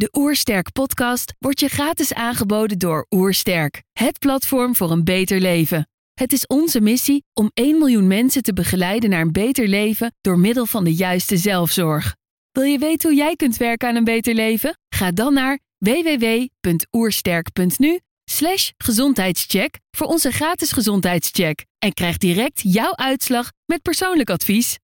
De 0.00 0.08
Oersterk 0.12 0.72
podcast 0.72 1.34
wordt 1.38 1.60
je 1.60 1.68
gratis 1.68 2.14
aangeboden 2.14 2.78
door 2.78 3.06
Oersterk, 3.10 3.82
het 3.92 4.18
platform 4.18 4.76
voor 4.76 4.90
een 4.90 5.04
beter 5.04 5.40
leven. 5.40 5.88
Het 6.14 6.32
is 6.32 6.46
onze 6.46 6.80
missie 6.80 7.24
om 7.32 7.50
1 7.54 7.78
miljoen 7.78 8.06
mensen 8.06 8.42
te 8.42 8.52
begeleiden 8.52 9.10
naar 9.10 9.20
een 9.20 9.32
beter 9.32 9.68
leven 9.68 10.14
door 10.20 10.38
middel 10.38 10.66
van 10.66 10.84
de 10.84 10.94
juiste 10.94 11.36
zelfzorg. 11.36 12.16
Wil 12.52 12.62
je 12.62 12.78
weten 12.78 13.10
hoe 13.10 13.18
jij 13.18 13.36
kunt 13.36 13.56
werken 13.56 13.88
aan 13.88 13.96
een 13.96 14.04
beter 14.04 14.34
leven? 14.34 14.78
Ga 14.88 15.10
dan 15.10 15.34
naar 15.34 15.58
www.oersterk.nu 15.78 18.00
slash 18.24 18.70
gezondheidscheck 18.76 19.78
voor 19.90 20.06
onze 20.06 20.30
gratis 20.30 20.72
gezondheidscheck 20.72 21.64
en 21.78 21.92
krijg 21.92 22.18
direct 22.18 22.60
jouw 22.62 22.96
uitslag 22.96 23.50
met 23.66 23.82
persoonlijk 23.82 24.30
advies. 24.30 24.78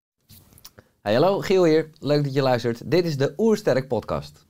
Hallo, 1.02 1.40
Giel 1.40 1.64
hier. 1.64 1.90
Leuk 1.98 2.24
dat 2.24 2.34
je 2.34 2.42
luistert. 2.42 2.90
Dit 2.90 3.04
is 3.04 3.16
de 3.16 3.32
Oersterk 3.36 3.88
podcast. 3.88 4.44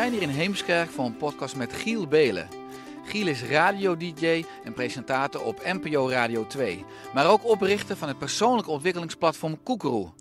Zijn 0.00 0.12
hier 0.12 0.22
in 0.22 0.28
Heemskerk 0.28 0.90
voor 0.90 1.04
een 1.04 1.16
podcast 1.16 1.56
met 1.56 1.72
Giel 1.72 2.06
Belen. 2.06 2.48
Giel 3.04 3.26
is 3.26 3.42
radio-dj 3.42 4.44
en 4.64 4.72
presentator 4.72 5.42
op 5.42 5.64
NPO 5.64 6.08
Radio 6.08 6.46
2, 6.46 6.84
maar 7.14 7.26
ook 7.26 7.44
oprichter 7.44 7.96
van 7.96 8.08
het 8.08 8.18
persoonlijk 8.18 8.68
ontwikkelingsplatform 8.68 9.62
Koekeroe. 9.62 10.12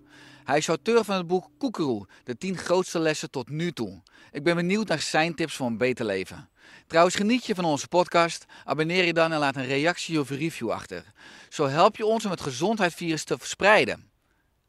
Hij 0.43 0.57
is 0.57 0.67
auteur 0.67 1.03
van 1.03 1.15
het 1.15 1.27
boek 1.27 1.49
Koekeroe, 1.57 2.07
de 2.23 2.37
10 2.37 2.57
grootste 2.57 2.99
lessen 2.99 3.31
tot 3.31 3.49
nu 3.49 3.71
toe. 3.71 4.01
Ik 4.31 4.43
ben 4.43 4.55
benieuwd 4.55 4.87
naar 4.87 4.99
zijn 4.99 5.35
tips 5.35 5.55
voor 5.55 5.67
een 5.67 5.77
beter 5.77 6.05
leven. 6.05 6.49
Trouwens, 6.87 7.15
geniet 7.15 7.45
je 7.45 7.55
van 7.55 7.65
onze 7.65 7.87
podcast? 7.87 8.45
Abonneer 8.65 9.05
je 9.05 9.13
dan 9.13 9.31
en 9.31 9.39
laat 9.39 9.55
een 9.55 9.65
reactie 9.65 10.19
of 10.19 10.29
review 10.29 10.71
achter. 10.71 11.03
Zo 11.49 11.67
help 11.67 11.95
je 11.95 12.05
ons 12.05 12.25
om 12.25 12.31
het 12.31 12.41
gezondheidsvirus 12.41 13.23
te 13.23 13.37
verspreiden. 13.37 14.09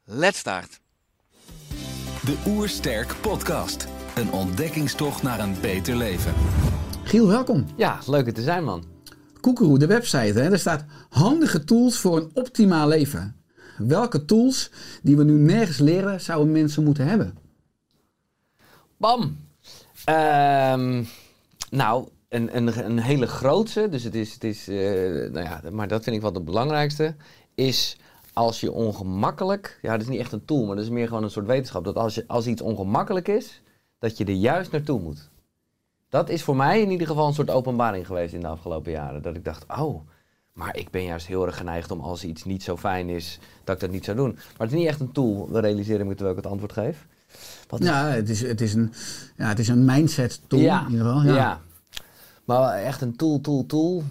Let's 0.03 0.39
start! 0.39 0.79
De 2.25 2.37
Oersterk 2.45 3.15
Podcast. 3.21 4.00
Een 4.15 4.31
ontdekkingstocht 4.31 5.23
naar 5.23 5.39
een 5.39 5.55
beter 5.61 5.95
leven. 5.95 6.33
Giel, 7.03 7.27
welkom. 7.27 7.65
Ja, 7.75 7.99
leuk 8.07 8.25
het 8.25 8.35
te 8.35 8.41
zijn, 8.41 8.63
man. 8.63 8.83
Koekeroe, 9.41 9.79
de 9.79 9.85
website. 9.85 10.39
Hè? 10.39 10.49
Daar 10.49 10.59
staat 10.59 10.85
handige 11.09 11.63
tools 11.63 11.97
voor 11.97 12.17
een 12.17 12.29
optimaal 12.33 12.87
leven. 12.87 13.35
Welke 13.77 14.25
tools 14.25 14.71
die 15.01 15.17
we 15.17 15.23
nu 15.23 15.33
nergens 15.33 15.77
leren 15.77 16.21
zouden 16.21 16.51
mensen 16.51 16.83
moeten 16.83 17.07
hebben? 17.07 17.37
Bam! 18.97 19.37
Ehm, 20.05 21.03
nou, 21.69 22.07
een, 22.29 22.57
een, 22.57 22.85
een 22.85 22.99
hele 22.99 23.27
grootste, 23.27 23.89
dus 23.89 24.03
het 24.03 24.15
is, 24.15 24.33
het 24.33 24.43
is 24.43 24.67
eh, 24.67 24.75
nou 25.31 25.45
ja, 25.45 25.61
maar 25.71 25.87
dat 25.87 26.03
vind 26.03 26.15
ik 26.15 26.21
wel 26.21 26.33
het 26.33 26.45
belangrijkste, 26.45 27.15
is 27.55 27.97
als 28.33 28.59
je 28.59 28.71
ongemakkelijk, 28.71 29.79
ja, 29.81 29.91
dat 29.91 30.01
is 30.01 30.07
niet 30.07 30.19
echt 30.19 30.31
een 30.31 30.45
tool, 30.45 30.65
maar 30.65 30.75
dat 30.75 30.85
is 30.85 30.91
meer 30.91 31.07
gewoon 31.07 31.23
een 31.23 31.31
soort 31.31 31.45
wetenschap, 31.45 31.83
dat 31.83 31.95
als, 31.95 32.15
je, 32.15 32.23
als 32.27 32.47
iets 32.47 32.61
ongemakkelijk 32.61 33.27
is, 33.27 33.61
dat 34.01 34.17
je 34.17 34.25
er 34.25 34.33
juist 34.33 34.71
naartoe 34.71 34.99
moet. 34.99 35.29
Dat 36.09 36.29
is 36.29 36.43
voor 36.43 36.55
mij 36.55 36.81
in 36.81 36.91
ieder 36.91 37.07
geval 37.07 37.27
een 37.27 37.33
soort 37.33 37.49
openbaring 37.49 38.05
geweest 38.05 38.33
in 38.33 38.39
de 38.39 38.47
afgelopen 38.47 38.91
jaren. 38.91 39.21
Dat 39.21 39.35
ik 39.35 39.45
dacht, 39.45 39.65
oh, 39.77 40.01
maar 40.53 40.77
ik 40.77 40.89
ben 40.89 41.03
juist 41.03 41.27
heel 41.27 41.45
erg 41.45 41.57
geneigd 41.57 41.91
om 41.91 41.99
als 41.99 42.23
iets 42.23 42.43
niet 42.43 42.63
zo 42.63 42.77
fijn 42.77 43.09
is, 43.09 43.39
dat 43.63 43.75
ik 43.75 43.81
dat 43.81 43.91
niet 43.91 44.05
zou 44.05 44.17
doen. 44.17 44.31
Maar 44.33 44.67
het 44.67 44.71
is 44.71 44.77
niet 44.77 44.87
echt 44.87 44.99
een 44.99 45.11
tool, 45.11 45.49
we 45.51 45.59
realiseren 45.59 46.07
me 46.07 46.13
terwijl 46.13 46.37
ik 46.37 46.43
het 46.43 46.51
antwoord 46.51 46.73
geef. 46.73 47.07
Wat 47.67 47.83
Ja, 47.83 48.07
het 48.07 48.29
is, 48.29 48.41
het 48.41 48.61
is, 48.61 48.73
een, 48.73 48.93
ja, 49.37 49.47
het 49.47 49.59
is 49.59 49.67
een 49.67 49.85
mindset 49.85 50.41
tool 50.47 50.59
ja, 50.59 50.85
in 50.85 50.91
ieder 50.91 51.05
geval. 51.05 51.23
Ja. 51.23 51.35
Ja. 51.35 51.61
Maar 52.45 52.73
echt 52.73 53.01
een 53.01 53.15
tool, 53.15 53.41
tool, 53.41 53.65
tool. 53.65 54.03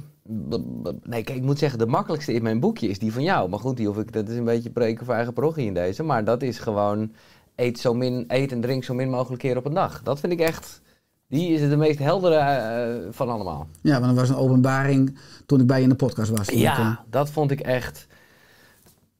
Nee, 1.02 1.22
kijk, 1.22 1.28
ik 1.28 1.42
moet 1.42 1.58
zeggen, 1.58 1.78
de 1.78 1.86
makkelijkste 1.86 2.32
in 2.32 2.42
mijn 2.42 2.60
boekje 2.60 2.88
is 2.88 2.98
die 2.98 3.12
van 3.12 3.22
jou. 3.22 3.48
Maar 3.48 3.58
goed, 3.58 3.76
die 3.76 3.86
hoef 3.86 3.98
ik, 3.98 4.12
dat 4.12 4.28
is 4.28 4.36
een 4.36 4.44
beetje 4.44 4.70
preken 4.70 5.04
voor 5.04 5.14
eigen 5.14 5.32
parochie 5.32 5.66
in 5.66 5.74
deze. 5.74 6.02
Maar 6.02 6.24
dat 6.24 6.42
is 6.42 6.58
gewoon, 6.58 7.12
eet, 7.60 7.78
zo 7.78 7.94
min, 7.94 8.24
eet 8.28 8.52
en 8.52 8.60
drink 8.60 8.84
zo 8.84 8.94
min 8.94 9.10
mogelijk 9.10 9.42
keer 9.42 9.56
op 9.56 9.64
een 9.64 9.74
dag. 9.74 10.02
Dat 10.02 10.20
vind 10.20 10.32
ik 10.32 10.40
echt, 10.40 10.80
die 11.28 11.48
is 11.48 11.68
de 11.68 11.76
meest 11.76 11.98
heldere 11.98 12.36
eh, 12.36 13.08
van 13.10 13.28
allemaal. 13.28 13.68
ja, 13.82 13.92
want 13.92 14.04
dat 14.04 14.14
was 14.14 14.28
een 14.28 14.44
openbaring 14.44 15.18
toen 15.46 15.60
ik 15.60 15.66
bij 15.66 15.76
je 15.76 15.82
in 15.82 15.88
de 15.88 15.94
podcast 15.94 16.30
was. 16.30 16.48
Ik, 16.48 16.58
Ja, 16.58 17.04
dat 17.10 17.30
vond 17.30 17.50
ik 17.50 17.60
echt. 17.60 18.06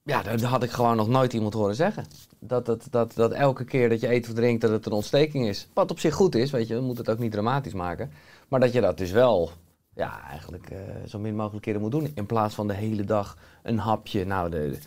Ja, 0.03 0.23
dat 0.23 0.41
had 0.41 0.62
ik 0.62 0.71
gewoon 0.71 0.97
nog 0.97 1.09
nooit 1.09 1.33
iemand 1.33 1.55
horen 1.55 1.75
zeggen. 1.75 2.05
Dat, 2.39 2.67
dat, 2.67 2.87
dat, 2.91 3.15
dat 3.15 3.33
elke 3.33 3.65
keer 3.65 3.89
dat 3.89 4.01
je 4.01 4.12
eet 4.12 4.28
of 4.28 4.34
drinkt, 4.34 4.61
dat 4.61 4.71
het 4.71 4.87
een 4.87 4.93
ontsteking 4.93 5.49
is. 5.49 5.69
Wat 5.75 5.91
op 5.91 5.99
zich 5.99 6.15
goed 6.15 6.34
is, 6.34 6.51
weet 6.51 6.69
je, 6.69 6.75
we 6.75 6.81
moeten 6.81 7.05
het 7.05 7.15
ook 7.15 7.21
niet 7.21 7.33
dramatisch 7.33 7.72
maken. 7.72 8.11
Maar 8.49 8.61
dat 8.61 8.72
je 8.72 8.81
dat 8.81 8.99
dus 8.99 9.11
wel, 9.11 9.51
ja, 9.95 10.21
eigenlijk 10.28 10.71
eh, 10.71 10.78
zo 11.07 11.19
min 11.19 11.37
mogelijk 11.37 11.65
keren 11.65 11.81
moet 11.81 11.91
doen. 11.91 12.11
In 12.15 12.27
plaats 12.27 12.55
van 12.55 12.67
de 12.67 12.75
hele 12.75 13.05
dag 13.05 13.37
een 13.62 13.78
hapje. 13.78 14.27
Nou, 14.27 14.51
de, 14.51 14.78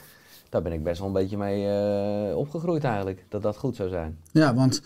daar 0.54 0.62
ben 0.62 0.72
ik 0.72 0.84
best 0.84 0.98
wel 1.00 1.08
een 1.08 1.14
beetje 1.14 1.38
mee 1.38 1.68
eh, 1.68 2.38
opgegroeid 2.38 2.84
eigenlijk. 2.84 3.26
Dat 3.30 3.42
dat 3.42 3.58
goed 3.58 3.76
zou 3.76 3.90
zijn. 3.90 4.18
ja, 4.32 4.54
want 4.54 4.82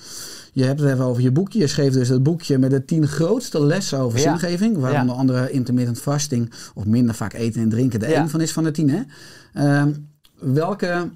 je 0.54 0.64
hebt 0.64 0.80
het 0.80 0.90
even 0.92 1.06
over 1.06 1.22
je 1.24 1.32
boekje. 1.32 1.60
Je 1.60 1.68
schreef 1.68 1.94
dus 1.94 2.10
het 2.10 2.24
boekje 2.24 2.58
met 2.58 2.70
de 2.72 2.86
tien 2.86 3.08
grootste 3.08 3.62
lessen 3.66 4.00
over 4.00 4.20
Ja. 4.20 4.38
zingeving. 4.38 4.78
Waar 4.78 4.92
Ja. 4.92 5.02
onder 5.02 5.16
andere 5.16 5.52
intermittent 5.52 6.00
fasting 6.00 6.54
of 6.76 6.86
minder 6.86 7.16
vaak 7.16 7.34
eten 7.34 7.62
en 7.62 7.70
drinken 7.70 8.00
de 8.00 8.08
Ja. 8.08 8.20
één 8.20 8.30
van 8.30 8.42
is 8.42 8.52
van 8.54 8.64
de 8.64 8.72
tien. 8.72 8.90
Hè? 8.90 9.02
Ehm, 9.54 9.92
welke, 10.40 11.10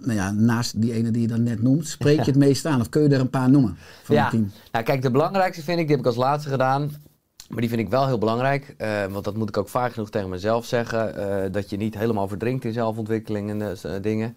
nou 0.00 0.14
ja, 0.18 0.30
naast 0.30 0.80
die 0.80 0.92
ene 0.92 1.10
die 1.10 1.22
je 1.22 1.28
dan 1.28 1.42
net 1.42 1.62
noemt, 1.62 1.86
spreek 1.88 2.18
je 2.18 2.24
het 2.30 2.36
meest 2.46 2.66
aan? 2.66 2.80
Of 2.80 2.88
kun 2.88 3.02
je 3.02 3.08
er 3.08 3.20
een 3.20 3.30
paar 3.30 3.50
noemen 3.50 3.76
van 4.02 4.14
ja, 4.14 4.24
de 4.30 4.36
tien? 4.36 4.50
nou 4.72 4.84
kijk, 4.84 5.02
de 5.02 5.10
belangrijkste 5.10 5.62
vind 5.62 5.78
ik, 5.78 5.86
die 5.86 5.96
heb 5.96 6.04
ik 6.04 6.10
als 6.10 6.20
laatste 6.24 6.48
gedaan. 6.50 6.90
Maar 7.48 7.60
die 7.60 7.68
vind 7.68 7.80
ik 7.80 7.88
wel 7.88 8.06
heel 8.06 8.18
belangrijk, 8.18 8.74
eh, 8.78 9.04
want 9.04 9.24
dat 9.24 9.36
moet 9.36 9.48
ik 9.48 9.56
ook 9.56 9.68
vaak 9.68 9.92
genoeg 9.92 10.10
tegen 10.10 10.28
mezelf 10.28 10.64
zeggen. 10.66 11.16
eh, 11.44 11.52
dat 11.52 11.70
je 11.70 11.76
niet 11.76 11.98
helemaal 11.98 12.28
verdrinkt 12.28 12.64
in 12.64 12.72
zelfontwikkeling 12.72 13.62
en 13.62 13.76
z- 13.78 14.00
dingen. 14.00 14.36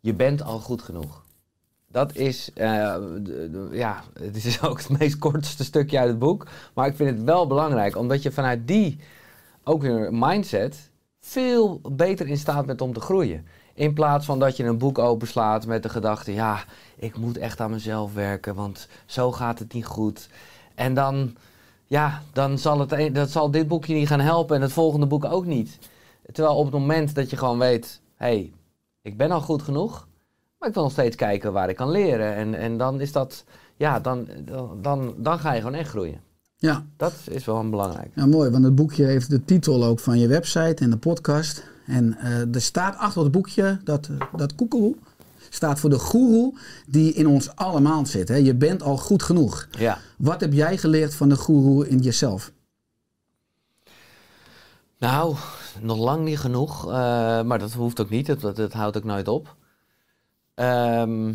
Je 0.00 0.14
bent 0.14 0.42
al 0.42 0.58
goed 0.58 0.82
genoeg. 0.82 1.24
Dat 1.88 2.14
is, 2.14 2.50
ja, 3.70 4.02
het 4.20 4.36
is 4.44 4.62
ook 4.62 4.78
het 4.78 4.98
meest 4.98 5.18
kortste 5.18 5.64
stukje 5.64 5.98
uit 5.98 6.08
het 6.08 6.18
boek. 6.18 6.46
Maar 6.74 6.86
ik 6.86 6.96
vind 6.96 7.10
het 7.10 7.22
wel 7.24 7.46
belangrijk, 7.46 7.96
omdat 7.96 8.22
je 8.22 8.32
vanuit 8.32 8.66
die, 8.68 8.98
ook 9.64 9.82
weer 9.82 10.08
mindset, 10.14 10.90
veel 11.20 11.80
beter 11.92 12.26
in 12.28 12.38
staat 12.38 12.66
bent 12.66 12.80
om 12.80 12.92
te 12.92 13.00
groeien. 13.00 13.46
In 13.74 13.94
plaats 13.94 14.26
van 14.26 14.38
dat 14.38 14.56
je 14.56 14.64
een 14.64 14.78
boek 14.78 14.98
openslaat 14.98 15.66
met 15.66 15.82
de 15.82 15.88
gedachte, 15.88 16.32
ja, 16.34 16.64
ik 16.96 17.16
moet 17.16 17.38
echt 17.38 17.60
aan 17.60 17.70
mezelf 17.70 18.14
werken, 18.14 18.54
want 18.54 18.88
zo 19.06 19.32
gaat 19.32 19.58
het 19.58 19.72
niet 19.72 19.86
goed. 19.86 20.28
En 20.74 20.94
dan, 20.94 21.36
ja, 21.86 22.22
dan 22.32 22.58
zal, 22.58 22.80
het, 22.80 23.14
dat 23.14 23.30
zal 23.30 23.50
dit 23.50 23.68
boekje 23.68 23.94
niet 23.94 24.08
gaan 24.08 24.20
helpen 24.20 24.56
en 24.56 24.62
het 24.62 24.72
volgende 24.72 25.06
boek 25.06 25.24
ook 25.24 25.46
niet. 25.46 25.78
Terwijl 26.32 26.56
op 26.56 26.64
het 26.64 26.74
moment 26.74 27.14
dat 27.14 27.30
je 27.30 27.36
gewoon 27.36 27.58
weet, 27.58 28.00
hé, 28.14 28.26
hey, 28.26 28.52
ik 29.02 29.16
ben 29.16 29.30
al 29.30 29.40
goed 29.40 29.62
genoeg, 29.62 30.08
maar 30.58 30.68
ik 30.68 30.74
wil 30.74 30.82
nog 30.82 30.92
steeds 30.92 31.16
kijken 31.16 31.52
waar 31.52 31.68
ik 31.68 31.76
kan 31.76 31.90
leren. 31.90 32.34
En, 32.34 32.54
en 32.54 32.76
dan 32.76 33.00
is 33.00 33.12
dat, 33.12 33.44
ja, 33.76 34.00
dan, 34.00 34.28
dan, 34.80 35.14
dan, 35.16 35.38
ga 35.38 35.52
je 35.52 35.60
gewoon 35.60 35.78
echt 35.78 35.90
groeien. 35.90 36.20
Ja, 36.56 36.84
Dat 36.96 37.14
is 37.30 37.44
wel 37.44 37.70
belangrijk. 37.70 38.10
Ja, 38.14 38.26
mooi, 38.26 38.50
want 38.50 38.64
het 38.64 38.74
boekje 38.74 39.04
heeft 39.04 39.30
de 39.30 39.44
titel 39.44 39.84
ook 39.84 40.00
van 40.00 40.18
je 40.18 40.26
website 40.26 40.84
en 40.84 40.90
de 40.90 40.96
podcast. 40.96 41.64
En 41.86 42.18
eh, 42.18 42.54
er 42.54 42.60
staat 42.60 42.96
achter 42.96 43.22
het 43.22 43.32
boekje 43.32 43.78
dat, 43.84 44.08
eh, 44.08 44.26
dat 44.36 44.54
koekeroe 44.54 44.96
staat 45.56 45.80
voor 45.80 45.90
de 45.90 45.98
goeroe 45.98 46.54
die 46.86 47.12
in 47.12 47.26
ons 47.26 47.56
allemaal 47.56 48.06
zit. 48.06 48.28
Hè? 48.28 48.36
Je 48.36 48.54
bent 48.54 48.82
al 48.82 48.96
goed 48.96 49.22
genoeg. 49.22 49.68
Ja. 49.70 49.98
Wat 50.18 50.40
heb 50.40 50.52
jij 50.52 50.76
geleerd 50.76 51.14
van 51.14 51.28
de 51.28 51.36
goeroe 51.36 51.88
in 51.88 51.98
jezelf? 51.98 52.52
Nou, 54.98 55.36
nog 55.80 55.98
lang 55.98 56.24
niet 56.24 56.38
genoeg, 56.38 56.86
eh, 56.86 56.92
maar 57.42 57.58
dat 57.58 57.72
hoeft 57.72 58.00
ook 58.00 58.10
niet, 58.10 58.26
dat, 58.26 58.40
dat, 58.40 58.56
dat 58.56 58.72
houdt 58.72 58.96
ook 58.96 59.04
nooit 59.04 59.28
op. 59.28 59.56
Ehm, 60.54 61.32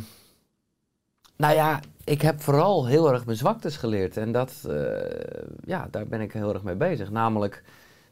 nou 1.35 1.55
ja, 1.55 1.79
ik 2.03 2.21
heb 2.21 2.41
vooral 2.41 2.85
heel 2.85 3.11
erg 3.11 3.25
mijn 3.25 3.37
zwaktes 3.37 3.77
geleerd 3.77 4.17
en 4.17 4.31
dat, 4.31 4.53
eh, 4.67 4.75
ja, 5.65 5.87
daar 5.91 6.07
ben 6.07 6.21
ik 6.21 6.33
heel 6.33 6.53
erg 6.53 6.63
mee 6.63 6.75
bezig. 6.75 7.11
Namelijk 7.11 7.63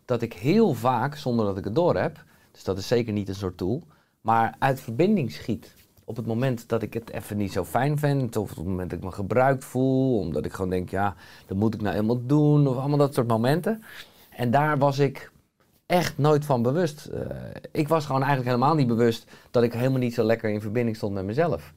dat 0.05 0.21
ik 0.21 0.33
heel 0.33 0.73
vaak, 0.73 1.15
zonder 1.15 1.45
dat 1.45 1.57
ik 1.57 1.63
het 1.63 1.75
door 1.75 1.97
heb, 1.97 2.23
dus 2.51 2.63
dat 2.63 2.77
is 2.77 2.87
zeker 2.87 3.13
niet 3.13 3.29
een 3.29 3.35
soort 3.35 3.57
tool, 3.57 3.83
maar 4.21 4.55
uit 4.59 4.81
verbinding 4.81 5.31
schiet. 5.31 5.73
Op 6.09 6.15
het 6.15 6.25
moment 6.25 6.69
dat 6.69 6.81
ik 6.81 6.93
het 6.93 7.11
even 7.11 7.37
niet 7.37 7.51
zo 7.51 7.65
fijn 7.65 7.97
vind, 7.97 8.35
of 8.35 8.51
op 8.51 8.57
het 8.57 8.65
moment 8.65 8.89
dat 8.89 8.99
ik 8.99 9.05
me 9.05 9.11
gebruikt 9.11 9.65
voel, 9.65 10.19
omdat 10.19 10.45
ik 10.45 10.53
gewoon 10.53 10.69
denk, 10.69 10.89
ja, 10.89 11.15
dat 11.47 11.57
moet 11.57 11.73
ik 11.73 11.81
nou 11.81 11.93
helemaal 11.93 12.25
doen, 12.25 12.67
of 12.67 12.77
allemaal 12.77 12.97
dat 12.97 13.13
soort 13.13 13.27
momenten. 13.27 13.83
En 14.29 14.51
daar 14.51 14.77
was 14.77 14.99
ik 14.99 15.31
echt 15.85 16.17
nooit 16.17 16.45
van 16.45 16.61
bewust. 16.61 17.05
Eh, 17.05 17.21
ik 17.71 17.87
was 17.87 18.05
gewoon 18.05 18.23
eigenlijk 18.23 18.49
helemaal 18.49 18.75
niet 18.75 18.87
bewust 18.87 19.31
dat 19.51 19.63
ik 19.63 19.73
helemaal 19.73 19.99
niet 19.99 20.13
zo 20.13 20.23
lekker 20.23 20.49
in 20.49 20.61
verbinding 20.61 20.95
stond 20.95 21.13
met 21.13 21.25
mezelf. 21.25 21.73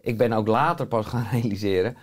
Ik 0.00 0.18
ben 0.18 0.32
ook 0.32 0.46
later 0.46 0.86
pas 0.86 1.06
gaan 1.12 1.26
realiseren, 1.30 1.96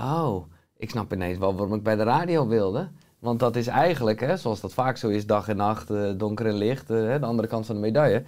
oh, 0.00 0.44
ik 0.76 0.90
snap 0.90 1.12
ineens 1.12 1.38
wel 1.38 1.54
waarom 1.54 1.74
ik 1.74 1.82
bij 1.82 1.96
de 1.96 2.02
radio 2.02 2.46
wilde. 2.46 2.88
Want 3.18 3.40
dat 3.40 3.56
is 3.56 3.66
eigenlijk, 3.66 4.20
hè, 4.20 4.36
zoals 4.36 4.60
dat 4.60 4.74
vaak 4.74 4.96
zo 4.96 5.08
is, 5.08 5.26
dag 5.26 5.48
en 5.48 5.56
nacht, 5.56 5.90
eh, 5.90 6.10
donker 6.16 6.46
en 6.46 6.54
licht, 6.54 6.90
eh, 6.90 6.96
de 6.96 7.26
andere 7.26 7.48
kant 7.48 7.66
van 7.66 7.74
de 7.74 7.80
medaille. 7.80 8.24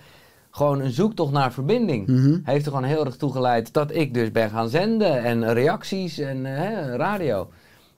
Gewoon 0.59 0.81
een 0.81 0.91
zoektocht 0.91 1.33
naar 1.33 1.53
verbinding. 1.53 2.07
Mhm. 2.07 2.39
Heeft 2.43 2.67
er 2.67 2.73
gewoon 2.73 2.89
heel 2.89 3.05
erg 3.05 3.17
toe 3.17 3.33
geleid 3.33 3.73
dat 3.73 3.95
ik 3.95 4.15
dus 4.15 4.33
ben 4.33 4.51
gaan 4.51 4.69
zenden 4.69 5.25
en 5.25 5.53
reacties 5.53 6.19
en 6.19 6.47
eh, 6.47 6.57
hè, 6.57 6.97
radio. 6.97 7.51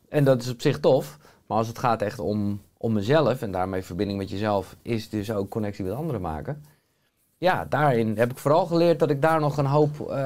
En 0.09 0.25
dat 0.25 0.43
is 0.43 0.51
op 0.51 0.61
zich 0.61 0.81
tof. 0.81 1.19
Maar 1.47 1.59
als 1.59 1.69
het 1.69 1.79
gaat 1.79 2.03
echt 2.03 2.19
om, 2.19 2.61
om 2.77 2.93
mezelf 2.93 3.43
en 3.43 3.51
daarmee 3.51 3.83
verbinding 3.83 4.19
met 4.19 4.31
jezelf, 4.31 4.77
is 4.83 5.09
dus 5.09 5.33
ook 5.33 5.49
connectie 5.49 5.85
met 5.85 5.95
anderen 5.95 6.21
maken. 6.21 6.63
Ja, 7.39 7.67
daarin 7.69 8.17
heb 8.17 8.31
ik 8.31 8.39
vooral 8.39 8.67
geleerd 8.67 8.99
dat 8.99 9.11
ik 9.11 9.23
daar 9.23 9.41
nog 9.41 9.57
een 9.57 9.67
hoop 9.67 10.01
eh, 10.01 10.17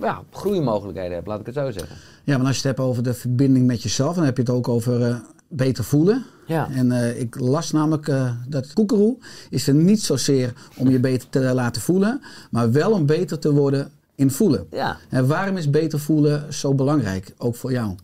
ja, 0.00 0.22
groeimogelijkheden 0.30 1.14
heb, 1.14 1.26
laat 1.26 1.40
ik 1.40 1.46
het 1.46 1.54
zo 1.54 1.70
zeggen. 1.70 1.96
Ja, 2.24 2.36
maar 2.36 2.46
als 2.46 2.60
je 2.60 2.68
het 2.68 2.76
hebt 2.76 2.88
over 2.88 3.02
de 3.02 3.14
verbinding 3.14 3.66
met 3.66 3.82
jezelf, 3.82 4.14
dan 4.14 4.24
heb 4.24 4.36
je 4.36 4.42
het 4.42 4.52
ook 4.52 4.68
over 4.68 5.02
eh, 5.02 5.16
beter 5.48 5.84
voelen. 5.84 6.24
Ja. 6.46 6.68
En 6.70 6.92
eh, 6.92 7.20
ik 7.20 7.40
las 7.40 7.72
namelijk 7.72 8.08
eh, 8.08 8.30
dat 8.48 8.72
koekeroe 8.72 9.16
is 9.50 9.68
er 9.68 9.74
niet 9.74 10.02
zozeer 10.02 10.52
om 10.76 10.90
je 10.90 11.00
beter 11.00 11.28
te 11.28 11.40
laten 11.40 11.82
voelen, 11.82 12.20
maar 12.50 12.72
wel 12.72 12.92
om 12.92 13.06
beter 13.06 13.38
te 13.38 13.52
worden 13.52 13.90
in 14.14 14.30
voelen. 14.30 14.66
Ja, 14.70 14.96
En 15.08 15.26
waarom 15.26 15.56
is 15.56 15.70
beter 15.70 16.00
voelen 16.00 16.54
zo 16.54 16.74
belangrijk, 16.74 17.34
ook 17.38 17.56
voor 17.56 17.72
jou? 17.72 17.94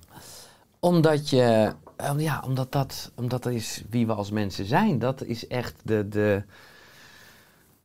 omdat 0.82 1.30
je, 1.30 1.72
eh, 1.96 2.18
ja, 2.18 2.42
omdat 2.46 2.72
dat, 2.72 3.10
omdat 3.14 3.42
dat 3.42 3.52
is 3.52 3.82
wie 3.90 4.06
we 4.06 4.12
als 4.12 4.30
mensen 4.30 4.64
zijn. 4.64 4.98
Dat 4.98 5.22
is 5.24 5.46
echt 5.46 5.74
de, 5.82 6.08
de 6.08 6.42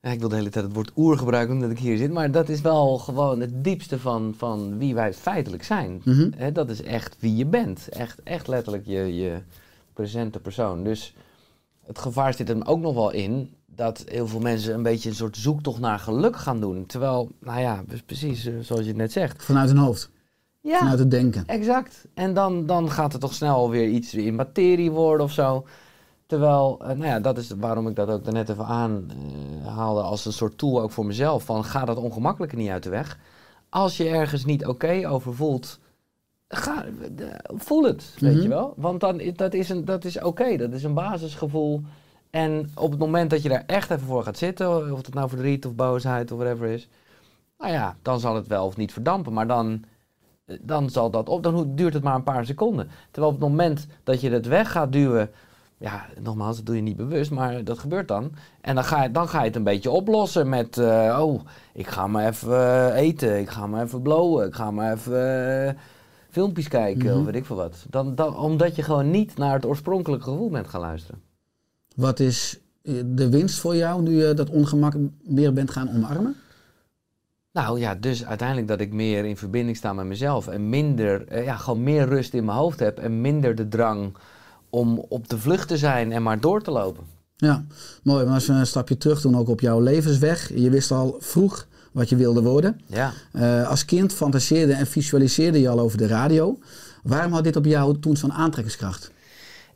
ja, 0.01 0.09
ik 0.11 0.19
wil 0.19 0.29
de 0.29 0.35
hele 0.35 0.49
tijd 0.49 0.65
het 0.65 0.73
woord 0.73 0.91
oer 0.95 1.17
gebruiken 1.17 1.55
omdat 1.55 1.71
ik 1.71 1.79
hier 1.79 1.97
zit, 1.97 2.11
maar 2.11 2.31
dat 2.31 2.49
is 2.49 2.61
wel 2.61 2.97
gewoon 2.97 3.39
het 3.39 3.63
diepste 3.63 3.99
van, 3.99 4.33
van 4.37 4.77
wie 4.77 4.95
wij 4.95 5.13
feitelijk 5.13 5.63
zijn. 5.63 6.01
Mhm. 6.05 6.53
Dat 6.53 6.69
is 6.69 6.81
echt 6.81 7.15
wie 7.19 7.35
je 7.35 7.45
bent. 7.45 7.89
Echt, 7.89 8.23
echt 8.23 8.47
letterlijk 8.47 8.85
je, 8.85 9.15
je 9.15 9.37
presente 9.93 10.39
persoon. 10.39 10.83
Dus 10.83 11.15
het 11.85 11.99
gevaar 11.99 12.33
zit 12.33 12.47
hem 12.47 12.61
ook 12.61 12.79
nog 12.79 12.93
wel 12.93 13.11
in 13.11 13.53
dat 13.65 14.03
heel 14.07 14.27
veel 14.27 14.39
mensen 14.39 14.73
een 14.73 14.83
beetje 14.83 15.09
een 15.09 15.15
soort 15.15 15.37
zoektocht 15.37 15.79
naar 15.79 15.99
geluk 15.99 16.35
gaan 16.35 16.59
doen. 16.59 16.85
Terwijl, 16.85 17.31
nou 17.39 17.59
ja, 17.59 17.83
dus 17.87 18.01
precies 18.01 18.45
eh, 18.45 18.53
zoals 18.61 18.81
je 18.81 18.87
het 18.87 18.97
net 18.97 19.11
zegt. 19.11 19.43
Vanuit 19.43 19.69
hun 19.69 19.77
hoofd, 19.77 20.09
Ja, 20.61 20.77
vanuit 20.77 20.99
het 20.99 21.11
denken. 21.11 21.43
exact. 21.45 22.05
En 22.13 22.33
dan, 22.33 22.65
dan 22.65 22.91
gaat 22.91 23.11
het 23.11 23.21
toch 23.21 23.33
snel 23.33 23.69
weer 23.69 23.87
iets 23.87 24.13
in 24.13 24.35
materie 24.35 24.91
worden 24.91 25.25
of 25.25 25.31
zo. 25.31 25.65
Terwijl, 26.27 26.77
eh, 26.81 26.87
nou 26.87 27.05
ja, 27.05 27.19
dat 27.19 27.37
is 27.37 27.49
waarom 27.57 27.87
ik 27.87 27.95
dat 27.95 28.09
ook 28.09 28.23
daarnet 28.23 28.49
even 28.49 28.65
aanhaalde 28.65 30.01
als 30.01 30.25
een 30.25 30.33
soort 30.33 30.57
tool 30.57 30.81
ook 30.81 30.91
voor 30.91 31.05
mezelf. 31.05 31.43
Van 31.43 31.63
ga 31.63 31.85
dat 31.85 31.97
ongemakkelijke 31.97 32.55
niet 32.55 32.69
uit 32.69 32.83
de 32.83 32.89
weg. 32.89 33.17
Als 33.69 33.97
je 33.97 34.07
ergens 34.09 34.45
niet 34.45 34.65
oké 34.65 35.09
over 35.09 35.35
voelt, 35.35 35.79
ga, 36.47 36.85
de- 37.15 37.39
voel 37.55 37.83
het, 37.83 38.13
weet 38.19 38.33
Mhm. 38.33 38.41
je 38.41 38.47
wel. 38.49 38.73
Want 38.75 38.99
dan, 38.99 39.21
dat 39.35 39.53
is, 39.53 39.69
een- 39.69 39.85
dat 39.85 40.05
is 40.05 40.21
oké, 40.21 40.57
dat 40.57 40.71
is 40.71 40.83
een 40.83 40.93
basisgevoel. 40.93 41.81
En 42.29 42.69
op 42.75 42.89
het 42.91 42.99
moment 42.99 43.29
dat 43.29 43.41
je 43.41 43.49
daar 43.49 43.63
echt 43.65 43.91
even 43.91 44.07
voor 44.07 44.23
gaat 44.23 44.37
zitten, 44.37 44.91
of 44.91 44.97
het 45.05 45.13
nou 45.13 45.29
verdriet 45.29 45.65
of 45.65 45.75
boosheid 45.75 46.31
of 46.31 46.37
whatever 46.39 46.67
is, 46.67 46.87
nou 47.57 47.71
ja, 47.71 47.95
dan 48.01 48.19
zal 48.19 48.35
het 48.35 48.47
wel 48.47 48.65
of 48.65 48.77
niet 48.77 48.93
verdampen. 48.93 49.33
Maar 49.33 49.47
dan, 49.47 49.83
dan 50.61 50.89
zal 50.89 51.09
dat 51.09 51.29
op, 51.29 51.43
dan 51.43 51.75
duurt 51.75 51.93
het 51.93 52.03
maar 52.03 52.15
een 52.15 52.23
paar 52.23 52.45
seconden. 52.45 52.89
Terwijl 53.11 53.33
op 53.33 53.39
het 53.39 53.49
moment 53.49 53.87
dat 54.03 54.21
je 54.21 54.29
het 54.31 54.45
weg 54.45 54.71
gaat 54.71 54.91
duwen, 54.91 55.29
ja, 55.79 56.05
nogmaals, 56.21 56.55
dat 56.57 56.65
doe 56.65 56.75
je 56.75 56.81
niet 56.81 56.95
bewust, 56.95 57.31
maar 57.31 57.63
dat 57.63 57.79
gebeurt 57.79 58.07
dan. 58.07 58.31
En 58.61 58.75
dan 58.75 58.83
ga 58.83 59.03
je, 59.03 59.11
dan 59.11 59.29
ga 59.29 59.39
je 59.39 59.45
het 59.47 59.55
een 59.55 59.63
beetje 59.63 59.89
oplossen 59.91 60.49
met, 60.49 60.77
eh, 60.77 61.17
oh, 61.21 61.41
ik 61.73 61.87
ga 61.87 62.07
maar 62.07 62.27
even 62.27 62.91
eh, 62.93 62.95
eten, 63.01 63.39
ik 63.39 63.49
ga 63.49 63.67
maar 63.67 63.83
even 63.83 64.01
blowen, 64.01 64.47
ik 64.47 64.53
ga 64.53 64.71
maar 64.71 64.93
even 64.93 65.67
eh, 65.67 65.73
filmpjes 66.29 66.67
kijken 66.67 67.05
Mhm. 67.09 67.17
of 67.19 67.25
weet 67.25 67.35
ik 67.35 67.45
veel 67.45 67.55
wat. 67.55 67.85
Dan, 67.89 68.15
dan, 68.15 68.37
omdat 68.37 68.75
je 68.75 68.81
gewoon 68.83 69.11
niet 69.11 69.37
naar 69.37 69.53
het 69.53 69.65
oorspronkelijke 69.65 70.29
gevoel 70.29 70.49
bent 70.49 70.67
gaan 70.67 70.81
luisteren. 70.81 71.21
Wat 71.95 72.19
is 72.19 72.59
de 73.05 73.29
winst 73.29 73.59
voor 73.59 73.75
jou 73.75 74.01
nu 74.01 74.23
je 74.25 74.33
dat 74.33 74.49
ongemak 74.49 74.93
meer 75.23 75.53
bent 75.53 75.71
gaan 75.71 75.89
omarmen? 75.89 76.35
Nou 77.51 77.79
ja, 77.79 77.95
dus 77.95 78.25
uiteindelijk 78.25 78.67
dat 78.67 78.79
ik 78.79 78.93
meer 78.93 79.25
in 79.25 79.37
verbinding 79.37 79.77
sta 79.77 79.93
met 79.93 80.05
mezelf 80.05 80.47
en 80.47 80.69
minder, 80.69 81.43
ja, 81.43 81.55
gewoon 81.55 81.83
meer 81.83 82.07
rust 82.07 82.33
in 82.33 82.45
mijn 82.45 82.57
hoofd 82.57 82.79
heb 82.79 82.97
en 82.97 83.21
minder 83.21 83.55
de 83.55 83.67
drang 83.67 84.15
om 84.69 85.05
op 85.09 85.29
de 85.29 85.37
vlucht 85.37 85.67
te 85.67 85.77
zijn 85.77 86.11
en 86.11 86.23
maar 86.23 86.39
door 86.39 86.61
te 86.61 86.71
lopen. 86.71 87.03
Ja, 87.35 87.65
mooi. 88.03 88.25
Maar 88.25 88.33
als 88.33 88.47
we 88.47 88.53
een 88.53 88.67
stapje 88.67 88.97
terug 88.97 89.21
doen, 89.21 89.37
ook 89.37 89.49
op 89.49 89.59
jouw 89.59 89.79
levensweg. 89.79 90.51
Je 90.55 90.69
wist 90.69 90.91
al 90.91 91.15
vroeg 91.19 91.67
wat 91.91 92.09
je 92.09 92.15
wilde 92.15 92.41
worden. 92.41 92.81
Ja. 92.85 93.13
Eh, 93.31 93.69
als 93.69 93.85
kind 93.85 94.13
fantaseerde 94.13 94.73
en 94.73 94.87
visualiseerde 94.87 95.59
je 95.59 95.69
al 95.69 95.79
over 95.79 95.97
de 95.97 96.07
radio. 96.07 96.59
Waarom 97.03 97.31
had 97.31 97.43
dit 97.43 97.55
op 97.55 97.65
jou 97.65 97.99
toen 97.99 98.17
zo'n 98.17 98.33
aantrekkingskracht? 98.33 99.11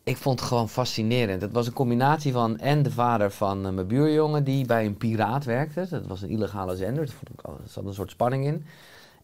Ik 0.03 0.17
vond 0.17 0.39
het 0.39 0.47
gewoon 0.47 0.69
fascinerend. 0.69 1.41
Het 1.41 1.51
was 1.51 1.67
een 1.67 1.73
combinatie 1.73 2.31
van 2.31 2.57
en 2.57 2.83
de 2.83 2.91
vader 2.91 3.31
van 3.31 3.65
eh, 3.65 3.71
mijn 3.71 3.87
buurjongen 3.87 4.44
die 4.44 4.65
bij 4.65 4.85
een 4.85 4.97
piraat 4.97 5.45
werkte. 5.45 5.87
Dat 5.89 6.07
was 6.07 6.21
een 6.21 6.29
illegale 6.29 6.75
zender, 6.75 7.03
er 7.44 7.51
zat 7.65 7.85
een 7.85 7.94
soort 7.94 8.11
spanning 8.11 8.45
in. 8.45 8.65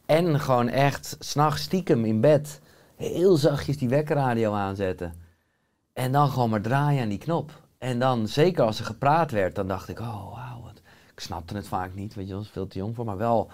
En 0.06 0.40
gewoon 0.40 0.70
echt 0.70 1.16
s'nachts 1.20 1.62
stiekem 1.62 2.06
in 2.06 2.22
bed 2.22 2.60
heel 2.96 3.38
zachtjes 3.38 3.78
die 3.78 3.90
wekkerradio 3.90 4.54
aanzetten. 4.54 5.14
En 5.98 6.12
dan 6.12 6.30
gewoon 6.30 6.50
maar 6.50 6.62
draaien 6.62 7.02
aan 7.02 7.10
die 7.10 7.18
knop. 7.18 7.52
En 7.78 8.00
dan, 8.00 8.28
zeker 8.28 8.64
als 8.64 8.80
er 8.80 8.86
gepraat 8.86 9.32
werd, 9.32 9.56
dan 9.56 9.68
dacht 9.68 9.90
ik, 9.90 10.00
oh 10.00 10.34
wauw, 10.34 10.70
ik 11.14 11.20
snapte 11.20 11.56
het 11.56 11.68
vaak 11.68 11.96
niet, 11.96 12.14
weet 12.14 12.28
je, 12.28 12.36
was 12.36 12.50
veel 12.50 12.68
te 12.68 12.78
jong 12.78 12.96
voor. 12.96 13.06
Maar 13.06 13.18
wel 13.18 13.50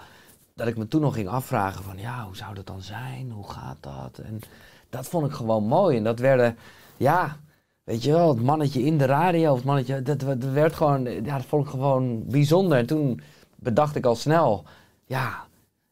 dat 0.54 0.66
ik 0.66 0.76
me 0.76 0.88
toen 0.88 1.00
nog 1.00 1.14
ging 1.14 1.28
afvragen 1.28 1.84
van, 1.84 1.98
ja, 1.98 2.24
hoe 2.24 2.36
zou 2.36 2.54
dat 2.54 2.66
dan 2.66 2.82
zijn? 2.82 3.30
Hoe 3.30 3.50
gaat 3.50 3.76
dat? 3.80 4.18
En 4.18 4.40
dat 4.90 5.06
vond 5.06 5.26
ik 5.26 5.32
gewoon 5.32 5.64
mooi. 5.64 5.96
En 5.96 6.04
dat 6.04 6.18
werden, 6.18 6.56
ja, 6.96 7.36
weet 7.84 8.02
je 8.02 8.12
wel, 8.12 8.28
het 8.28 8.42
mannetje 8.42 8.82
in 8.82 8.98
de 8.98 9.06
radio, 9.06 9.54
het 9.54 9.64
mannetje, 9.64 10.02
dat, 10.02 10.20
dat 10.20 10.44
werd 10.44 10.74
gewoon, 10.74 11.04
ja, 11.04 11.36
dat 11.36 11.46
vond 11.46 11.64
ik 11.64 11.70
gewoon 11.70 12.26
bijzonder. 12.26 12.78
En 12.78 12.86
toen 12.86 13.20
bedacht 13.56 13.96
ik 13.96 14.06
al 14.06 14.16
snel, 14.16 14.64
ja, 15.04 15.44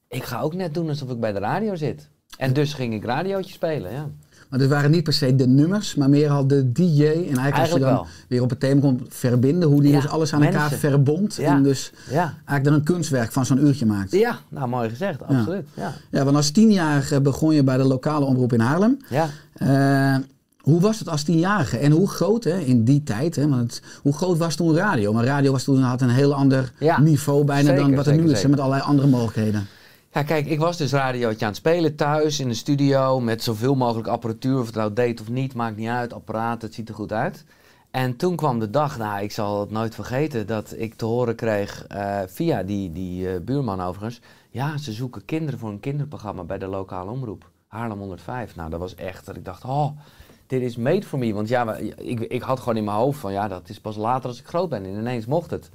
ik 0.08 0.24
ga 0.24 0.40
ook 0.40 0.54
net 0.54 0.74
doen 0.74 0.88
alsof 0.88 1.10
ik 1.10 1.20
bij 1.20 1.32
de 1.32 1.38
radio 1.38 1.74
zit. 1.74 2.08
En 2.36 2.52
dus 2.52 2.74
ging 2.74 2.94
ik 2.94 3.04
radiootje 3.04 3.52
spelen, 3.52 3.92
ja. 3.92 4.08
Maar 4.52 4.60
dit 4.60 4.70
waren 4.70 4.90
niet 4.90 5.02
per 5.04 5.12
se 5.12 5.36
de 5.36 5.46
nummers, 5.46 5.94
maar 5.94 6.08
meer 6.08 6.30
al 6.30 6.46
de 6.46 6.72
DJ. 6.72 7.04
En 7.04 7.12
eigenlijk, 7.24 7.56
als 7.56 7.70
je 7.70 7.78
dan 7.78 7.92
wel. 7.92 8.06
weer 8.28 8.42
op 8.42 8.50
het 8.50 8.60
thema 8.60 8.80
komt, 8.80 9.02
verbinden. 9.08 9.68
Hoe 9.68 9.80
die 9.82 9.90
Ja, 9.92 10.00
dus 10.00 10.10
alles 10.10 10.32
aan 10.34 10.42
elkaar 10.42 10.70
verbond. 10.70 11.34
Ja. 11.34 11.56
En 11.56 11.62
dus 11.62 11.92
eigenlijk 12.34 12.64
dan 12.64 12.72
een 12.74 12.82
kunstwerk 12.82 13.32
van 13.32 13.46
zo'n 13.46 13.64
uurtje 13.66 13.86
maakt. 13.86 14.12
ja 14.12 14.38
nou 14.48 14.68
mooi 14.68 14.88
gezegd, 14.88 15.22
absoluut. 15.26 15.64
Ja. 15.74 15.92
Ja, 16.10 16.24
want 16.24 16.36
als 16.36 16.50
tienjarige 16.50 17.20
begon 17.20 17.54
je 17.54 17.62
bij 17.64 17.76
de 17.76 17.84
lokale 17.84 18.24
omroep 18.24 18.52
in 18.52 18.60
Haarlem. 18.60 18.96
Ja. 19.08 19.28
Eh, 19.52 20.22
hoe 20.60 20.80
was 20.80 20.98
het 20.98 21.08
als 21.08 21.22
tienjarige? 21.22 21.78
En 21.78 21.92
hoe 21.92 22.08
groot 22.08 22.44
hè, 22.44 22.58
in 22.58 22.84
die 22.84 23.02
tijd? 23.02 23.36
Hè, 23.36 23.48
want 23.48 23.60
het- 23.62 23.82
hoe 24.02 24.12
groot 24.12 24.38
was 24.38 24.54
toen 24.54 24.74
radio? 24.76 25.12
Maar 25.12 25.24
radio 25.24 25.52
was 25.52 25.64
toen 25.64 25.80
had 25.82 26.00
een 26.00 26.08
heel 26.10 26.34
ander 26.34 26.72
niveau 27.00 27.44
bijna 27.44 27.74
dan 27.74 27.94
wat 27.94 28.06
er 28.06 28.16
nu 28.16 28.30
is. 28.30 28.46
Met 28.46 28.58
allerlei 28.60 28.82
andere 28.82 29.08
mogelijkheden. 29.08 29.66
Ja, 30.14 30.22
kijk, 30.22 30.46
ik 30.46 30.58
was 30.58 30.76
dus 30.76 30.92
radiootje 30.92 31.44
aan 31.44 31.50
het 31.50 31.60
spelen 31.60 31.96
thuis 31.96 32.40
in 32.40 32.48
de 32.48 32.54
studio 32.54 33.20
met 33.20 33.42
zoveel 33.42 33.74
mogelijk 33.74 34.08
apparatuur. 34.08 34.58
Of 34.58 34.66
het 34.66 34.74
nou 34.74 34.92
deed 34.92 35.20
of 35.20 35.28
niet, 35.28 35.54
maakt 35.54 35.76
niet 35.76 35.88
uit. 35.88 36.12
Apparaat, 36.12 36.62
het 36.62 36.74
ziet 36.74 36.88
er 36.88 36.94
goed 36.94 37.12
uit. 37.12 37.44
En 37.90 38.16
toen 38.16 38.36
kwam 38.36 38.58
de 38.58 38.70
dag, 38.70 38.98
nou, 38.98 39.22
ik 39.22 39.32
zal 39.32 39.60
het 39.60 39.70
nooit 39.70 39.94
vergeten, 39.94 40.46
dat 40.46 40.74
ik 40.76 40.94
te 40.94 41.04
horen 41.04 41.34
kreeg 41.34 41.86
eh, 41.86 42.20
via 42.26 42.62
die, 42.62 42.92
die 42.92 43.32
eh, 43.32 43.40
buurman 43.40 43.80
overigens. 43.80 44.20
Ja, 44.50 44.78
ze 44.78 44.92
zoeken 44.92 45.24
kinderen 45.24 45.58
voor 45.58 45.70
een 45.70 45.80
kinderprogramma 45.80 46.44
bij 46.44 46.58
de 46.58 46.66
lokale 46.66 47.10
omroep. 47.10 47.50
Haarlem 47.66 47.98
105. 47.98 48.56
Nou, 48.56 48.70
dat 48.70 48.80
was 48.80 48.94
echt 48.94 49.26
dat 49.26 49.36
ik 49.36 49.44
dacht, 49.44 49.64
oh, 49.64 49.98
dit 50.46 50.62
is 50.62 50.76
made 50.76 51.06
for 51.06 51.18
me. 51.18 51.34
Want 51.34 51.48
ja, 51.48 51.76
ik, 51.96 52.20
ik 52.20 52.42
had 52.42 52.58
gewoon 52.58 52.76
in 52.76 52.84
mijn 52.84 52.96
hoofd 52.96 53.20
van, 53.20 53.32
ja, 53.32 53.48
dat 53.48 53.68
is 53.68 53.80
pas 53.80 53.96
later 53.96 54.28
als 54.28 54.40
ik 54.40 54.46
groot 54.46 54.68
ben. 54.68 54.84
En 54.84 54.98
ineens 54.98 55.26
mocht 55.26 55.50
het. 55.50 55.70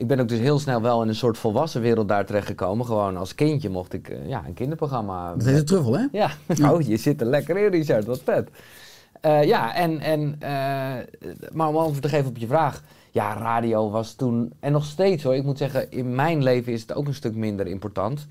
Ik 0.00 0.06
ben 0.06 0.20
ook 0.20 0.28
dus 0.28 0.38
heel 0.38 0.58
snel 0.58 0.82
wel 0.82 1.02
in 1.02 1.08
een 1.08 1.14
soort 1.14 1.38
volwassen 1.38 1.80
wereld 1.80 2.08
daar 2.08 2.26
terechtgekomen. 2.26 2.86
Gewoon 2.86 3.16
als 3.16 3.34
kindje 3.34 3.68
mocht 3.68 3.92
ik 3.92 4.08
eh, 4.08 4.28
ja, 4.28 4.42
een 4.46 4.54
kinderprogramma. 4.54 5.34
Dat 5.34 5.46
heet 5.46 5.56
de 5.56 5.64
truffel, 5.64 5.98
hè? 5.98 6.06
Ja, 6.12 6.30
nou, 6.46 6.84
je 6.90 6.96
zit 6.96 7.20
er 7.20 7.26
lekker 7.26 7.58
in, 7.58 7.70
Richard. 7.70 8.04
Wat 8.04 8.20
vet. 8.24 8.48
Eh, 9.20 9.44
ja, 9.44 9.74
en, 9.74 10.00
en, 10.00 10.36
eh, 10.38 10.48
maar 11.52 11.68
om 11.68 11.76
antwoord 11.76 12.02
te 12.02 12.08
geven 12.08 12.28
op 12.28 12.36
je 12.36 12.46
vraag. 12.46 12.82
Ja, 13.10 13.34
radio 13.34 13.90
was 13.90 14.14
toen, 14.14 14.52
en 14.60 14.72
nog 14.72 14.84
steeds 14.84 15.22
hoor. 15.22 15.34
Ik 15.34 15.44
moet 15.44 15.58
zeggen, 15.58 15.90
in 15.90 16.14
mijn 16.14 16.42
leven 16.42 16.72
is 16.72 16.80
het 16.80 16.94
ook 16.94 17.06
een 17.06 17.14
stuk 17.14 17.34
minder 17.34 17.66
important. 17.66 18.26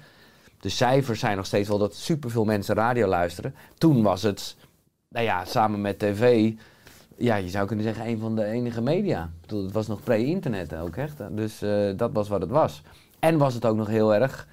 De 0.59 0.69
cijfers 0.69 1.19
zijn 1.19 1.37
nog 1.37 1.45
steeds 1.45 1.67
wel 1.67 1.77
dat 1.77 1.95
superveel 1.95 2.45
mensen 2.45 2.75
radio 2.75 3.07
luisteren. 3.07 3.55
Toen 3.77 4.01
was 4.01 4.21
het, 4.21 4.55
nou 5.09 5.25
ja, 5.25 5.45
samen 5.45 5.81
met 5.81 5.99
tv, 5.99 6.51
ja, 7.19 7.35
je 7.35 7.49
zou 7.49 7.67
kunnen 7.67 7.85
zeggen 7.85 8.07
een 8.07 8.19
van 8.19 8.35
de 8.35 8.45
enige 8.45 8.81
media. 8.81 9.23
Ik 9.23 9.41
bedoel, 9.41 9.63
het 9.63 9.73
was 9.73 9.87
nog 9.87 10.03
pre-internet 10.03 10.75
ook 10.75 10.95
echt. 10.95 11.17
Dus 11.31 11.61
eh, 11.61 11.97
dat 11.97 12.11
was 12.13 12.29
wat 12.29 12.41
het 12.41 12.49
was. 12.49 12.81
En 13.19 13.37
was 13.37 13.53
het 13.53 13.65
ook 13.65 13.75
nog 13.75 13.87
heel 13.87 14.13
erg, 14.13 14.47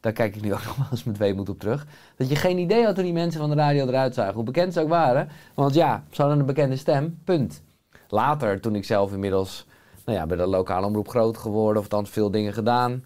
daar 0.00 0.12
kijk 0.12 0.36
ik 0.36 0.42
nu 0.42 0.52
ook 0.54 0.64
nog 0.64 0.76
wel 0.76 0.86
eens 0.90 1.04
met 1.04 1.18
weemoed 1.18 1.48
op 1.48 1.58
terug, 1.58 1.86
dat 2.16 2.28
je 2.28 2.36
geen 2.36 2.58
idee 2.58 2.84
had 2.84 2.94
hoe 2.94 3.04
die 3.04 3.12
mensen 3.12 3.40
van 3.40 3.50
de 3.50 3.56
radio 3.56 3.86
eruit 3.86 4.14
zagen. 4.14 4.34
Hoe 4.34 4.44
bekend 4.44 4.72
ze 4.72 4.80
ook 4.80 4.88
waren. 4.88 5.28
Want 5.54 5.74
ja, 5.74 6.04
ze 6.10 6.20
hadden 6.20 6.40
een 6.40 6.46
bekende 6.46 6.76
stem, 6.76 7.18
punt. 7.24 7.62
Later, 8.08 8.60
toen 8.60 8.74
ik 8.74 8.84
zelf 8.84 9.12
inmiddels 9.12 9.66
nou 10.04 10.18
ja, 10.18 10.26
bij 10.26 10.36
de 10.36 10.46
lokale 10.46 10.86
omroep 10.86 11.08
groot 11.08 11.36
geworden, 11.36 11.76
of 11.76 11.82
althans 11.82 12.10
veel 12.10 12.30
dingen 12.30 12.52
gedaan. 12.52 13.04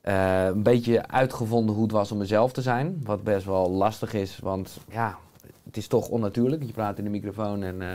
eh, 0.00 0.44
een 0.44 0.62
beetje 0.62 1.08
uitgevonden 1.08 1.74
hoe 1.74 1.82
het 1.84 1.92
was 1.92 2.12
om 2.12 2.18
mezelf 2.18 2.52
te 2.52 2.62
zijn. 2.62 3.00
Wat 3.04 3.22
best 3.22 3.44
wel 3.46 3.70
lastig 3.70 4.12
is, 4.14 4.38
want 4.38 4.78
ja, 4.90 5.18
het 5.64 5.76
is 5.76 5.86
toch 5.86 6.08
onnatuurlijk. 6.08 6.62
Je 6.62 6.72
praat 6.72 6.98
in 6.98 7.04
de 7.04 7.10
microfoon 7.10 7.62
en 7.62 7.82
eh, 7.82 7.88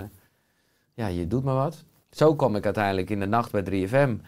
ja, 0.96 1.08
je 1.08 1.28
doet 1.28 1.44
maar 1.44 1.56
wat. 1.56 1.84
Zo 2.10 2.36
kwam 2.36 2.56
ik 2.56 2.66
uiteindelijk 2.66 3.10
in 3.10 3.20
de 3.20 3.26
nacht 3.28 3.52
bij 3.52 3.64
3FM. 3.64 4.22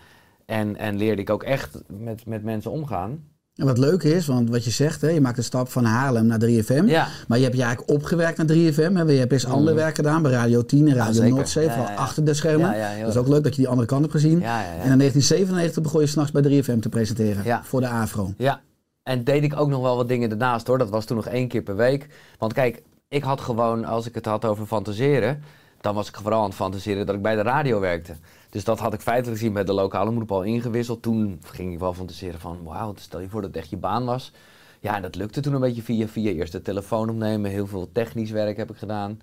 En, 0.46 0.76
en 0.78 0.98
leerde 0.98 1.22
ik 1.22 1.30
ook 1.30 1.44
echt 1.44 1.82
met, 1.88 2.26
met 2.26 2.44
mensen 2.44 2.72
omgaan. 2.72 3.24
En 3.56 3.66
wat 3.66 3.78
leuk 3.78 4.04
is, 4.04 4.26
want 4.28 4.50
wat 4.50 4.64
je 4.64 4.72
zegt, 4.72 5.02
hè, 5.02 5.10
je 5.10 5.22
maakt 5.22 5.36
de 5.36 5.42
stap 5.42 5.70
van 5.70 5.84
Haarlem 5.86 6.26
naar 6.26 6.40
3FM. 6.46 6.86
Ja. 6.86 7.08
Maar 7.28 7.38
je 7.38 7.44
hebt 7.44 7.56
je 7.56 7.64
eigenlijk 7.64 7.92
opgewerkt 7.92 8.38
naar 8.38 8.48
3FM. 8.48 8.94
Hè. 8.94 9.02
Je 9.02 9.20
hebt 9.20 9.32
eerst 9.32 9.46
ander 9.46 9.76
werk 9.76 9.96
gedaan 9.96 10.22
bij 10.22 10.32
Radio 10.32 10.66
10 10.66 10.88
en 10.88 10.96
Radio 10.96 11.14
zeker. 11.14 11.30
Noordzee, 11.36 11.64
Ja, 11.64 11.70
vooral 11.70 11.88
ja, 11.90 11.94
ja. 11.96 12.00
achter 12.00 12.26
de 12.26 12.34
schermen. 12.34 12.78
Ja, 12.78 12.92
ja, 12.92 13.00
dat 13.02 13.10
is 13.10 13.18
ook 13.18 13.28
leuk 13.28 13.44
dat 13.44 13.56
je 13.56 13.62
die 13.62 13.70
andere 13.70 13.88
kant 13.88 14.02
hebt 14.02 14.14
gezien. 14.14 14.40
Ja, 14.40 14.62
ja, 14.62 14.66
ja. 14.66 14.82
En 14.82 14.92
in 14.92 14.98
1997 14.98 15.84
begon 15.84 16.02
je 16.02 16.08
s'nachts 16.08 16.32
bij 16.32 16.42
3FM 16.64 16.80
te 16.80 16.90
presenteren 16.90 17.44
Ja. 17.44 17.64
voor 17.64 17.82
de 17.82 17.88
AFRO. 17.88 18.34
Ja, 18.38 18.62
en 19.04 19.24
deed 19.24 19.44
ik 19.44 19.60
ook 19.60 19.70
nog 19.70 19.82
wel 19.82 19.96
wat 19.96 20.08
dingen 20.08 20.30
ernaast 20.32 20.68
hoor. 20.68 20.78
Dat 20.78 20.90
was 20.90 21.06
toen 21.06 21.16
nog 21.18 21.28
één 21.28 21.48
keer 21.48 21.62
per 21.62 21.76
week. 21.76 22.08
Want 22.40 22.54
kijk, 22.54 22.82
ik 23.08 23.24
had 23.24 23.42
gewoon, 23.42 23.86
als 23.86 24.08
ik 24.08 24.16
het 24.16 24.26
had 24.26 24.46
over 24.46 24.66
fantaseren, 24.66 25.42
dan 25.82 25.96
was 25.96 26.08
ik 26.08 26.16
vooral 26.16 26.40
aan 26.40 26.46
het 26.46 26.56
fantaseren 26.56 27.06
dat 27.06 27.16
ik 27.16 27.22
bij 27.22 27.36
de 27.36 27.42
radio 27.42 27.80
werkte. 27.80 28.16
Dus 28.50 28.64
dat 28.64 28.80
had 28.80 28.94
ik 28.94 29.02
feitelijk 29.02 29.38
gezien 29.38 29.54
bij 29.54 29.64
de 29.64 29.74
lokale 29.74 30.10
omroep 30.10 30.32
al 30.32 30.44
ingewisseld. 30.44 31.02
Toen 31.02 31.40
ging 31.44 31.74
ik 31.74 31.80
wel 31.80 31.94
fantaseren 31.94 32.40
van, 32.40 32.64
wauw, 32.64 32.94
stel 32.96 33.20
je 33.20 33.30
voor 33.30 33.42
dat 33.42 33.50
het 33.50 33.60
echt 33.60 33.70
je 33.70 33.78
baan 33.78 34.06
was. 34.06 34.32
Ja, 34.80 34.96
en 34.96 35.02
dat 35.02 35.16
lukte 35.16 35.42
toen 35.42 35.54
een 35.54 35.60
beetje 35.60 35.82
via 35.82 36.08
via. 36.08 36.32
Eerst 36.32 36.52
de 36.52 36.62
telefoon 36.62 37.10
opnemen, 37.10 37.52
heel 37.52 37.68
veel 37.68 37.92
technisch 37.92 38.32
werk 38.32 38.58
heb 38.58 38.70
ik 38.70 38.78
gedaan. 38.78 39.22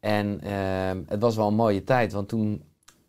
En 0.00 0.40
ehm, 0.40 1.02
het 1.06 1.20
was 1.20 1.36
wel 1.36 1.48
een 1.48 1.54
mooie 1.54 1.84
tijd, 1.84 2.12
want 2.12 2.28
toen 2.28 2.62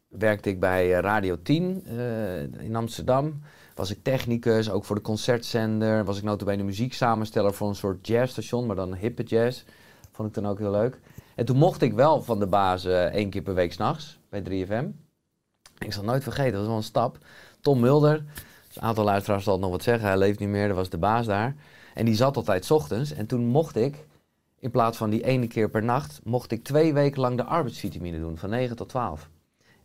werkte 0.08 0.50
ik 0.50 0.60
bij 0.60 0.96
eh, 0.96 1.00
Radio 1.00 1.42
10 1.42 1.84
eh, 1.86 2.42
in 2.42 2.76
Amsterdam. 2.76 3.42
Was 3.76 3.92
ik 3.92 4.04
technicus, 4.04 4.70
ook 4.70 4.86
voor 4.86 4.96
de 4.96 5.02
concertzender. 5.02 6.04
Was 6.06 6.18
ik 6.18 6.24
notabene 6.24 6.64
muzieksamensteller 6.64 7.54
voor 7.54 7.70
een 7.70 7.76
soort 7.76 8.08
jazzstation, 8.08 8.66
maar 8.66 8.76
dan 8.76 8.96
hippe 8.96 9.24
jazz. 9.24 9.64
Vond 10.12 10.28
ik 10.28 10.34
dan 10.34 10.48
ook 10.48 10.60
heel 10.60 10.72
leuk. 10.72 11.00
En 11.40 11.46
toen 11.46 11.58
mocht 11.58 11.82
ik 11.82 11.94
wel 11.94 12.22
van 12.22 12.40
de 12.40 12.48
baas 12.48 12.86
eh, 12.86 13.04
één 13.04 13.30
keer 13.30 13.42
per 13.42 13.54
week 13.54 13.74
s'nachts 13.74 14.20
bij 14.30 14.44
3FM. 14.44 14.86
Ik 15.78 15.94
zal 15.94 16.04
nooit 16.04 16.24
vergeten, 16.24 16.52
dat 16.52 16.60
was 16.60 16.68
wel 16.68 16.78
een 16.78 16.84
stap. 16.84 17.18
Tom 17.62 17.80
Mulder, 17.80 18.24
dus 18.68 18.76
een 18.76 18.82
aantal 18.82 19.04
luisteraars 19.04 19.44
zal 19.44 19.54
het 19.54 19.62
nog 19.62 19.72
wat 19.72 19.84
zeggen, 19.84 20.08
hij 20.08 20.18
leeft 20.18 20.40
niet 20.40 20.50
meer, 20.50 20.68
dat 20.68 20.76
was 20.76 20.90
de 20.90 20.98
baas 20.98 21.26
daar. 21.26 21.56
En 21.94 22.06
die 22.06 22.16
zat 22.16 22.36
altijd 22.36 22.66
's 22.66 22.72
ochtends. 22.72 23.12
En 23.12 23.26
toen 23.26 23.46
mocht 23.46 23.76
ik, 23.76 24.08
in 24.60 24.72
plaats 24.72 24.98
van 24.98 25.10
die 25.10 25.24
ene 25.24 25.48
keer 25.48 25.70
per 25.70 25.84
nacht, 25.84 26.20
mocht 26.24 26.52
ik 26.52 26.64
twee 26.64 26.94
weken 26.94 27.22
lang 27.22 27.38
de 27.38 27.44
arbeidsvitamine 27.44 28.20
doen, 28.20 28.38
van 28.38 28.50
9 28.50 28.76
tot 28.76 28.90
12. 28.90 29.30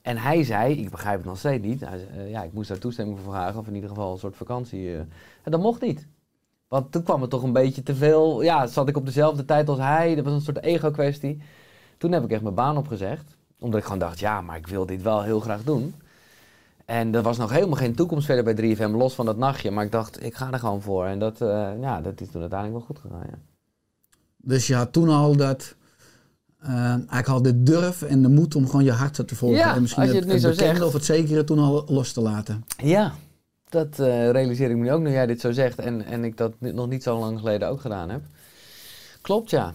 En 0.02 0.16
hij 0.16 0.44
zei, 0.44 0.74
ik 0.74 0.90
begrijp 0.90 1.16
het 1.16 1.26
nog 1.26 1.38
steeds 1.38 1.64
niet, 1.64 1.80
hij 1.80 2.08
eh, 2.08 2.30
ja, 2.30 2.42
ik 2.42 2.52
moest 2.52 2.68
daar 2.68 2.78
toestemming 2.78 3.18
voor 3.18 3.32
vragen, 3.32 3.60
of 3.60 3.66
in 3.66 3.74
ieder 3.74 3.88
geval 3.88 4.12
een 4.12 4.18
soort 4.18 4.36
vakantie. 4.36 4.92
eh. 4.92 4.98
En 5.42 5.50
dat 5.50 5.60
mocht 5.60 5.80
niet. 5.80 6.06
Want 6.74 6.92
toen 6.92 7.02
kwam 7.02 7.20
het 7.20 7.30
toch 7.30 7.42
een 7.42 7.52
beetje 7.52 7.82
te 7.82 7.94
veel, 7.94 8.42
ja, 8.42 8.66
zat 8.66 8.88
ik 8.88 8.96
op 8.96 9.06
dezelfde 9.06 9.44
tijd 9.44 9.68
als 9.68 9.78
hij, 9.78 10.14
dat 10.14 10.24
was 10.24 10.34
een 10.34 10.40
soort 10.40 10.62
ego-kwestie. 10.62 11.42
Toen 11.98 12.12
heb 12.12 12.24
ik 12.24 12.30
echt 12.30 12.42
mijn 12.42 12.54
baan 12.54 12.76
opgezegd, 12.76 13.36
omdat 13.58 13.78
ik 13.78 13.84
gewoon 13.84 13.98
dacht, 13.98 14.18
ja, 14.18 14.40
maar 14.40 14.56
ik 14.56 14.66
wil 14.66 14.86
dit 14.86 15.02
wel 15.02 15.22
heel 15.22 15.40
graag 15.40 15.62
doen. 15.62 15.94
En 16.84 17.14
er 17.14 17.22
was 17.22 17.36
nog 17.36 17.50
helemaal 17.50 17.76
geen 17.76 17.94
toekomst 17.94 18.26
verder 18.26 18.54
bij 18.54 18.76
3FM, 18.76 18.90
los 18.90 19.14
van 19.14 19.26
dat 19.26 19.36
nachtje. 19.36 19.70
Maar 19.70 19.84
ik 19.84 19.92
dacht, 19.92 20.24
ik 20.24 20.34
ga 20.34 20.52
er 20.52 20.58
gewoon 20.58 20.82
voor. 20.82 21.06
En 21.06 21.18
dat, 21.18 21.40
eh, 21.40 21.70
ja, 21.80 22.00
dat 22.00 22.20
is 22.20 22.30
toen 22.30 22.40
uiteindelijk 22.40 22.78
wel 22.78 22.96
goed 22.96 22.98
gegaan, 22.98 23.26
ja. 23.30 23.38
Dus 24.36 24.66
je 24.66 24.74
had 24.74 24.92
toen 24.92 25.08
al 25.08 25.36
dat, 25.36 25.74
eh, 26.58 26.70
eigenlijk 26.90 27.28
al 27.28 27.42
de 27.42 27.62
durf 27.62 28.02
en 28.02 28.22
de 28.22 28.28
moed 28.28 28.54
om 28.54 28.66
gewoon 28.66 28.84
je 28.84 28.92
hart 28.92 29.28
te 29.28 29.36
volgen. 29.36 29.58
Ja, 29.58 29.74
en 29.74 29.80
misschien 29.80 30.02
als 30.02 30.12
je 30.12 30.18
het, 30.18 30.28
het 30.28 30.42
bekende 30.42 30.64
zegt. 30.64 30.82
of 30.82 30.92
het 30.92 31.04
zekere 31.04 31.44
toen 31.44 31.58
al 31.58 31.84
los 31.86 32.12
te 32.12 32.20
laten. 32.20 32.64
Ja, 32.76 33.12
dat 33.74 33.98
eh, 33.98 34.30
realiseer 34.30 34.70
ik 34.70 34.76
me 34.76 34.82
nu 34.82 34.92
ook 34.92 35.00
nu 35.02 35.10
jij 35.10 35.26
dit 35.26 35.40
zo 35.40 35.52
zegt. 35.52 35.78
En, 35.78 36.04
en 36.06 36.24
ik 36.24 36.36
dat 36.36 36.52
nog 36.58 36.88
niet 36.88 37.02
zo 37.02 37.18
lang 37.18 37.38
geleden 37.38 37.68
ook 37.68 37.80
gedaan 37.80 38.10
heb. 38.10 38.20
Klopt, 39.22 39.50
ja. 39.50 39.72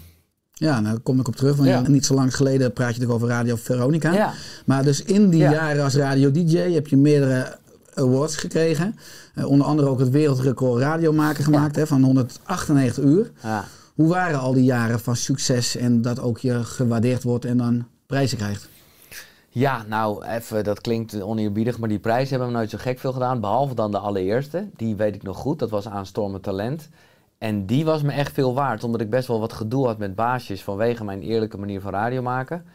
Ja, 0.53 0.79
nou, 0.79 0.97
kom 0.99 1.19
ik 1.19 1.27
op 1.27 1.35
terug. 1.35 1.55
Want 1.55 1.69
Ja. 1.69 1.87
niet 1.87 2.05
zo 2.05 2.13
lang 2.13 2.35
geleden 2.35 2.73
praat 2.73 2.93
je 2.95 2.99
natuurlijk 2.99 3.23
over 3.23 3.35
Radio 3.35 3.55
Veronica. 3.55 4.13
Ja, 4.13 4.33
Maar 4.65 4.83
dus 4.83 5.03
in 5.03 5.29
die 5.29 5.39
Ja. 5.39 5.51
jaren 5.51 5.83
als 5.83 5.95
radio-dj 5.95 6.57
heb 6.73 6.87
je 6.87 6.97
meerdere 6.97 7.57
awards 7.93 8.35
gekregen. 8.35 8.95
Eh, 9.35 9.45
onder 9.45 9.67
andere 9.67 9.87
ook 9.89 9.99
het 9.99 10.09
wereldrecord 10.09 10.81
radiomaker 10.81 11.43
gemaakt 11.43 11.75
hè, 11.75 11.87
van 11.87 12.03
198 12.03 13.03
uur. 13.03 13.31
ja. 13.43 13.65
Hoe 13.95 14.07
waren 14.07 14.39
al 14.39 14.53
die 14.53 14.63
jaren 14.63 14.99
van 14.99 15.15
succes 15.15 15.75
en 15.75 16.01
dat 16.01 16.19
ook 16.19 16.37
je 16.39 16.63
gewaardeerd 16.63 17.23
wordt 17.23 17.45
en 17.45 17.57
dan 17.57 17.85
prijzen 18.05 18.37
krijgt? 18.37 18.69
Ja, 19.49 19.83
nou, 19.87 20.25
even, 20.25 20.63
dat 20.63 20.81
klinkt 20.81 21.21
oneerbiedig, 21.21 21.79
maar 21.79 21.89
die 21.89 21.99
prijzen 21.99 22.29
hebben 22.29 22.47
we 22.47 22.53
nooit 22.53 22.69
zo 22.69 22.77
gek 22.77 22.99
veel 22.99 23.13
gedaan. 23.13 23.39
Behalve 23.39 23.75
dan 23.75 23.91
de 23.91 23.99
allereerste. 23.99 24.69
Die 24.75 24.95
weet 24.95 25.15
ik 25.15 25.23
nog 25.23 25.37
goed. 25.37 25.59
Dat 25.59 25.69
was 25.69 25.87
Aanstormend 25.87 26.43
Talent. 26.43 26.89
En 27.37 27.65
die 27.65 27.85
was 27.85 28.01
me 28.01 28.11
echt 28.11 28.33
veel 28.33 28.53
waard, 28.53 28.83
omdat 28.83 29.01
ik 29.01 29.09
best 29.09 29.27
wel 29.27 29.39
wat 29.39 29.53
gedoe 29.53 29.85
had 29.85 29.97
met 29.97 30.15
baasjes 30.15 30.63
vanwege 30.63 31.03
mijn 31.03 31.21
eerlijke 31.21 31.57
manier 31.57 31.81
van 31.81 31.91
radio 31.91 32.21
maken. 32.21 32.65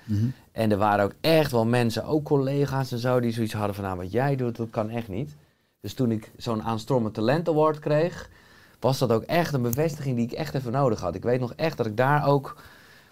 En 0.53 0.71
er 0.71 0.79
waren 0.79 1.05
ook 1.05 1.15
echt 1.21 1.51
wel 1.51 1.67
mensen, 1.67 2.05
ook 2.05 2.25
collega's 2.25 2.93
en 2.93 2.99
zo, 2.99 3.21
die 3.21 3.33
zoiets 3.33 3.53
hadden 3.53 3.75
van, 3.75 3.85
nou, 3.85 3.97
wat 3.97 4.13
jij 4.13 4.37
doet, 4.37 4.57
dat 4.57 4.71
kan 4.71 4.91
echt 4.91 5.09
niet. 5.09 5.37
Dus 5.81 5.95
toen 5.95 6.11
ik 6.11 6.31
zo'n 6.37 6.63
Aanstormend 6.63 7.15
Talent 7.15 7.49
Award 7.49 7.79
kreeg, 7.79 8.31
was 8.81 8.99
dat 8.99 9.13
ook 9.13 9.23
echt 9.23 9.53
een 9.53 9.63
bevestiging 9.63 10.17
die 10.17 10.27
ik 10.27 10.33
echt 10.33 10.55
even 10.55 10.73
nodig 10.73 11.01
had. 11.01 11.15
Ik 11.15 11.23
weet 11.23 11.41
nog 11.41 11.53
echt 11.55 11.77
dat 11.77 11.87
ik 11.87 11.97
daar 11.97 12.27
ook 12.27 12.57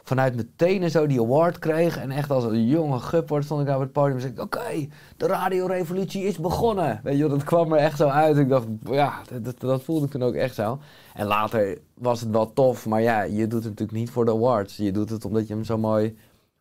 vanuit 0.02 0.34
mijn 0.34 0.52
tenen 0.56 0.90
zo 0.90 1.06
die 1.06 1.20
award 1.20 1.58
kreeg. 1.58 1.98
En 1.98 2.10
echt 2.10 2.30
als 2.30 2.44
een 2.44 2.66
jonge 2.66 2.98
guppert 2.98 3.44
stond 3.44 3.60
ik 3.60 3.66
daar 3.66 3.76
op 3.76 3.82
het 3.82 3.92
podium 3.92 4.14
en 4.14 4.20
zei 4.20 4.32
ik, 4.32 4.40
oké, 4.40 4.88
de 5.16 5.26
radiorevolutie 5.26 6.24
is 6.24 6.38
begonnen. 6.38 7.00
Weet 7.02 7.18
je, 7.18 7.28
dat 7.28 7.44
kwam 7.44 7.72
er 7.72 7.78
echt 7.78 7.96
zo 7.96 8.08
uit. 8.08 8.36
Ik 8.36 8.48
dacht, 8.48 8.66
ja, 8.84 9.20
dat, 9.30 9.44
dat, 9.44 9.60
dat 9.60 9.82
voelde 9.82 10.04
ik 10.04 10.10
toen 10.10 10.22
ook 10.22 10.34
echt 10.34 10.54
zo. 10.54 10.78
En 11.14 11.26
later 11.26 11.78
was 11.94 12.20
het 12.20 12.30
wel 12.30 12.52
tof, 12.52 12.86
maar 12.86 13.02
ja, 13.02 13.22
je 13.22 13.46
doet 13.46 13.64
het 13.64 13.72
natuurlijk 13.72 13.98
niet 13.98 14.10
voor 14.10 14.24
de 14.24 14.30
awards. 14.30 14.76
Je 14.76 14.92
doet 14.92 15.10
het 15.10 15.24
omdat 15.24 15.48
je 15.48 15.54
hem 15.54 15.64
zo'n 15.64 15.80
mooi 15.80 16.16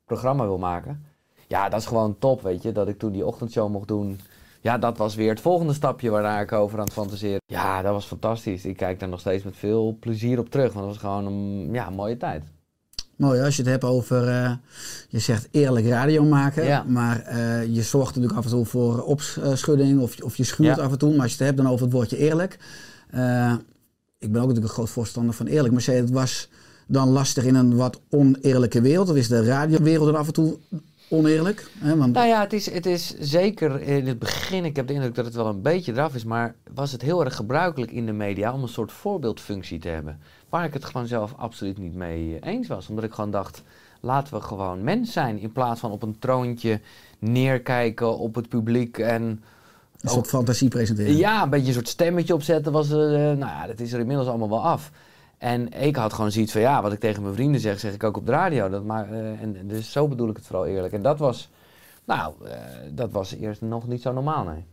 programma 0.05 0.43
wil 0.43 0.57
maken. 0.57 1.05
Ja, 1.47 1.69
dat 1.69 1.79
is 1.79 1.85
gewoon 1.85 2.17
top, 2.19 2.41
weet 2.41 2.63
je, 2.63 2.71
dat 2.71 2.87
ik 2.87 2.99
toen 2.99 3.11
die 3.11 3.25
ochtendshow 3.25 3.69
mocht 3.69 3.87
doen. 3.87 4.19
Ja, 4.61 4.77
dat 4.77 4.97
was 4.97 5.15
weer 5.15 5.29
het 5.29 5.41
volgende 5.41 5.73
stapje 5.73 6.09
waarna 6.09 6.39
ik 6.39 6.51
over 6.51 6.79
aan 6.79 6.83
het 6.83 6.93
fantaseren. 6.93 7.41
Ja, 7.45 7.81
dat 7.81 7.93
was 7.93 8.05
fantastisch. 8.05 8.65
Ik 8.65 8.77
kijk 8.77 8.99
daar 8.99 9.09
nog 9.09 9.19
steeds 9.19 9.43
met 9.43 9.55
veel 9.57 9.97
plezier 9.99 10.39
op 10.39 10.49
terug, 10.49 10.73
want 10.73 10.85
het 10.85 11.01
was 11.01 11.11
gewoon 11.11 11.25
een, 11.33 11.73
ja, 11.73 11.89
mooie 11.89 12.17
tijd. 12.17 12.43
Mooi 13.21 13.41
als 13.41 13.55
je 13.55 13.61
het 13.61 13.71
hebt 13.71 13.83
over, 13.83 14.27
eh, 14.27 14.51
je 15.09 15.19
zegt 15.19 15.47
eerlijk 15.51 15.87
radio 15.87 16.23
maken, 16.23 16.63
Ja. 16.63 16.83
maar 16.87 17.21
eh, 17.21 17.65
je 17.75 17.81
zorgt 17.81 18.07
natuurlijk 18.15 18.37
af 18.37 18.43
en 18.45 18.49
toe 18.51 18.65
voor 18.65 19.01
opschudding 19.03 19.99
of, 20.01 20.21
of 20.21 20.35
je 20.35 20.43
schuurt 20.43 20.75
Ja. 20.75 20.83
af 20.83 20.91
en 20.91 20.97
toe. 20.97 21.11
Maar 21.11 21.21
als 21.21 21.31
je 21.31 21.37
het 21.37 21.45
hebt 21.45 21.57
dan 21.57 21.67
over 21.67 21.85
het 21.85 21.93
woordje 21.93 22.17
eerlijk. 22.17 22.59
eh, 23.09 23.53
ik 24.19 24.31
ben 24.31 24.41
ook 24.41 24.47
natuurlijk 24.47 24.63
een 24.67 24.69
groot 24.79 24.89
voorstander 24.89 25.33
van 25.33 25.45
eerlijk, 25.47 25.73
maar 25.73 25.81
zei 25.81 25.97
het 25.97 26.09
was 26.09 26.49
dan 26.87 27.09
lastig 27.09 27.43
in 27.43 27.55
een 27.55 27.75
wat 27.75 27.99
oneerlijke 28.09 28.81
wereld. 28.81 29.09
Of 29.09 29.15
is 29.15 29.27
de 29.27 29.43
radiowereld 29.43 30.05
dan 30.05 30.15
af 30.15 30.27
en 30.27 30.33
toe 30.33 30.57
oneerlijk? 31.11 31.71
Hè? 31.79 31.97
Want, 31.97 32.13
Nou 32.13 32.27
ja, 32.27 32.41
het 32.41 32.53
is, 32.53 32.71
het 32.71 32.85
is 32.85 33.15
zeker 33.19 33.81
in 33.81 34.07
het 34.07 34.19
begin, 34.19 34.65
ik 34.65 34.75
heb 34.75 34.87
de 34.87 34.93
indruk 34.93 35.15
dat 35.15 35.25
het 35.25 35.33
wel 35.33 35.45
een 35.45 35.61
beetje 35.61 35.91
eraf 35.91 36.15
is, 36.15 36.23
maar 36.23 36.55
was 36.73 36.91
het 36.91 37.01
heel 37.01 37.25
erg 37.25 37.35
gebruikelijk 37.35 37.91
in 37.91 38.05
de 38.05 38.11
media 38.11 38.53
om 38.53 38.61
een 38.61 38.67
soort 38.67 38.91
voorbeeldfunctie 38.91 39.79
te 39.79 39.87
hebben. 39.87 40.19
Waar 40.49 40.65
ik 40.65 40.73
het 40.73 40.85
gewoon 40.85 41.07
zelf 41.07 41.33
absoluut 41.37 41.77
niet 41.77 41.95
mee 41.95 42.39
eh, 42.39 42.53
eens 42.53 42.67
was. 42.67 42.87
Omdat 42.87 43.03
ik 43.03 43.13
gewoon 43.13 43.31
dacht, 43.31 43.63
laten 43.99 44.33
we 44.33 44.41
gewoon 44.41 44.83
mens 44.83 45.11
zijn 45.11 45.39
in 45.39 45.51
plaats 45.51 45.79
van 45.79 45.91
op 45.91 46.03
een 46.03 46.19
troontje 46.19 46.79
neerkijken 47.19 48.17
op 48.17 48.35
het 48.35 48.49
publiek 48.49 48.97
en 48.97 49.43
een 50.01 50.09
soort 50.09 50.27
fantasie 50.27 50.69
presenteren. 50.69 51.15
ja, 51.15 51.43
een 51.43 51.49
beetje 51.49 51.67
een 51.67 51.73
soort 51.73 51.87
stemmetje 51.87 52.33
opzetten 52.33 52.71
was 52.71 52.91
eh, 52.91 52.97
nou 52.97 53.39
ja, 53.39 53.67
dat 53.67 53.79
is 53.79 53.93
er 53.93 53.99
inmiddels 53.99 54.27
allemaal 54.27 54.49
wel 54.49 54.63
af. 54.63 54.91
En 55.41 55.73
ik 55.81 55.95
had 55.95 56.13
gewoon 56.13 56.31
zoiets 56.31 56.51
van, 56.51 56.61
ja, 56.61 56.81
wat 56.81 56.93
ik 56.93 56.99
tegen 56.99 57.21
mijn 57.21 57.33
vrienden 57.35 57.61
zeg, 57.61 57.79
zeg 57.79 57.93
ik 57.93 58.03
ook 58.03 58.17
op 58.17 58.25
de 58.25 58.31
radio. 58.31 58.69
Dat 58.69 58.83
maar, 58.83 59.11
eh, 59.11 59.41
en 59.41 59.55
dus 59.67 59.91
zo 59.91 60.07
bedoel 60.07 60.29
ik 60.29 60.35
het 60.35 60.45
vooral 60.45 60.65
eerlijk. 60.65 60.93
En 60.93 61.01
dat 61.01 61.19
was, 61.19 61.49
nou, 62.05 62.33
eh, 62.45 62.51
dat 62.91 63.11
was 63.11 63.33
eerst 63.35 63.61
nog 63.61 63.87
niet 63.87 64.01
zo 64.01 64.13
normaal, 64.13 64.43
nee. 64.43 64.65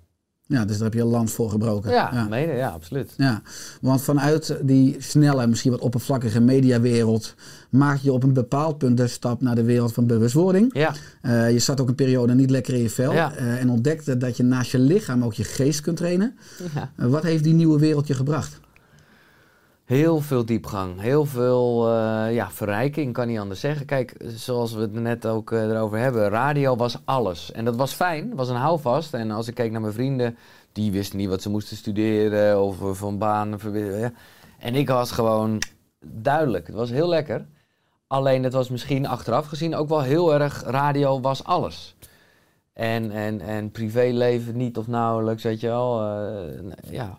Ja, 0.47 0.65
dus 0.65 0.77
daar 0.77 0.85
heb 0.85 0.95
je 0.95 1.01
een 1.01 1.07
land 1.07 1.31
voor 1.31 1.51
gebroken. 1.51 1.91
Ja, 1.91 2.27
mede, 2.31 2.53
ja, 2.53 2.69
absoluut. 2.69 3.15
Ja, 3.17 3.43
want 3.81 4.03
vanuit 4.03 4.57
die 4.63 4.97
snelle, 4.99 5.47
misschien 5.47 5.71
wat 5.71 5.81
oppervlakkige 5.81 6.41
mediawereld 6.41 7.35
maak 7.71 7.97
je 7.99 8.13
op 8.13 8.23
een 8.23 8.33
bepaald 8.33 8.79
punt 8.79 8.97
de 8.97 9.07
stap 9.07 9.41
naar 9.41 9.55
de 9.55 9.63
wereld 9.65 9.93
van 9.93 10.07
bewustwording. 10.07 10.71
Ja, 10.75 10.93
Eh, 11.23 11.51
je 11.53 11.59
zat 11.59 11.81
ook 11.81 11.89
een 11.89 11.95
periode 11.95 12.35
niet 12.35 12.51
lekker 12.51 12.75
in 12.75 12.83
je 12.83 12.91
vel 12.91 13.13
Ja. 13.13 13.35
en 13.35 13.71
ontdekte 13.71 14.17
dat 14.17 14.37
je 14.37 14.43
naast 14.43 14.71
je 14.71 14.79
lichaam 14.79 15.25
ook 15.25 15.35
je 15.35 15.45
geest 15.45 15.81
kunt 15.81 15.97
trainen. 15.97 16.37
ja. 16.75 17.09
Wat 17.09 17.23
heeft 17.23 17.45
die 17.45 17.55
nieuwe 17.55 17.79
wereld 17.79 18.07
je 18.07 18.15
gebracht? 18.15 18.61
Heel 19.89 20.21
veel 20.21 20.45
diepgang, 20.45 21.01
heel 21.01 21.25
veel 21.25 21.89
eh, 21.89 22.35
ja, 22.35 22.51
verrijking, 22.51 23.13
kan 23.13 23.27
niet 23.27 23.39
anders 23.39 23.61
zeggen. 23.61 23.87
Kijk, 23.87 24.15
zoals 24.19 24.73
we 24.73 24.81
het 24.81 24.93
net 24.93 25.27
ook 25.27 25.53
eh, 25.53 25.63
erover 25.63 25.99
hebben, 25.99 26.29
radio 26.29 26.77
was 26.77 26.99
alles. 27.05 27.53
En 27.53 27.65
dat 27.65 27.77
was 27.77 27.93
fijn, 27.93 28.35
was 28.35 28.49
een 28.49 28.57
houvast. 28.57 29.15
En 29.15 29.31
als 29.31 29.49
ik 29.49 29.55
keek 29.55 29.71
naar 29.71 29.81
mijn 29.81 29.93
vrienden, 29.93 30.37
die 30.73 30.93
wisten 30.93 31.19
niet 31.19 31.29
wat 31.29 31.43
ze 31.43 31.51
moesten 31.51 31.77
studeren 31.77 32.63
of 32.63 32.81
eh, 32.83 32.93
van 32.93 33.19
baan. 33.19 33.59
Ja. 33.73 34.13
En 34.59 34.75
ik 34.75 34.89
was 34.89 35.11
gewoon 35.11 35.63
duidelijk, 36.05 36.67
het 36.67 36.77
was 36.77 36.91
heel 36.91 37.09
lekker. 37.09 37.47
Alleen 38.07 38.43
het 38.45 38.53
was 38.53 38.69
misschien 38.69 39.07
achteraf 39.07 39.47
gezien 39.47 39.75
ook 39.75 39.89
wel 39.89 40.03
heel 40.03 40.35
erg, 40.35 40.63
radio 40.67 41.21
was 41.21 41.45
alles. 41.45 41.97
En, 42.73 43.11
en, 43.11 43.41
en 43.41 43.71
privéleven 43.71 44.57
niet 44.57 44.77
of 44.79 44.87
nauwelijks, 44.87 45.43
weet 45.43 45.61
je 45.61 45.67
wel. 45.67 46.03
ja, 46.91 47.19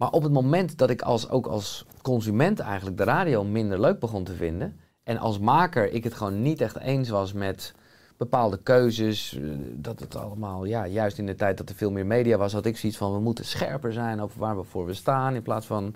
maar 0.00 0.10
op 0.10 0.22
het 0.22 0.32
moment 0.32 0.78
dat 0.78 0.90
ik 0.90 1.02
als, 1.02 1.28
ook 1.28 1.46
als 1.46 1.84
consument 2.02 2.58
eigenlijk 2.58 2.96
de 2.96 3.04
radio 3.04 3.44
minder 3.44 3.80
leuk 3.80 3.98
begon 3.98 4.24
te 4.24 4.34
vinden. 4.34 4.76
En 5.02 5.18
als 5.18 5.38
maker 5.38 5.92
ik 5.92 6.04
het 6.04 6.14
gewoon 6.14 6.42
niet 6.42 6.60
echt 6.60 6.78
eens 6.78 7.08
was 7.08 7.32
met 7.32 7.74
bepaalde 8.16 8.58
keuzes. 8.62 9.34
eh, 9.36 9.42
Dat 9.74 10.00
het 10.00 10.16
allemaal, 10.16 10.64
ja, 10.64 10.86
juist 10.86 11.18
in 11.18 11.26
de 11.26 11.34
tijd 11.34 11.58
dat 11.58 11.68
er 11.68 11.74
veel 11.74 11.90
meer 11.90 12.06
media 12.06 12.36
was, 12.36 12.52
had 12.52 12.66
ik 12.66 12.76
zoiets 12.76 12.98
van 12.98 13.12
we 13.12 13.20
moeten 13.20 13.44
scherper 13.44 13.92
zijn 13.92 14.20
over 14.20 14.38
waar 14.38 14.56
we 14.56 14.62
voor 14.62 14.86
we 14.86 14.94
staan. 14.94 15.34
In 15.34 15.42
plaats 15.42 15.66
van 15.66 15.84
een 15.84 15.94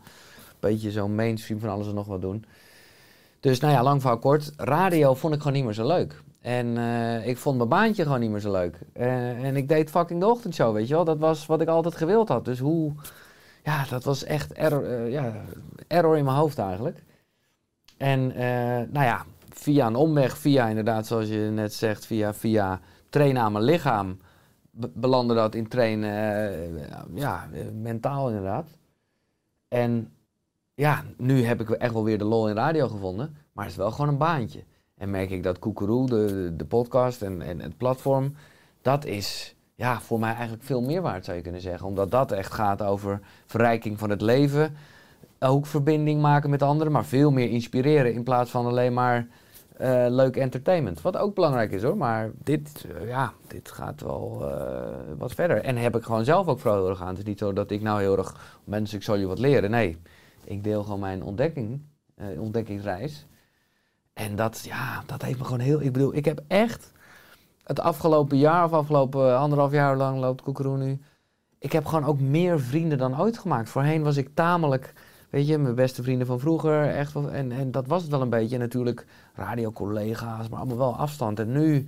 beetje 0.61 0.91
zo'n 0.91 1.15
mainstream 1.15 1.61
van 1.61 1.71
alles 1.71 1.87
en 1.87 1.95
nog 1.95 2.07
wat 2.07 2.21
doen. 2.21 2.45
Dus 3.41 3.61
nou 3.61 3.73
ja, 3.73 3.83
lang 3.83 4.01
verhaal 4.01 4.19
kort. 4.19 4.53
Radio 4.57 5.15
vond 5.15 5.35
ik 5.35 5.41
gewoon 5.41 5.57
niet 5.57 5.65
meer 5.65 5.75
zo 5.75 5.87
leuk. 5.87 6.23
En 6.41 6.79
eh, 6.79 7.27
ik 7.27 7.37
vond 7.37 7.57
mijn 7.57 7.69
baantje 7.69 8.03
gewoon 8.03 8.21
niet 8.21 8.31
meer 8.31 8.41
zo 8.41 8.53
leuk. 8.53 8.79
Eh, 8.93 9.45
en 9.45 9.57
ik 9.57 9.69
deed 9.69 9.91
fucking 9.91 10.21
de 10.21 10.27
ochtendshow, 10.27 10.75
weet 10.75 10.89
je 10.89 10.95
wel. 10.95 11.05
Dat 11.05 11.19
was 11.19 11.47
wat 11.47 11.61
ik 11.61 11.69
altijd 11.69 11.97
gewild 11.97 12.29
had. 12.29 12.45
Dus 12.45 12.59
hoe... 12.59 12.93
Ja, 13.65 13.85
dat 13.85 14.05
was 14.05 14.25
echt 14.25 14.53
error, 14.53 14.85
eh, 14.85 15.11
ja, 15.11 15.45
error 15.87 16.17
in 16.17 16.25
mijn 16.25 16.37
hoofd 16.37 16.59
eigenlijk. 16.59 17.03
En 17.97 18.31
eh, 18.33 18.89
nou 18.93 19.05
ja, 19.05 19.25
via 19.49 19.87
een 19.87 19.95
omweg, 19.97 20.39
via 20.39 20.67
inderdaad, 20.69 21.07
zoals 21.07 21.29
je 21.29 21.51
net 21.53 21.75
zegt, 21.75 22.07
via, 22.07 22.35
via 22.35 22.81
trainen 23.09 23.43
aan 23.43 23.53
mijn 23.53 23.65
lichaam, 23.65 24.19
be- 24.71 24.91
belandde 24.95 25.35
dat 25.35 25.55
in 25.55 25.69
trainen, 25.69 26.11
eh, 26.11 26.89
ja, 27.15 27.49
mentaal 27.73 28.29
inderdaad. 28.29 28.69
En 29.69 30.13
ja, 30.75 31.05
nu 31.17 31.45
heb 31.45 31.61
ik 31.61 31.71
echt 31.71 31.93
wel 31.93 32.05
weer 32.05 32.19
de 32.19 32.25
lol 32.25 32.49
in 32.49 32.55
radio 32.55 32.89
gevonden, 32.89 33.37
maar 33.53 33.65
het 33.65 33.73
is 33.73 33.79
wel 33.79 33.91
gewoon 33.91 34.09
een 34.09 34.19
baantje. 34.19 34.65
En 34.97 35.11
merk 35.11 35.31
ik 35.31 35.43
dat 35.43 35.59
Koekeroe, 35.59 36.07
de, 36.07 36.53
de 36.57 36.65
podcast 36.65 37.23
en, 37.23 37.43
en 37.43 37.61
het 37.61 37.77
platform, 37.77 38.35
dat 38.83 39.05
is 39.05 39.54
ja, 39.75 40.01
voor 40.01 40.19
mij 40.19 40.33
eigenlijk 40.33 40.63
veel 40.63 40.81
meer 40.81 41.03
waard 41.03 41.25
zou 41.25 41.37
je 41.37 41.43
kunnen 41.43 41.61
zeggen. 41.61 41.87
Omdat 41.87 42.11
dat 42.11 42.33
echt 42.33 42.53
gaat 42.53 42.83
over 42.83 43.21
verrijking 43.47 43.99
van 43.99 44.11
het 44.11 44.21
leven, 44.21 44.77
ook 45.39 45.67
verbinding 45.67 46.21
maken 46.21 46.51
met 46.51 46.63
anderen, 46.63 46.93
maar 46.93 47.05
veel 47.05 47.31
meer 47.31 47.51
inspireren 47.51 48.13
in 48.13 48.23
plaats 48.23 48.51
van 48.51 48.67
alleen 48.67 48.93
maar 48.93 49.27
eh, 49.77 50.07
leuk 50.09 50.37
entertainment. 50.37 51.01
Wat 51.01 51.17
ook 51.17 51.35
belangrijk 51.35 51.73
is 51.73 51.83
hoor, 51.83 51.97
maar 51.97 52.31
dit, 52.43 52.87
eh, 52.95 53.09
ja, 53.09 53.33
dit 53.47 53.71
gaat 53.71 54.01
wel 54.01 54.51
eh, 54.51 54.95
wat 55.19 55.35
verder. 55.35 55.57
En 55.57 55.77
heb 55.77 55.97
ik 55.97 56.03
gewoon 56.03 56.25
zelf 56.25 56.47
ook 56.49 56.65
erg 56.65 57.03
aan. 57.03 57.09
Het 57.09 57.19
is 57.19 57.25
niet 57.25 57.39
zo 57.39 57.53
dat 57.53 57.71
ik 57.71 57.83
nou 57.83 58.01
heel 58.01 58.19
erg, 58.19 58.59
mensen, 58.65 58.97
ik 58.97 59.05
zal 59.05 59.17
je 59.17 59.27
wat 59.27 59.39
leren. 59.39 59.71
Nee, 59.71 59.99
ik 60.45 60.65
deel 60.65 60.83
gewoon 60.83 61.01
mijn 61.01 61.23
ontdekking, 61.23 61.83
ontdekkingsreis. 62.39 63.27
En 64.13 64.37
dat, 64.37 64.61
ja, 64.65 65.03
dat 65.07 65.23
heeft 65.23 65.39
me 65.39 65.45
gewoon 65.45 65.61
heel, 65.61 65.81
ik 65.81 65.93
bedoel, 65.93 66.15
ik 66.15 66.25
heb 66.25 66.41
echt 66.47 66.93
het 67.65 67.81
afgelopen 67.81 68.39
jaar 68.39 68.65
of 68.65 68.73
afgelopen 68.73 69.39
anderhalf 69.39 69.73
jaar 69.73 69.97
lang 69.97 70.19
loopt 70.19 70.43
Koekeroe 70.43 70.77
nu. 70.77 71.01
Ik 71.59 71.73
heb 71.73 71.85
gewoon 71.85 72.05
ook 72.05 72.21
meer 72.21 72.61
vrienden 72.61 72.99
dan 72.99 73.21
ooit 73.21 73.39
gemaakt. 73.39 73.69
Voorheen 73.69 74.03
was 74.03 74.17
ik 74.17 74.35
tamelijk, 74.35 74.93
weet 75.31 75.47
je, 75.47 75.59
mijn 75.59 75.75
beste 75.75 76.03
vrienden 76.03 76.27
van 76.27 76.41
vroeger. 76.41 76.89
Echt, 76.89 77.15
en, 77.15 77.53
en 77.53 77.71
dat 77.71 77.87
was 77.87 78.03
het 78.03 78.11
wel 78.11 78.23
een 78.23 78.31
beetje. 78.31 78.59
Natuurlijk 78.59 79.07
radiocollega's, 79.35 80.49
maar 80.49 80.59
allemaal 80.59 80.79
wel 80.79 80.97
afstand. 80.97 81.39
En 81.39 81.53
nu, 81.53 81.87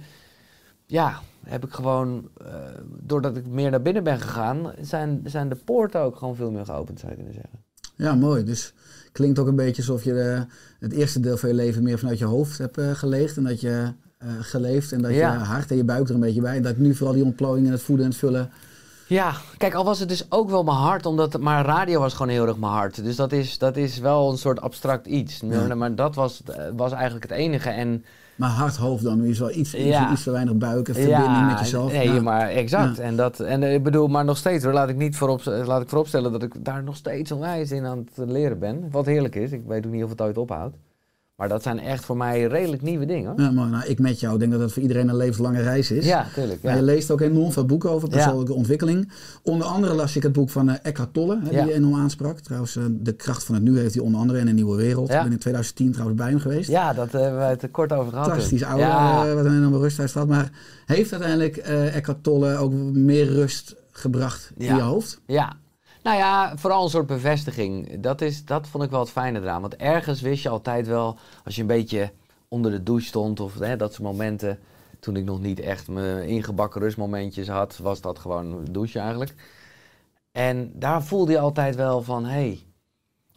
ja, 0.86 1.20
heb 1.44 1.64
ik 1.64 1.72
gewoon, 1.72 2.28
eh, 2.44 2.54
doordat 2.88 3.36
ik 3.36 3.46
meer 3.46 3.70
naar 3.70 3.82
binnen 3.82 4.04
ben 4.04 4.20
gegaan, 4.20 4.72
zijn, 4.80 5.20
zijn 5.24 5.48
de 5.48 5.56
poorten 5.56 6.00
ook 6.00 6.16
gewoon 6.16 6.36
veel 6.36 6.50
meer 6.50 6.64
geopend, 6.64 6.98
zou 7.00 7.10
je 7.10 7.16
kunnen 7.16 7.34
zeggen. 7.34 7.64
Ja, 7.96 8.14
mooi. 8.14 8.44
Dus 8.44 8.74
klinkt 9.12 9.38
ook 9.38 9.46
een 9.46 9.56
beetje 9.56 9.82
alsof 9.82 10.04
je 10.04 10.20
eh, 10.20 10.40
het 10.80 10.92
eerste 10.92 11.20
deel 11.20 11.36
van 11.36 11.48
je 11.48 11.54
leven 11.54 11.82
meer 11.82 11.98
vanuit 11.98 12.18
je 12.18 12.24
hoofd 12.24 12.58
hebt 12.58 12.78
eh, 12.78 12.90
geleefd. 12.90 13.36
En 13.36 13.44
dat 13.44 13.60
je 13.60 13.70
eh, 13.70 13.88
geleefd 14.40 14.92
en 14.92 15.02
dat 15.02 15.10
Ja. 15.14 15.32
je 15.32 15.38
hart 15.38 15.70
en 15.70 15.76
je 15.76 15.84
buik 15.84 16.08
er 16.08 16.14
een 16.14 16.20
beetje 16.20 16.40
bij. 16.40 16.56
En 16.56 16.62
dat 16.62 16.76
nu 16.76 16.94
vooral 16.94 17.14
die 17.14 17.24
ontplooiing 17.24 17.66
en 17.66 17.72
het 17.72 17.82
voeden 17.82 18.04
en 18.04 18.10
het 18.10 18.20
vullen. 18.20 18.50
Ja, 19.08 19.32
kijk, 19.56 19.74
al 19.74 19.84
was 19.84 19.98
het 19.98 20.08
dus 20.08 20.26
ook 20.28 20.50
wel 20.50 20.62
mijn 20.62 20.76
hart, 20.76 21.06
omdat, 21.06 21.40
maar 21.40 21.64
radio 21.64 22.00
was 22.00 22.14
gewoon 22.14 22.32
heel 22.32 22.46
erg 22.46 22.56
mijn 22.56 22.72
hart. 22.72 23.04
Dus 23.04 23.16
dat 23.16 23.32
is, 23.32 23.58
dat 23.58 23.76
is 23.76 23.98
wel 23.98 24.30
een 24.30 24.38
soort 24.38 24.60
abstract 24.60 25.06
iets. 25.06 25.40
Ja. 25.48 25.74
Maar 25.74 25.94
dat 25.94 26.14
was, 26.14 26.42
was 26.76 26.92
eigenlijk 26.92 27.22
het 27.28 27.38
enige. 27.38 27.68
En 27.70 28.04
Maar 28.36 28.50
hart, 28.50 28.76
hoofd 28.76 29.02
dan. 29.04 29.24
Is 29.24 29.38
wel 29.38 29.50
iets, 29.50 29.74
iets, 29.74 29.84
Ja. 29.88 30.12
iets 30.12 30.22
te 30.22 30.30
weinig 30.30 30.54
buik 30.56 30.88
en 30.88 30.94
verbinding 30.94 31.46
met 31.46 31.58
jezelf. 31.58 31.92
Nee, 31.92 32.12
Ja. 32.12 32.20
maar 32.20 32.48
exact. 32.48 32.98
En, 32.98 33.16
dat, 33.16 33.40
en 33.40 33.62
eh, 33.62 33.74
ik 33.74 33.82
bedoel, 33.82 34.08
maar 34.08 34.24
nog 34.24 34.36
steeds 34.36 34.64
hoor, 34.64 34.72
laat 34.72 34.88
ik, 34.88 34.96
niet 34.96 35.16
voorop, 35.16 35.44
laat 35.44 35.82
ik 35.82 35.88
vooropstellen 35.88 36.32
dat 36.32 36.42
ik 36.42 36.64
daar 36.64 36.82
nog 36.82 36.96
steeds 36.96 37.32
onwijs 37.32 37.70
in 37.70 37.84
aan 37.86 37.98
het 38.14 38.28
leren 38.28 38.58
ben. 38.58 38.88
Wat 38.90 39.06
heerlijk 39.06 39.34
is. 39.34 39.52
Ik 39.52 39.62
weet 39.66 39.86
ook 39.86 39.92
niet 39.92 40.04
of 40.04 40.10
het 40.10 40.20
ooit 40.20 40.38
ophoudt. 40.38 40.76
Maar 41.36 41.48
dat 41.48 41.62
zijn 41.62 41.78
echt 41.80 42.04
voor 42.04 42.16
mij 42.16 42.44
redelijk 42.46 42.82
nieuwe 42.82 43.06
dingen. 43.06 43.32
Ja, 43.36 43.50
maar 43.50 43.68
nou, 43.68 43.84
ik 43.86 43.98
met 43.98 44.20
jou 44.20 44.32
ik 44.34 44.40
denk 44.40 44.52
dat 44.52 44.60
dat 44.60 44.72
voor 44.72 44.82
iedereen 44.82 45.08
een 45.08 45.16
levenslange 45.16 45.62
reis 45.62 45.90
is. 45.90 46.06
Ja, 46.06 46.26
tuurlijk. 46.34 46.62
Maar 46.62 46.72
Ja. 46.72 46.78
je 46.78 46.84
leest 46.84 47.10
ook 47.10 47.20
enorm 47.20 47.52
veel 47.52 47.64
boeken 47.66 47.90
over 47.90 48.08
Ja. 48.08 48.14
persoonlijke 48.14 48.52
ontwikkeling. 48.54 49.12
Onder 49.42 49.66
andere 49.66 49.94
las 49.94 50.16
ik 50.16 50.22
het 50.22 50.32
boek 50.32 50.50
van 50.50 50.68
eh, 50.68 50.74
Eckhart 50.82 51.12
Tolle, 51.12 51.38
hè, 51.42 51.50
Ja. 51.50 51.62
die 51.62 51.70
je 51.72 51.74
enorm 51.78 51.94
aansprak. 52.00 52.38
Trouwens, 52.40 52.76
eh, 52.76 52.82
De 52.90 53.12
kracht 53.12 53.44
van 53.44 53.54
het 53.54 53.64
nu 53.64 53.78
heeft 53.78 53.94
hij 53.94 54.02
onder 54.02 54.20
andere 54.20 54.38
in 54.38 54.48
een 54.48 54.54
nieuwe 54.54 54.76
wereld. 54.76 55.10
Ik 55.10 55.22
ben 55.22 55.32
in 55.32 55.38
2010 55.38 55.92
trouwens 55.92 56.18
bij 56.20 56.28
hem 56.30 56.38
geweest. 56.40 56.68
ja, 56.70 56.92
dat 56.92 57.12
hebben 57.12 57.38
we 57.38 57.44
het 57.44 57.68
kort 57.70 57.92
over 57.92 58.12
gehad. 58.12 58.26
Fantastisch 58.26 58.60
toen. 58.60 58.68
oude, 58.70 58.82
eh, 59.30 59.34
wat 59.34 59.44
een 59.44 59.56
enorme 59.56 59.78
rust 59.78 59.98
uitstraalt. 60.00 60.28
Maar 60.28 60.50
heeft 60.86 61.12
uiteindelijk 61.12 61.56
Eckhart 61.56 62.22
Tolle 62.22 62.56
ook 62.56 62.72
meer 62.92 63.26
rust 63.32 63.76
gebracht 63.90 64.52
in 64.56 64.74
je 64.74 64.80
hoofd? 64.82 65.20
Ja. 65.26 65.52
Nou 66.06 66.18
ja, 66.18 66.56
vooral 66.56 66.84
een 66.84 66.90
soort 66.90 67.06
bevestiging. 67.06 68.00
Dat, 68.00 68.20
is, 68.20 68.44
dat 68.44 68.66
vond 68.66 68.84
ik 68.84 68.90
wel 68.90 69.00
het 69.00 69.10
fijne 69.10 69.40
eraan. 69.40 69.60
Want 69.60 69.76
ergens 69.76 70.20
wist 70.20 70.42
je 70.42 70.48
altijd 70.48 70.86
wel, 70.86 71.18
als 71.44 71.54
je 71.54 71.60
een 71.60 71.66
beetje 71.66 72.12
onder 72.48 72.70
de 72.70 72.82
douche 72.82 73.06
stond 73.06 73.40
of 73.40 73.58
hè, 73.58 73.76
dat 73.76 73.94
soort 73.94 74.08
momenten. 74.08 74.58
Toen 75.00 75.16
ik 75.16 75.24
nog 75.24 75.40
niet 75.40 75.60
echt 75.60 75.88
mijn 75.88 76.28
ingebakken 76.28 76.80
rustmomentjes 76.80 77.48
had, 77.48 77.76
was 77.76 78.00
dat 78.00 78.18
gewoon 78.18 78.64
douchen 78.70 79.00
eigenlijk. 79.00 79.34
En 80.32 80.72
daar 80.74 81.02
voelde 81.02 81.32
je 81.32 81.38
altijd 81.38 81.76
wel 81.76 82.02
van, 82.02 82.24
hé, 82.24 82.30
hey, 82.30 82.66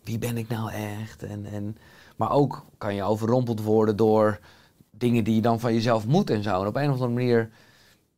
wie 0.04 0.18
ben 0.18 0.38
ik 0.38 0.48
nou 0.48 0.72
echt? 0.72 1.24
En, 1.24 1.46
en, 1.46 1.78
maar 2.16 2.32
ook 2.32 2.66
kan 2.78 2.96
je 2.96 3.04
overrompeld 3.04 3.62
worden 3.62 3.96
door 3.96 4.40
dingen 4.92 5.24
die 5.24 5.36
je 5.36 5.42
dan 5.42 5.60
van 5.60 5.74
jezelf 5.74 6.08
moet 6.08 6.30
en 6.30 6.44
zo. 6.44 6.62
En 6.62 6.68
op 6.68 6.76
een 6.76 6.92
of 6.92 7.02
andere 7.02 7.12
manier 7.12 7.50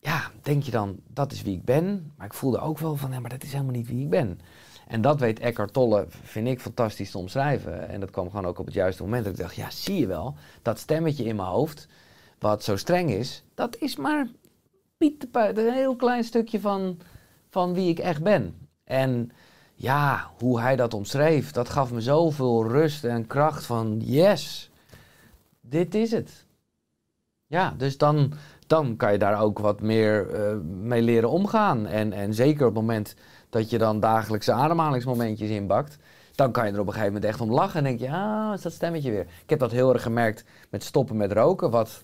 ja, 0.01 0.31
denk 0.41 0.63
je 0.63 0.71
dan, 0.71 0.99
dat 1.07 1.31
is 1.31 1.41
wie 1.41 1.55
ik 1.55 1.65
ben. 1.65 2.13
Maar 2.17 2.25
ik 2.25 2.33
voelde 2.33 2.59
ook 2.59 2.77
wel 2.77 2.95
van, 2.95 3.11
ja, 3.11 3.19
maar 3.19 3.29
dat 3.29 3.43
is 3.43 3.51
helemaal 3.51 3.73
niet 3.73 3.87
wie 3.87 4.01
ik 4.01 4.09
ben. 4.09 4.39
En 4.87 5.01
dat 5.01 5.19
weet 5.19 5.39
Eckhart 5.39 5.73
Tolle, 5.73 6.05
vind 6.09 6.47
ik 6.47 6.61
fantastisch 6.61 7.11
te 7.11 7.17
omschrijven. 7.17 7.89
En 7.89 7.99
dat 7.99 8.11
kwam 8.11 8.29
gewoon 8.29 8.45
ook 8.45 8.59
op 8.59 8.65
het 8.65 8.73
juiste 8.73 9.03
moment. 9.03 9.23
Dat 9.23 9.33
ik 9.33 9.39
dacht, 9.39 9.55
ja, 9.55 9.69
zie 9.69 9.99
je 9.99 10.07
wel, 10.07 10.35
dat 10.61 10.79
stemmetje 10.79 11.23
in 11.23 11.35
mijn 11.35 11.47
hoofd, 11.47 11.87
wat 12.39 12.63
zo 12.63 12.75
streng 12.75 13.09
is, 13.11 13.43
dat 13.53 13.77
is 13.77 13.95
maar 13.95 14.27
pietepuit, 14.97 15.57
een 15.57 15.73
heel 15.73 15.95
klein 15.95 16.23
stukje 16.23 16.59
van, 16.59 16.99
van 17.49 17.73
wie 17.73 17.89
ik 17.89 17.99
echt 17.99 18.23
ben. 18.23 18.55
En 18.83 19.31
ja, 19.75 20.31
hoe 20.39 20.59
hij 20.59 20.75
dat 20.75 20.93
omschreef, 20.93 21.51
dat 21.51 21.69
gaf 21.69 21.91
me 21.91 22.01
zoveel 22.01 22.67
rust 22.67 23.03
en 23.03 23.27
kracht 23.27 23.65
van, 23.65 23.99
yes, 23.99 24.69
dit 25.61 25.95
is 25.95 26.11
het. 26.11 26.45
Ja, 27.47 27.73
dus 27.77 27.97
dan, 27.97 28.33
dan 28.71 28.95
kan 28.95 29.11
je 29.11 29.17
daar 29.17 29.41
ook 29.41 29.59
wat 29.59 29.81
meer 29.81 30.29
eh, 30.29 30.55
mee 30.63 31.01
leren 31.01 31.29
omgaan. 31.29 31.85
En, 31.85 32.13
en 32.13 32.33
zeker 32.33 32.67
op 32.67 32.73
het 32.73 32.81
moment 32.81 33.15
dat 33.49 33.69
je 33.69 33.77
dan 33.77 33.99
dagelijkse 33.99 34.51
ademhalingsmomentjes 34.51 35.49
inbakt, 35.49 35.97
dan 36.35 36.51
kan 36.51 36.65
je 36.67 36.73
er 36.73 36.79
op 36.79 36.87
een 36.87 36.93
gegeven 36.93 37.13
moment 37.13 37.31
echt 37.31 37.41
om 37.41 37.51
lachen 37.51 37.77
en 37.77 37.83
denk 37.83 37.99
je, 37.99 38.09
ah, 38.17 38.53
is 38.53 38.61
dat 38.61 38.71
stemmetje 38.71 39.11
weer. 39.11 39.21
Ik 39.43 39.49
heb 39.49 39.59
dat 39.59 39.71
heel 39.71 39.93
erg 39.93 40.01
gemerkt 40.01 40.43
met 40.69 40.83
stoppen 40.83 41.17
met 41.17 41.31
roken, 41.31 41.69
wat, 41.71 42.01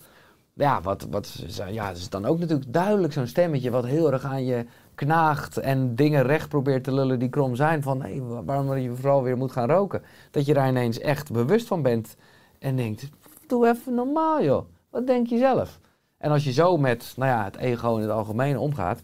ja, 0.54 0.82
wat, 0.82 1.08
wat, 1.10 1.44
ja, 1.70 1.88
dat 1.88 1.98
is 1.98 2.10
dan 2.10 2.26
ook 2.26 2.40
natuurlijk 2.40 2.74
duidelijk 2.74 3.14
zo'n 3.14 3.28
stemmetje 3.28 3.72
wat 3.72 3.86
heel 3.86 4.12
erg 4.12 4.24
aan 4.24 4.46
je 4.46 4.66
knaagt 4.96 5.58
en 5.58 5.96
dingen 5.96 6.24
recht 6.24 6.50
probeert 6.50 6.84
te 6.84 6.94
lullen 6.94 7.20
die 7.20 7.30
krom 7.30 7.56
zijn 7.56 7.82
van, 7.82 8.02
hé, 8.02 8.22
wa- 8.22 8.44
waarom 8.44 8.78
je 8.78 8.96
vooral 8.96 9.24
weer 9.24 9.38
moet 9.38 9.52
gaan 9.52 9.70
roken. 9.70 10.02
Dat 10.32 10.46
je 10.46 10.54
daar 10.54 10.68
ineens 10.70 11.00
echt 11.00 11.32
bewust 11.32 11.68
van 11.68 11.82
bent 11.82 12.16
en 12.60 12.76
denkt, 12.76 13.10
doe 13.48 13.68
even 13.68 13.94
normaal 13.94 14.44
joh, 14.44 14.66
wat 14.90 15.08
denk 15.08 15.28
je 15.28 15.38
zelf? 15.38 15.80
En 16.18 16.32
als 16.32 16.44
je 16.44 16.52
zo 16.52 16.78
met 16.78 17.14
nou 17.16 17.32
ja, 17.32 17.44
het 17.44 17.56
ego 17.56 17.96
in 17.96 18.02
het 18.02 18.12
algemeen 18.12 18.58
omgaat, 18.58 19.02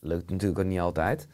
lukt 0.00 0.30
natuurlijk 0.30 0.58
ook 0.58 0.66
niet 0.66 0.80
altijd. 0.80 1.26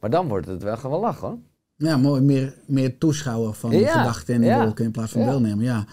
Maar 0.00 0.10
dan 0.10 0.28
wordt 0.28 0.46
het 0.46 0.62
wel 0.62 0.76
gewoon 0.76 1.00
lachen 1.00 1.28
hoor. 1.28 1.38
Ja, 1.76 1.96
mooi. 1.96 2.20
Meer, 2.20 2.54
meer 2.66 2.98
toeschouwer 2.98 3.54
van 3.54 3.70
Ja, 3.78 3.98
gedachten 3.98 4.34
en 4.34 4.42
ja, 4.42 4.64
wolken 4.64 4.84
in 4.84 4.90
plaats 4.90 5.12
van 5.12 5.20
ja. 5.20 5.30
deelnemer. 5.30 5.64
Ja. 5.64 5.84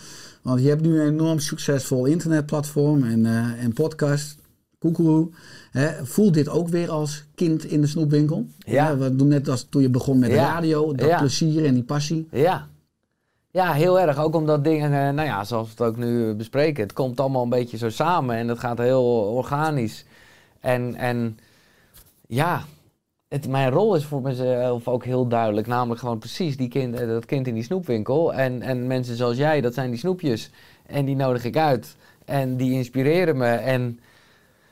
Want 0.41 0.62
je 0.62 0.69
hebt 0.69 0.82
nu 0.82 1.02
een 1.02 1.08
enorm 1.08 1.39
succesvol 1.39 2.06
internetplatform 2.06 3.04
en, 3.04 3.26
eh, 3.26 3.63
en 3.63 3.74
podcast. 3.74 4.41
Koekeroe. 4.80 5.30
Hè, 5.72 6.06
voelt 6.06 6.34
dit 6.34 6.50
ook 6.50 6.67
weer 6.67 6.89
als 6.89 7.24
kind 7.36 7.63
in 7.63 7.82
de 7.82 7.88
snoepwinkel? 7.88 8.48
Ja. 8.58 8.98
we 8.98 9.15
doen 9.15 9.28
net 9.28 9.50
als 9.50 9.67
toen 9.69 9.82
je 9.82 9.89
begon 9.89 10.19
met 10.19 10.30
de 10.30 10.36
radio, 10.36 10.93
dat 10.93 11.17
plezier 11.17 11.65
en 11.65 11.74
die 11.74 11.84
passie. 11.84 12.28
Ja. 12.32 12.67
Ja, 13.54 13.74
heel 13.74 14.00
erg. 14.00 14.18
Ook 14.20 14.36
omdat 14.36 14.63
dingen, 14.63 14.94
eh, 14.94 15.13
nou 15.13 15.28
ja, 15.28 15.44
zoals 15.44 15.66
we 15.66 15.84
het 15.84 15.94
ook 15.94 15.98
nu 15.98 16.34
bespreken, 16.34 16.84
het 16.84 16.94
komt 16.94 17.20
allemaal 17.20 17.44
een 17.44 17.50
beetje 17.50 17.78
zo 17.78 17.89
samen 17.89 18.36
en 18.36 18.48
het 18.48 18.60
gaat 18.60 18.78
heel 18.78 19.06
organisch. 19.36 20.06
En, 20.60 20.96
en 20.96 21.39
ja, 22.28 22.63
het, 23.28 23.48
mijn 23.48 23.70
rol 23.70 23.96
is 23.96 24.06
voor 24.06 24.22
mezelf 24.22 24.88
ook 24.88 25.06
heel 25.06 25.28
duidelijk. 25.28 25.68
Namelijk 25.68 26.00
gewoon 26.00 26.20
precies 26.20 26.58
die 26.58 26.68
kind, 26.68 26.96
eh, 26.96 27.08
dat 27.08 27.26
kind 27.26 27.48
in 27.48 27.54
die 27.54 27.63
snoepwinkel. 27.63 28.34
En, 28.34 28.62
en 28.62 28.88
mensen 28.88 29.16
zoals 29.16 29.38
jij, 29.38 29.62
dat 29.62 29.74
zijn 29.74 29.89
die 29.89 30.00
snoepjes. 30.00 30.50
En 30.86 31.06
die 31.06 31.16
nodig 31.16 31.44
ik 31.44 31.58
uit. 31.58 31.96
En 32.26 32.58
die 32.58 32.72
inspireren 32.72 33.38
me. 33.38 33.50
En 33.50 34.00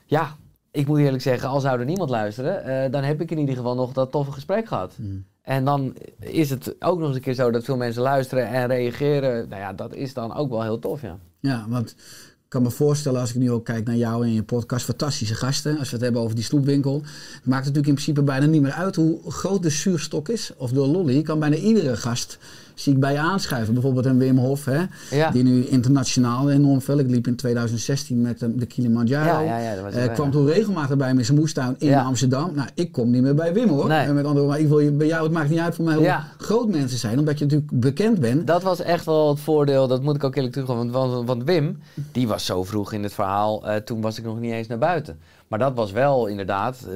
ja, 0.06 0.36
ik 0.72 0.88
moet 0.88 1.00
eerlijk 1.00 1.24
zeggen, 1.24 1.50
al 1.50 1.60
zou 1.60 1.80
er 1.80 1.86
niemand 1.86 2.10
luisteren, 2.10 2.63
eh, 2.63 2.91
dan 2.91 3.04
heb 3.04 3.22
ik 3.22 3.32
in 3.32 3.38
ieder 3.38 3.56
geval 3.56 3.76
nog 3.76 3.94
dat 3.94 4.12
toffe 4.12 4.32
gesprek 4.32 4.67
gehad. 4.67 4.96
Mm. 4.98 5.26
En 5.41 5.65
dan 5.65 5.95
is 6.19 6.49
het 6.49 6.75
ook 6.80 6.99
nog 6.99 7.08
eens 7.08 7.15
een 7.15 7.21
keer 7.21 7.34
zo 7.34 7.51
dat 7.51 7.63
veel 7.63 7.77
mensen 7.77 8.01
luisteren 8.01 8.47
en 8.47 8.67
reageren. 8.67 9.49
Nou 9.49 9.62
ja, 9.62 9.73
dat 9.73 9.95
is 9.95 10.13
dan 10.13 10.36
ook 10.36 10.49
wel 10.49 10.63
heel 10.63 10.80
tof, 10.80 11.01
ja. 11.01 11.17
Ja, 11.39 11.65
want 11.69 11.89
ik 11.89 12.58
kan 12.58 12.62
me 12.62 12.71
voorstellen 12.71 13.21
als 13.21 13.30
ik 13.30 13.36
nu 13.36 13.51
ook 13.51 13.65
kijk 13.65 13.86
naar 13.86 13.95
jou 13.95 14.25
en 14.25 14.34
je 14.34 14.43
podcast, 14.43 14.86
fantastische 14.86 15.36
gasten. 15.36 15.77
Als 15.77 15.89
we 15.89 15.95
het 15.95 16.04
hebben 16.04 16.21
over 16.21 16.36
die 16.36 16.43
snoepwinkel. 16.43 17.01
Het 17.34 17.45
maakt 17.45 17.65
natuurlijk 17.65 17.88
in 17.88 17.93
principe 17.93 18.23
bijna 18.23 18.45
niet 18.45 18.62
meer 18.62 18.71
uit 18.71 18.95
hoe 18.95 19.32
groot 19.32 19.63
de 19.63 19.69
zuurstok 19.69 20.30
is. 20.30 20.51
Of 20.58 20.71
de 20.71 20.80
lolly. 20.80 21.21
Kan 21.21 21.39
bijna 21.39 21.56
iedere 21.56 21.97
gast 21.97 22.38
zie 22.75 22.93
ik 22.93 22.99
bij 22.99 23.12
je 23.13 23.19
aanschuiven. 23.19 23.73
Bijvoorbeeld 23.73 24.05
een 24.05 24.17
Wim 24.17 24.38
Hof, 24.38 24.65
hè, 24.65 24.81
Ja. 25.12 25.31
die 25.31 25.43
nu 25.43 25.65
internationaal 25.65 26.51
enorm 26.51 26.81
veel. 26.81 26.99
Ik 26.99 27.10
liep 27.10 27.27
in 27.27 27.36
2016 27.36 28.21
met 28.21 28.39
de, 28.39 28.55
de 28.55 28.65
Kilimanjaro. 28.65 29.43
Ja, 29.43 29.57
ja, 29.57 29.57
ja, 29.57 29.75
dat 29.75 29.84
was 29.84 29.93
Eh, 29.93 30.13
kwam 30.13 30.31
toen 30.31 30.45
regelmatig 30.45 30.97
bij 30.97 31.13
me 31.13 31.19
in 31.19 31.25
zijn 31.25 31.38
moestuin 31.38 31.75
in. 31.77 31.93
Amsterdam. 31.95 32.51
Nou, 32.55 32.67
ik 32.73 32.91
kom 32.91 33.10
niet 33.12 33.21
meer 33.21 33.36
bij 33.36 33.53
Wim 33.53 33.69
hoor. 33.69 33.88
Nee. 33.88 34.05
En 34.05 34.13
met 34.13 34.25
andere 34.25 34.45
woorden, 34.45 34.63
ik 34.63 34.67
wil 34.69 34.79
je, 34.79 34.91
bij 34.91 35.07
jou, 35.07 35.23
het 35.23 35.31
maakt 35.31 35.49
niet 35.49 35.60
uit 35.60 35.75
voor 35.75 35.86
mij 35.86 35.95
hoe 35.95 36.15
groot 36.38 36.67
mensen 36.69 36.97
zijn. 36.97 37.19
Omdat 37.19 37.39
je 37.39 37.45
natuurlijk 37.45 37.71
bekend 37.73 38.19
bent. 38.19 38.47
Dat 38.47 38.63
was 38.63 38.81
echt 38.81 39.05
wel 39.05 39.29
het 39.29 39.39
voordeel, 39.39 39.88
dat 39.88 40.01
moet 40.03 40.15
ik 40.15 40.23
ook 40.23 40.36
eerlijk 40.36 40.53
toegeven. 40.53 40.77
Want, 40.77 40.91
want, 40.91 41.27
want 41.27 41.43
Wim, 41.43 41.77
die 42.12 42.27
was 42.27 42.45
zo 42.45 42.63
vroeg 42.63 42.93
in 42.93 43.03
het 43.03 43.13
verhaal, 43.13 43.67
eh, 43.67 43.75
toen 43.75 44.01
was 44.01 44.17
ik 44.17 44.23
nog 44.23 44.39
niet 44.39 44.51
eens 44.51 44.67
naar 44.67 44.77
buiten. 44.77 45.19
Maar 45.47 45.60
dat 45.60 45.73
was 45.75 45.91
wel 45.91 46.27
inderdaad, 46.27 46.77
eh, 46.89 46.95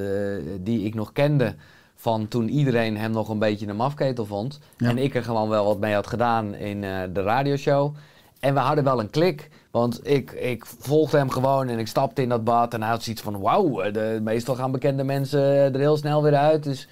die 0.62 0.82
ik 0.84 0.94
nog 0.94 1.12
kende 1.12 1.54
van 2.06 2.28
toen 2.28 2.48
iedereen 2.48 2.96
hem 2.96 3.10
nog 3.10 3.28
een 3.28 3.38
beetje 3.38 3.66
een 3.66 3.76
mafketel 3.76 4.26
vond. 4.26 4.58
Ja. 4.76 4.88
En 4.88 4.98
ik 4.98 5.14
er 5.14 5.22
gewoon 5.22 5.48
wel 5.48 5.64
wat 5.64 5.78
mee 5.78 5.94
had 5.94 6.06
gedaan 6.06 6.54
in 6.54 6.84
eh, 6.84 6.90
de 7.12 7.22
radioshow. 7.22 7.94
En 8.40 8.54
we 8.54 8.60
hadden 8.60 8.84
wel 8.84 9.00
een 9.00 9.10
klik, 9.10 9.50
want 9.70 10.00
ik, 10.08 10.30
ik 10.32 10.66
volgde 10.66 11.16
hem 11.16 11.30
gewoon 11.30 11.68
en 11.68 11.78
ik 11.78 11.86
stapte 11.86 12.22
in 12.22 12.28
dat 12.28 12.44
bad. 12.44 12.74
En 12.74 12.80
hij 12.82 12.90
had 12.90 13.02
zoiets 13.02 13.22
van, 13.22 13.40
wauw, 13.40 13.80
eh, 13.80 13.92
de- 13.92 14.20
meestal 14.22 14.54
gaan 14.54 14.70
bekende 14.72 15.04
mensen 15.04 15.40
er 15.74 15.78
heel 15.78 15.96
snel 15.96 16.22
weer 16.22 16.34
uit. 16.36 16.62
Dus 16.62 16.88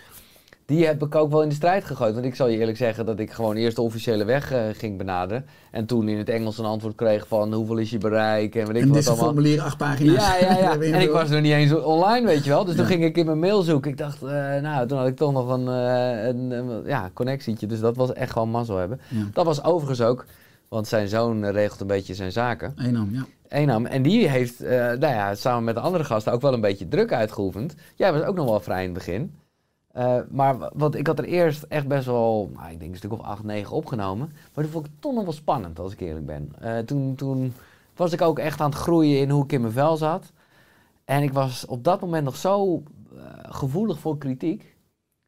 die 0.66 0.86
heb 0.86 1.02
ik 1.02 1.14
ook 1.14 1.30
wel 1.30 1.42
in 1.42 1.48
de 1.48 1.54
strijd 1.54 1.84
gegooid. 1.84 2.14
Want 2.14 2.26
ik 2.26 2.34
zal 2.34 2.48
je 2.48 2.58
eerlijk 2.58 2.76
zeggen 2.76 3.06
dat 3.06 3.18
ik 3.18 3.30
gewoon 3.30 3.56
eerst 3.56 3.76
de 3.76 3.82
officiële 3.82 4.24
weg 4.24 4.52
eh, 4.52 4.62
ging 4.72 4.98
benaderen. 4.98 5.46
En 5.70 5.86
toen 5.86 6.08
in 6.08 6.18
het 6.18 6.28
Engels 6.28 6.58
een 6.58 6.64
antwoord 6.64 6.94
kreeg 6.94 7.26
van 7.28 7.52
hoeveel 7.52 7.76
is 7.76 7.90
je 7.90 7.98
bereik 7.98 8.54
en 8.54 8.66
weet 8.66 8.76
ik 8.76 8.82
En 8.82 8.88
wat 8.88 8.96
dit 8.96 9.08
allemaal. 9.08 9.24
formulier, 9.24 9.60
acht 9.60 9.76
pagina's. 9.76 10.16
Ja, 10.16 10.36
ja, 10.36 10.58
ja. 10.58 10.78
En 10.94 11.00
ik 11.00 11.10
was 11.10 11.28
nog 11.28 11.40
niet 11.40 11.52
eens 11.52 11.74
online, 11.74 12.26
weet 12.26 12.44
je 12.44 12.50
wel. 12.50 12.64
Dus 12.64 12.76
toen 12.76 12.86
ging 12.86 13.04
ik 13.04 13.16
in 13.16 13.26
mijn 13.26 13.38
mail 13.38 13.62
zoeken. 13.62 13.90
Ik 13.90 13.98
dacht, 13.98 14.22
eh, 14.22 14.28
nou, 14.60 14.86
toen 14.86 14.98
had 14.98 15.06
ik 15.06 15.16
toch 15.16 15.32
nog 15.32 15.48
een, 15.48 15.68
eh, 15.68 16.26
een, 16.26 16.50
een 16.50 16.82
ja, 16.86 17.10
connectietje. 17.12 17.66
Dus 17.66 17.80
dat 17.80 17.96
was 17.96 18.12
echt 18.12 18.32
gewoon 18.32 18.50
mazzel 18.50 18.76
hebben. 18.76 19.00
Ja. 19.08 19.24
Dat 19.32 19.44
was 19.44 19.64
overigens 19.64 20.00
ook, 20.00 20.24
want 20.68 20.88
zijn 20.88 21.08
zoon 21.08 21.50
regelt 21.50 21.80
een 21.80 21.86
beetje 21.86 22.14
zijn 22.14 22.32
zaken. 22.32 22.74
Eenam, 22.78 23.08
ja. 23.12 23.26
Eenam. 23.48 23.86
En 23.86 24.02
die 24.02 24.28
heeft, 24.28 24.60
nou 24.60 25.06
ja, 25.06 25.34
samen 25.34 25.64
met 25.64 25.74
de 25.74 25.80
andere 25.80 26.04
gasten 26.04 26.32
ook 26.32 26.40
wel 26.40 26.52
een 26.52 26.60
beetje 26.60 26.88
druk 26.88 27.12
uitgeoefend. 27.12 27.74
Jij 27.94 28.12
was 28.12 28.22
ook 28.22 28.36
nog 28.36 28.48
wel 28.48 28.60
vrij 28.60 28.84
in 28.84 28.88
het 28.88 28.94
begin. 28.94 29.32
Eh, 29.94 30.20
maar 30.30 30.58
w- 30.58 30.68
want 30.74 30.94
ik 30.94 31.06
had 31.06 31.18
er 31.18 31.24
eerst 31.24 31.62
echt 31.62 31.88
best 31.88 32.06
wel, 32.06 32.50
nou, 32.54 32.70
ik 32.72 32.78
denk 32.78 32.90
een 32.90 32.96
stuk 32.96 33.12
of 33.12 33.20
acht, 33.20 33.42
negen 33.44 33.76
opgenomen. 33.76 34.32
Maar 34.54 34.64
toen 34.64 34.72
vond 34.72 34.84
ik 34.86 34.90
het 34.92 35.00
toch 35.00 35.14
nog 35.14 35.24
wel 35.24 35.32
spannend, 35.32 35.78
als 35.78 35.92
ik 35.92 36.00
eerlijk 36.00 36.26
ben. 36.26 36.52
Eh, 36.60 36.78
toen, 36.78 37.14
toen 37.14 37.52
was 37.96 38.12
ik 38.12 38.20
ook 38.20 38.38
echt 38.38 38.60
aan 38.60 38.70
het 38.70 38.78
groeien 38.78 39.20
in 39.20 39.30
hoe 39.30 39.44
ik 39.44 39.52
in 39.52 39.60
mijn 39.60 39.72
vel 39.72 39.96
zat. 39.96 40.32
En 41.04 41.22
ik 41.22 41.32
was 41.32 41.66
op 41.66 41.84
dat 41.84 42.00
moment 42.00 42.24
nog 42.24 42.36
zo 42.36 42.82
eh, 43.16 43.22
gevoelig 43.42 43.98
voor 43.98 44.18
kritiek. 44.18 44.76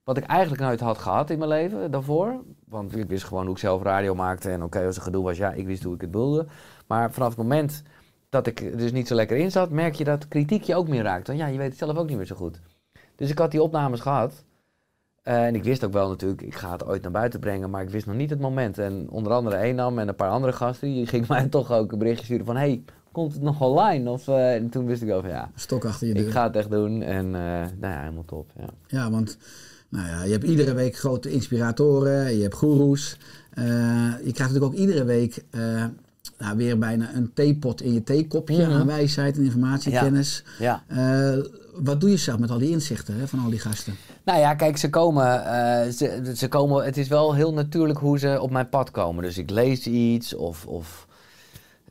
Wat 0.05 0.17
ik 0.17 0.25
eigenlijk 0.25 0.63
nooit 0.63 0.81
had 0.81 0.99
gehad 0.99 1.31
in 1.31 1.39
mijn 1.39 1.51
leven 1.51 1.91
daarvoor. 1.91 2.35
Want 2.65 2.97
ik 2.97 3.09
wist 3.09 3.25
gewoon 3.25 3.45
hoe 3.45 3.53
ik 3.53 3.59
zelf 3.59 3.83
radio 3.83 4.15
maakte. 4.15 4.51
En 4.51 4.63
oké, 4.63 4.87
als 4.87 4.97
er 4.97 5.03
gedoe 5.03 5.25
was, 5.25 5.37
ja, 5.37 5.53
ik 5.53 5.67
wist 5.67 5.83
hoe 5.83 5.95
ik 5.95 6.01
het 6.01 6.11
bedoelde. 6.11 6.47
Maar 6.87 7.13
vanaf 7.13 7.29
het 7.29 7.39
moment 7.39 7.83
dat 8.29 8.47
ik 8.47 8.61
er 8.61 8.77
dus 8.77 8.93
niet 8.93 9.09
zo 9.09 9.15
lekker 9.15 9.37
in 9.37 9.51
zat, 9.51 9.71
merk 9.71 9.95
je 9.95 10.05
dat 10.05 10.29
kritiek 10.29 10.63
je 10.63 10.75
ook 10.75 10.89
meer 10.89 11.03
raakt. 11.03 11.27
Want 11.27 11.39
ja, 11.39 11.47
je 11.47 11.59
weet 11.59 11.69
het 11.69 11.79
zelf 11.79 11.97
ook 11.97 12.09
niet 12.09 12.17
meer 12.17 12.27
zo 12.27 12.37
goed. 12.37 12.61
Dus 13.17 13.31
ik 13.31 13.39
had 13.39 13.51
die 13.51 13.63
opnames 13.63 14.01
gehad. 14.01 14.45
En 15.27 15.55
ik 15.55 15.65
wist 15.65 15.85
ook 15.85 15.93
wel 15.93 16.09
natuurlijk, 16.09 16.43
ik 16.43 16.55
ga 16.55 16.73
het 16.73 16.85
ooit 16.87 17.03
naar 17.03 17.11
buiten 17.11 17.41
brengen, 17.41 17.71
maar 17.71 17.83
ik 17.83 17.91
wist 17.91 18.07
nog 18.07 18.17
niet 18.17 18.31
het 18.31 18.41
moment. 18.41 18.79
En 18.79 19.07
onder 19.11 19.33
andere 19.33 19.57
Enam 19.57 19.99
en 19.99 20.09
een 20.09 20.15
paar 20.15 20.31
andere 20.31 20.53
gasten, 20.53 20.89
die 20.89 21.07
gingen 21.07 21.27
mij 21.37 21.47
toch 21.47 21.73
ook 21.73 21.93
een 21.93 21.99
berichtje 21.99 22.25
sturen 22.25 22.47
van... 22.47 22.57
hey, 22.57 22.83
komt 23.13 23.33
het 23.33 23.43
nog 23.43 23.61
online? 23.61 24.11
Of, 24.11 24.29
eh, 24.29 24.55
en 24.55 24.69
toen 24.69 24.87
wist 24.87 25.03
ik 25.03 25.09
wel 25.09 25.21
van 25.21 25.31
ja, 25.31 25.51
Stok 25.55 25.85
achter 25.85 26.07
je 26.07 26.15
deur. 26.15 26.27
ik 26.27 26.31
ga 26.33 26.45
het 26.47 26.57
echt 26.57 26.71
doen. 26.71 27.03
En 27.03 27.25
eh, 27.35 27.41
nou 27.81 27.93
ja, 27.95 28.01
helemaal 28.01 28.25
top. 28.25 28.51
Ja. 28.59 28.67
Ja, 28.87 29.11
want 29.11 29.37
nou 29.89 30.07
ja, 30.07 30.23
je 30.25 30.33
hebt 30.33 30.45
iedere 30.45 30.75
week 30.75 30.97
grote 30.97 31.31
inspiratoren, 31.31 32.37
je 32.37 32.43
hebt 32.43 32.55
goeroes. 32.55 33.19
Eh, 33.51 33.65
je 34.25 34.33
krijgt 34.33 34.39
natuurlijk 34.39 34.65
ook 34.65 34.75
iedere 34.75 35.05
week 35.05 35.45
nou, 36.39 36.57
weer 36.57 36.79
bijna 36.79 37.15
een 37.15 37.31
theepot 37.35 37.83
in 37.83 37.93
je 37.93 38.03
theekopje 38.03 38.63
Mhm. 38.67 38.73
aan 38.73 38.87
wijsheid 38.87 39.37
en 39.37 39.45
informatie, 39.45 39.93
Ja. 40.59 40.83
wat 41.75 42.01
doe 42.01 42.11
je 42.11 42.17
zelf 42.17 42.39
met 42.39 42.51
al 42.51 42.59
die 42.59 42.71
inzichten 42.71 43.15
hè, 43.19 43.29
van 43.29 43.39
al 43.39 43.51
die 43.51 43.59
gasten? 43.59 43.95
Nou 44.27 44.39
ja, 44.39 44.55
kijk, 44.55 44.77
ze 44.77 44.91
komen, 44.91 45.45
eh, 45.45 45.91
ze, 45.91 46.33
ze 46.37 46.49
komen. 46.49 46.85
Het 46.85 46.97
is 46.97 47.09
wel 47.09 47.35
heel 47.35 47.53
natuurlijk 47.53 47.99
hoe 47.99 48.19
ze 48.19 48.41
op 48.41 48.51
mijn 48.51 48.69
pad 48.69 48.91
komen. 48.91 49.23
Dus 49.23 49.39
ik 49.39 49.51
lees 49.51 49.87
iets 49.87 50.35
of. 50.35 50.67
of 50.67 51.07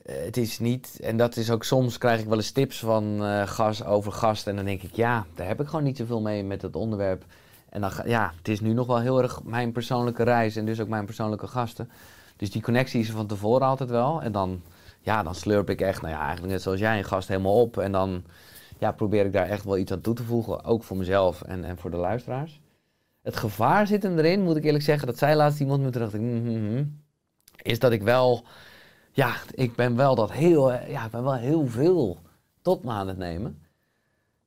eh, 0.06 0.16
het 0.26 0.38
is 0.38 0.60
niet. 0.60 1.00
En 1.04 1.18
dat 1.18 1.36
is 1.36 1.52
ook 1.52 1.64
soms 1.64 1.98
krijg 1.98 2.20
ik 2.22 2.28
wel 2.28 2.38
eens 2.38 2.52
tips 2.52 2.80
van 2.80 3.26
eh 3.26 3.48
gas 3.48 3.84
over 3.84 4.12
gast. 4.12 4.48
En 4.48 4.56
dan 4.56 4.66
denk 4.66 4.82
ik, 4.82 4.96
ja, 4.96 5.26
daar 5.36 5.48
heb 5.48 5.62
ik 5.62 5.68
gewoon 5.68 5.84
niet 5.84 5.98
zoveel 5.98 6.22
mee 6.22 6.44
met 6.44 6.62
het 6.62 6.76
onderwerp. 6.76 7.24
En 7.70 7.82
dan, 7.82 7.92
ja, 8.06 8.34
het 8.38 8.48
is 8.48 8.60
nu 8.60 8.74
nog 8.74 8.88
wel 8.88 9.00
heel 9.00 9.22
erg 9.22 9.44
mijn 9.44 9.72
persoonlijke 9.72 10.24
reis 10.24 10.56
en 10.56 10.66
dus 10.66 10.80
ook 10.80 10.88
mijn 10.88 11.06
persoonlijke 11.06 11.48
gasten. 11.48 11.90
Dus 12.38 12.52
die 12.52 12.62
connectie 12.62 13.00
is 13.00 13.08
er 13.08 13.16
van 13.16 13.28
tevoren 13.28 13.68
altijd 13.68 13.90
wel. 13.90 14.22
En 14.22 14.32
dan, 14.32 14.62
ja, 15.02 15.24
dan 15.24 15.36
slurp 15.36 15.70
ik 15.70 15.82
echt, 15.82 16.02
nou 16.02 16.14
ja, 16.14 16.22
eigenlijk 16.22 16.52
net 16.52 16.62
zoals 16.62 16.80
jij, 16.80 16.98
een 16.98 17.04
gast 17.04 17.28
helemaal 17.28 17.62
op. 17.62 17.78
En 17.78 17.92
dan 17.92 18.24
ja, 18.78 18.92
probeer 18.92 19.26
ik 19.26 19.34
daar 19.34 19.50
echt 19.50 19.64
wel 19.64 19.78
iets 19.78 19.92
aan 19.92 20.02
toe 20.02 20.14
te 20.14 20.24
voegen. 20.24 20.64
Ook 20.64 20.84
voor 20.84 20.98
mezelf 20.98 21.42
en, 21.42 21.64
en 21.64 21.78
voor 21.78 21.92
de 21.92 21.98
luisteraars. 21.98 22.62
Het 23.22 23.36
gevaar 23.36 23.88
zit 23.88 24.04
hem 24.04 24.18
erin, 24.18 24.44
moet 24.44 24.56
ik 24.56 24.64
eerlijk 24.64 24.84
zeggen. 24.84 25.08
Dat 25.08 25.18
zei 25.18 25.36
laatst 25.36 25.60
iemand 25.60 25.82
me 25.82 25.90
terug. 25.90 26.14
mhm, 26.14 26.74
mhm. 26.74 26.84
Is 27.62 27.80
dat 27.80 27.92
ik 27.92 28.02
wel, 28.02 28.44
ja, 29.12 29.36
ik 29.52 29.76
ben 29.76 29.96
wel 29.96 30.16
dat 30.16 30.32
heel, 30.32 30.72
eh, 30.72 30.90
ja, 30.90 31.06
ik 31.06 31.12
ben 31.12 31.24
wel 31.24 31.36
heel 31.36 31.68
veel 31.68 32.18
tot 32.62 32.84
me 32.84 32.92
aan 32.92 33.08
het 33.08 33.18
nemen. 33.18 33.60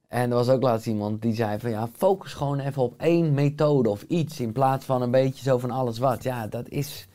En 0.09 0.31
er 0.31 0.37
was 0.37 0.49
ook 0.49 0.63
laatst 0.63 0.87
iemand 0.87 1.23
die 1.23 1.35
zei 1.35 1.59
van 1.59 1.71
ja, 1.71 1.89
focus 1.97 2.35
gewoon 2.35 2.59
even 2.59 2.83
op 2.83 2.95
één 3.01 3.35
methode 3.35 3.89
of 3.89 4.03
iets 4.03 4.41
in 4.41 4.53
plaats 4.53 4.85
van 4.85 5.03
een 5.03 5.11
beetje 5.11 5.43
zo 5.43 5.59
van 5.59 5.71
alles 5.71 5.99
wat. 5.99 6.23
Ja, 6.23 6.47
dat 6.47 6.69
is, 6.69 7.09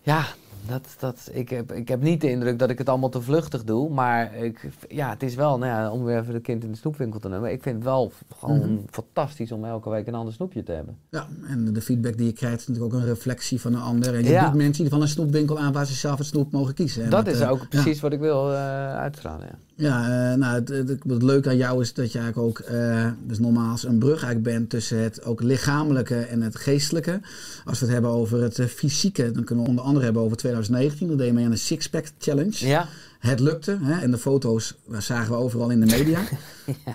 ja, 0.00 0.24
dat, 0.66 0.86
dat, 0.98 1.28
ik, 1.32 1.48
heb, 1.48 1.72
ik 1.72 1.88
heb 1.88 2.02
niet 2.02 2.20
de 2.20 2.30
indruk 2.30 2.58
dat 2.58 2.70
ik 2.70 2.78
het 2.78 2.88
allemaal 2.88 3.08
te 3.08 3.20
vluchtig 3.22 3.64
doe, 3.64 3.90
maar 3.90 4.34
ik, 4.36 4.68
ja, 4.88 5.10
het 5.10 5.22
is 5.22 5.34
wel, 5.34 5.58
nou 5.58 5.70
ja, 5.72 5.90
om 5.90 6.04
weer 6.04 6.18
even 6.20 6.34
het 6.34 6.42
kind 6.42 6.64
in 6.64 6.70
de 6.70 6.76
snoepwinkel 6.76 7.20
te 7.20 7.28
nemen. 7.28 7.52
Ik 7.52 7.62
vind 7.62 7.74
het 7.74 7.84
wel 7.84 8.12
gewoon 8.38 8.58
Mhm. 8.58 8.78
fantastisch 8.90 9.52
om 9.52 9.64
elke 9.64 9.90
week 9.90 10.06
een 10.06 10.14
ander 10.14 10.34
snoepje 10.34 10.62
te 10.62 10.72
hebben. 10.72 10.96
Ja, 11.10 11.26
en 11.46 11.72
de 11.72 11.80
feedback 11.82 12.16
die 12.16 12.26
je 12.26 12.32
krijgt 12.32 12.60
is 12.60 12.66
natuurlijk 12.66 12.94
ook 12.94 13.00
een 13.00 13.06
reflectie 13.06 13.60
van 13.60 13.74
een 13.74 13.80
ander. 13.80 14.14
En 14.14 14.24
je 14.24 14.30
Ja. 14.30 14.42
biedt 14.44 14.54
mensen 14.56 14.88
van 14.88 15.00
een 15.02 15.08
snoepwinkel 15.08 15.58
aan 15.58 15.72
waar 15.72 15.86
ze 15.86 15.94
zelf 15.94 16.18
het 16.18 16.26
snoep 16.26 16.52
mogen 16.52 16.74
kiezen. 16.74 17.04
En 17.04 17.10
dat 17.10 17.26
is 17.26 17.40
eh, 17.40 17.50
ook 17.50 17.68
precies 17.68 18.00
wat 18.00 18.12
ik 18.12 18.20
wil 18.20 18.52
eh, 18.52 18.56
uitstralen. 18.96 19.46
Ja. 19.46 19.58
Ja, 19.76 20.02
eh, 20.32 20.38
nou, 20.38 20.54
het, 20.54 20.68
het, 20.68 20.88
het 20.88 21.22
leuke 21.22 21.48
aan 21.48 21.56
jou 21.56 21.80
is 21.80 21.94
dat 21.94 22.12
je 22.12 22.18
eigenlijk 22.18 22.48
ook, 22.48 22.58
eh, 22.58 23.06
dus 23.26 23.38
nogmaals, 23.38 23.84
een 23.84 23.98
brug 23.98 24.22
eigenlijk 24.22 24.42
bent 24.42 24.70
tussen 24.70 24.98
het 25.02 25.24
ook 25.24 25.42
lichamelijke 25.42 26.16
en 26.18 26.42
het 26.42 26.56
geestelijke. 26.56 27.20
Als 27.64 27.78
we 27.78 27.84
het 27.84 27.94
hebben 27.94 28.10
over 28.10 28.42
het 28.42 28.60
fysieke, 28.60 29.30
dan 29.30 29.44
kunnen 29.44 29.64
we 29.64 29.70
onder 29.70 29.84
andere 29.84 30.04
hebben 30.04 30.22
over 30.22 30.36
2019. 30.44 31.08
Dan 31.08 31.16
deed 31.16 31.26
je 31.26 31.32
mee 31.32 31.44
aan 31.44 31.50
de 31.50 31.56
Sixpack 31.56 32.06
Challenge. 32.18 32.66
ja, 32.66 32.88
Het 33.18 33.40
lukte 33.40 33.78
hè, 33.82 34.00
en 34.00 34.10
de 34.10 34.18
foto's 34.18 34.74
zagen 34.98 35.30
we 35.30 35.36
overal 35.38 35.70
in 35.70 35.80
de 35.80 35.96
media. 35.96 36.20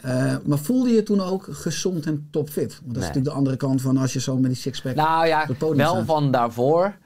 Eh, 0.01 0.35
maar 0.45 0.57
voelde 0.57 0.89
je 0.89 1.03
toen 1.03 1.21
ook 1.21 1.47
gezond 1.51 2.05
en 2.05 2.27
topfit? 2.31 2.79
Want 2.81 2.93
dat 2.93 2.95
is 2.95 3.07
natuurlijk 3.07 3.25
de 3.25 3.31
andere 3.31 3.57
kant 3.57 3.81
van 3.81 3.97
als 3.97 4.13
je 4.13 4.19
zo 4.19 4.37
met 4.37 4.51
die 4.51 4.59
Sixpack... 4.59 4.95
Nou 4.95 5.27
ja, 5.27 5.41
op 5.41 5.47
het 5.47 5.57
podium 5.57 5.77
wel 5.77 5.93
staat. 5.93 6.05
van 6.05 6.31
daarvoor. 6.31 6.97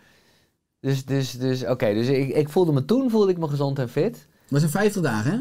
Dus, 0.80 1.06
dus, 1.06 1.32
dus 1.32 1.66
oké, 1.66 1.94
dus 1.94 2.08
ik, 2.08 2.30
ik 2.36 2.50
voelde 2.50 2.72
me 2.72 2.86
toen 2.86 3.10
voelde 3.10 3.32
ik 3.32 3.38
me 3.38 3.48
gezond 3.48 3.80
en 3.80 3.90
fit. 3.90 4.28
Dat 4.48 4.60
zijn 4.60 4.72
50 4.72 5.02
dagen, 5.02 5.32
hè? 5.32 5.38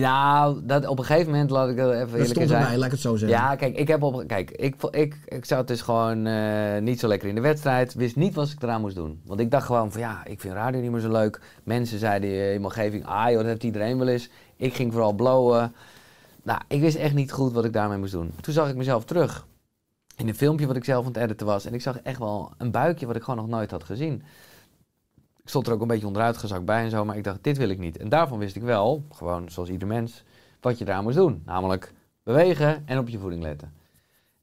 Nou, 0.00 0.60
dat, 0.64 0.86
op 0.86 0.98
een 0.98 1.04
gegeven 1.04 1.32
moment, 1.32 1.50
laat 1.50 1.68
ik 1.68 1.76
dat 1.76 1.92
even 1.92 2.00
Dat 2.00 2.10
eerlijk 2.10 2.30
stond 2.30 2.48
zijn. 2.48 2.76
laat 2.76 2.86
ik 2.86 2.90
het 2.90 3.00
zo 3.00 3.16
zeggen. 3.16 3.38
Ja, 3.38 3.56
kijk, 3.56 3.76
ik 3.76 3.88
heb 3.88 4.02
op, 4.02 4.24
kijk, 4.26 4.50
ik, 4.50 4.74
ik, 4.90 5.18
ik 5.24 5.44
zat 5.44 5.68
dus 5.68 5.80
gewoon 5.80 6.26
eh, 6.26 6.78
niet 6.80 7.00
zo 7.00 7.08
lekker 7.08 7.28
in 7.28 7.34
de 7.34 7.40
wedstrijd. 7.40 7.94
Wist 7.94 8.16
niet 8.16 8.34
wat 8.34 8.50
ik 8.50 8.62
eraan 8.62 8.80
moest 8.80 8.94
doen. 8.94 9.20
Want 9.24 9.40
ik 9.40 9.50
dacht 9.50 9.66
gewoon 9.66 9.92
van 9.92 10.00
ja, 10.00 10.24
ik 10.24 10.40
vind 10.40 10.54
radio 10.54 10.80
niet 10.80 10.90
meer 10.90 11.00
zo 11.00 11.10
leuk. 11.10 11.40
Mensen 11.62 11.98
zeiden 11.98 12.30
in 12.30 12.44
mijn 12.44 12.64
omgeving, 12.64 13.06
ah 13.06 13.28
joh, 13.28 13.36
dat 13.36 13.46
heeft 13.46 13.62
iedereen 13.62 13.98
wel 13.98 14.08
eens. 14.08 14.30
Ik 14.56 14.74
ging 14.74 14.92
vooral 14.92 15.12
blowen. 15.12 15.74
Nou, 16.42 16.60
ik 16.68 16.80
wist 16.80 16.96
echt 16.96 17.14
niet 17.14 17.32
goed 17.32 17.52
wat 17.52 17.64
ik 17.64 17.72
daarmee 17.72 17.98
moest 17.98 18.12
doen. 18.12 18.32
Toen 18.40 18.54
zag 18.54 18.68
ik 18.68 18.76
mezelf 18.76 19.04
terug 19.04 19.46
in 20.16 20.28
een 20.28 20.34
filmpje 20.34 20.66
wat 20.66 20.76
ik 20.76 20.84
zelf 20.84 21.06
aan 21.06 21.12
het 21.12 21.22
editen 21.22 21.46
was. 21.46 21.64
En 21.64 21.74
ik 21.74 21.80
zag 21.82 21.98
echt 22.02 22.18
wel 22.18 22.52
een 22.58 22.70
buikje 22.70 23.06
wat 23.06 23.16
ik 23.16 23.22
gewoon 23.22 23.40
nog 23.40 23.48
nooit 23.56 23.70
had 23.70 23.84
gezien. 23.84 24.22
Ik 25.44 25.50
stond 25.50 25.66
er 25.66 25.72
ook 25.72 25.80
een 25.80 25.86
beetje 25.86 26.06
onderuit 26.06 26.36
gezakt 26.36 26.64
bij 26.64 26.82
en 26.82 26.90
zo, 26.90 27.04
maar 27.04 27.16
ik 27.16 27.24
dacht, 27.24 27.44
dit 27.44 27.56
wil 27.56 27.68
ik 27.68 27.78
niet. 27.78 27.96
En 27.96 28.08
daarvan 28.08 28.38
wist 28.38 28.56
ik 28.56 28.62
wel, 28.62 29.04
gewoon 29.10 29.50
zoals 29.50 29.68
ieder 29.68 29.88
mens, 29.88 30.24
wat 30.60 30.78
je 30.78 30.84
eraan 30.84 31.02
moest 31.04 31.16
doen. 31.16 31.42
Namelijk 31.44 31.92
bewegen 32.22 32.82
en 32.86 32.98
op 32.98 33.08
je 33.08 33.18
voeding 33.18 33.42
letten. 33.42 33.72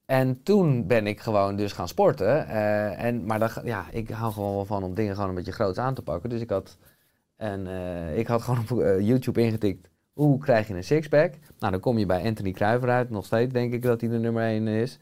En 0.05 0.43
toen 0.43 0.87
ben 0.87 1.07
ik 1.07 1.19
gewoon 1.19 1.55
dus 1.55 1.71
gaan 1.71 1.87
sporten. 1.87 2.47
eh, 2.47 3.03
en, 3.03 3.25
maar 3.25 3.61
ja, 3.65 3.85
ik 3.91 4.09
hou 4.09 4.33
gewoon 4.33 4.55
wel 4.55 4.65
van 4.65 4.83
om 4.83 4.93
dingen 4.93 5.13
gewoon 5.15 5.29
een 5.29 5.35
beetje 5.35 5.51
groot 5.51 5.77
aan 5.77 5.93
te 5.93 6.01
pakken. 6.01 6.29
Dus 6.29 6.41
ik 6.41 6.49
had, 6.49 6.77
en, 7.35 7.67
eh, 7.67 8.17
ik 8.17 8.27
had 8.27 8.41
gewoon 8.41 8.59
op 8.69 8.79
eh, 8.79 8.99
YouTube 8.99 9.41
ingetikt, 9.41 9.89
hoe 10.13 10.37
krijg 10.39 10.67
je 10.67 10.73
een 10.73 10.83
sixpack? 10.83 11.33
Nou, 11.59 11.71
dan 11.71 11.81
kom 11.81 11.97
je 11.97 12.05
bij 12.05 12.23
Anthony 12.23 12.51
Kruiver 12.51 12.89
uit. 12.89 13.09
Nog 13.09 13.25
steeds 13.25 13.53
denk 13.53 13.73
ik 13.73 13.81
dat 13.81 14.01
hij 14.01 14.09
de 14.09 14.19
nummer 14.19 14.43
1 14.43 14.67
is. 14.67 14.99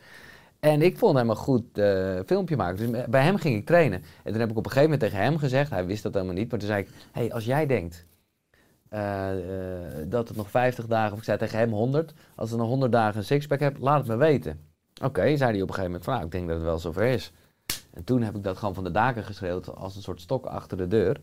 En 0.60 0.82
ik 0.82 0.98
vond 0.98 1.17
hem 1.17 1.30
een 1.30 1.36
goed 1.36 1.78
eh, 1.78 2.19
filmpje 2.26 2.56
maken. 2.56 2.91
Dus 2.91 3.06
bij 3.06 3.24
hem 3.24 3.38
ging 3.38 3.56
ik 3.56 3.65
trainen. 3.65 4.04
En 4.24 4.32
toen 4.32 4.41
heb 4.41 4.50
ik 4.50 4.58
op 4.58 4.65
een 4.65 4.72
gegeven 4.72 4.91
moment 4.91 5.12
tegen 5.12 5.26
hem 5.26 5.38
gezegd, 5.38 5.69
hij 5.69 5.86
wist 5.86 6.04
dat 6.04 6.13
helemaal 6.13 6.36
niet, 6.36 6.50
maar 6.50 6.60
toen 6.60 6.67
zei 6.67 6.82
ik, 6.82 6.89
hey, 7.12 7.34
als 7.34 7.45
jij 7.45 7.65
denkt 7.65 8.06
eh, 8.89 9.32
eh, 9.32 10.08
dat 10.08 10.28
het 10.28 10.38
nog 10.38 10.50
50 10.50 10.86
dagen, 10.88 11.12
of 11.12 11.17
ik 11.17 11.24
zei 11.24 11.38
tegen 11.38 11.58
hem 11.58 11.72
100, 11.72 12.13
als 12.36 12.52
ik 12.52 12.58
nog 12.58 12.67
100 12.67 12.91
dagen 12.91 13.17
een 13.17 13.26
sixpack 13.26 13.60
heb, 13.60 13.78
laat 13.80 13.98
het 13.98 14.08
me 14.08 14.15
weten. 14.15 14.60
Oké, 15.04 15.38
zei 15.38 15.52
hij 15.52 15.62
op 15.62 15.67
een 15.67 15.74
gegeven 15.74 15.84
moment 15.84 16.04
van, 16.04 16.13
nou, 16.13 16.26
ik 16.26 16.32
denk 16.32 16.48
dat 16.48 16.56
het 16.56 16.65
wel 16.65 16.80
zover 16.80 17.06
is. 17.06 17.32
En 17.93 18.04
toen 18.04 18.22
heb 18.22 18.36
ik 18.36 18.43
dat 18.43 18.58
gewoon 18.58 18.74
van 18.74 18.84
de 18.84 18.91
daken 18.91 19.24
geschreeuwd 19.24 19.76
als 19.76 19.95
een 19.95 20.02
soort 20.02 20.22
stok 20.22 20.45
achter 20.45 20.78
de 20.78 20.88
deur. 20.88 21.22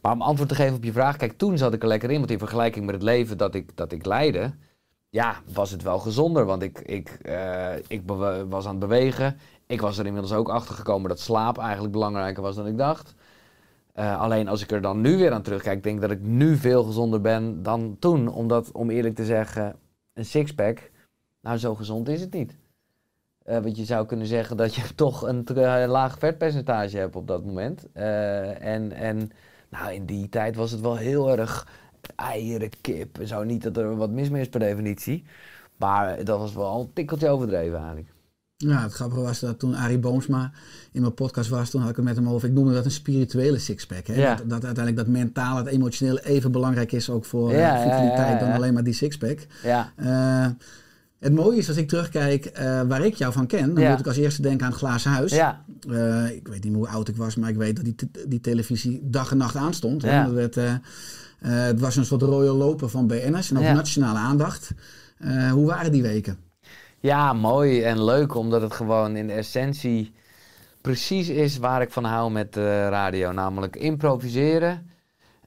Maar 0.00 0.12
om 0.12 0.22
antwoord 0.22 0.48
te 0.48 0.54
geven 0.54 0.76
op 0.76 0.84
je 0.84 0.92
vraag, 0.92 1.16
kijk, 1.16 1.38
toen 1.38 1.58
zat 1.58 1.72
ik 1.74 1.82
er 1.82 1.88
lekker 1.88 2.10
in, 2.10 2.18
want 2.18 2.30
in 2.30 2.38
vergelijking 2.38 2.86
met 2.86 2.94
het 2.94 3.04
leven 3.04 3.38
dat 3.38 3.54
ik, 3.54 3.76
dat 3.76 3.92
ik 3.92 4.06
leidde, 4.06 4.52
ja, 5.10 5.36
was 5.52 5.70
het 5.70 5.82
wel 5.82 5.98
gezonder. 5.98 6.44
Want 6.44 6.62
ik, 6.62 6.78
ik, 6.78 7.08
eh, 7.08 7.76
ik 7.86 8.02
was 8.48 8.64
aan 8.64 8.70
het 8.70 8.78
bewegen. 8.78 9.38
Ik 9.66 9.80
was 9.80 9.98
er 9.98 10.06
inmiddels 10.06 10.32
ook 10.32 10.48
achter 10.48 10.74
gekomen 10.74 11.08
dat 11.08 11.20
slaap 11.20 11.58
eigenlijk 11.58 11.92
belangrijker 11.92 12.42
was 12.42 12.56
dan 12.56 12.66
ik 12.66 12.78
dacht. 12.78 13.14
Eh, 13.92 14.20
alleen 14.20 14.48
als 14.48 14.62
ik 14.62 14.70
er 14.70 14.80
dan 14.80 15.00
nu 15.00 15.16
weer 15.16 15.32
aan 15.32 15.42
terugkijk, 15.42 15.82
denk 15.82 15.94
ik 15.94 16.00
dat 16.00 16.10
ik 16.10 16.20
nu 16.20 16.56
veel 16.56 16.84
gezonder 16.84 17.20
ben 17.20 17.62
dan 17.62 17.96
toen. 17.98 18.28
Omdat, 18.28 18.72
om 18.72 18.90
eerlijk 18.90 19.14
te 19.14 19.24
zeggen, 19.24 19.76
een 20.12 20.24
sixpack, 20.24 20.90
nou 21.40 21.58
zo 21.58 21.74
gezond 21.74 22.08
is 22.08 22.20
het 22.20 22.32
niet. 22.32 22.58
Eh, 23.44 23.58
want 23.58 23.76
je 23.76 23.84
zou 23.84 24.06
kunnen 24.06 24.26
zeggen 24.26 24.56
dat 24.56 24.74
je 24.74 24.94
toch 24.94 25.22
een 25.22 25.44
laag 25.86 26.18
vetpercentage 26.18 26.96
hebt 26.96 27.16
op 27.16 27.26
dat 27.26 27.44
moment. 27.44 27.92
En, 27.92 28.92
en 28.92 29.30
nou, 29.70 29.92
in 29.92 30.06
die 30.06 30.28
tijd 30.28 30.56
was 30.56 30.70
het 30.70 30.80
wel 30.80 30.96
heel 30.96 31.30
erg 31.30 31.66
eieren, 32.16 32.70
kip 32.80 33.18
en 33.18 33.28
zo. 33.28 33.42
Niet 33.44 33.62
dat 33.62 33.76
er 33.76 33.96
wat 33.96 34.10
mis 34.10 34.28
mee 34.30 34.40
is 34.40 34.48
per 34.48 34.60
definitie. 34.60 35.24
Maar 35.76 36.24
dat 36.24 36.38
was 36.38 36.54
wel 36.54 36.80
een 36.80 36.90
tikkeltje 36.92 37.28
overdreven 37.28 37.78
eigenlijk. 37.78 38.08
Ja, 38.56 38.82
het 38.82 38.92
grappige 38.92 39.20
was 39.20 39.40
dat 39.40 39.58
toen 39.58 39.74
Arie 39.74 39.98
Boomsma 39.98 40.50
in 40.92 41.00
mijn 41.00 41.14
podcast 41.14 41.48
was, 41.48 41.70
toen 41.70 41.80
had 41.80 41.90
ik 41.90 41.96
het 41.96 42.04
met 42.04 42.16
hem 42.16 42.28
over, 42.28 42.48
ik 42.48 42.54
noemde 42.54 42.72
dat 42.72 42.84
een 42.84 42.90
spirituele 42.90 43.58
sixpack. 43.58 44.06
Hè? 44.06 44.14
Ja. 44.14 44.34
Dat, 44.34 44.50
dat 44.50 44.64
uiteindelijk 44.64 44.96
dat 44.96 45.06
mentale, 45.06 45.58
het 45.58 45.68
emotionele 45.68 46.24
even 46.24 46.52
belangrijk 46.52 46.92
is 46.92 47.10
ook 47.10 47.24
voor 47.24 47.52
Ja, 47.52 47.56
eh, 47.56 47.62
ja, 47.62 47.82
vitaliteit 47.82 48.40
ja, 48.40 48.46
dan 48.46 48.52
alleen 48.52 48.74
maar 48.74 48.84
die 48.84 48.92
sixpack. 48.92 49.38
Ja, 49.62 49.92
Eh, 49.96 50.46
het 51.18 51.32
mooie 51.34 51.58
is 51.58 51.68
als 51.68 51.76
ik 51.76 51.88
terugkijk 51.88 52.46
eh, 52.46 52.82
waar 52.82 53.04
ik 53.04 53.14
jou 53.14 53.32
van 53.32 53.46
ken, 53.46 53.74
dan 53.74 53.90
moet 53.90 54.00
ik 54.00 54.06
als 54.06 54.16
eerste 54.16 54.42
denken 54.42 54.64
aan 54.66 54.70
het 54.72 54.80
glazen 54.80 55.10
huis. 55.10 55.32
ja, 55.32 55.64
ik 56.32 56.48
weet 56.48 56.64
niet 56.64 56.74
hoe 56.74 56.88
oud 56.88 57.08
ik 57.08 57.16
was, 57.16 57.36
maar 57.36 57.50
ik 57.50 57.56
weet 57.56 57.76
dat 57.76 57.84
die, 57.84 57.94
die 58.28 58.40
televisie 58.40 59.00
dag 59.02 59.30
en 59.30 59.36
nacht 59.36 59.56
aanstond. 59.56 60.02
hè. 60.02 60.10
Ja. 60.10 60.24
Dat 60.24 60.32
werd, 60.32 60.56
het 61.48 61.80
was 61.80 61.96
een 61.96 62.04
soort 62.04 62.22
rode 62.22 62.52
loper 62.52 62.88
van 62.88 63.06
BN'ers 63.06 63.50
en 63.50 63.56
ook 63.56 63.62
Ja. 63.62 63.72
nationale 63.72 64.18
aandacht. 64.18 64.70
Eh, 65.18 65.50
hoe 65.50 65.66
waren 65.66 65.92
die 65.92 66.02
weken? 66.02 66.38
ja, 67.02 67.32
mooi 67.32 67.82
en 67.82 68.04
leuk 68.04 68.34
omdat 68.34 68.62
het 68.62 68.72
gewoon 68.74 69.16
in 69.16 69.26
de 69.26 69.32
essentie 69.32 70.12
precies 70.80 71.28
is 71.28 71.58
waar 71.58 71.82
ik 71.82 71.90
van 71.90 72.04
hou 72.04 72.30
met 72.30 72.52
de 72.52 72.88
radio. 72.88 73.32
Namelijk 73.32 73.76
improviseren, 73.76 74.90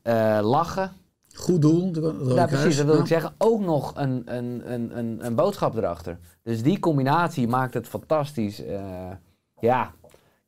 eh, 0.01 0.39
lachen. 0.41 0.91
Goed 1.35 1.61
doel, 1.61 1.91
de 1.91 2.31
Ja, 2.35 2.45
precies, 2.45 2.77
dat 2.77 2.85
wil 2.85 2.95
Ja. 2.95 3.01
ik 3.01 3.07
zeggen. 3.07 3.33
Ook 3.37 3.61
nog 3.61 3.91
een, 3.95 4.21
een, 4.25 4.73
een, 4.73 4.97
een, 4.97 5.25
een 5.25 5.35
boodschap 5.35 5.75
erachter. 5.75 6.17
Dus 6.43 6.63
die 6.63 6.79
combinatie 6.79 7.47
maakt 7.47 7.73
het 7.73 7.87
fantastisch. 7.87 8.63
Eh, 8.65 8.81
ja, 9.59 9.93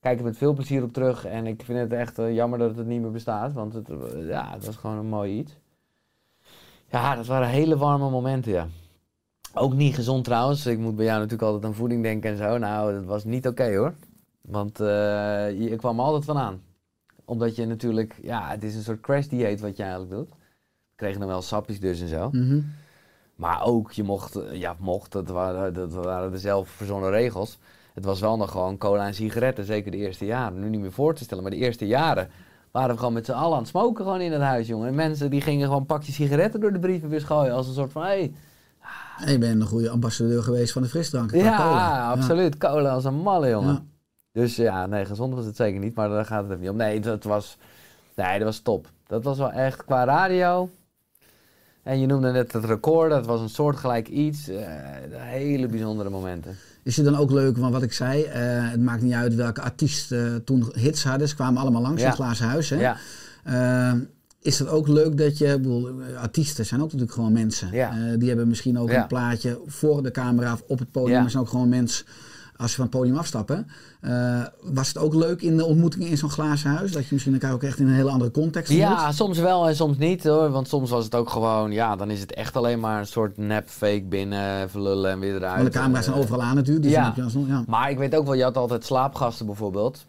kijk 0.05 0.17
er 0.17 0.25
met 0.25 0.37
veel 0.37 0.53
plezier 0.53 0.83
op 0.83 0.93
terug. 0.93 1.25
En 1.25 1.47
ik 1.47 1.61
vind 1.63 1.79
het 1.79 1.93
echt 1.93 2.19
eh, 2.19 2.33
jammer 2.33 2.59
dat 2.59 2.77
het 2.77 2.87
niet 2.87 3.01
meer 3.01 3.11
bestaat. 3.11 3.53
Want 3.53 3.73
het, 3.73 3.89
eh, 3.89 4.27
ja, 4.27 4.51
het 4.51 4.65
was 4.65 4.75
gewoon 4.75 4.97
een 4.97 5.05
mooi 5.07 5.37
iets. 5.37 5.57
Ja, 6.87 7.15
dat 7.15 7.25
waren 7.25 7.47
hele 7.47 7.77
warme 7.77 8.09
momenten, 8.09 8.51
ja. 8.51 8.67
Ook 9.53 9.73
niet 9.73 9.95
gezond 9.95 10.23
trouwens. 10.23 10.65
Ik 10.65 10.79
moet 10.79 10.95
bij 10.95 11.05
jou 11.05 11.17
natuurlijk 11.17 11.43
altijd 11.43 11.65
aan 11.65 11.77
voeding 11.77 12.03
denken 12.03 12.29
en 12.29 12.37
zo. 12.37 12.57
Nou, 12.57 12.93
dat 12.93 13.05
was 13.05 13.23
niet 13.23 13.47
oké 13.47 13.75
hoor. 13.75 13.93
Want 14.41 14.79
eh, 14.79 14.87
je, 15.49 15.69
je 15.69 15.75
kwam 15.75 15.99
er 15.99 16.05
altijd 16.05 16.25
van 16.25 16.37
aan. 16.37 16.61
Omdat 17.25 17.55
je 17.55 17.65
natuurlijk, 17.65 18.19
ja, 18.21 18.49
het 18.49 18.63
is 18.63 18.75
een 18.75 18.83
soort 18.83 19.01
crash 19.01 19.27
dieet 19.27 19.61
wat 19.61 19.77
je 19.77 19.83
eigenlijk 19.83 20.11
doet. 20.11 20.29
We 20.29 20.95
kregen 20.95 21.19
dan 21.19 21.29
wel 21.29 21.41
sapjes 21.41 21.79
dus 21.79 22.01
en 22.01 22.07
zo. 22.07 22.29
Mhm. 22.31 22.61
Maar 23.35 23.63
ook, 23.63 23.91
je 23.91 24.03
mocht, 24.03 24.39
ja, 24.51 24.75
mocht, 24.79 25.11
dat 25.11 25.29
waren, 25.29 25.73
dat 25.73 25.93
waren 25.93 26.31
de 26.31 26.37
zelf 26.37 26.69
verzonnen 26.69 27.09
regels. 27.09 27.59
Het 27.95 28.05
was 28.05 28.19
wel 28.19 28.37
nog 28.37 28.51
gewoon 28.51 28.77
cola 28.77 29.05
en 29.05 29.13
sigaretten, 29.13 29.65
zeker 29.65 29.91
de 29.91 29.97
eerste 29.97 30.25
jaren. 30.25 30.59
Nu 30.59 30.69
niet 30.69 30.81
meer 30.81 30.91
voor 30.91 31.15
te 31.15 31.23
stellen, 31.23 31.43
maar 31.43 31.51
de 31.51 31.57
eerste 31.57 31.87
jaren 31.87 32.29
waren 32.71 32.89
we 32.91 32.97
gewoon 32.97 33.13
met 33.13 33.25
z'n 33.25 33.31
allen 33.31 33.53
aan 33.53 33.59
het 33.59 33.67
smoken 33.67 34.03
gewoon 34.05 34.21
in 34.21 34.31
het 34.31 34.41
huis, 34.41 34.67
jongen. 34.67 34.87
En 34.87 34.95
mensen 34.95 35.29
die 35.29 35.41
gingen 35.41 35.67
gewoon 35.67 35.85
pakjes 35.85 36.15
sigaretten 36.15 36.59
door 36.59 36.73
de 36.73 36.79
brievenbus 36.79 37.23
gooien 37.23 37.53
als 37.53 37.67
een 37.67 37.73
soort 37.73 37.91
van, 37.91 38.03
hé, 38.03 38.31
En 39.19 39.31
je 39.31 39.37
bent 39.37 39.61
een 39.61 39.67
goede 39.67 39.89
ambassadeur 39.89 40.43
geweest 40.43 40.73
van 40.73 40.81
de 40.81 40.87
frisdrank. 40.87 41.31
ja, 41.31 41.57
cola. 41.57 42.11
absoluut, 42.11 42.57
cola 42.57 42.89
als 42.89 43.05
een 43.05 43.15
malle, 43.15 43.49
jongen. 43.49 43.73
Ja. 43.73 43.83
Dus 44.31 44.55
ja, 44.55 44.85
nee, 44.85 45.05
gezond 45.05 45.33
was 45.33 45.45
het 45.45 45.55
zeker 45.55 45.79
niet, 45.79 45.95
maar 45.95 46.09
daar 46.09 46.25
gaat 46.25 46.41
het 46.41 46.49
even 46.49 46.61
niet 46.61 46.69
om. 46.69 46.75
Nee, 46.75 46.99
dat 46.99 47.23
was, 47.23 47.57
nee, 48.15 48.37
dat 48.37 48.47
was 48.47 48.59
top. 48.59 48.87
Dat 49.07 49.23
was 49.23 49.37
wel 49.37 49.51
echt 49.51 49.85
qua 49.85 50.03
radio. 50.03 50.69
En 51.83 51.99
je 51.99 52.05
noemde 52.05 52.31
net 52.31 52.53
het 52.53 52.65
record, 52.65 53.09
dat 53.09 53.25
was 53.25 53.41
een 53.41 53.49
soortgelijk 53.49 54.07
iets. 54.07 54.47
eh, 54.47 54.67
hele 55.11 55.67
bijzondere 55.67 56.09
momenten. 56.09 56.57
Is 56.85 56.95
het 56.97 57.05
dan 57.05 57.15
ook 57.17 57.31
leuk, 57.31 57.57
want 57.57 57.73
wat 57.73 57.83
ik 57.83 57.93
zei, 57.93 58.23
eh, 58.23 58.41
het 58.71 58.81
maakt 58.81 59.01
niet 59.01 59.13
uit 59.13 59.35
welke 59.35 59.61
artiest 59.61 60.11
eh, 60.11 60.35
toen 60.35 60.65
hits 60.73 61.03
hadden. 61.03 61.27
Ze 61.27 61.35
kwamen 61.35 61.61
allemaal 61.61 61.81
langs 61.81 61.97
Ja. 62.01 62.03
in 62.07 62.13
het 62.13 62.21
glazen 62.21 62.45
huis. 62.45 62.69
Hè? 62.69 62.75
Ja, 62.79 62.97
Eh, 63.43 63.93
is 64.41 64.59
het 64.59 64.67
ook 64.67 64.87
leuk 64.87 65.17
dat 65.17 65.37
je, 65.37 65.47
bedoel, 65.59 65.89
artiesten 66.17 66.65
zijn 66.65 66.79
ook 66.79 66.85
natuurlijk 66.85 67.11
gewoon 67.13 67.31
mensen. 67.31 67.69
Ja. 67.71 68.15
Die 68.17 68.27
hebben 68.27 68.47
misschien 68.47 68.79
ook 68.79 68.89
een 68.89 69.07
plaatje 69.07 69.59
voor 69.65 70.03
de 70.03 70.11
camera 70.11 70.53
of 70.53 70.63
op 70.67 70.79
het 70.79 70.91
podium, 70.91 71.21
maar 71.21 71.29
zijn 71.29 71.43
ook 71.43 71.49
gewoon 71.49 71.69
mensen 71.69 72.05
als 72.57 72.69
ze 72.69 72.75
van 72.75 72.85
het 72.85 72.93
podium 72.93 73.17
afstappen. 73.17 73.67
Eh, 74.01 74.43
was 74.61 74.87
het 74.87 74.97
ook 74.97 75.13
leuk 75.13 75.41
in 75.41 75.57
de 75.57 75.65
ontmoetingen 75.65 76.07
in 76.07 76.17
zo'n 76.17 76.29
glazen 76.29 76.69
huis? 76.69 76.91
Dat 76.91 77.03
je 77.03 77.09
misschien 77.11 77.33
elkaar 77.33 77.53
ook 77.53 77.63
echt 77.63 77.79
in 77.79 77.87
een 77.87 77.93
hele 77.93 78.09
andere 78.09 78.31
context 78.31 78.71
ja, 78.71 78.91
ontmoet? 78.91 79.15
soms 79.15 79.37
wel 79.37 79.67
en 79.67 79.75
soms 79.75 79.97
niet 79.97 80.23
hoor. 80.23 80.49
Want 80.49 80.67
soms 80.67 80.89
was 80.89 81.03
het 81.03 81.15
ook 81.15 81.29
gewoon, 81.29 81.71
ja, 81.71 81.95
dan 81.95 82.09
is 82.09 82.19
het 82.19 82.33
echt 82.33 82.55
alleen 82.55 82.79
maar 82.79 82.99
een 82.99 83.07
soort 83.07 83.37
nep 83.37 83.69
fake 83.69 84.03
binnen, 84.03 84.69
verlullen 84.69 85.11
en 85.11 85.19
weer 85.19 85.35
eruit. 85.35 85.61
Want 85.61 85.73
de 85.73 85.79
camera's 85.79 86.03
zijn 86.03 86.15
Eh, 86.15 86.21
overal 86.21 86.41
aan 86.41 86.55
natuurlijk. 86.55 86.83
Dus 86.83 86.93
ja. 86.93 86.97
dan 86.97 87.07
heb 87.07 87.15
je 87.15 87.23
alsnog, 87.23 87.47
ja. 87.47 87.63
Maar 87.67 87.89
ik 87.89 87.97
weet 87.97 88.15
ook 88.15 88.25
wel, 88.25 88.33
je 88.33 88.43
had 88.43 88.57
altijd 88.57 88.85
slaapgasten 88.85 89.45
bijvoorbeeld. 89.45 90.05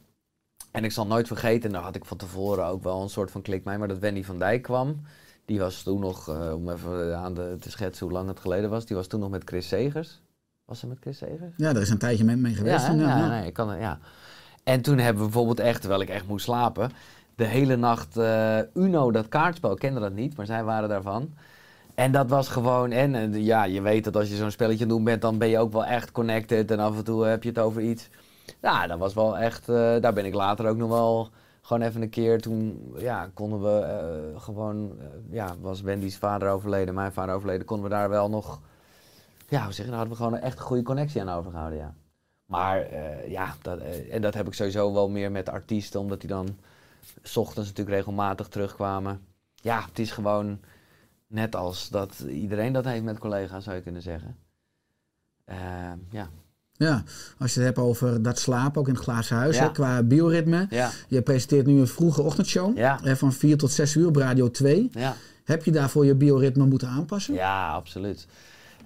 En 0.70 0.85
ik 0.85 0.92
zal 0.92 1.06
nooit 1.06 1.26
vergeten, 1.26 1.66
en 1.66 1.72
daar 1.72 1.82
had 1.82 1.94
ik 1.96 2.04
van 2.04 2.16
tevoren 2.16 2.66
ook 2.66 2.82
wel 2.82 3.02
een 3.02 3.11
soort 3.11 3.30
van 3.30 3.42
klik 3.42 3.64
mee, 3.64 3.78
maar 3.78 3.88
dat 3.88 3.98
Wendy 3.98 4.24
van 4.24 4.38
Dijk 4.38 4.62
kwam. 4.62 5.00
Die 5.44 5.59
was 5.59 5.82
toen 5.82 6.00
nog, 6.00 6.28
eh, 6.28 6.54
om 6.54 6.68
even 6.70 7.18
aan 7.18 7.35
de, 7.35 7.56
te 7.61 7.70
schetsen 7.70 8.06
hoe 8.06 8.14
lang 8.14 8.28
het 8.28 8.40
geleden 8.40 8.70
was, 8.70 8.87
die 8.87 8.96
was 8.96 9.06
toen 9.06 9.20
nog 9.20 9.30
met 9.30 9.42
Chris 9.44 9.68
Segers. 9.68 10.20
Was 10.66 10.79
ze 10.79 10.87
met 10.87 10.98
Chris 11.00 11.18
Segers? 11.18 11.55
ja, 11.57 11.72
daar 11.72 11.83
is 11.83 11.90
een 11.90 11.98
tijdje 11.98 12.24
mee, 12.24 12.37
mee 12.37 12.55
geweest. 12.55 12.87
Ja, 12.87 12.92
ja, 12.92 13.00
ja, 13.00 13.16
ja. 13.16 13.29
Nee, 13.29 13.46
ik 13.46 13.52
kan, 13.52 13.79
ja. 13.79 13.98
En 14.64 14.81
toen 14.81 14.98
hebben 14.98 15.22
we 15.22 15.29
bijvoorbeeld 15.29 15.61
echt, 15.61 15.81
terwijl 15.81 16.00
ik 16.00 16.09
echt 16.09 16.26
moest 16.26 16.44
slapen, 16.44 16.90
de 17.35 17.44
hele 17.44 17.76
nacht 17.76 18.16
eh, 18.16 18.59
Uno, 18.74 19.11
dat 19.11 19.29
kaartspel, 19.29 19.72
ik 19.72 19.79
kende 19.79 20.00
dat 20.00 20.12
niet, 20.12 20.37
maar 20.37 20.46
zij 20.46 20.64
waren 20.64 20.88
daarvan. 20.88 21.35
En 21.94 22.12
dat 22.12 22.29
was 22.29 22.48
gewoon, 22.48 22.90
en 22.90 23.42
ja, 23.42 23.64
je 23.64 23.83
weet 23.83 24.05
dat 24.05 24.16
als 24.16 24.29
je 24.29 24.37
zo'n 24.37 24.50
spelletje 24.50 24.85
aan 24.85 24.88
het 24.88 24.96
doen 24.96 25.05
bent, 25.05 25.22
dan 25.22 25.38
ben 25.38 25.48
je 25.48 25.59
ook 25.59 25.72
wel 25.72 25.85
echt 25.85 26.12
connected 26.12 26.70
en 26.70 26.79
af 26.79 26.96
en 26.96 27.05
toe 27.05 27.24
heb 27.24 27.42
je 27.42 27.48
het 27.48 27.59
over 27.59 27.83
iets. 27.83 28.09
Ja, 28.62 28.87
dat 28.87 28.98
was 28.98 29.14
wel 29.14 29.38
echt, 29.38 29.68
eh, 29.68 29.96
daar 30.00 30.12
ben 30.12 30.24
ik 30.24 30.35
later 30.35 30.68
ook 30.68 30.76
nog 30.76 30.88
wel 30.88 31.31
gewoon 31.62 31.83
even 31.83 32.02
een 32.02 32.11
keer, 32.11 32.40
toen 32.40 32.92
ja, 32.96 33.31
konden 33.35 33.62
we 33.62 33.79
eh, 33.79 34.40
gewoon, 34.40 34.92
ja, 35.31 35.55
was 35.61 35.81
Wendy's 35.81 36.16
vader 36.16 36.50
overleden, 36.50 36.94
mijn 36.94 37.12
vader 37.12 37.35
overleden, 37.35 37.66
konden 37.66 37.88
we 37.88 37.94
daar 37.94 38.09
wel 38.09 38.29
nog, 38.29 38.61
ja, 39.48 39.64
hoe 39.64 39.72
zeg 39.72 39.85
je, 39.85 39.90
daar 39.90 40.00
hadden 40.00 40.16
we 40.18 40.22
gewoon 40.24 40.38
echt 40.38 40.59
een 40.59 40.64
goede 40.64 40.82
connectie 40.82 41.20
aan 41.20 41.28
overgehouden, 41.28 41.78
ja. 41.78 41.94
Maar 42.46 42.80
eh, 42.82 43.30
ja, 43.30 43.54
dat, 43.62 43.78
eh, 43.78 44.14
en 44.14 44.22
dat 44.22 44.35
heb 44.35 44.46
ik 44.46 44.54
sowieso 44.54 44.92
wel 44.92 45.09
meer 45.09 45.30
met 45.30 45.48
artiesten, 45.48 46.00
omdat 46.00 46.20
die 46.20 46.28
dan 46.28 46.48
s 47.22 47.37
ochtends 47.37 47.68
natuurlijk 47.68 47.96
regelmatig 47.96 48.48
terugkwamen. 48.48 49.20
Ja, 49.54 49.85
het 49.88 49.98
is 49.98 50.11
gewoon 50.11 50.61
net 51.26 51.56
als 51.56 51.88
dat 51.88 52.18
iedereen 52.28 52.72
dat 52.72 52.85
heeft 52.85 53.02
met 53.04 53.18
collega's, 53.18 53.64
zou 53.64 53.76
je 53.76 53.82
kunnen 53.82 54.02
zeggen. 54.02 54.37
Eh, 55.44 55.56
ja. 56.11 56.28
Ja, 56.72 57.02
als 57.38 57.54
je 57.54 57.61
het 57.61 57.68
hebt 57.74 57.87
over 57.88 58.22
dat 58.22 58.38
slapen, 58.38 58.80
ook 58.80 58.88
in 58.88 58.94
het 58.94 59.02
glazen 59.02 59.37
huis, 59.37 59.56
Ja. 59.56 59.62
hè, 59.62 59.70
qua 59.70 60.02
bioritme. 60.02 60.66
Ja, 60.70 60.90
Je 61.09 61.22
presenteert 61.22 61.66
nu 61.66 61.80
een 61.80 61.87
vroege 61.88 62.22
ochtendshow 62.22 62.76
Ja. 62.76 62.98
hè, 63.02 63.16
van 63.16 63.32
4 63.32 63.56
tot 63.59 63.70
6 63.70 63.94
uur 63.94 64.06
op 64.06 64.16
Radio 64.16 64.50
2. 64.50 64.88
ja. 64.92 65.16
Heb 65.44 65.64
je 65.64 65.70
daarvoor 65.70 66.04
je 66.06 66.14
bioritme 66.14 66.66
moeten 66.66 66.88
aanpassen? 66.88 67.35
Ja, 67.35 67.70
absoluut. 67.72 68.26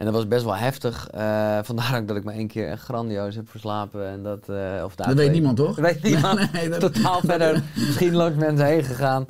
En 0.00 0.06
dat 0.06 0.14
was 0.14 0.28
best 0.28 0.44
wel 0.44 0.56
heftig. 0.56 1.08
Eh, 1.08 1.58
vandaar 1.70 2.00
ook 2.00 2.08
dat 2.08 2.16
ik 2.16 2.24
me 2.24 2.32
één 2.32 2.46
keer 2.46 2.68
echt 2.68 2.82
grandioos 2.82 3.34
heb 3.34 3.48
verslapen. 3.48 4.06
En 4.06 4.22
dat, 4.22 4.48
eh, 4.48 4.82
of 4.84 4.94
Dat 4.94 5.12
weet 5.14 5.32
niemand, 5.32 5.56
toch? 5.56 5.74
Dat 5.76 5.84
weet 5.84 6.02
niemand. 6.02 6.52
Nee, 6.52 6.68
dat- 6.68 6.80
Totaal 6.80 7.20
verder 7.20 7.62
misschien 7.74 8.14
langs 8.14 8.38
mensen 8.38 8.66
heen 8.66 8.84
gegaan. 8.84 9.26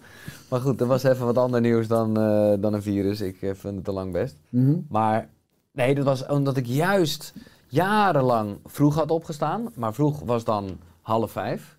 Maar 0.48 0.60
goed, 0.60 0.80
er 0.80 0.86
was 0.86 1.02
even 1.02 1.26
wat 1.26 1.38
ander 1.38 1.60
nieuws 1.60 1.86
dan, 1.86 2.16
eh, 2.18 2.52
dan 2.60 2.74
een 2.74 2.82
virus. 2.82 3.20
Ik 3.20 3.36
vind 3.38 3.74
het 3.74 3.84
te 3.84 3.92
lang 3.92 4.12
best. 4.12 4.36
Mhm. 4.48 4.74
Maar 4.88 5.28
nee, 5.72 5.94
dat 5.94 6.04
was 6.04 6.26
omdat 6.26 6.56
ik 6.56 6.66
juist 6.66 7.32
jarenlang 7.68 8.58
vroeg 8.64 8.94
had 8.94 9.10
opgestaan. 9.10 9.68
Maar 9.74 9.94
vroeg 9.94 10.20
was 10.20 10.44
dan 10.44 10.78
half 11.00 11.30
vijf. 11.30 11.76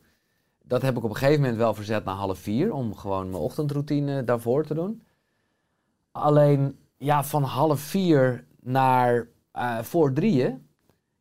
Dat 0.64 0.82
heb 0.82 0.98
ik 0.98 1.04
op 1.04 1.10
een 1.10 1.16
gegeven 1.16 1.42
moment 1.42 1.58
wel 1.58 1.74
verzet 1.74 2.06
naar 2.06 2.16
half 2.16 2.40
vier. 2.40 2.74
Om 2.74 2.96
gewoon 2.96 3.30
mijn 3.30 3.44
ochtendroutine 3.44 4.24
daarvoor 4.24 4.66
te 4.66 4.74
doen. 4.74 5.02
Alleen, 6.12 6.76
ja, 6.98 7.24
van 7.24 7.44
half 7.44 7.80
vier 7.80 8.44
naar 8.62 9.28
eh, 9.52 9.80
voor 9.80 10.14
drieën. 10.14 10.66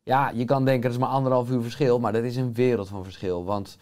Ja, 0.03 0.29
je 0.29 0.45
kan 0.45 0.65
denken 0.65 0.83
dat 0.83 0.91
is 0.91 0.97
maar 0.97 1.09
anderhalf 1.09 1.49
uur 1.49 1.61
verschil, 1.61 1.99
maar 1.99 2.13
dat 2.13 2.23
is 2.23 2.35
een 2.35 2.53
wereld 2.53 2.87
van 2.87 3.03
verschil. 3.03 3.45
Want 3.45 3.77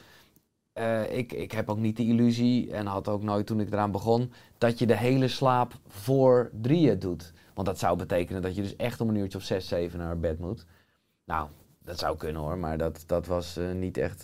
eh, 0.74 1.17
ik, 1.17 1.32
ik 1.34 1.52
heb 1.52 1.69
ook 1.69 1.78
niet 1.78 1.98
de 1.98 2.06
illusie, 2.06 2.72
en 2.72 2.86
had 2.86 3.08
ook 3.08 3.22
nooit 3.24 3.45
toen 3.45 3.60
ik 3.60 3.72
eraan 3.72 3.91
begon, 3.91 4.32
dat 4.58 4.80
je 4.80 4.86
de 4.86 4.98
hele 4.98 5.28
slaap 5.28 5.74
voor 5.88 6.50
drieën 6.62 7.00
doet. 7.00 7.34
Want 7.54 7.67
dat 7.67 7.80
zou 7.80 7.98
betekenen 7.98 8.41
dat 8.41 8.56
je 8.56 8.62
dus 8.62 8.76
echt 8.76 9.02
om 9.02 9.10
een 9.10 9.15
uurtje 9.15 9.38
of 9.38 9.43
zes, 9.43 9.67
zeven 9.67 10.00
naar 10.00 10.19
bed 10.19 10.39
moet. 10.39 10.65
Nou, 11.26 11.48
dat 11.84 12.00
zou 12.00 12.17
kunnen 12.17 12.41
hoor, 12.41 12.58
maar 12.58 12.78
dat, 12.78 13.04
dat 13.06 13.26
was 13.28 13.58
eh, 13.58 13.72
niet 13.72 13.98
echt 13.98 14.24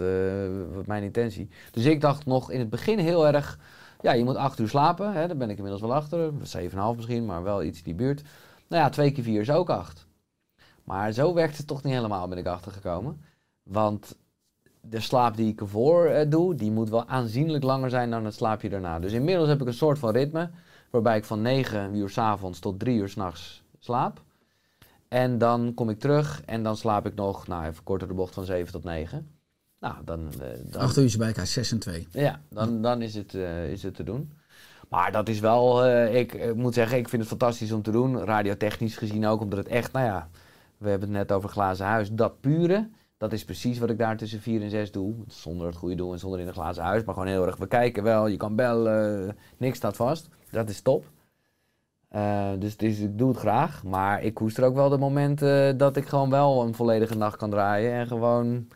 mijn 0.86 1.04
intentie. 1.04 1.50
Dus 1.72 1.86
ik 1.86 2.02
dacht 2.02 2.26
nog 2.26 2.52
in 2.52 2.60
het 2.60 2.70
begin 2.70 3.00
heel 3.00 3.28
erg, 3.28 3.60
ja, 4.02 4.12
je 4.12 4.24
moet 4.24 4.36
acht 4.36 4.60
uur 4.60 4.70
slapen. 4.70 5.14
Hè, 5.14 5.28
daar 5.28 5.38
ben 5.38 5.50
ik 5.50 5.56
inmiddels 5.56 5.82
wel 5.82 5.94
achter, 5.94 6.32
zeven 6.42 6.78
en 6.78 6.84
half 6.84 6.96
misschien, 6.96 7.26
maar 7.26 7.44
wel 7.44 7.64
iets 7.64 7.78
in 7.78 7.84
die 7.84 7.96
buurt. 7.96 8.24
Nou 8.68 8.84
ja, 8.84 8.90
twee 8.90 9.12
keer 9.12 9.24
vier 9.24 9.42
is 9.42 9.52
ook 9.52 9.70
acht. 9.70 10.08
Maar 10.84 11.12
zo 11.12 11.34
werkt 11.34 11.58
het 11.58 11.68
toch 11.68 11.84
niet 11.84 11.94
helemaal, 11.94 12.28
ben 12.28 12.38
ik 12.38 12.46
achtergekomen. 12.46 13.22
Want 13.64 14.16
de 14.82 15.00
slaap 15.00 15.36
die 15.36 15.52
ik 15.52 15.62
ervoor 15.62 16.06
eh, 16.06 16.30
doe, 16.30 16.56
die 16.56 16.72
moet 16.72 16.90
wel 16.90 17.08
aanzienlijk 17.08 17.64
langer 17.64 17.90
zijn 17.90 18.10
dan 18.10 18.26
het 18.26 18.34
slaapje 18.34 18.70
daarna. 18.70 19.00
Dus 19.00 19.12
inmiddels 19.12 19.48
heb 19.48 19.62
ik 19.62 19.68
een 19.68 19.74
soort 19.74 20.00
van 20.00 20.12
ritme, 20.12 20.50
waarbij 20.90 21.18
ik 21.18 21.26
van 21.26 21.42
9 21.42 21.96
uur 21.96 22.10
s 22.10 22.18
avonds 22.18 22.60
tot 22.60 22.80
3 22.80 22.98
uur 22.98 23.10
s'nachts 23.10 23.64
slaap. 23.80 24.24
En 25.08 25.38
dan 25.38 25.74
kom 25.74 25.90
ik 25.90 26.00
terug 26.00 26.42
en 26.46 26.64
dan 26.64 26.78
slaap 26.78 27.06
ik 27.06 27.16
nog, 27.16 27.48
nou 27.48 27.66
even 27.66 27.84
korter 27.84 28.08
de 28.08 28.14
bocht 28.14 28.34
van 28.34 28.46
7 28.46 28.72
tot 28.72 28.84
9. 28.84 29.30
Nou, 29.80 29.96
dan, 30.06 30.32
eh, 30.42 30.48
dan, 30.64 30.82
Acht 30.82 30.98
uurtjes 30.98 31.18
bij 31.18 31.28
elkaar, 31.28 31.48
6 31.48 31.72
en 31.72 31.80
2. 31.80 32.08
ja, 32.12 32.42
dan, 32.50 32.82
dan 32.82 33.02
is, 33.02 33.16
het, 33.16 33.34
eh, 33.34 33.72
is 33.72 33.84
het 33.84 33.96
te 33.96 34.04
doen. 34.04 34.32
Maar 34.90 35.12
dat 35.12 35.30
is 35.30 35.40
wel, 35.40 35.86
eh, 35.86 36.16
ik, 36.16 36.56
moet 36.56 36.74
zeggen, 36.74 36.98
ik 36.98 37.10
vind 37.10 37.22
het 37.22 37.32
fantastisch 37.32 37.72
om 37.72 37.82
te 37.82 37.92
doen. 37.92 38.20
Radiotechnisch 38.20 38.98
gezien 38.98 39.26
ook, 39.26 39.42
omdat 39.42 39.60
het 39.60 39.68
echt, 39.68 39.92
nou 39.92 40.06
ja, 40.06 40.30
we 40.78 40.90
hebben 40.90 41.10
het 41.10 41.18
net 41.18 41.32
over 41.32 41.50
glazen 41.50 41.86
huis. 41.86 42.12
Dat 42.12 42.40
pure, 42.40 42.90
dat 43.18 43.34
is 43.34 43.46
precies 43.46 43.80
wat 43.80 43.90
ik 43.90 43.98
daar 43.98 44.18
tussen 44.18 44.42
4 44.42 44.62
en 44.62 44.70
6 44.70 44.92
doe. 44.92 45.14
Zonder 45.28 45.68
het 45.68 45.76
goede 45.76 45.96
doel 45.96 46.12
en 46.12 46.20
zonder 46.20 46.40
in 46.40 46.48
een 46.48 46.54
glazen 46.54 46.84
huis. 46.84 47.04
Maar 47.04 47.14
gewoon 47.14 47.30
heel 47.30 47.46
erg 47.46 47.58
bekijken 47.58 48.04
wel. 48.04 48.28
Je 48.28 48.38
kan 48.38 48.56
bellen, 48.56 49.38
niks 49.58 49.78
staat 49.78 49.96
vast. 49.96 50.30
Dat 50.52 50.70
is 50.70 50.82
top. 50.82 51.06
Eh, 52.08 52.52
dus, 52.60 52.78
dus 52.78 53.00
ik 53.00 53.18
doe 53.18 53.30
het 53.30 53.38
graag. 53.38 53.84
Maar 53.84 54.24
ik 54.24 54.34
koester 54.34 54.64
ook 54.64 54.76
wel 54.76 54.90
de 54.90 54.98
momenten 54.98 55.78
dat 55.78 55.96
ik 55.96 56.08
gewoon 56.08 56.30
wel 56.30 56.62
een 56.62 56.76
volledige 56.76 57.16
nacht 57.16 57.38
kan 57.38 57.50
draaien. 57.50 57.94
En 57.94 58.08
gewoon, 58.08 58.68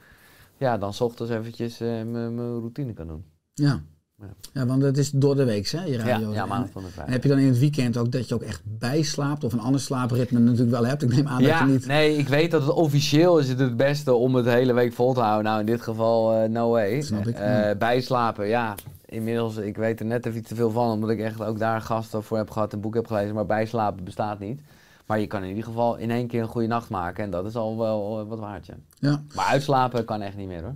ja, 0.57 0.77
dan 0.77 0.93
's 0.93 1.01
ochtends 1.01 1.31
eventjes 1.31 1.79
eh, 1.79 2.03
mijn 2.03 2.37
routine 2.37 2.93
kan 2.93 3.07
doen. 3.07 3.25
Ja. 3.53 3.81
Ja. 4.21 4.27
ja, 4.53 4.65
want 4.65 4.81
het 4.81 4.97
is 4.97 5.11
door 5.11 5.35
de 5.35 5.43
week, 5.43 5.67
hè, 5.69 5.83
je 5.83 5.97
radio. 5.97 6.27
Ja, 6.29 6.35
ja 6.35 6.41
En- 6.41 6.47
maandag 6.47 6.69
van 6.71 6.83
En 6.83 6.89
vrijdag. 6.91 7.13
heb 7.13 7.23
je 7.23 7.29
dan 7.29 7.37
in 7.37 7.47
het 7.47 7.59
weekend 7.59 7.97
ook 7.97 8.11
dat 8.11 8.27
je 8.27 8.33
ook 8.35 8.41
echt 8.41 8.61
bijslaapt 8.63 9.43
of 9.43 9.53
een 9.53 9.59
ander 9.59 9.81
slaapritme 9.81 10.39
natuurlijk 10.39 10.69
wel 10.71 10.85
hebt? 10.85 11.01
Ik 11.03 11.15
neem 11.15 11.27
aan 11.27 11.41
Ja, 11.41 11.59
dat 11.59 11.67
je 11.67 11.73
niet... 11.73 11.85
nee, 11.85 12.17
ik 12.17 12.27
weet 12.27 12.51
dat 12.51 12.61
het 12.61 12.71
officieel 12.71 13.37
is 13.39 13.49
het 13.49 13.59
het 13.59 13.77
beste 13.77 14.13
om 14.13 14.35
het 14.35 14.45
de 14.45 14.51
hele 14.51 14.73
week 14.73 14.93
vol 14.93 15.13
te 15.13 15.19
houden. 15.19 15.43
Nou, 15.45 15.59
in 15.59 15.65
dit 15.65 15.81
geval, 15.81 16.33
eh, 16.33 16.49
no 16.49 16.69
way. 16.69 17.01
Snap 17.01 17.27
ik, 17.27 17.35
Eh, 17.35 17.69
bijslapen, 17.77 18.47
ja. 18.47 18.75
Inmiddels, 19.05 19.55
ik 19.57 19.77
weet 19.77 19.99
er 19.99 20.05
net 20.05 20.25
even 20.25 20.39
iets 20.39 20.47
te 20.49 20.55
veel 20.55 20.71
van, 20.71 20.91
omdat 20.91 21.09
ik 21.09 21.19
echt 21.19 21.41
ook 21.41 21.59
daar 21.59 21.81
gasten 21.81 22.23
voor 22.23 22.37
heb 22.37 22.49
gehad, 22.51 22.73
een 22.73 22.81
boek 22.81 22.93
heb 22.93 23.07
gelezen. 23.07 23.35
Maar 23.35 23.45
bijslapen 23.45 24.03
bestaat 24.03 24.39
niet. 24.39 24.61
Maar 25.05 25.19
je 25.19 25.27
kan 25.27 25.41
in 25.43 25.49
ieder 25.49 25.63
geval 25.63 25.95
in 25.95 26.11
één 26.11 26.27
keer 26.27 26.41
een 26.41 26.47
goede 26.47 26.67
nacht 26.67 26.89
maken 26.89 27.23
en 27.23 27.29
dat 27.31 27.45
is 27.45 27.55
al 27.55 27.77
wel 27.77 28.19
eh, 28.19 28.27
wat 28.27 28.39
waard. 28.39 28.69
Ja. 28.99 29.21
Maar 29.35 29.45
uitslapen 29.45 30.05
kan 30.05 30.21
echt 30.21 30.37
niet 30.37 30.47
meer 30.47 30.61
hoor. 30.61 30.75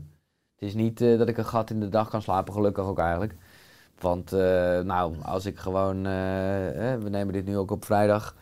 Het 0.63 0.71
is 0.71 0.81
niet 0.81 1.01
eh, 1.01 1.17
dat 1.17 1.27
ik 1.27 1.37
een 1.37 1.45
gat 1.45 1.69
in 1.69 1.79
de 1.79 1.89
dag 1.89 2.09
kan 2.09 2.21
slapen, 2.21 2.53
gelukkig 2.53 2.85
ook 2.85 2.99
eigenlijk. 2.99 3.35
Want 3.99 4.33
eh, 4.33 4.79
nou, 4.79 5.21
als 5.21 5.45
ik 5.45 5.57
gewoon, 5.57 5.97
eh, 5.97 6.95
we 6.95 7.09
nemen 7.09 7.33
dit 7.33 7.45
nu 7.45 7.57
ook 7.57 7.71
op 7.71 7.85
vrijdag, 7.85 8.35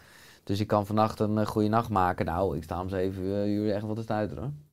dus 0.44 0.60
ik 0.60 0.68
kan 0.68 0.86
vannacht 0.86 1.20
een 1.20 1.46
goede 1.46 1.68
nacht 1.68 1.90
maken. 1.90 2.26
Nou, 2.26 2.58
ik 2.58 2.64
sta 2.64 2.82
om 2.82 2.90
zeven 2.90 3.24
uur 3.50 3.74
echt 3.74 3.86
wel 3.86 3.96
te 3.96 4.02
stuiteren 4.02 4.44
hoor. 4.44 4.71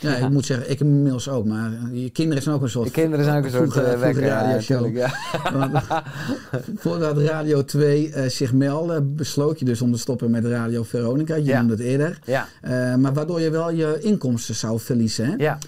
Ja, 0.00 0.14
ik 0.16 0.28
moet 0.30 0.46
zeggen, 0.46 0.70
ik 0.70 0.80
inmiddels 0.80 1.28
ook, 1.28 1.44
maar 1.44 1.70
je 1.92 2.10
kinderen 2.10 2.42
zijn 2.42 2.54
ook 2.54 2.62
een 2.62 2.68
soort... 2.70 2.86
De 2.86 2.92
kinderen 2.92 3.24
zijn 3.24 3.38
ook 3.38 3.44
een 3.44 3.50
soort 3.50 3.72
vroege- 3.72 3.88
eh, 3.90 3.98
wekker. 4.00 4.24
Ja, 4.24 4.42
radioshow. 4.42 4.80
natuurlijk, 4.80 5.12
ja. 5.42 5.52
Want 5.58 5.84
Voordat 6.82 7.18
Radio 7.18 7.64
2 7.64 8.12
eh, 8.12 8.28
zich 8.28 8.52
meldde, 8.52 9.02
besloot 9.02 9.58
je 9.58 9.64
dus 9.64 9.82
om 9.82 9.92
te 9.92 9.98
stoppen 9.98 10.30
met 10.30 10.44
Radio 10.44 10.82
Veronica. 10.82 11.34
Je 11.34 11.54
noemde 11.54 11.72
het 11.72 11.82
eerder. 11.82 12.18
Ja, 12.24 12.46
Eh, 12.60 12.94
maar 12.94 13.12
waardoor 13.12 13.40
je 13.40 13.50
wel 13.50 13.70
je 13.70 13.98
inkomsten 14.00 14.54
zou 14.54 14.80
verliezen. 14.80 15.26
Hè? 15.26 15.34
ja. 15.36 15.58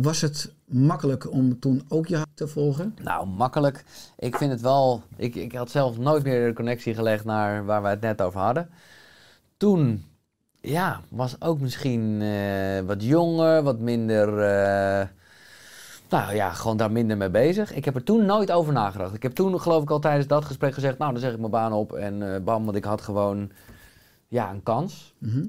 Was 0.00 0.20
het 0.20 0.52
makkelijk 0.66 1.30
om 1.32 1.58
toen 1.60 1.82
ook 1.88 2.06
je 2.06 2.22
te 2.34 2.48
volgen? 2.48 2.94
Nou, 3.02 3.26
makkelijk. 3.26 3.84
Ik 4.18 4.36
vind 4.36 4.50
het 4.52 4.60
wel. 4.60 5.02
Ik, 5.16 5.34
ik 5.34 5.52
had 5.52 5.70
zelf 5.70 5.98
nooit 5.98 6.22
meer 6.24 6.46
de 6.48 6.54
connectie 6.54 6.94
gelegd 6.94 7.24
naar 7.24 7.64
waar 7.64 7.82
we 7.82 7.88
het 7.88 8.00
net 8.00 8.22
over 8.22 8.40
hadden. 8.40 8.68
Toen, 9.56 10.04
ja, 10.62 11.00
was 11.08 11.40
ook 11.40 11.60
misschien 11.60 12.22
eh, 12.22 12.80
wat 12.80 13.02
jonger, 13.04 13.62
wat 13.62 13.78
minder. 13.78 14.28
eh, 14.28 15.08
nou 16.08 16.34
ja, 16.34 16.52
gewoon 16.52 16.76
daar 16.76 16.92
minder 16.92 17.16
mee 17.16 17.30
bezig. 17.30 17.72
Ik 17.72 17.84
heb 17.84 17.94
er 17.94 18.02
toen 18.02 18.26
nooit 18.26 18.52
over 18.52 18.72
nagedacht. 18.72 19.14
Ik 19.14 19.22
heb 19.22 19.32
toen, 19.32 19.60
geloof 19.60 19.82
ik, 19.82 19.90
al 19.90 19.98
tijdens 19.98 20.26
dat 20.26 20.44
gesprek 20.44 20.74
gezegd: 20.74 20.98
Nou, 20.98 21.12
dan 21.12 21.20
zeg 21.20 21.32
ik 21.32 21.38
mijn 21.38 21.50
baan 21.50 21.72
op 21.72 21.92
en 21.92 22.34
eh, 22.34 22.40
bam, 22.42 22.64
want 22.64 22.76
ik 22.76 22.84
had 22.84 23.00
gewoon. 23.00 23.50
Ja, 24.28 24.50
een 24.50 24.62
kans. 24.62 25.14
Mhm. 25.18 25.46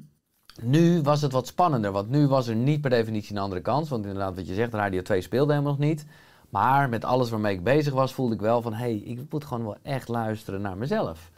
Nu 0.62 1.02
was 1.02 1.22
het 1.22 1.32
wat 1.32 1.48
spannender, 1.48 1.92
want 1.92 2.10
nu 2.10 2.28
was 2.28 2.48
er 2.48 2.56
niet 2.56 2.82
per 2.82 2.90
definitie 2.90 3.36
een 3.36 3.42
andere 3.42 3.62
kans. 3.62 3.90
Want 3.90 4.06
inderdaad, 4.06 4.36
wat 4.36 4.48
je 4.48 4.54
zegt, 4.54 4.74
Radio 4.74 5.02
2 5.02 5.22
speelde 5.22 5.52
helemaal 5.52 5.72
nog 5.72 5.82
niet. 5.82 6.06
Maar 6.50 6.90
met 6.90 7.06
alles 7.06 7.30
waarmee 7.30 7.56
ik 7.56 7.64
bezig 7.64 7.94
was, 7.94 8.14
voelde 8.14 8.34
ik 8.34 8.42
wel 8.42 8.62
van... 8.62 8.74
hé, 8.74 8.80
hey, 8.80 8.96
ik 8.96 9.20
moet 9.30 9.46
gewoon 9.46 9.64
wel 9.64 9.78
echt 9.82 10.08
luisteren 10.08 10.62
naar 10.62 10.78
mezelf. 10.78 11.32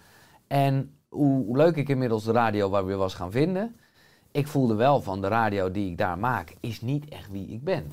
En 0.48 0.96
hoe, 1.16 1.58
leuk 1.58 1.76
ik 1.76 1.90
inmiddels 1.90 2.24
de 2.24 2.32
radio 2.32 2.70
waar 2.70 2.86
weer 2.86 2.98
was 2.98 3.14
gaan 3.14 3.32
vinden... 3.32 3.76
ik 4.32 4.48
voelde 4.48 4.76
wel 4.76 5.02
van 5.02 5.22
de 5.22 5.28
radio 5.28 5.72
die 5.72 5.90
ik 5.90 5.98
daar 5.98 6.20
maak, 6.20 6.56
is 6.60 6.82
niet 6.82 7.10
echt 7.10 7.32
wie 7.32 7.48
ik 7.48 7.64
ben. 7.64 7.92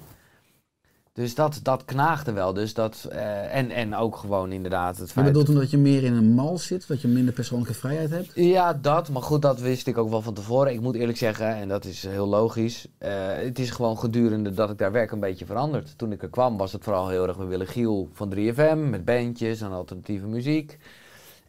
Dus 1.14 1.34
dat, 1.34 1.60
dat 1.62 1.84
knaagde 1.84 2.32
wel. 2.32 2.52
Dus 2.52 2.74
dat, 2.74 3.08
eh, 3.10 3.56
en, 3.56 3.70
en 3.70 3.94
ook 3.94 4.16
gewoon 4.16 4.52
inderdaad 4.52 4.96
het 4.96 5.06
Je 5.06 5.12
feit... 5.12 5.26
bedoelt 5.26 5.48
omdat 5.48 5.70
je 5.70 5.78
meer 5.78 6.04
in 6.04 6.12
een 6.12 6.34
mal 6.34 6.58
zit, 6.58 6.88
dat 6.88 7.00
je 7.00 7.08
minder 7.08 7.34
persoonlijke 7.34 7.74
vrijheid 7.74 8.10
hebt? 8.10 8.32
Ja, 8.34 8.72
dat. 8.72 9.08
Maar 9.08 9.22
goed, 9.22 9.42
dat 9.42 9.60
wist 9.60 9.86
ik 9.86 9.98
ook 9.98 10.10
wel 10.10 10.22
van 10.22 10.34
tevoren. 10.34 10.72
Ik 10.72 10.80
moet 10.80 10.94
eerlijk 10.94 11.18
zeggen, 11.18 11.54
en 11.54 11.68
dat 11.68 11.84
is 11.84 12.06
heel 12.06 12.26
logisch. 12.26 12.86
eh, 12.98 13.10
het 13.34 13.58
is 13.58 13.70
gewoon 13.70 13.98
gedurende 13.98 14.50
dat 14.50 14.70
ik 14.70 14.78
daar 14.78 14.92
werk 14.92 15.10
een 15.10 15.20
beetje 15.20 15.46
veranderd. 15.46 15.98
Toen 15.98 16.12
ik 16.12 16.22
er 16.22 16.30
kwam 16.30 16.56
was 16.56 16.72
het 16.72 16.84
vooral 16.84 17.08
heel 17.08 17.26
erg... 17.26 17.36
We 17.36 17.44
willen 17.44 17.66
Giel 17.66 18.08
van 18.12 18.34
3FM 18.34 18.88
met 18.90 19.04
bandjes 19.04 19.60
en 19.60 19.70
alternatieve 19.72 20.26
muziek. 20.26 20.78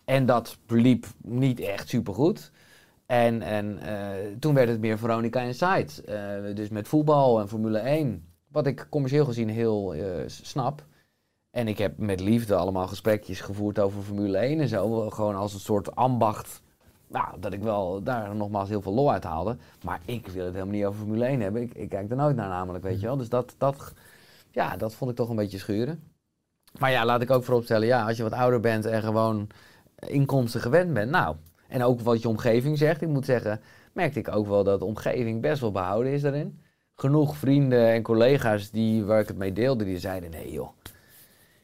En 0.06 0.26
dat 0.26 0.58
liep 0.68 1.06
niet 1.22 1.60
echt 1.60 1.90
supergoed. 1.90 2.52
En, 3.06 3.42
en 3.42 3.80
eh, 3.80 4.36
toen 4.40 4.54
werd 4.54 4.70
het 4.70 4.80
meer 4.80 4.98
Veronica 4.98 5.42
Inside. 5.42 6.04
Eh, 6.06 6.56
dus 6.56 6.70
met 6.70 6.88
voetbal 6.88 7.40
en 7.40 7.48
Formule 7.48 7.80
1. 7.80 8.28
Wat 8.48 8.68
ik 8.68 8.88
commercieel 8.90 9.26
gezien 9.26 9.50
heel 9.50 9.94
eh, 9.94 10.24
snap. 10.28 10.86
En 11.52 11.68
ik 11.68 11.78
heb 11.78 11.98
met 11.98 12.20
liefde 12.20 12.56
allemaal 12.56 12.88
gesprekjes 12.88 13.42
gevoerd 13.42 13.80
over 13.80 14.02
Formule 14.02 14.38
1 14.38 14.60
en 14.60 14.68
zo. 14.68 15.10
Gewoon 15.10 15.36
als 15.36 15.54
een 15.54 15.60
soort 15.60 15.96
ambacht. 15.96 16.62
Nou, 17.08 17.40
dat 17.40 17.54
ik 17.54 17.62
wel 17.62 18.04
daar 18.04 18.36
nogmaals 18.36 18.70
heel 18.70 18.82
veel 18.82 18.94
lol 18.94 19.12
uit 19.12 19.24
haalde. 19.24 19.58
Maar 19.84 20.02
ik 20.06 20.28
wil 20.28 20.46
het 20.46 20.54
helemaal 20.54 20.76
niet 20.76 20.86
over 20.86 21.00
Formule 21.00 21.26
1 21.26 21.40
hebben. 21.40 21.62
Ik, 21.62 21.74
ik 21.74 21.90
kijk 21.90 22.10
er 22.10 22.16
nooit 22.16 22.36
naar 22.36 22.50
namelijk, 22.50 22.84
weet 22.84 23.00
je 23.00 23.06
wel. 23.06 23.18
Dus 23.18 23.30
dat, 23.30 23.56
dat, 23.58 23.94
ja, 24.52 24.78
dat 24.78 24.96
vond 24.96 25.12
ik 25.12 25.18
toch 25.18 25.30
een 25.30 25.36
beetje 25.36 25.58
schuren. 25.58 26.04
Maar 26.80 26.92
ja, 26.92 27.06
laat 27.06 27.22
ik 27.22 27.32
ook 27.32 27.44
vooropstellen. 27.44 27.88
Ja, 27.88 28.08
als 28.08 28.18
je 28.18 28.24
wat 28.24 28.32
ouder 28.32 28.60
bent 28.60 28.86
en 28.86 29.02
gewoon 29.02 29.48
inkomsten 30.08 30.62
gewend 30.62 30.94
bent. 30.94 31.12
Nou, 31.12 31.36
en 31.68 31.84
ook 31.84 32.02
wat 32.02 32.22
je 32.22 32.28
omgeving 32.28 32.78
zegt. 32.78 33.02
Ik 33.02 33.08
moet 33.08 33.26
zeggen, 33.26 33.62
merkte 33.94 34.20
ik 34.20 34.36
ook 34.36 34.48
wel 34.48 34.64
dat 34.64 34.80
de 34.80 34.86
omgeving 34.86 35.42
best 35.42 35.62
wel 35.62 35.72
behouden 35.72 36.12
is 36.12 36.22
daarin. 36.22 36.60
Genoeg 36.96 37.38
vrienden 37.38 37.88
en 37.88 38.02
collega's 38.02 38.72
die, 38.72 39.04
waar 39.04 39.20
ik 39.20 39.28
het 39.28 39.38
mee 39.38 39.54
deelde, 39.54 39.84
die 39.84 40.00
zeiden... 40.00 40.30
Nee 40.30 40.52
joh, 40.52 40.70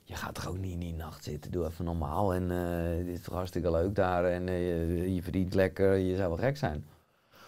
je 0.04 0.15
gaat 0.15 0.36
toch 0.36 0.47
ook 0.47 0.58
niet 0.58 0.73
in 0.73 0.80
die 0.80 0.93
nacht 0.93 1.23
zitten, 1.23 1.52
doe 1.52 1.65
even 1.65 1.86
normaal. 1.86 2.34
En 2.34 2.52
eh 2.52 3.06
dit 3.06 3.15
is 3.15 3.21
toch 3.21 3.34
hartstikke 3.34 3.71
leuk 3.71 3.95
daar 3.95 4.25
en 4.25 4.47
eh, 4.47 4.67
je, 4.67 5.13
je 5.15 5.23
verdient 5.23 5.54
lekker, 5.54 5.95
je 5.95 6.15
zou 6.15 6.28
wel 6.28 6.38
gek 6.38 6.58
zijn. 6.58 6.86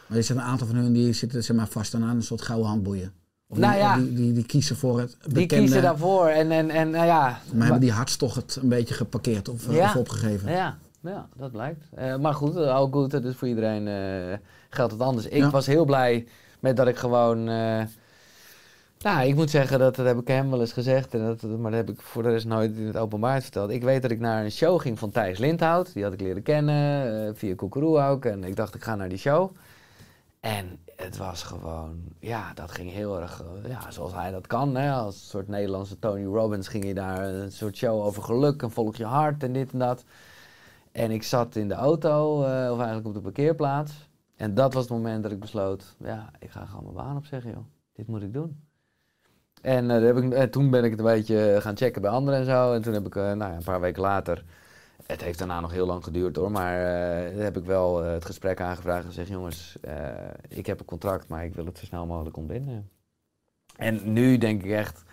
Maar 0.08 0.18
er 0.18 0.24
zijn 0.24 0.38
een 0.38 0.44
aantal 0.44 0.68
van 0.68 0.76
hun 0.76 0.94
die 0.94 1.14
zitten 1.14 1.44
zeg 1.44 1.56
maar, 1.56 1.68
vast 1.68 1.94
aan 1.94 2.02
een 2.02 2.24
soort 2.24 2.42
gouden 2.42 2.68
handboeien. 2.68 3.14
Nou 3.60 3.72
die, 3.74 3.82
ja. 3.82 3.96
die, 3.98 4.14
die, 4.14 4.34
die 4.34 4.45
kiezen 4.45 4.76
voor 4.76 4.99
het 4.99 5.18
Die 5.22 5.34
bekende, 5.34 5.64
kiezen 5.64 5.82
daarvoor 5.82 6.28
en, 6.28 6.52
en, 6.52 6.70
en 6.70 6.89
nou 6.89 7.06
ja... 7.06 7.39
maar 7.54 7.62
hebben 7.64 7.80
die 7.82 7.91
hartstocht 7.91 8.56
een 8.62 8.70
beetje 8.70 8.93
geparkeerd 8.93 9.49
of, 9.49 9.68
eh, 9.68 9.76
Ja. 9.76 9.89
of 9.89 9.95
opgegeven. 9.95 10.52
Ja, 10.52 10.78
ja, 11.02 11.28
dat 11.38 11.52
blijkt. 11.52 11.84
Eh, 11.95 12.16
maar 12.18 12.34
goed, 12.34 12.56
uh, 12.56 12.74
all 12.74 12.88
good, 12.91 13.12
dus 13.12 13.36
voor 13.36 13.47
iedereen 13.47 13.88
eh, 13.88 14.38
geldt 14.70 14.91
het 14.91 15.02
anders. 15.02 15.26
Ik 15.26 15.34
Ja. 15.38 15.49
was 15.49 15.66
heel 15.66 15.86
blij 15.86 16.28
met 16.60 16.78
dat 16.78 16.88
ik 16.88 16.97
gewoon... 16.97 17.47
eh, 17.49 17.82
nou, 19.02 19.28
ik 19.28 19.36
moet 19.36 19.49
zeggen, 19.49 19.80
dat, 19.80 19.95
dat 19.95 20.06
heb 20.06 20.20
ik 20.20 20.28
hem 20.28 20.49
wel 20.49 20.60
eens 20.60 20.74
gezegd, 20.74 21.14
en 21.14 21.26
dat, 21.26 21.41
maar 21.41 21.72
dat 21.72 21.80
heb 21.80 21.89
ik 21.89 22.02
voor 22.02 22.24
de 22.24 22.30
rest 22.30 22.45
nooit 22.45 22.76
in 22.78 22.86
het 22.86 22.97
openbaar 22.97 23.41
verteld. 23.41 23.70
Ik 23.70 23.84
weet 23.84 24.02
dat 24.02 24.12
ik 24.12 24.20
naar 24.20 24.43
een 24.43 24.52
show 24.52 24.82
ging 24.82 24.99
van 24.99 25.12
Thijs 25.12 25.38
Lindhout, 25.38 25.93
die 25.93 26.04
had 26.04 26.14
ik 26.14 26.22
leren 26.22 26.43
kennen, 26.43 27.26
eh, 27.28 27.32
via 27.34 27.56
Koekeroe 27.56 27.99
ook. 28.02 28.26
En 28.26 28.43
ik 28.43 28.56
dacht, 28.56 28.76
ik 28.76 28.84
ga 28.84 28.95
naar 28.95 29.10
die 29.10 29.18
show. 29.18 29.52
En 30.42 30.80
het 30.96 31.18
was 31.18 31.44
gewoon, 31.44 32.04
ja, 32.20 32.54
dat 32.54 32.72
ging 32.72 32.92
heel 32.92 33.20
erg, 33.22 33.42
eh, 33.42 33.70
ja, 33.70 33.92
zoals 33.92 34.14
hij 34.14 34.32
dat 34.32 34.48
kan. 34.48 34.76
Hè? 34.76 34.92
Als 34.92 35.16
een 35.16 35.22
soort 35.22 35.48
Nederlandse 35.48 36.00
Tony 36.00 36.26
Robbins 36.26 36.68
ging 36.68 36.86
je 36.86 36.94
daar 36.94 37.28
een 37.28 37.52
soort 37.52 37.78
show 37.78 38.02
over 38.02 38.24
geluk 38.24 38.62
en 38.62 38.72
volg 38.72 38.96
je 38.96 39.06
hart 39.06 39.44
en 39.44 39.54
dit 39.54 39.72
en 39.72 39.80
dat. 39.80 40.04
En 40.92 41.12
ik 41.12 41.24
zat 41.24 41.56
in 41.56 41.68
de 41.68 41.74
auto, 41.74 42.44
eh, 42.44 42.72
of 42.72 42.78
eigenlijk 42.78 43.08
op 43.08 43.14
de 43.14 43.22
parkeerplaats. 43.22 44.10
En 44.36 44.54
dat 44.54 44.74
was 44.74 44.84
het 44.84 44.92
moment 44.92 45.24
dat 45.24 45.32
ik 45.32 45.39
besloot, 45.39 45.96
ja, 46.00 46.32
ik 46.39 46.52
ga 46.52 46.66
gewoon 46.66 46.84
mijn 46.84 46.96
baan 46.96 47.18
opzeggen, 47.18 47.52
joh. 47.52 47.66
Dit 47.94 48.08
moet 48.08 48.22
ik 48.22 48.34
doen. 48.34 48.64
En 49.62 49.92
eh, 49.92 50.02
heb 50.02 50.18
ik, 50.18 50.52
toen 50.52 50.70
ben 50.70 50.84
ik 50.84 50.89
het 50.89 51.00
een 51.00 51.06
beetje 51.06 51.58
gaan 51.62 51.78
checken 51.78 52.02
bij 52.02 52.12
anderen 52.12 52.39
en 52.39 52.46
zo. 52.46 52.74
En 52.74 52.82
toen 52.82 52.94
heb 52.94 53.06
ik, 53.06 53.16
eh, 53.16 53.32
nou 53.32 53.54
een 53.54 53.64
paar 53.64 53.82
weken 53.82 54.02
later, 54.02 54.44
het 55.06 55.22
heeft 55.22 55.38
daarna 55.38 55.60
nog 55.60 55.72
heel 55.72 55.86
lang 55.86 56.04
geduurd 56.04 56.36
hoor, 56.36 56.52
maar 56.52 56.78
eh, 56.78 57.38
heb 57.38 57.58
ik 57.58 57.66
wel 57.66 58.04
eh, 58.04 58.12
het 58.12 58.26
gesprek 58.26 58.62
aangevraagd 58.62 59.04
en 59.04 59.10
gezegd, 59.10 59.30
jongens, 59.30 59.78
eh, 59.82 60.10
ik 60.47 60.66
heb 60.66 60.80
een 60.80 60.86
contract, 60.86 61.28
maar 61.28 61.45
ik 61.45 61.56
wil 61.56 61.66
het 61.66 61.78
zo 61.78 61.86
snel 61.86 62.06
mogelijk 62.06 62.38
ontbinden. 62.38 62.89
En 63.76 64.14
nu 64.14 64.38
denk 64.38 64.64
ik 64.64 64.72
echt, 64.72 65.04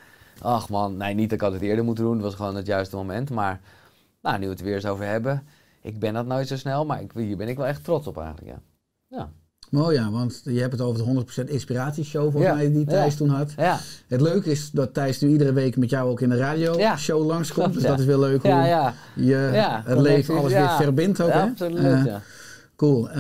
ach 0.41 0.69
man, 0.69 0.97
nee, 0.97 1.15
niet 1.15 1.31
dat 1.31 1.39
ik 1.39 1.45
had 1.45 1.53
het 1.53 1.63
eerder 1.63 1.85
moeten 1.85 2.05
doen, 2.05 2.13
het 2.13 2.23
was 2.23 2.35
gewoon 2.35 2.57
het 2.57 2.67
juiste 2.67 2.97
moment. 2.97 3.31
Maar 3.31 3.61
nou, 4.23 4.39
nu 4.39 4.45
we 4.45 4.53
het 4.53 4.61
weer 4.61 4.75
eens 4.75 4.87
over 4.87 5.05
hebben, 5.05 5.47
ik 5.83 5.99
ben 5.99 6.15
dat 6.15 6.27
nooit 6.27 6.49
zo 6.49 6.57
snel, 6.57 6.87
maar 6.87 7.03
ik, 7.03 7.13
hier 7.13 7.37
ben 7.37 7.49
ik 7.49 7.57
wel 7.57 7.67
echt 7.67 7.85
trots 7.85 8.07
op 8.07 8.19
eigenlijk, 8.19 8.47
ja. 8.47 8.61
Ja, 9.07 9.33
Mooi 9.71 9.97
ja, 9.97 10.11
want 10.11 10.41
je 10.45 10.61
hebt 10.61 10.73
het 10.73 10.81
over 10.81 11.05
de 11.05 11.25
100% 11.45 11.49
inspiratieshow 11.51 12.23
volgens 12.23 12.45
Ja, 12.45 12.55
mij 12.55 12.73
die 12.73 12.85
Thijs 12.85 13.13
ja. 13.13 13.19
toen 13.19 13.29
had. 13.29 13.53
ja, 13.57 13.79
Het 14.07 14.21
leuke 14.21 14.51
is 14.51 14.71
dat 14.71 14.95
Thijs 14.95 15.21
nu 15.21 15.29
iedere 15.29 15.53
week 15.53 15.77
met 15.77 15.91
jou 15.91 16.11
ook 16.11 16.21
in 16.21 16.29
de 16.29 16.37
radio 16.37 16.97
show 16.97 17.27
langskomt. 17.27 17.75
Dus 17.75 17.83
dat 17.83 17.99
is 17.99 18.05
wel 18.05 18.19
leuk 18.19 18.43
hoe 18.43 18.51
ja, 18.51 18.67
ja. 18.67 18.95
je 19.15 19.35
het 19.85 19.99
leven 20.01 20.37
alles 20.39 20.53
weer 20.53 20.71
verbindt 20.71 21.21
ook. 21.21 21.31
Absoluut, 21.31 22.05
ja. 22.07 22.23
Cool. 22.77 23.11
Eh, 23.11 23.19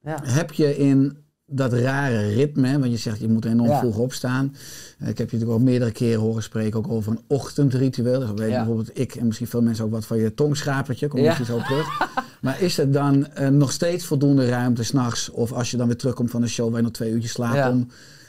ja. 0.00 0.18
heb 0.22 0.52
je 0.52 0.76
in 0.76 1.16
dat 1.46 1.72
rare 1.72 2.28
ritme, 2.28 2.68
hè, 2.68 2.78
want 2.78 2.90
je 2.90 2.96
zegt 2.96 3.20
je 3.20 3.28
moet 3.28 3.44
enorm 3.44 3.78
vroeg 3.78 3.96
opstaan. 3.98 4.54
Eh, 4.98 5.08
ik 5.08 5.18
heb 5.18 5.30
je 5.30 5.36
natuurlijk 5.36 5.60
al 5.60 5.64
meerdere 5.64 5.90
keren 5.92 6.20
horen 6.20 6.42
spreken 6.42 6.78
ook 6.78 6.88
over 6.88 7.12
een 7.12 7.20
ochtendritueel. 7.26 8.20
Dus 8.20 8.28
weet 8.34 8.50
bijvoorbeeld 8.50 8.98
ik 8.98 9.14
en 9.14 9.26
misschien 9.26 9.46
veel 9.46 9.62
mensen 9.62 9.84
ook 9.84 9.90
wat 9.90 10.06
van 10.06 10.16
je 10.18 10.34
tongschrapertje. 10.34 11.08
Kom 11.08 11.20
Ja. 11.20 11.24
misschien 11.26 11.46
zo 11.46 11.58
terug. 11.66 11.86
Maar 12.44 12.60
is 12.60 12.78
er 12.78 12.92
dan 12.92 13.26
eh, 13.26 13.48
nog 13.48 13.72
steeds 13.72 14.04
voldoende 14.06 14.48
ruimte 14.48 14.84
s'nachts? 14.84 15.30
Of 15.30 15.52
als 15.52 15.70
je 15.70 15.76
dan 15.76 15.86
weer 15.86 15.96
terugkomt 15.96 16.30
van 16.30 16.40
de 16.40 16.48
show 16.48 16.68
waar 16.68 16.76
je 16.76 16.82
nog 16.82 16.92
twee 16.92 17.10
uurtjes 17.10 17.32
slaapt 17.32 17.54
Ja. 17.54 17.70
om 17.70 17.88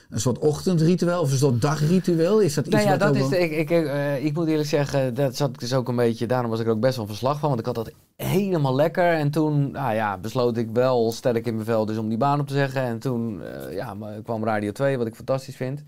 een 0.10 0.20
soort 0.20 0.38
ochtendritueel 0.38 1.22
of 1.22 1.32
een 1.32 1.38
soort 1.38 1.62
dagritueel? 1.62 2.40
Is 2.42 2.54
dat 2.54 2.66
iets 2.66 2.76
Nou 2.76 2.88
ja, 2.88 2.98
wat 2.98 3.00
dat 3.00 3.32
is, 3.32 3.38
ik, 3.40 3.52
ik, 3.52 3.70
eh, 3.70 4.26
ik 4.26 4.34
moet 4.34 4.48
eerlijk 4.48 4.70
zeggen, 4.70 5.14
dat 5.14 5.36
zat 5.36 5.50
ik 5.50 5.60
dus 5.60 5.74
ook 5.74 5.88
een 5.88 5.96
beetje, 5.96 6.26
daarom 6.26 6.50
was 6.50 6.60
ik 6.60 6.66
er 6.66 6.72
ook 6.72 6.80
best 6.80 6.96
wel 6.96 7.06
verslag 7.06 7.40
van, 7.40 7.48
want 7.48 7.60
ik 7.60 7.66
had 7.66 7.76
dat 7.76 7.92
helemaal 8.16 8.76
lekker. 8.76 9.14
En 9.14 9.32
toen 9.32 9.72
nou 9.72 9.94
ja, 9.94 10.18
besloot 10.18 10.58
ik 10.58 10.70
wel 10.74 11.12
sterk 11.12 11.46
in 11.46 11.54
mijn 11.54 11.66
vel 11.66 11.86
dus 11.86 11.98
om 11.98 12.10
die 12.10 12.18
baan 12.18 12.40
op 12.40 12.48
te 12.48 12.54
zeggen. 12.54 12.82
En 12.82 13.00
toen 13.00 13.42
eh, 13.44 13.74
ja, 13.74 13.96
kwam 14.24 14.44
Radio 14.44 14.72
2, 14.72 14.98
wat 14.98 15.08
ik 15.08 15.16
fantastisch 15.16 15.56
vind. 15.56 15.84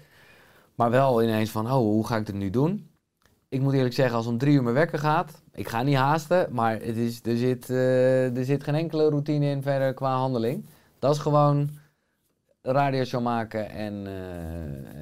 Maar 0.76 0.90
wel 0.90 1.24
ineens 1.24 1.50
van, 1.50 1.66
oh, 1.66 1.72
hoe 1.72 2.08
ga 2.08 2.18
ik 2.18 2.26
dit 2.26 2.36
nu 2.36 2.50
doen? 2.50 2.90
Ik 3.50 3.62
moet 3.62 3.74
eerlijk 3.74 3.94
zeggen, 3.94 4.18
als 4.18 4.26
om 4.26 4.38
drie 4.38 4.54
uur 4.54 4.64
mijn 4.64 4.76
wekker 4.76 5.00
gaat, 5.00 5.42
ik 5.52 5.68
ga 5.68 5.82
niet 5.82 5.96
haasten, 5.96 6.48
maar 6.52 6.74
het 6.74 6.98
is, 6.98 7.20
er, 7.24 7.38
zit, 7.38 7.70
eh, 7.70 8.38
er 8.38 8.46
zit 8.46 8.64
geen 8.64 8.76
enkele 8.76 9.10
routine 9.10 9.46
in 9.46 9.62
verder 9.62 9.94
qua 9.94 10.16
handeling. 10.16 10.66
Dat 11.00 11.14
is 11.14 11.22
gewoon 11.22 11.70
radioshow 12.62 13.22
maken 13.22 13.70
en 13.70 14.08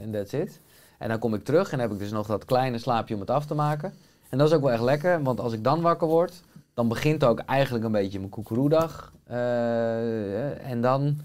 en 0.01 0.11
that's 0.11 0.33
it. 0.33 0.59
En 0.97 1.09
dan 1.09 1.19
kom 1.19 1.33
ik 1.33 1.43
terug 1.43 1.71
en 1.71 1.79
heb 1.79 1.91
ik 1.91 1.99
dus 1.99 2.11
nog 2.11 2.27
dat 2.27 2.45
kleine 2.45 2.77
slaapje 2.77 3.13
om 3.13 3.19
het 3.19 3.29
af 3.29 3.45
te 3.45 3.53
maken. 3.53 3.93
En 4.29 4.37
dat 4.37 4.47
is 4.47 4.53
ook 4.53 4.61
wel 4.61 4.71
echt 4.71 4.81
lekker, 4.81 5.23
want 5.23 5.39
als 5.39 5.53
ik 5.53 5.63
dan 5.63 5.81
wakker 5.81 6.07
word, 6.07 6.41
dan 6.73 6.87
begint 6.87 7.23
ook 7.23 7.39
eigenlijk 7.39 7.85
een 7.85 7.91
beetje 7.91 8.19
mijn 8.19 8.31
koekeroedag. 8.31 9.13
Eh, 9.23 10.69
en 10.69 10.81
dan, 10.81 11.19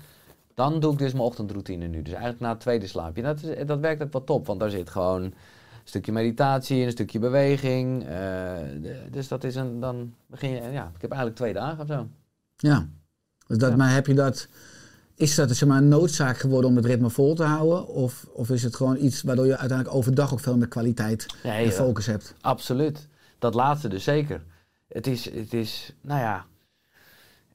dan 0.55 0.81
doe 0.81 0.93
ik 0.93 0.99
dus 0.99 1.13
mijn 1.13 1.25
ochtendroutine 1.25 1.87
nu. 1.87 2.03
Dus 2.03 2.13
eigenlijk 2.13 2.43
na 2.43 2.49
het 2.49 2.61
tweede 2.61 2.87
slaapje. 2.87 3.23
Dat, 3.23 3.43
is, 3.43 3.67
dat 3.67 3.79
werkt 3.79 4.03
ook 4.03 4.13
wel 4.13 4.25
top, 4.25 4.47
want 4.47 4.61
daar 4.61 4.71
zit 4.71 4.91
gewoon 4.91 5.33
stukje 5.91 6.13
meditatie 6.13 6.85
een 6.85 6.91
stukje 6.91 7.19
beweging. 7.19 8.03
eh, 8.03 8.09
de- 8.83 9.07
dus 9.11 9.29
dat 9.29 9.45
is 9.45 9.55
een, 9.55 9.81
dan 9.81 10.15
begin 10.27 10.51
je, 10.51 10.57
ja, 10.57 10.93
ik 10.95 11.01
heb 11.01 11.11
eigenlijk 11.11 11.37
twee 11.41 11.53
dagen 11.53 11.81
of 11.81 11.87
zo. 11.87 12.07
Ja. 12.57 12.89
Dus 13.47 13.59
dat, 13.59 13.71
Ja. 13.71 13.77
Maar 13.77 13.93
heb 13.93 14.07
je 14.07 14.15
dat... 14.15 14.49
Is 15.15 15.35
dat 15.35 15.51
zeg 15.57 15.69
maar, 15.69 15.79
een 15.79 15.89
noodzaak 15.89 16.39
geworden 16.39 16.71
om 16.71 16.77
het 16.77 16.85
ritme 16.85 17.11
vol 17.11 17.35
te 17.35 17.43
houden? 17.43 17.87
Of, 17.87 18.27
of 18.33 18.51
is 18.51 18.63
het 18.63 18.77
gewoon 18.77 18.97
iets 18.97 19.23
waardoor 19.23 19.47
je 19.47 19.57
uiteindelijk 19.57 19.97
overdag 19.99 20.33
ook 20.33 20.41
veel 20.41 20.57
meer 20.57 20.69
kwaliteit 20.69 21.27
Nee, 21.43 21.65
en 21.65 21.71
eh, 21.71 21.77
focus 21.77 22.07
hebt? 22.07 22.35
Absoluut. 22.41 23.09
Dat 23.39 23.55
laatste 23.55 23.89
dus 23.89 24.05
zeker. 24.05 24.43
Het 24.89 25.07
is, 25.07 25.31
het 25.31 25.53
is, 25.53 25.95
nou 26.01 26.21
ja, 26.21 26.45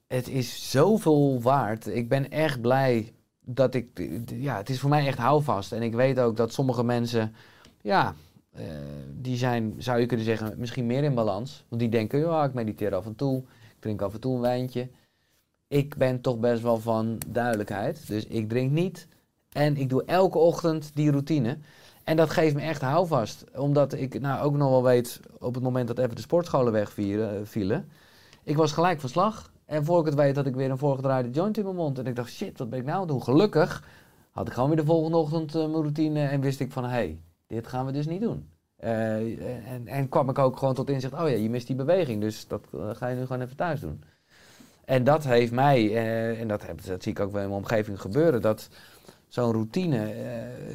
het 0.08 0.28
is 0.28 0.72
zoveel 0.72 1.42
waard. 1.42 1.88
Ik 1.88 2.10
ben 2.10 2.32
echt 2.32 2.62
blij 2.62 3.14
dat 3.46 3.74
ik, 3.76 4.10
ja, 4.26 4.58
het 4.58 4.70
is 4.70 4.80
voor 4.80 4.90
mij 4.90 5.08
echt 5.08 5.18
houvast. 5.18 5.72
En 5.72 5.82
ik 5.82 5.94
weet 5.94 6.20
ook 6.20 6.38
dat 6.38 6.54
sommige 6.54 6.84
mensen, 6.84 7.36
ja, 7.82 8.16
eh, 8.56 8.66
die 9.22 9.38
zijn, 9.38 9.76
zou 9.78 10.00
je 10.00 10.06
kunnen 10.06 10.26
zeggen, 10.26 10.54
misschien 10.58 10.86
meer 10.86 11.04
in 11.04 11.14
balans. 11.14 11.66
Want 11.70 11.82
die 11.82 11.90
denken, 11.90 12.20
ja, 12.20 12.44
ik 12.44 12.54
mediteer 12.54 12.96
af 12.96 13.06
en 13.06 13.16
toe, 13.16 13.38
ik 13.40 13.80
drink 13.80 14.02
af 14.02 14.14
en 14.14 14.20
toe 14.20 14.36
een 14.36 14.42
wijntje. 14.42 14.90
Ik 15.68 15.96
ben 15.98 16.22
toch 16.22 16.40
best 16.40 16.62
wel 16.62 16.78
van 16.78 17.18
duidelijkheid. 17.28 18.08
Dus 18.08 18.26
ik 18.26 18.50
drink 18.50 18.72
niet 18.72 19.08
en 19.52 19.78
ik 19.78 19.90
doe 19.90 20.04
elke 20.06 20.38
ochtend 20.38 20.92
die 20.94 21.12
routine. 21.12 21.58
En 22.04 22.16
dat 22.16 22.30
geeft 22.30 22.56
me 22.56 22.62
echt 22.62 22.82
houvast. 22.82 23.46
Omdat 23.56 23.94
ik 23.94 24.20
nou 24.20 24.44
ook 24.44 24.56
nog 24.58 24.70
wel 24.70 24.84
weet, 24.84 25.20
op 25.40 25.54
het 25.54 25.64
moment 25.64 25.88
dat 25.88 25.98
even 25.98 26.16
de 26.16 26.22
sportscholen 26.22 26.74
wegvielen, 26.74 27.48
vielen, 27.48 27.90
ik 28.44 28.58
was 28.58 28.72
gelijk 28.72 29.00
van 29.00 29.10
slag. 29.10 29.52
En 29.66 29.86
voor 29.86 30.00
ik 30.00 30.06
het 30.06 30.16
weet 30.16 30.36
had 30.36 30.46
ik 30.46 30.56
weer 30.56 30.70
een 30.70 30.78
voorgedraaide 30.78 31.30
joint 31.30 31.58
in 31.58 31.64
mijn 31.64 31.76
mond. 31.76 32.00
En 32.00 32.06
ik 32.06 32.16
dacht, 32.16 32.32
shit, 32.32 32.58
wat 32.58 32.70
ben 32.70 32.80
ik 32.80 32.86
nou 32.86 32.96
aan 32.96 33.02
het 33.02 33.12
doen? 33.12 33.24
Gelukkig 33.24 33.84
had 34.32 34.48
ik 34.48 34.54
gewoon 34.54 34.70
weer 34.70 34.78
de 34.78 34.86
volgende 34.86 35.18
ochtend 35.18 35.56
eh, 35.56 35.62
mijn 35.62 35.74
routine 35.74 36.28
en 36.28 36.42
wist 36.42 36.60
ik 36.60 36.72
van, 36.72 36.84
hé, 36.84 36.90
hey, 36.90 37.20
dit 37.48 37.68
gaan 37.68 37.86
we 37.86 37.92
dus 37.92 38.06
niet 38.06 38.22
doen. 38.22 38.50
Eh, 38.76 39.72
en, 39.72 39.88
en 39.88 40.10
kwam 40.10 40.30
ik 40.30 40.40
ook 40.40 40.58
gewoon 40.58 40.74
tot 40.74 40.90
inzicht, 40.90 41.14
oh 41.14 41.30
ja, 41.30 41.36
je 41.36 41.50
mist 41.50 41.68
die 41.68 41.76
beweging, 41.76 42.22
dus 42.22 42.48
dat 42.48 42.62
eh, 42.74 42.90
ga 42.94 43.08
je 43.08 43.16
nu 43.16 43.26
gewoon 43.26 43.42
even 43.42 43.56
thuis 43.56 43.80
doen. 43.80 44.04
En 44.86 45.04
dat 45.04 45.24
heeft 45.24 45.52
mij, 45.52 45.96
eh, 45.96 46.40
en 46.42 46.48
dat, 46.48 46.66
dat 46.86 47.04
zie 47.04 47.12
ik 47.12 47.20
ook 47.20 47.32
wel 47.32 47.42
in 47.42 47.50
mijn 47.50 47.62
omgeving 47.62 48.02
gebeuren, 48.02 48.42
dat 48.42 48.70
zo'n 49.28 49.52
routine 49.52 50.14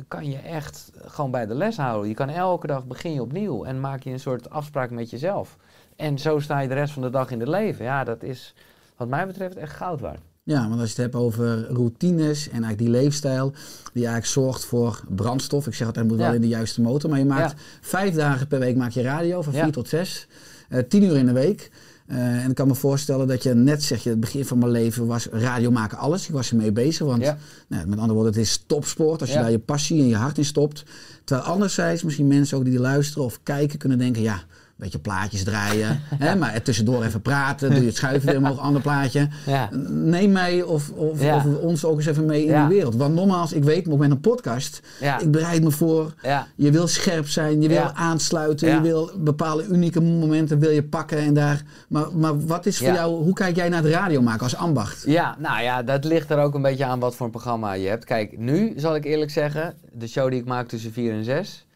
kan 0.08 0.30
je 0.30 0.38
echt 0.38 0.92
gewoon 0.94 1.30
bij 1.30 1.46
de 1.46 1.54
les 1.54 1.76
houden. 1.76 2.08
Je 2.08 2.14
kan 2.14 2.28
elke 2.28 2.66
dag 2.66 2.86
begin 2.86 3.12
je 3.12 3.22
opnieuw 3.22 3.64
en 3.64 3.80
maak 3.80 4.02
je 4.02 4.10
een 4.10 4.20
soort 4.20 4.50
afspraak 4.50 4.90
met 4.90 5.10
jezelf. 5.10 5.56
En 5.96 6.18
zo 6.18 6.38
sta 6.38 6.60
je 6.60 6.68
de 6.68 6.74
rest 6.74 6.92
van 6.92 7.02
de 7.02 7.10
dag 7.10 7.30
in 7.30 7.40
het 7.40 7.48
leven. 7.48 7.84
Ja, 7.84 8.04
dat 8.04 8.22
is 8.22 8.54
wat 8.96 9.08
mij 9.08 9.26
betreft 9.26 9.56
echt 9.56 9.76
goud 9.76 10.00
waard. 10.00 10.29
Ja, 10.42 10.68
want 10.68 10.80
als 10.80 10.92
je 10.94 11.02
het 11.02 11.12
hebt 11.12 11.24
over 11.24 11.66
routines 11.72 12.44
en 12.46 12.50
eigenlijk 12.50 12.78
die 12.78 12.88
leefstijl 12.90 13.50
die 13.92 14.06
eigenlijk 14.06 14.26
zorgt 14.26 14.64
voor 14.64 15.00
brandstof. 15.08 15.66
Ik 15.66 15.74
zeg 15.74 15.86
altijd, 15.86 16.08
moet 16.08 16.16
wel 16.18 16.32
in 16.34 16.40
de 16.40 16.48
juiste 16.48 16.80
motor. 16.80 17.10
Maar 17.10 17.18
je 17.18 17.24
maakt 17.24 17.50
Ja. 17.50 17.56
vijf 17.80 18.14
dagen 18.14 18.46
per 18.46 18.58
week 18.58 18.76
maak 18.76 18.90
je 18.90 19.02
radio, 19.02 19.42
van 19.42 19.52
Ja. 19.52 19.62
vier 19.62 19.72
tot 19.72 19.88
zes. 19.88 20.26
Eh, 20.68 20.82
tien 20.88 21.02
uur 21.02 21.16
in 21.16 21.26
de 21.26 21.32
week. 21.32 21.70
Eh, 22.06 22.44
en 22.44 22.48
ik 22.50 22.54
kan 22.54 22.68
me 22.68 22.74
voorstellen 22.74 23.26
dat 23.26 23.42
je 23.42 23.54
net 23.54 23.82
zeg 23.82 24.02
je, 24.02 24.10
het 24.10 24.20
begin 24.20 24.44
van 24.44 24.58
mijn 24.58 24.70
leven 24.70 25.06
was 25.06 25.26
radio 25.26 25.70
maken 25.70 25.98
alles. 25.98 26.26
Ik 26.28 26.32
was 26.34 26.50
ermee 26.50 26.72
bezig, 26.72 27.06
want 27.06 27.22
Ja. 27.22 27.38
nou, 27.68 27.86
met 27.86 27.98
andere 27.98 28.14
woorden, 28.14 28.32
het 28.32 28.42
is 28.42 28.62
topsport. 28.66 29.20
Als 29.20 29.32
je 29.32 29.38
daar 29.38 29.50
je 29.50 29.58
passie 29.58 30.00
en 30.02 30.08
je 30.08 30.16
hart 30.16 30.38
in 30.38 30.44
stopt. 30.44 30.82
Terwijl 31.24 31.48
anderzijds 31.48 32.02
misschien 32.02 32.26
mensen 32.26 32.58
ook 32.58 32.64
die 32.64 32.78
luisteren 32.80 33.24
of 33.24 33.40
kijken 33.42 33.78
kunnen 33.78 33.98
denken, 33.98 34.22
ja, 34.22 34.42
beetje 34.80 34.98
plaatjes 34.98 35.42
draaien. 35.44 36.00
hè, 36.18 36.34
maar 36.40 36.54
er 36.54 36.62
tussendoor 36.62 37.04
even 37.04 37.22
praten, 37.22 37.70
doe 37.70 37.80
je 37.80 37.86
het 37.86 37.96
schuiven 37.96 38.28
weer 38.28 38.38
omhoog, 38.38 38.58
ander 38.58 38.82
plaatje. 38.82 39.28
Ja. 39.46 39.68
Neem 39.88 40.32
mij 40.32 40.62
of, 40.62 40.90
of, 40.90 41.22
Ja. 41.22 41.36
of 41.36 41.44
ons 41.60 41.84
ook 41.84 41.96
eens 41.96 42.06
even 42.06 42.26
mee 42.26 42.42
in 42.44 42.50
Ja. 42.50 42.66
die 42.66 42.76
wereld. 42.76 42.94
Want 42.96 43.14
nogmaals, 43.14 43.52
ik 43.52 43.64
weet, 43.64 43.86
maar 43.86 43.96
met 43.98 44.10
een 44.10 44.20
podcast, 44.20 44.80
ik 45.20 45.30
bereid 45.30 45.62
me 45.62 45.70
voor. 45.70 46.14
Je 46.56 46.70
wil 46.70 46.86
scherp 46.86 47.28
zijn, 47.28 47.62
je 47.62 47.68
wil 47.68 47.90
aansluiten, 47.94 48.68
je 48.74 48.80
wil 48.80 49.10
bepaalde 49.16 49.64
unieke 49.66 50.00
momenten 50.00 50.58
wil 50.58 50.70
je 50.70 50.82
pakken 50.82 51.18
en 51.18 51.34
daar. 51.34 51.62
Maar, 51.88 52.16
maar 52.16 52.46
wat 52.46 52.66
is 52.66 52.78
voor 52.78 52.86
jou, 52.92 53.22
hoe 53.24 53.32
kijk 53.34 53.56
jij 53.56 53.68
naar 53.68 53.82
het 53.82 53.92
radio 53.92 54.22
maken 54.22 54.42
als 54.42 54.56
ambacht? 54.56 55.02
Ja, 55.06 55.36
nou 55.38 55.62
ja, 55.62 55.82
dat 55.82 56.04
ligt 56.04 56.30
er 56.30 56.38
ook 56.38 56.54
een 56.54 56.62
beetje 56.62 56.84
aan 56.84 56.98
wat 57.00 57.14
voor 57.14 57.26
een 57.26 57.32
programma 57.32 57.72
je 57.72 57.88
hebt. 57.88 58.04
Kijk, 58.04 58.38
nu 58.38 58.72
zal 58.76 58.94
ik 58.94 59.04
eerlijk 59.04 59.30
zeggen, 59.30 59.74
de 59.92 60.06
show 60.08 60.30
die 60.30 60.40
ik 60.40 60.46
maak 60.46 60.68
tussen 60.68 60.92
4 60.92 61.12
en 61.12 61.24
6. 61.24 61.66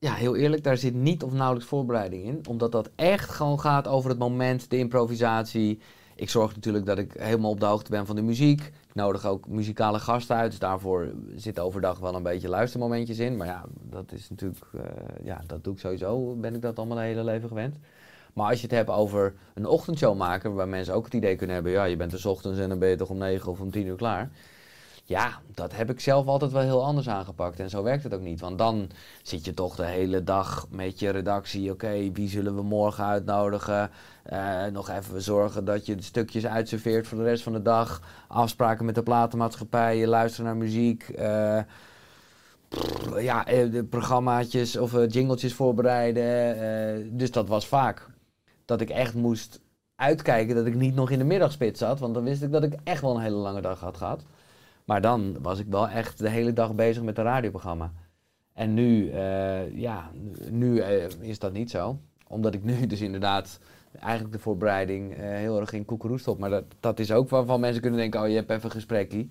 Ja, 0.00 0.14
heel 0.14 0.36
eerlijk, 0.36 0.64
daar 0.64 0.76
zit 0.76 0.94
niet 0.94 1.22
of 1.22 1.32
nauwelijks 1.32 1.68
voorbereiding 1.68 2.24
in. 2.24 2.40
Omdat 2.48 2.72
dat 2.72 2.90
echt 2.94 3.30
gewoon 3.30 3.60
gaat 3.60 3.88
over 3.88 4.10
het 4.10 4.18
moment, 4.18 4.70
de 4.70 4.78
improvisatie. 4.78 5.80
Ik 6.14 6.30
zorg 6.30 6.54
natuurlijk 6.54 6.86
dat 6.86 6.98
ik 6.98 7.12
helemaal 7.18 7.50
op 7.50 7.60
de 7.60 7.66
hoogte 7.66 7.90
ben 7.90 8.06
van 8.06 8.16
de 8.16 8.22
muziek. 8.22 8.60
Ik 8.60 8.94
nodig 8.94 9.26
ook 9.26 9.48
muzikale 9.48 9.98
gasten 9.98 10.36
uit. 10.36 10.50
Dus 10.50 10.58
daarvoor 10.58 11.12
zitten 11.34 11.64
overdag 11.64 11.98
wel 11.98 12.14
een 12.14 12.22
beetje 12.22 12.48
luistermomentjes 12.48 13.18
in. 13.18 13.36
Maar 13.36 13.46
ja, 13.46 13.64
dat 13.82 14.12
is 14.12 14.30
natuurlijk, 14.30 14.60
eh, 14.74 14.82
ja, 15.24 15.42
dat 15.46 15.64
doe 15.64 15.72
ik 15.72 15.78
sowieso. 15.78 16.34
Ben 16.34 16.54
ik 16.54 16.62
dat 16.62 16.78
al 16.78 16.86
mijn 16.86 17.00
hele 17.00 17.24
leven 17.24 17.48
gewend. 17.48 17.76
Maar 18.32 18.48
als 18.50 18.60
je 18.60 18.66
het 18.66 18.76
hebt 18.76 18.90
over 18.90 19.34
een 19.54 19.66
ochtendshow 19.66 20.16
maken, 20.16 20.54
waar 20.54 20.68
mensen 20.68 20.94
ook 20.94 21.04
het 21.04 21.14
idee 21.14 21.36
kunnen 21.36 21.54
hebben, 21.54 21.72
ja, 21.72 21.84
je 21.84 21.96
bent 21.96 22.12
er 22.12 22.18
's 22.18 22.24
ochtends 22.24 22.58
en 22.58 22.68
dan 22.68 22.78
ben 22.78 22.88
je 22.88 22.96
toch 22.96 23.10
om 23.10 23.18
9 23.18 23.50
of 23.50 23.60
om 23.60 23.70
10 23.70 23.86
uur 23.86 23.96
klaar. 23.96 24.30
Ja, 25.08 25.40
dat 25.54 25.76
heb 25.76 25.90
ik 25.90 26.00
zelf 26.00 26.26
altijd 26.26 26.52
wel 26.52 26.62
heel 26.62 26.84
anders 26.84 27.08
aangepakt. 27.08 27.60
En 27.60 27.70
zo 27.70 27.82
werkt 27.82 28.02
het 28.02 28.14
ook 28.14 28.20
niet. 28.20 28.40
Want 28.40 28.58
dan 28.58 28.90
zit 29.22 29.44
je 29.44 29.54
toch 29.54 29.76
de 29.76 29.84
hele 29.84 30.24
dag 30.24 30.66
met 30.70 30.98
je 30.98 31.10
redactie. 31.10 31.70
Oké, 31.70 32.12
wie 32.12 32.28
zullen 32.28 32.54
we 32.54 32.62
morgen 32.62 33.04
uitnodigen? 33.04 33.90
Eh, 34.22 34.64
nog 34.66 34.88
even 34.88 35.22
zorgen 35.22 35.64
dat 35.64 35.86
je 35.86 35.94
de 35.94 36.02
stukjes 36.02 36.46
uitserveert 36.46 37.06
voor 37.06 37.18
de 37.18 37.24
rest 37.24 37.42
van 37.42 37.52
de 37.52 37.62
dag. 37.62 38.02
Afspraken 38.28 38.84
met 38.84 38.94
de 38.94 39.02
platenmaatschappij. 39.02 39.96
Je 39.96 40.06
luistert 40.06 40.46
naar 40.46 40.56
muziek. 40.56 41.08
eh, 41.08 41.60
ja, 43.18 43.46
eh, 43.46 43.70
de 43.72 43.84
programmaatjes 43.84 44.76
of 44.76 44.92
jingletjes 45.08 45.54
voorbereiden. 45.54 47.16
dus 47.16 47.30
dat 47.30 47.48
was 47.48 47.66
vaak 47.66 48.06
dat 48.64 48.80
ik 48.80 48.90
echt 48.90 49.14
moest 49.14 49.60
uitkijken 49.96 50.54
dat 50.54 50.66
ik 50.66 50.74
niet 50.74 50.94
nog 50.94 51.10
in 51.10 51.18
de 51.18 51.24
middagspit 51.24 51.78
zat. 51.78 51.98
Want 51.98 52.14
dan 52.14 52.24
wist 52.24 52.42
ik 52.42 52.52
dat 52.52 52.62
ik 52.62 52.74
echt 52.84 53.00
wel 53.00 53.14
een 53.16 53.22
hele 53.22 53.36
lange 53.36 53.60
dag 53.60 53.80
had 53.80 53.96
gehad. 53.96 54.24
Maar 54.88 55.00
dan 55.00 55.36
was 55.42 55.58
ik 55.58 55.66
wel 55.68 55.88
echt 55.88 56.18
de 56.18 56.28
hele 56.28 56.52
dag 56.52 56.74
bezig 56.74 57.02
met 57.02 57.18
een 57.18 57.24
radioprogramma. 57.24 57.92
En 58.52 58.74
nu, 58.74 59.10
eh, 59.10 59.76
ja, 59.76 60.10
nu 60.50 60.78
eh, 60.78 61.04
is 61.20 61.38
dat 61.38 61.52
niet 61.52 61.70
zo. 61.70 61.98
Omdat 62.26 62.54
ik 62.54 62.64
nu 62.64 62.86
dus 62.86 63.00
inderdaad 63.00 63.58
eigenlijk 64.00 64.32
de 64.32 64.38
voorbereiding 64.38 65.14
eh, 65.14 65.20
heel 65.20 65.60
erg 65.60 65.72
in 65.72 65.84
koekeroe 65.84 66.18
stop. 66.18 66.38
Maar 66.38 66.50
dat, 66.50 66.64
dat 66.80 66.98
is 66.98 67.12
ook 67.12 67.28
waarvan 67.28 67.60
mensen 67.60 67.80
kunnen 67.80 68.00
denken, 68.00 68.20
oh 68.20 68.28
je 68.28 68.34
hebt 68.34 68.50
even 68.50 68.64
een 68.64 68.70
gesprekje. 68.70 69.26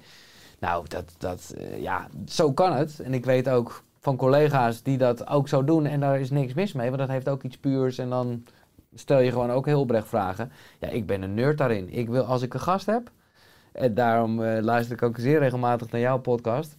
Nou, 0.59 0.85
dat, 0.87 1.15
dat, 1.17 1.55
ja, 1.79 2.07
zo 2.27 2.53
kan 2.53 2.73
het. 2.73 2.99
En 2.99 3.13
ik 3.13 3.25
weet 3.25 3.49
ook 3.49 3.83
van 3.99 4.15
collega's 4.15 4.83
die 4.83 4.97
dat 4.97 5.27
ook 5.27 5.47
zo 5.47 5.63
doen 5.63 5.85
en 5.85 5.99
daar 5.99 6.19
is 6.19 6.29
niks 6.29 6.53
mis 6.53 6.73
mee. 6.73 6.87
Want 6.87 6.99
dat 6.99 7.09
heeft 7.09 7.29
ook 7.29 7.43
iets 7.43 7.57
puurs 7.57 7.97
en 7.97 8.09
dan 8.09 8.43
stel 8.93 9.19
je 9.19 9.31
gewoon 9.31 9.51
ook 9.51 9.65
heel 9.65 9.79
oprecht 9.79 10.07
vragen. 10.07 10.51
Ja, 10.79 10.87
ik 10.87 11.05
ben 11.05 11.21
een 11.21 11.33
nerd 11.33 11.57
daarin. 11.57 11.89
Ik 11.89 12.09
wil, 12.09 12.23
als 12.23 12.41
ik 12.41 12.53
een 12.53 12.59
gast 12.59 12.85
heb, 12.85 13.11
en 13.77 13.93
daarom 13.93 14.43
eh, 14.43 14.63
luister 14.63 14.95
ik 14.95 15.01
ook 15.01 15.17
zeer 15.19 15.39
regelmatig 15.39 15.91
naar 15.91 16.01
jouw 16.01 16.19
podcast. 16.19 16.75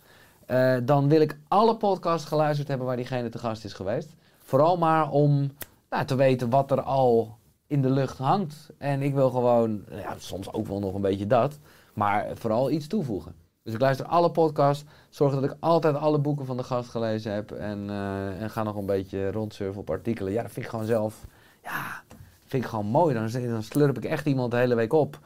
eh, 0.46 0.76
dan 0.84 1.08
wil 1.08 1.20
ik 1.20 1.38
alle 1.48 1.76
podcasts 1.76 2.28
geluisterd 2.28 2.68
hebben 2.68 2.86
waar 2.86 2.96
diegene 2.96 3.28
te 3.28 3.38
gast 3.38 3.64
is 3.64 3.72
geweest. 3.72 4.14
Vooral 4.38 4.76
maar 4.78 5.10
om 5.10 5.50
nou, 5.90 6.04
te 6.04 6.14
weten 6.14 6.50
wat 6.50 6.70
er 6.70 6.80
al 6.82 7.36
in 7.66 7.82
de 7.82 7.90
lucht 7.90 8.18
hangt. 8.18 8.70
En 8.78 9.02
ik 9.02 9.14
wil 9.14 9.30
gewoon, 9.30 9.84
ja, 9.90 10.14
soms 10.18 10.52
ook 10.52 10.66
wel 10.66 10.78
nog 10.80 10.94
een 10.94 11.00
beetje 11.00 11.26
dat, 11.26 11.58
maar 11.94 12.26
vooral 12.34 12.70
iets 12.70 12.86
toevoegen. 12.86 13.34
Dus 13.62 13.74
ik 13.74 13.80
luister 13.80 14.06
alle 14.06 14.30
podcasts, 14.30 14.84
zorg 15.08 15.34
dat 15.34 15.44
ik 15.44 15.56
altijd 15.60 15.96
alle 15.96 16.18
boeken 16.18 16.46
van 16.46 16.56
de 16.56 16.62
gast 16.62 16.88
gelezen 16.90 17.32
heb 17.32 17.50
en, 17.50 17.90
eh, 17.90 18.42
en 18.42 18.50
ga 18.50 18.62
nog 18.62 18.76
een 18.76 18.86
beetje 18.86 19.30
rondsurfen 19.30 19.80
op 19.80 19.90
artikelen. 19.90 20.32
Ja, 20.32 20.42
dat 20.42 20.52
vind 20.52 20.64
ik 20.64 20.70
gewoon 20.70 20.86
zelf, 20.86 21.24
ja, 21.62 22.02
vind 22.46 22.62
ik 22.62 22.68
gewoon 22.68 22.86
mooi. 22.86 23.14
Dan, 23.14 23.30
dan 23.50 23.62
slurp 23.62 23.96
ik 23.96 24.04
echt 24.04 24.26
iemand 24.26 24.50
de 24.50 24.56
hele 24.56 24.74
week 24.74 24.92
op. 24.92 25.18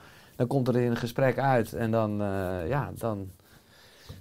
Dan 0.43 0.51
komt 0.51 0.69
er 0.69 0.77
in 0.77 0.91
een 0.91 0.97
gesprek 0.97 1.39
uit 1.39 1.73
en 1.73 1.91
dan, 1.91 2.11
eh, 2.23 2.69
ja, 2.69 2.93
dan 2.99 3.31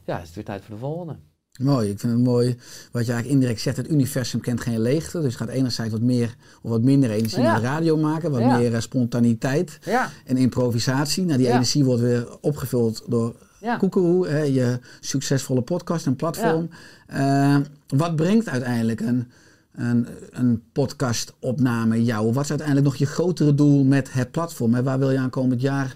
ja, 0.06 0.20
is 0.20 0.26
het 0.26 0.36
weer 0.36 0.44
tijd 0.44 0.62
voor 0.62 0.76
de 0.76 0.82
volgende. 0.82 1.16
Mooi, 1.60 1.90
ik 1.90 2.00
vind 2.00 2.14
het 2.14 2.22
mooi 2.22 2.48
wat 2.92 3.06
je 3.06 3.12
eigenlijk 3.12 3.28
indirect 3.28 3.62
zegt. 3.62 3.78
Het 3.78 3.90
universum 3.90 4.40
kent 4.40 4.62
geen 4.62 4.80
leegte. 4.80 5.22
Dus 5.22 5.36
gaat 5.36 5.48
enerzijds 5.48 5.92
wat 5.92 6.02
meer 6.02 6.36
of 6.62 6.70
wat 6.70 6.82
minder 6.82 7.10
energie 7.12 7.42
Ja. 7.42 7.52
naar 7.52 7.62
de 7.62 7.68
radio 7.68 7.98
maken. 7.98 8.32
Wat 8.32 8.40
Ja. 8.40 8.58
meer 8.58 8.74
eh, 8.74 8.80
spontaniteit 8.82 9.80
Ja, 9.86 10.10
en 10.26 10.38
improvisatie. 10.38 11.26
Nou, 11.26 11.38
die 11.38 11.48
energie 11.48 11.84
wordt 11.86 12.02
weer 12.02 12.38
opgevuld 12.42 13.04
door 13.08 13.36
ja. 13.60 13.78
Koekeroe, 13.78 14.28
hè, 14.28 14.42
je 14.42 14.80
succesvolle 15.00 15.62
podcast 15.62 16.06
en 16.06 16.16
platform. 16.16 16.70
Eh, 17.08 17.58
wat 17.88 18.16
brengt 18.16 18.50
uiteindelijk 18.50 19.00
een, 19.00 19.32
een, 19.72 20.08
een 20.32 20.64
podcastopname 20.72 22.04
jou? 22.04 22.34
Wat 22.34 22.44
is 22.44 22.50
uiteindelijk 22.50 22.88
nog 22.88 22.96
je 22.96 23.06
grotere 23.06 23.56
doel 23.56 23.84
met 23.84 24.14
het 24.14 24.32
platform? 24.32 24.76
En 24.76 24.84
waar 24.84 25.00
wil 25.00 25.12
je 25.12 25.20
aan 25.20 25.30
komend 25.30 25.62
jaar 25.62 25.96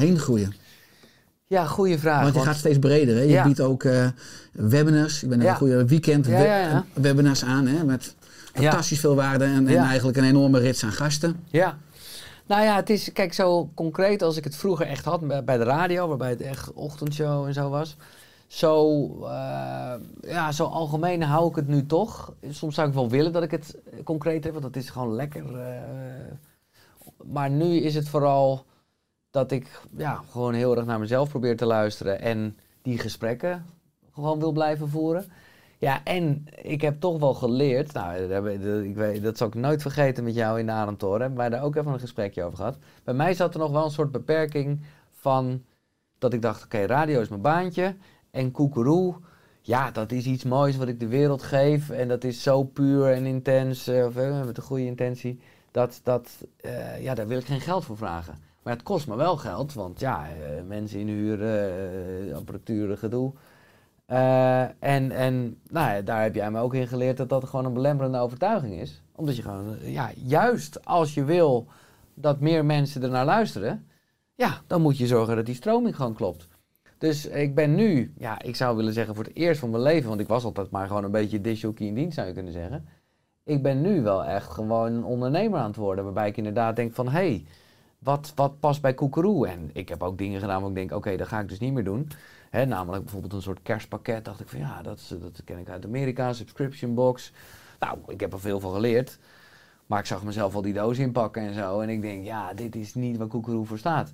heen 0.00 0.18
groeien? 0.18 0.52
Ja, 1.46 1.64
goede 1.66 1.98
vraag. 1.98 2.22
want 2.22 2.34
je 2.34 2.40
gaat 2.40 2.56
steeds 2.56 2.78
breder. 2.78 3.14
Hè? 3.16 3.22
Je 3.22 3.28
Ja. 3.28 3.44
biedt 3.44 3.60
ook 3.60 3.84
eh, 3.84 4.06
webinars. 4.52 5.22
Ik 5.22 5.28
ben 5.28 5.40
Ja. 5.40 5.50
een 5.50 5.56
goede 5.56 5.84
weekend 5.86 6.26
we- 6.26 6.82
webinars 6.94 7.44
aan. 7.44 7.66
Hè? 7.66 7.84
Met 7.84 8.14
fantastisch 8.52 9.00
veel 9.00 9.14
waarde 9.14 9.44
en, 9.44 9.68
en 9.68 9.76
eigenlijk 9.76 10.16
een 10.18 10.24
enorme 10.24 10.58
rits 10.58 10.84
aan 10.84 10.92
gasten. 10.92 11.44
Ja. 11.46 11.78
Nou 12.46 12.62
ja, 12.62 12.76
het 12.76 12.90
is, 12.90 13.12
kijk, 13.12 13.32
zo 13.32 13.70
concreet 13.74 14.22
als 14.22 14.36
ik 14.36 14.44
het 14.44 14.56
vroeger 14.56 14.86
echt 14.86 15.04
had 15.04 15.20
bij 15.28 15.44
bij 15.44 15.56
de 15.56 15.64
radio, 15.64 16.08
waarbij 16.08 16.30
het 16.30 16.40
echt 16.40 16.72
ochtendshow 16.72 17.46
en 17.46 17.54
zo 17.54 17.68
was. 17.68 17.96
Zo, 18.46 19.04
eh, 19.24 19.92
ja, 20.20 20.52
zo 20.52 20.64
algemeen 20.64 21.22
hou 21.22 21.48
ik 21.50 21.56
het 21.56 21.68
nu 21.68 21.86
toch. 21.86 22.32
Soms 22.50 22.74
zou 22.74 22.88
ik 22.88 22.94
wel 22.94 23.08
willen 23.08 23.32
dat 23.32 23.42
ik 23.42 23.50
het 23.50 23.74
concreet 24.04 24.44
heb, 24.44 24.52
want 24.52 24.64
dat 24.64 24.76
is 24.76 24.90
gewoon 24.90 25.14
lekker. 25.14 25.58
eh. 25.58 25.66
maar 27.24 27.50
nu 27.50 27.76
is 27.76 27.94
het 27.94 28.08
vooral 28.08 28.64
dat 29.30 29.50
ik 29.50 29.80
ja, 29.96 30.22
gewoon 30.30 30.54
heel 30.54 30.76
erg 30.76 30.86
naar 30.86 30.98
mezelf 30.98 31.28
probeer 31.28 31.56
te 31.56 31.66
luisteren 31.66 32.20
en 32.20 32.58
die 32.82 32.98
gesprekken 32.98 33.64
gewoon 34.14 34.38
wil 34.38 34.52
blijven 34.52 34.88
voeren. 34.88 35.24
Ja, 35.78 36.04
en 36.04 36.44
ik 36.62 36.80
heb 36.80 37.00
toch 37.00 37.18
wel 37.18 37.34
geleerd, 37.34 37.92
nou, 37.92 38.32
ik 38.82 38.96
weet, 38.96 39.22
dat 39.22 39.36
zal 39.36 39.46
ik 39.46 39.54
nooit 39.54 39.82
vergeten 39.82 40.24
met 40.24 40.34
jou 40.34 40.58
in 40.58 40.66
de 40.66 40.72
Ademtoren, 40.72 41.20
hebben 41.20 41.38
wij 41.38 41.48
daar 41.48 41.62
ook 41.62 41.76
even 41.76 41.92
een 41.92 42.00
gesprekje 42.00 42.44
over 42.44 42.56
gehad. 42.56 42.78
Bij 43.04 43.14
mij 43.14 43.34
zat 43.34 43.54
er 43.54 43.60
nog 43.60 43.70
wel 43.70 43.84
een 43.84 43.90
soort 43.90 44.12
beperking 44.12 44.80
van 45.12 45.62
dat 46.18 46.32
ik 46.32 46.42
dacht, 46.42 46.64
oké, 46.64 46.84
radio 46.84 47.20
is 47.20 47.28
mijn 47.28 47.40
baantje 47.40 47.96
en 48.30 48.50
koekeroe, 48.50 49.14
ja, 49.60 49.90
dat 49.90 50.12
is 50.12 50.26
iets 50.26 50.44
moois 50.44 50.76
wat 50.76 50.88
ik 50.88 51.00
de 51.00 51.08
wereld 51.08 51.42
geef 51.42 51.90
en 51.90 52.08
dat 52.08 52.24
is 52.24 52.42
zo 52.42 52.62
puur 52.64 53.12
en 53.12 53.26
intens, 53.26 53.86
eh, 53.86 54.04
of, 54.04 54.16
eh, 54.16 54.44
met 54.44 54.56
een 54.56 54.62
goede 54.62 54.86
intentie, 54.86 55.40
dat, 55.70 56.00
dat 56.02 56.46
eh, 56.56 57.02
ja, 57.02 57.14
daar 57.14 57.26
wil 57.26 57.38
ik 57.38 57.46
geen 57.46 57.60
geld 57.60 57.84
voor 57.84 57.96
vragen. 57.96 58.49
Maar 58.62 58.72
het 58.72 58.82
kost 58.82 59.06
me 59.06 59.16
wel 59.16 59.36
geld, 59.36 59.72
want 59.72 60.00
ja, 60.00 60.26
eh, 60.28 60.62
mensen 60.66 60.98
inhuren, 60.98 61.70
eh, 62.28 62.36
apparatuur, 62.36 62.96
gedoe. 62.96 63.32
Eh, 64.06 64.62
en 64.62 65.10
en 65.10 65.60
nou 65.68 65.94
ja, 65.94 66.00
daar 66.02 66.22
heb 66.22 66.34
jij 66.34 66.50
me 66.50 66.60
ook 66.60 66.74
in 66.74 66.86
geleerd 66.86 67.16
dat 67.16 67.28
dat 67.28 67.44
gewoon 67.44 67.64
een 67.64 67.72
belemmerende 67.72 68.18
overtuiging 68.18 68.74
is. 68.80 69.02
Omdat 69.14 69.36
je 69.36 69.42
gewoon, 69.42 69.76
ja, 69.82 70.10
juist 70.16 70.84
als 70.84 71.14
je 71.14 71.24
wil 71.24 71.66
dat 72.14 72.40
meer 72.40 72.64
mensen 72.64 73.02
ernaar 73.02 73.24
luisteren, 73.24 73.86
ja, 74.34 74.60
dan 74.66 74.82
moet 74.82 74.98
je 74.98 75.06
zorgen 75.06 75.36
dat 75.36 75.46
die 75.46 75.54
stroming 75.54 75.96
gewoon 75.96 76.14
klopt. 76.14 76.48
Dus 76.98 77.26
ik 77.26 77.54
ben 77.54 77.74
nu, 77.74 78.14
ja, 78.18 78.42
ik 78.42 78.56
zou 78.56 78.76
willen 78.76 78.92
zeggen 78.92 79.14
voor 79.14 79.24
het 79.24 79.36
eerst 79.36 79.60
van 79.60 79.70
mijn 79.70 79.82
leven, 79.82 80.08
want 80.08 80.20
ik 80.20 80.28
was 80.28 80.44
altijd 80.44 80.70
maar 80.70 80.86
gewoon 80.86 81.04
een 81.04 81.10
beetje 81.10 81.40
disjockey 81.40 81.86
in 81.86 81.94
dienst, 81.94 82.14
zou 82.14 82.26
je 82.26 82.34
kunnen 82.34 82.52
zeggen. 82.52 82.86
Ik 83.44 83.62
ben 83.62 83.80
nu 83.80 84.02
wel 84.02 84.24
echt 84.24 84.50
gewoon 84.50 84.92
een 84.92 85.04
ondernemer 85.04 85.58
aan 85.58 85.66
het 85.66 85.76
worden, 85.76 86.04
waarbij 86.04 86.28
ik 86.28 86.36
inderdaad 86.36 86.76
denk 86.76 86.94
van, 86.94 87.08
hé, 87.08 87.12
hey, 87.12 87.44
wat, 88.00 88.32
wat 88.34 88.60
past 88.60 88.80
bij 88.80 88.94
Koekeroe? 88.94 89.48
En 89.48 89.70
ik 89.72 89.88
heb 89.88 90.02
ook 90.02 90.18
dingen 90.18 90.40
gedaan 90.40 90.60
waar 90.60 90.70
ik 90.70 90.76
denk, 90.76 90.92
oké, 90.92 91.16
dat 91.16 91.28
ga 91.28 91.40
ik 91.40 91.48
dus 91.48 91.58
niet 91.58 91.72
meer 91.72 91.84
doen. 91.84 92.08
Namelijk 92.50 93.02
bijvoorbeeld 93.02 93.32
een 93.32 93.42
soort 93.42 93.62
kerstpakket. 93.62 94.24
Dacht 94.24 94.40
ik 94.40 94.48
van 94.48 94.58
ja, 94.58 94.82
dat, 94.82 95.16
dat 95.20 95.42
ken 95.44 95.58
ik 95.58 95.68
uit 95.68 95.84
Amerika, 95.84 96.32
subscription 96.32 96.94
box. 96.94 97.32
Nou, 97.78 97.98
ik 98.06 98.20
heb 98.20 98.32
er 98.32 98.40
veel 98.40 98.60
van 98.60 98.72
geleerd. 98.72 99.18
Maar 99.86 99.98
ik 99.98 100.06
zag 100.06 100.24
mezelf 100.24 100.54
al 100.54 100.62
die 100.62 100.72
doos 100.72 100.98
inpakken 100.98 101.42
en 101.42 101.54
zo. 101.54 101.80
En 101.80 101.88
ik 101.88 102.02
denk, 102.02 102.24
ja, 102.24 102.54
dit 102.54 102.76
is 102.76 102.94
niet 102.94 103.16
waar 103.16 103.26
Koekeroe 103.26 103.66
voor 103.66 103.78
staat. 103.78 104.12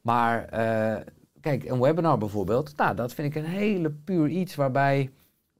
Maar 0.00 0.44
eh, 0.44 1.02
kijk, 1.40 1.64
een 1.64 1.80
webinar 1.80 2.18
bijvoorbeeld. 2.18 2.76
Nou, 2.76 2.96
dat 2.96 3.14
vind 3.14 3.36
ik 3.36 3.42
een 3.42 3.50
hele 3.50 3.90
puur 3.90 4.28
iets 4.28 4.54
waarbij 4.54 5.10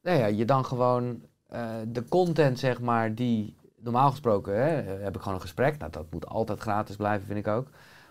nou 0.02 0.18
ja, 0.18 0.26
je 0.26 0.44
dan 0.44 0.64
gewoon 0.64 1.22
eh, 1.48 1.70
de 1.88 2.04
content, 2.08 2.58
zeg 2.58 2.80
maar, 2.80 3.14
die 3.14 3.56
normaal 3.80 4.10
gesproken 4.10 4.54
hè, 4.54 4.82
heb 4.82 5.14
ik 5.14 5.20
gewoon 5.20 5.34
een 5.34 5.40
gesprek. 5.40 5.78
Nou, 5.78 5.92
dat 5.92 6.06
moet 6.10 6.26
altijd 6.26 6.60
gratis 6.60 6.96
blijven, 6.96 7.26
vind 7.26 7.38
ik 7.38 7.46
ook. 7.46 7.68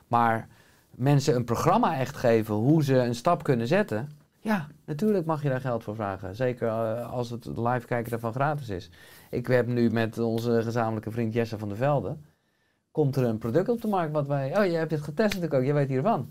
Maar 0.08 0.48
mensen 0.92 1.36
een 1.36 1.44
programma 1.44 1.98
echt 1.98 2.16
geven 2.16 2.56
hoe 2.56 2.84
ze 2.84 2.98
een 2.98 3.16
stap 3.16 3.44
kunnen 3.44 3.68
zetten. 3.68 4.10
Ja, 4.40 4.68
natuurlijk 4.86 5.26
mag 5.26 5.44
je 5.44 5.50
daar 5.50 5.62
geld 5.62 5.84
voor 5.84 5.96
vragen. 5.96 6.36
Zeker 6.36 6.68
eh, 6.68 7.12
als 7.12 7.30
het 7.30 7.46
live 7.46 7.88
kijken 7.88 8.10
daarvan 8.10 8.34
gratis 8.34 8.70
is. 8.70 8.90
Ik 9.30 9.48
heb 9.48 9.68
nu 9.68 9.90
met 9.90 10.18
onze 10.18 10.64
gezamenlijke 10.64 11.12
vriend 11.12 11.34
Jesse 11.34 11.58
van 11.58 11.68
der 11.68 11.78
Velde. 11.78 12.18
Komt 12.92 13.16
er 13.16 13.24
een 13.24 13.38
product 13.38 13.70
op 13.70 13.82
de 13.82 13.88
markt 13.88 14.14
wat 14.14 14.28
wij. 14.28 14.58
Oh, 14.60 14.66
je 14.66 14.78
hebt 14.78 14.92
het 14.92 15.02
getest 15.02 15.34
natuurlijk 15.34 15.54
ook, 15.54 15.68
je 15.68 15.74
weet 15.74 15.88
hiervan. 15.88 16.30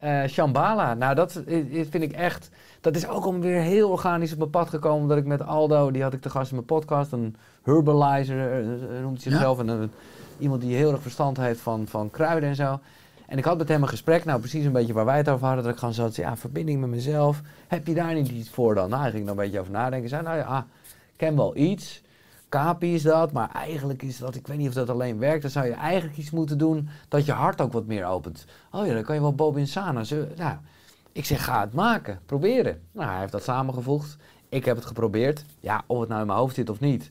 Eh 0.00 0.26
Shambhala. 0.26 0.94
Nou, 0.94 1.14
dat 1.14 1.42
vind 1.90 1.94
ik 1.94 2.12
echt. 2.12 2.50
Dat 2.80 2.96
is 2.96 3.08
ook 3.08 3.26
om 3.26 3.40
weer 3.40 3.60
heel 3.60 3.90
organisch 3.90 4.32
op 4.32 4.38
mijn 4.38 4.50
pad 4.50 4.68
gekomen. 4.68 5.08
Dat 5.08 5.18
ik 5.18 5.24
met 5.24 5.46
Aldo, 5.46 5.90
die 5.90 6.02
had 6.02 6.12
ik 6.12 6.20
te 6.20 6.30
gast 6.30 6.50
in 6.50 6.54
mijn 6.54 6.66
podcast. 6.66 7.12
Een 7.12 7.36
herbalizer 7.62 8.60
eh, 8.60 8.66
noemt 9.02 9.22
hij 9.22 9.32
zichzelf. 9.32 9.58
En 9.58 9.68
een, 9.68 9.90
iemand 10.38 10.60
die 10.60 10.76
heel 10.76 10.92
erg 10.92 11.02
verstand 11.02 11.36
heeft 11.36 11.60
van, 11.60 11.86
van 11.86 12.10
kruiden 12.10 12.48
en 12.48 12.54
zo. 12.54 12.80
En 13.26 13.38
ik 13.38 13.44
had 13.44 13.58
met 13.58 13.68
hem 13.68 13.82
een 13.82 13.88
gesprek, 13.88 14.24
nou 14.24 14.40
precies 14.40 14.64
een 14.64 14.72
beetje 14.72 14.92
waar 14.92 15.04
wij 15.04 15.16
het 15.16 15.28
over 15.28 15.46
hadden. 15.46 15.64
Dat 15.64 15.72
ik 15.72 15.78
gewoon 15.78 15.94
zo 15.94 16.02
had, 16.02 16.16
ja, 16.16 16.36
verbinding 16.36 16.80
met 16.80 16.90
mezelf. 16.90 17.40
Heb 17.68 17.86
je 17.86 17.94
daar 17.94 18.14
niet 18.14 18.28
iets 18.28 18.50
voor 18.50 18.74
dan? 18.74 18.90
Nou, 18.90 19.02
hij 19.02 19.10
ging 19.10 19.24
er 19.24 19.30
een 19.30 19.36
beetje 19.36 19.60
over 19.60 19.72
nadenken. 19.72 20.08
Zei, 20.08 20.22
nou 20.22 20.36
ja, 20.36 20.66
ik 20.86 21.16
ken 21.16 21.36
wel 21.36 21.56
iets. 21.56 22.02
Kapi 22.50 22.94
is 22.94 23.02
dat, 23.02 23.32
maar 23.32 23.50
eigenlijk 23.50 24.02
is 24.02 24.18
dat, 24.18 24.34
ik 24.34 24.46
weet 24.46 24.58
niet 24.58 24.68
of 24.68 24.74
dat 24.74 24.90
alleen 24.90 25.18
werkt. 25.18 25.42
Dan 25.42 25.50
zou 25.50 25.66
je 25.66 25.72
eigenlijk 25.72 26.18
iets 26.18 26.30
moeten 26.30 26.58
doen 26.58 26.88
dat 27.08 27.24
je 27.24 27.32
hart 27.32 27.60
ook 27.60 27.72
wat 27.72 27.86
meer 27.86 28.04
opent. 28.04 28.44
Oh 28.70 28.86
ja, 28.86 28.94
dan 28.94 29.02
kan 29.02 29.14
je 29.14 29.20
wel 29.20 29.34
Bob 29.34 29.56
Insana. 29.56 30.02
Nou, 30.36 30.56
ik 31.12 31.24
zeg, 31.24 31.44
ga 31.44 31.60
het 31.60 31.72
maken, 31.72 32.20
proberen. 32.26 32.80
Nou, 32.92 33.10
hij 33.10 33.20
heeft 33.20 33.32
dat 33.32 33.42
samengevoegd. 33.42 34.16
Ik 34.48 34.64
heb 34.64 34.76
het 34.76 34.84
geprobeerd. 34.84 35.44
Ja, 35.60 35.82
of 35.86 36.00
het 36.00 36.08
nou 36.08 36.20
in 36.20 36.26
mijn 36.26 36.38
hoofd 36.38 36.54
zit 36.54 36.70
of 36.70 36.80
niet. 36.80 37.10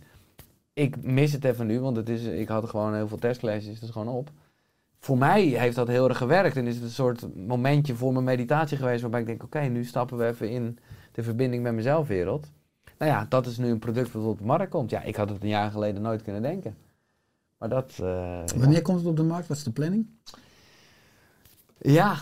Ik 0.73 1.03
mis 1.03 1.31
het 1.31 1.43
even 1.43 1.67
nu, 1.67 1.79
want 1.79 1.95
het 1.95 2.09
is, 2.09 2.23
ik 2.23 2.47
had 2.47 2.69
gewoon 2.69 2.95
heel 2.95 3.07
veel 3.07 3.17
testcolleges, 3.17 3.81
is 3.81 3.89
gewoon 3.89 4.07
op. 4.15 4.29
Voor 4.99 5.17
mij 5.17 5.41
heeft 5.41 5.75
dat 5.75 5.87
heel 5.87 6.09
erg 6.09 6.17
gewerkt 6.17 6.57
en 6.57 6.67
is 6.67 6.75
het 6.75 6.83
een 6.83 6.89
soort 6.89 7.35
momentje 7.35 7.95
voor 7.95 8.13
mijn 8.13 8.25
meditatie 8.25 8.77
geweest 8.77 9.01
waarbij 9.01 9.19
ik 9.19 9.25
denk, 9.25 9.43
oké, 9.43 9.59
nu 9.59 9.83
stappen 9.83 10.17
we 10.17 10.27
even 10.27 10.49
in 10.49 10.79
de 11.11 11.23
verbinding 11.23 11.63
met 11.63 11.73
mezelf 11.73 12.07
wereld. 12.07 12.47
Nou 12.99 13.11
ja, 13.11 13.25
dat 13.29 13.45
is 13.45 13.57
nu 13.57 13.69
een 13.69 13.79
product 13.79 14.13
dat 14.13 14.23
op 14.23 14.37
de 14.37 14.45
markt 14.45 14.69
komt. 14.71 14.89
Ja, 14.89 15.01
ik 15.03 15.15
had 15.15 15.29
het 15.29 15.43
een 15.43 15.49
jaar 15.49 15.71
geleden 15.71 16.01
nooit 16.01 16.21
kunnen 16.21 16.41
denken. 16.41 16.75
Maar 17.57 17.69
dat... 17.69 17.91
eh, 18.01 18.39
Wanneer 18.57 18.81
komt 18.81 18.97
het 18.99 19.07
op 19.07 19.15
de 19.17 19.23
markt? 19.23 19.47
Wat 19.47 19.57
is 19.57 19.63
de 19.63 19.71
planning? 19.71 20.07
Ja, 21.81 22.15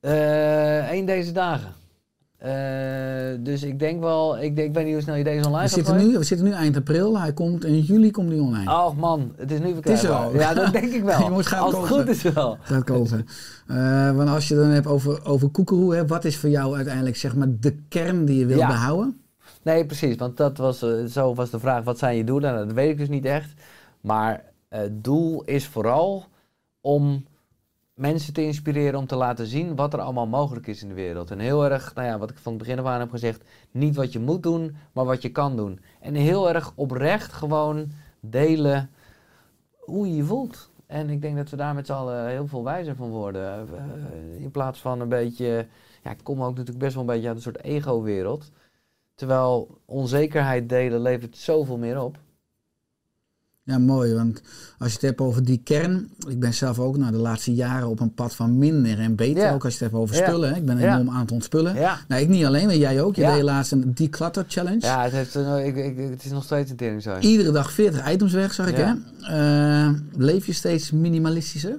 eh 0.00 0.88
één 0.90 1.06
deze 1.06 1.32
dagen. 1.32 1.72
Eh, 2.36 3.44
dus 3.44 3.62
ik 3.62 3.78
denk 3.78 4.00
wel, 4.00 4.38
ik, 4.38 4.56
denk, 4.56 4.68
ik 4.68 4.74
weet 4.74 4.84
niet 4.84 4.92
hoe 4.92 5.02
snel 5.02 5.14
je 5.14 5.24
deze 5.24 5.46
online 5.46 5.52
We 5.68 5.74
gaat 5.74 5.86
zitten, 5.86 5.96
nu, 5.96 6.18
we 6.18 6.24
zitten 6.24 6.46
nu 6.46 6.52
eind 6.52 6.76
april. 6.76 7.18
Hij 7.20 7.32
komt 7.32 7.64
in 7.64 7.80
juli 7.80 8.10
komt 8.10 8.28
hij 8.30 8.38
online. 8.38 8.70
Oh 8.70 8.96
man, 8.96 9.32
het 9.36 9.50
is 9.50 9.58
nu 9.58 9.66
is 9.66 9.72
verkrijgbaar. 9.72 10.10
er 10.10 10.16
al. 10.26 10.34
Ja, 10.34 10.54
dat 10.54 10.72
denk 10.72 10.92
ik 10.92 11.02
wel. 11.02 11.22
Je 11.24 11.30
moet 11.30 11.46
gaan 11.46 11.62
Als 11.62 11.74
het 11.76 11.86
goed 11.86 12.08
is 12.08 12.22
wel. 12.22 12.56
Gaat 12.60 12.84
kopen. 12.84 13.26
Eh, 13.66 14.16
want 14.16 14.28
als 14.28 14.48
je 14.48 14.54
het 14.54 14.62
dan 14.64 14.72
hebt 14.72 14.86
over, 14.86 15.24
over 15.24 15.48
koekeroe, 15.48 15.94
hè, 15.94 16.06
wat 16.06 16.24
is 16.24 16.36
voor 16.36 16.50
jou 16.50 16.76
uiteindelijk 16.76 17.16
zeg 17.16 17.36
maar, 17.36 17.46
de 17.60 17.76
kern 17.88 18.24
die 18.24 18.38
je 18.38 18.46
wil 18.46 18.56
Ja. 18.56 18.66
behouden? 18.66 19.20
Nee, 19.64 19.86
precies. 19.86 20.16
Want 20.16 20.36
dat 20.36 20.58
was, 20.58 20.82
eh, 20.82 21.04
zo 21.04 21.34
was 21.34 21.50
de 21.50 21.58
vraag, 21.58 21.84
wat 21.84 21.98
zijn 21.98 22.16
je 22.16 22.24
doelen? 22.24 22.52
Nou, 22.52 22.66
dat 22.66 22.74
weet 22.74 22.90
ik 22.90 22.98
dus 22.98 23.08
niet 23.08 23.24
echt. 23.24 23.62
Maar 24.00 24.44
eh, 24.68 24.80
het 24.80 25.04
doel 25.04 25.44
is 25.44 25.66
vooral 25.66 26.24
om 26.80 27.26
mensen 27.94 28.32
te 28.32 28.44
inspireren 28.44 28.98
om 28.98 29.06
te 29.06 29.16
laten 29.16 29.46
zien 29.46 29.76
wat 29.76 29.92
er 29.92 30.00
allemaal 30.00 30.26
mogelijk 30.26 30.66
is 30.66 30.82
in 30.82 30.88
de 30.88 30.94
wereld. 30.94 31.30
En 31.30 31.38
heel 31.38 31.64
erg, 31.64 31.94
nou 31.94 32.08
ja, 32.08 32.18
wat 32.18 32.30
ik 32.30 32.38
van 32.38 32.52
het 32.52 32.62
begin 32.62 32.78
af 32.78 32.86
aan 32.86 33.00
heb 33.00 33.10
gezegd, 33.10 33.44
niet 33.70 33.96
wat 33.96 34.12
je 34.12 34.18
moet 34.18 34.42
doen, 34.42 34.76
maar 34.92 35.04
wat 35.04 35.22
je 35.22 35.32
kan 35.32 35.56
doen. 35.56 35.80
En 36.00 36.14
heel 36.14 36.48
erg 36.48 36.72
oprecht 36.74 37.32
gewoon 37.32 37.90
delen 38.20 38.90
hoe 39.78 40.08
je 40.08 40.16
je 40.16 40.24
voelt. 40.24 40.70
En 40.86 41.10
ik 41.10 41.22
denk 41.22 41.36
dat 41.36 41.50
we 41.50 41.56
daar 41.56 41.74
met 41.74 41.86
z'n 41.86 41.92
allen 41.92 42.28
heel 42.28 42.46
veel 42.46 42.64
wijzer 42.64 42.96
van 42.96 43.10
worden. 43.10 43.68
Eh, 43.68 44.42
in 44.42 44.50
plaats 44.50 44.80
van 44.80 45.00
een 45.00 45.08
beetje, 45.08 45.66
ja, 46.02 46.10
ik 46.10 46.20
kom 46.22 46.42
ook 46.42 46.56
natuurlijk 46.56 46.78
best 46.78 46.94
wel 46.94 47.02
een 47.02 47.08
beetje 47.08 47.26
uit 47.26 47.36
een 47.36 47.42
soort 47.42 47.62
ego-wereld. 47.62 48.50
Terwijl 49.14 49.78
onzekerheid 49.84 50.68
delen 50.68 51.00
levert 51.02 51.36
zoveel 51.36 51.78
meer 51.78 52.00
op. 52.02 52.18
Ja, 53.62 53.78
mooi. 53.78 54.14
Want 54.14 54.40
als 54.78 54.88
je 54.88 54.94
het 54.94 55.02
hebt 55.02 55.20
over 55.20 55.44
die 55.44 55.60
kern. 55.64 56.10
Ik 56.28 56.40
ben 56.40 56.54
zelf 56.54 56.78
ook 56.78 56.96
nou, 56.96 57.12
de 57.12 57.18
laatste 57.18 57.54
jaren 57.54 57.88
op 57.88 58.00
een 58.00 58.14
pad 58.14 58.34
van 58.34 58.58
minder 58.58 58.98
en 58.98 59.14
beter. 59.14 59.42
Ja. 59.42 59.52
Ook 59.52 59.64
als 59.64 59.78
je 59.78 59.84
het 59.84 59.92
hebt 59.92 60.02
over 60.02 60.14
spullen. 60.16 60.56
Ik 60.56 60.64
ben 60.64 60.78
Ja. 60.78 60.92
enorm 60.94 61.10
aan 61.14 61.20
het 61.20 61.32
ontspullen. 61.32 61.74
Nou, 62.08 62.22
ik 62.22 62.28
niet 62.28 62.44
alleen, 62.44 62.66
maar 62.66 62.76
jij 62.76 63.02
ook. 63.02 63.16
Je 63.16 63.24
deed 63.24 63.42
laatst 63.42 63.72
een 63.72 63.94
declutter 63.94 64.44
challenge. 64.48 64.80
Ja, 64.80 65.02
het, 65.02 65.12
heeft, 65.12 65.34
een- 65.34 65.64
ik, 65.66 65.76
ik, 65.76 65.98
het 66.10 66.24
is 66.24 66.30
nog 66.30 66.44
steeds 66.44 66.70
een 66.70 66.76
tering 66.76 67.02
zo. 67.02 67.18
Iedere 67.18 67.50
dag 67.50 67.72
40 67.72 68.10
items 68.12 68.32
weg, 68.32 68.52
zag 68.54 68.68
ik 68.68 68.76
hè. 68.76 68.92
Eh, 69.20 69.92
leef 70.16 70.46
je 70.46 70.52
steeds 70.52 70.90
minimalistischer? 70.90 71.78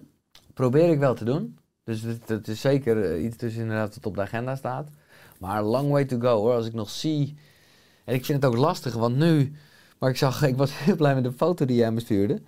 Probeer 0.53 0.91
ik 0.91 0.99
wel 0.99 1.13
te 1.15 1.25
doen. 1.25 1.57
Dus 1.83 2.01
het 2.25 2.47
is 2.47 2.61
zeker 2.61 3.11
eh, 3.11 3.23
iets 3.23 3.37
dus 3.37 3.55
inderdaad 3.55 3.95
wat 3.95 4.05
op 4.05 4.15
de 4.15 4.21
agenda 4.21 4.55
staat. 4.55 4.87
Maar 5.39 5.63
long 5.63 5.89
way 5.89 6.05
to 6.05 6.19
go 6.19 6.37
hoor. 6.37 6.53
Als 6.53 6.65
ik 6.67 6.73
nog 6.73 6.89
zie. 6.89 7.35
En 8.03 8.13
ik 8.13 8.25
vind 8.25 8.43
het 8.43 8.51
ook 8.51 8.57
lastig, 8.57 8.93
want 8.93 9.15
nu. 9.15 9.53
Maar 9.99 10.09
ik 10.09 10.17
zag, 10.17 10.43
ik 10.47 10.57
was 10.57 10.71
heel 10.83 10.95
blij 10.95 11.13
met 11.15 11.23
de 11.23 11.31
foto 11.31 11.65
die 11.65 11.75
jij 11.75 11.91
me 11.91 11.99
stuurde. 11.99 12.41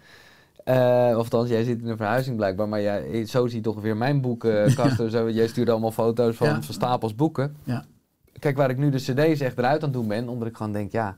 Eh 0.63 1.07
of 1.09 1.15
althans, 1.15 1.49
jij 1.49 1.63
zit 1.63 1.81
in 1.81 1.87
een 1.87 1.97
verhuizing 1.97 2.35
blijkbaar. 2.35 2.67
Maar 2.69 2.81
jij, 2.81 3.25
zo 3.25 3.47
ziet 3.47 3.63
toch 3.63 3.81
weer 3.81 3.97
mijn 3.97 4.21
boekenkast. 4.21 4.99
en 4.99 5.11
Zo. 5.11 5.29
Jij 5.29 5.47
stuurde 5.47 5.71
allemaal 5.71 5.91
foto's 5.91 6.35
van, 6.35 6.47
Ja. 6.47 6.61
van 6.61 6.73
stapels 6.73 7.15
boeken. 7.15 7.55
Ja. 7.63 7.85
Kijk, 8.39 8.57
waar 8.57 8.69
ik 8.69 8.77
nu 8.77 8.89
de 8.89 8.97
cd's 8.97 9.39
echt 9.39 9.57
eruit 9.57 9.77
aan 9.83 9.89
het 9.89 9.93
doen 9.93 10.07
ben. 10.07 10.29
Omdat 10.29 10.47
ik 10.47 10.55
gewoon 10.55 10.71
denk, 10.71 10.91
ja, 10.91 11.17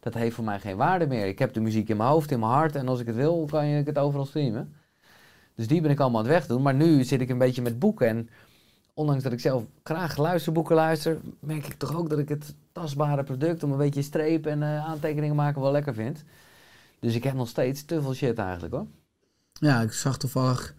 dat 0.00 0.14
heeft 0.14 0.34
voor 0.34 0.44
mij 0.44 0.60
geen 0.60 0.76
waarde 0.76 1.06
meer. 1.06 1.26
Ik 1.26 1.38
heb 1.38 1.52
de 1.52 1.60
muziek 1.60 1.88
in 1.88 1.96
mijn 1.96 2.08
hoofd, 2.08 2.30
in 2.30 2.38
mijn 2.40 2.52
hart. 2.52 2.76
En 2.76 2.88
als 2.88 3.00
ik 3.00 3.06
het 3.06 3.16
wil, 3.16 3.46
kan 3.50 3.66
je 3.66 3.82
het 3.82 3.98
overal 3.98 4.26
streamen. 4.26 4.74
Dus 5.54 5.66
die 5.66 5.80
ben 5.80 5.90
ik 5.90 6.00
allemaal 6.00 6.20
aan 6.20 6.26
het 6.26 6.34
wegdoen. 6.34 6.62
Maar 6.62 6.74
nu 6.74 7.04
zit 7.04 7.20
ik 7.20 7.28
een 7.28 7.38
beetje 7.38 7.62
met 7.62 7.78
boeken. 7.78 8.06
En 8.08 8.28
ondanks 8.96 9.22
dat 9.22 9.32
ik 9.32 9.40
zelf 9.40 9.64
graag 9.82 10.16
luisterboeken 10.16 10.74
luister, 10.74 11.18
merk 11.40 11.66
ik 11.66 11.74
toch 11.74 11.96
ook 11.96 12.10
dat 12.10 12.18
ik 12.18 12.28
het 12.28 12.54
tastbare 12.72 13.22
product 13.22 13.62
om 13.62 13.72
een 13.72 13.78
beetje 13.78 14.02
streep 14.02 14.46
en 14.46 14.62
eh, 14.62 14.86
aantekeningen 14.86 15.36
maken 15.36 15.60
wel 15.60 15.72
lekker 15.72 15.94
vind. 15.94 16.24
Dus 17.00 17.14
ik 17.14 17.24
heb 17.24 17.34
nog 17.34 17.48
steeds 17.48 17.84
te 17.84 18.02
veel 18.02 18.14
shit 18.14 18.38
eigenlijk 18.38 18.74
hoor. 18.74 18.86
Ja, 19.52 19.80
ik 19.80 19.92
zag 19.92 20.18
toevallig 20.18 20.74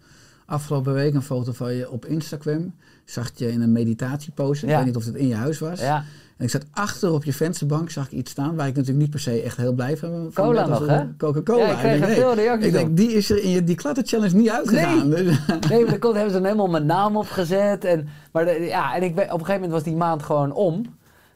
afgelopen 0.46 0.92
week 0.92 1.14
een 1.14 1.22
foto 1.22 1.52
van 1.52 1.74
je 1.74 1.90
op 1.90 2.06
Instagram. 2.06 2.74
Zag 3.10 3.30
je 3.34 3.52
in 3.52 3.60
een 3.60 3.72
meditatiepose. 3.72 4.66
Ik 4.66 4.76
weet 4.76 4.84
niet 4.84 4.96
of 4.96 5.04
het 5.04 5.14
in 5.14 5.28
je 5.28 5.34
huis 5.34 5.58
was. 5.58 5.80
Ja, 5.80 6.04
En 6.36 6.44
ik 6.44 6.50
zat 6.50 6.64
achter 6.70 7.12
op 7.12 7.24
je 7.24 7.32
vensterbank, 7.32 7.90
zag 7.90 8.04
ik 8.06 8.12
iets 8.12 8.30
staan 8.30 8.56
waar 8.56 8.66
ik 8.66 8.74
natuurlijk 8.74 9.00
niet 9.00 9.10
per 9.10 9.20
se 9.20 9.42
echt 9.42 9.56
heel 9.56 9.72
blij 9.72 9.96
van 9.96 10.10
van 10.10 10.44
Cola 10.44 10.66
nog, 10.66 10.78
was 10.78 10.88
hè? 10.88 11.16
Coca-Cola. 11.16 11.66
Ja, 11.66 11.80
ik 11.80 12.00
kreeg 12.00 12.14
veel 12.14 12.34
reacties 12.34 12.66
Ik 12.66 12.72
denk, 12.72 12.96
die 12.96 13.12
is 13.12 13.30
er 13.30 13.42
in 13.42 13.50
je 13.50 13.64
die 13.64 13.74
Clutter 13.76 14.06
Challenge 14.06 14.36
niet 14.36 14.50
uitgegaan. 14.50 15.10
Dus, 15.10 15.24
Nee, 15.70 15.84
maar 15.84 15.98
daar 15.98 16.12
hebben 16.14 16.30
ze 16.30 16.32
dan 16.32 16.44
helemaal 16.44 16.68
mijn 16.68 16.86
naam 16.86 17.16
op 17.16 17.26
gezet. 17.28 17.84
En, 17.84 18.08
maar 18.32 18.44
de- 18.44 18.50
ja, 18.60 18.94
en 18.94 19.02
ik, 19.02 19.10
op 19.10 19.18
een 19.18 19.28
gegeven 19.30 19.52
moment 19.54 19.70
was 19.72 19.82
die 19.82 19.96
maand 19.96 20.22
gewoon 20.22 20.52
om. 20.52 20.84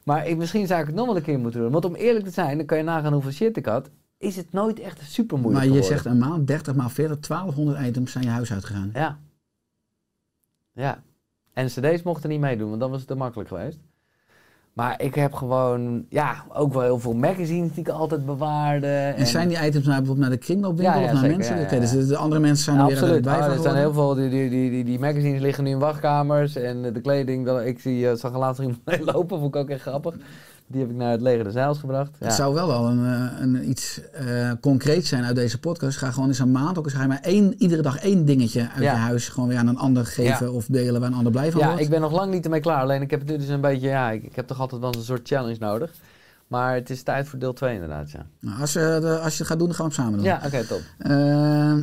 Maar 0.04 0.26
ik, 0.26 0.36
misschien 0.36 0.66
zou 0.66 0.80
ik 0.80 0.86
het 0.86 0.94
nog 0.96 1.06
wel 1.06 1.16
een 1.16 1.22
keer 1.22 1.38
moeten 1.38 1.60
doen. 1.60 1.70
Want 1.70 1.84
om 1.84 1.94
eerlijk 1.94 2.24
te 2.24 2.30
zijn, 2.30 2.56
dan 2.56 2.66
kan 2.66 2.78
je 2.78 2.84
nagaan 2.84 3.12
hoeveel 3.12 3.30
shit 3.30 3.56
ik 3.56 3.66
had. 3.66 3.88
Is 4.18 4.36
het 4.36 4.52
nooit 4.52 4.80
echt 4.80 5.00
super 5.02 5.38
moeilijk 5.38 5.64
maar 5.66 5.74
je 5.76 5.82
geworden. 5.82 6.02
zegt 6.04 6.14
een 6.14 6.28
maand, 6.28 6.46
30 6.46 6.74
maal 6.74 6.88
40, 6.88 7.18
1200 7.20 7.86
items 7.86 8.12
zijn 8.12 8.24
je 8.24 8.30
huis 8.30 8.52
uitgegaan. 8.52 8.90
Ja. 8.94 9.18
Ja. 10.72 11.02
En 11.53 11.66
cd's 11.66 12.03
mochten 12.03 12.28
niet 12.30 12.40
meedoen, 12.40 12.68
want 12.68 12.80
dan 12.80 12.90
was 12.90 12.98
het 12.98 13.09
te 13.09 13.14
makkelijk 13.14 13.48
geweest. 13.48 13.78
Maar 14.72 15.03
ik 15.03 15.14
heb 15.14 15.32
gewoon, 15.32 16.07
ja, 16.09 16.44
ook 16.53 16.72
wel 16.72 16.82
heel 16.82 16.98
veel 16.98 17.14
magazines 17.14 17.70
die 17.72 17.80
ik 17.84 17.88
altijd 17.88 18.26
bewaarde. 18.26 18.86
En 19.16 19.26
zijn 19.26 19.48
die 19.48 19.57
items 19.57 19.84
nou 19.86 19.96
bijvoorbeeld 19.98 20.18
naar 20.18 20.38
de 20.38 20.44
kringloopwinkel 20.44 20.94
Ja, 20.94 21.00
ja, 21.00 21.07
of 21.07 21.12
naar 21.12 21.20
zeker, 21.22 21.36
mensen? 21.36 21.57
ja, 21.57 21.62
Oké, 21.62 21.80
dus 21.80 21.90
de- 21.90 22.07
de 22.07 22.16
andere 22.16 22.40
mensen 22.40 22.64
zijn 22.64 22.78
er 22.78 22.86
weer 22.86 22.94
absoluut. 22.96 23.22
bij 23.22 23.32
Oh, 23.38 23.44
er 23.44 23.50
geworden. 23.50 23.76
heel 23.76 23.92
veel, 23.92 24.14
die, 24.14 24.28
die, 24.28 24.50
die, 24.50 24.84
die, 24.84 24.98
magazines 24.98 25.40
liggen 25.40 25.64
nu 25.64 25.70
in 25.70 25.78
wachtkamers. 25.78 26.57
En 26.57 26.82
de 26.82 27.00
kleding, 27.00 27.46
dat, 27.46 27.64
ik 27.64 27.78
zie, 27.80 28.09
eh, 28.09 28.14
zag 28.16 28.32
er 28.32 28.38
laatst 28.38 28.61
iemand 28.61 28.84
mee 28.86 29.05
lopen, 29.05 29.38
vond 29.38 29.55
ik 29.55 29.61
ook 29.61 29.68
echt 29.70 29.80
grappig. 29.80 30.14
Die 30.72 30.80
heb 30.80 30.90
ik 30.90 30.96
naar 30.96 31.10
het 31.10 31.20
leger 31.20 31.44
des 31.44 31.52
Zeils 31.52 31.78
gebracht. 31.78 32.10
Ja. 32.18 32.26
Het 32.26 32.34
zou 32.34 32.54
wel 32.54 32.72
al 32.72 32.86
een, 32.88 33.04
eh, 33.04 33.40
een, 33.40 33.68
iets 33.70 34.00
eh 34.12 34.50
concreets 34.60 35.08
zijn 35.08 35.24
uit 35.24 35.36
deze 35.36 35.58
podcast. 35.58 35.98
Ga 35.98 36.10
gewoon 36.10 36.28
eens 36.28 36.38
een 36.38 36.50
maand, 36.52 36.78
ook 36.78 36.84
eens 36.84 36.94
ga 36.94 37.02
je 37.02 37.08
maar 37.08 37.20
één, 37.22 37.54
iedere 37.58 37.82
dag 37.82 37.98
één 37.98 38.24
dingetje 38.24 38.60
uit 38.60 38.82
Ja. 38.82 38.92
je 38.92 38.98
huis 38.98 39.28
gewoon 39.28 39.48
weer 39.48 39.58
aan 39.58 39.66
een 39.66 39.78
ander 39.78 40.06
geven 40.06 40.46
Ja. 40.46 40.52
of 40.52 40.66
delen 40.66 41.00
waar 41.00 41.10
een 41.10 41.16
ander 41.16 41.32
blij 41.32 41.50
van 41.50 41.60
Ja, 41.60 41.66
wordt. 41.66 41.80
ik 41.82 41.90
ben 41.90 42.00
nog 42.00 42.12
lang 42.12 42.32
niet 42.32 42.44
ermee 42.44 42.60
klaar. 42.60 42.80
Alleen 42.82 43.02
ik 43.02 43.10
heb 43.10 43.20
het 43.20 43.28
nu 43.28 43.36
dus 43.36 43.48
een 43.48 43.60
beetje, 43.60 43.88
ja, 43.88 44.10
ik, 44.10 44.22
ik 44.22 44.36
heb 44.36 44.46
toch 44.46 44.60
altijd 44.60 44.80
wel 44.80 44.94
een 44.94 45.02
soort 45.02 45.28
challenge 45.28 45.56
nodig. 45.58 45.90
Maar 46.46 46.74
het 46.74 46.90
is 46.90 47.02
tijd 47.02 47.28
voor 47.28 47.38
deel 47.38 47.52
2 47.52 47.74
inderdaad, 47.74 48.10
ja. 48.10 48.26
Nou, 48.40 48.60
als, 48.60 48.72
je, 48.72 48.98
de- 49.00 49.18
als 49.18 49.32
je 49.32 49.38
het 49.38 49.46
gaat 49.48 49.58
doen, 49.58 49.66
dan 49.66 49.76
gaan 49.76 49.86
we 49.88 49.92
het 49.92 50.00
samen 50.02 50.18
doen. 50.18 50.26
Ja, 50.26 50.40
oké, 50.46 50.64
top. 50.66 50.80
Eh, 50.98 51.76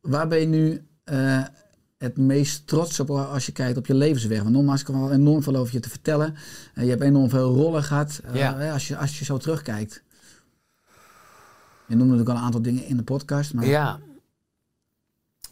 waar 0.00 0.28
ben 0.28 0.40
je 0.40 0.46
nu 0.46 0.82
eh, 1.04 1.38
het 1.98 2.16
meest 2.16 2.66
trots 2.66 3.00
op 3.00 3.10
als 3.10 3.46
je 3.46 3.52
kijkt 3.52 3.76
op 3.78 3.86
je 3.86 3.94
levensweg? 3.94 4.42
Want 4.42 4.54
nogmaals, 4.54 4.80
ik 4.80 4.86
wel 4.86 5.12
enorm 5.12 5.42
veel 5.42 5.56
over 5.56 5.74
je 5.74 5.80
te 5.80 5.88
vertellen. 5.88 6.34
Eh, 6.74 6.84
je 6.84 6.90
hebt 6.90 7.02
enorm 7.02 7.28
veel 7.28 7.54
rollen 7.54 7.82
gehad. 7.82 8.20
Eh, 8.24 8.34
Ja. 8.34 8.72
als, 8.72 8.88
je, 8.88 8.96
als 8.96 9.18
je 9.18 9.24
zo 9.24 9.36
terugkijkt. 9.36 10.02
Je 11.86 11.96
noemde 11.96 12.04
natuurlijk 12.04 12.30
al 12.30 12.36
een 12.36 12.42
aantal 12.42 12.62
dingen 12.62 12.84
in 12.84 12.96
de 12.96 13.02
podcast. 13.02 13.54
Maar 13.54 13.66
Ja. 13.66 13.98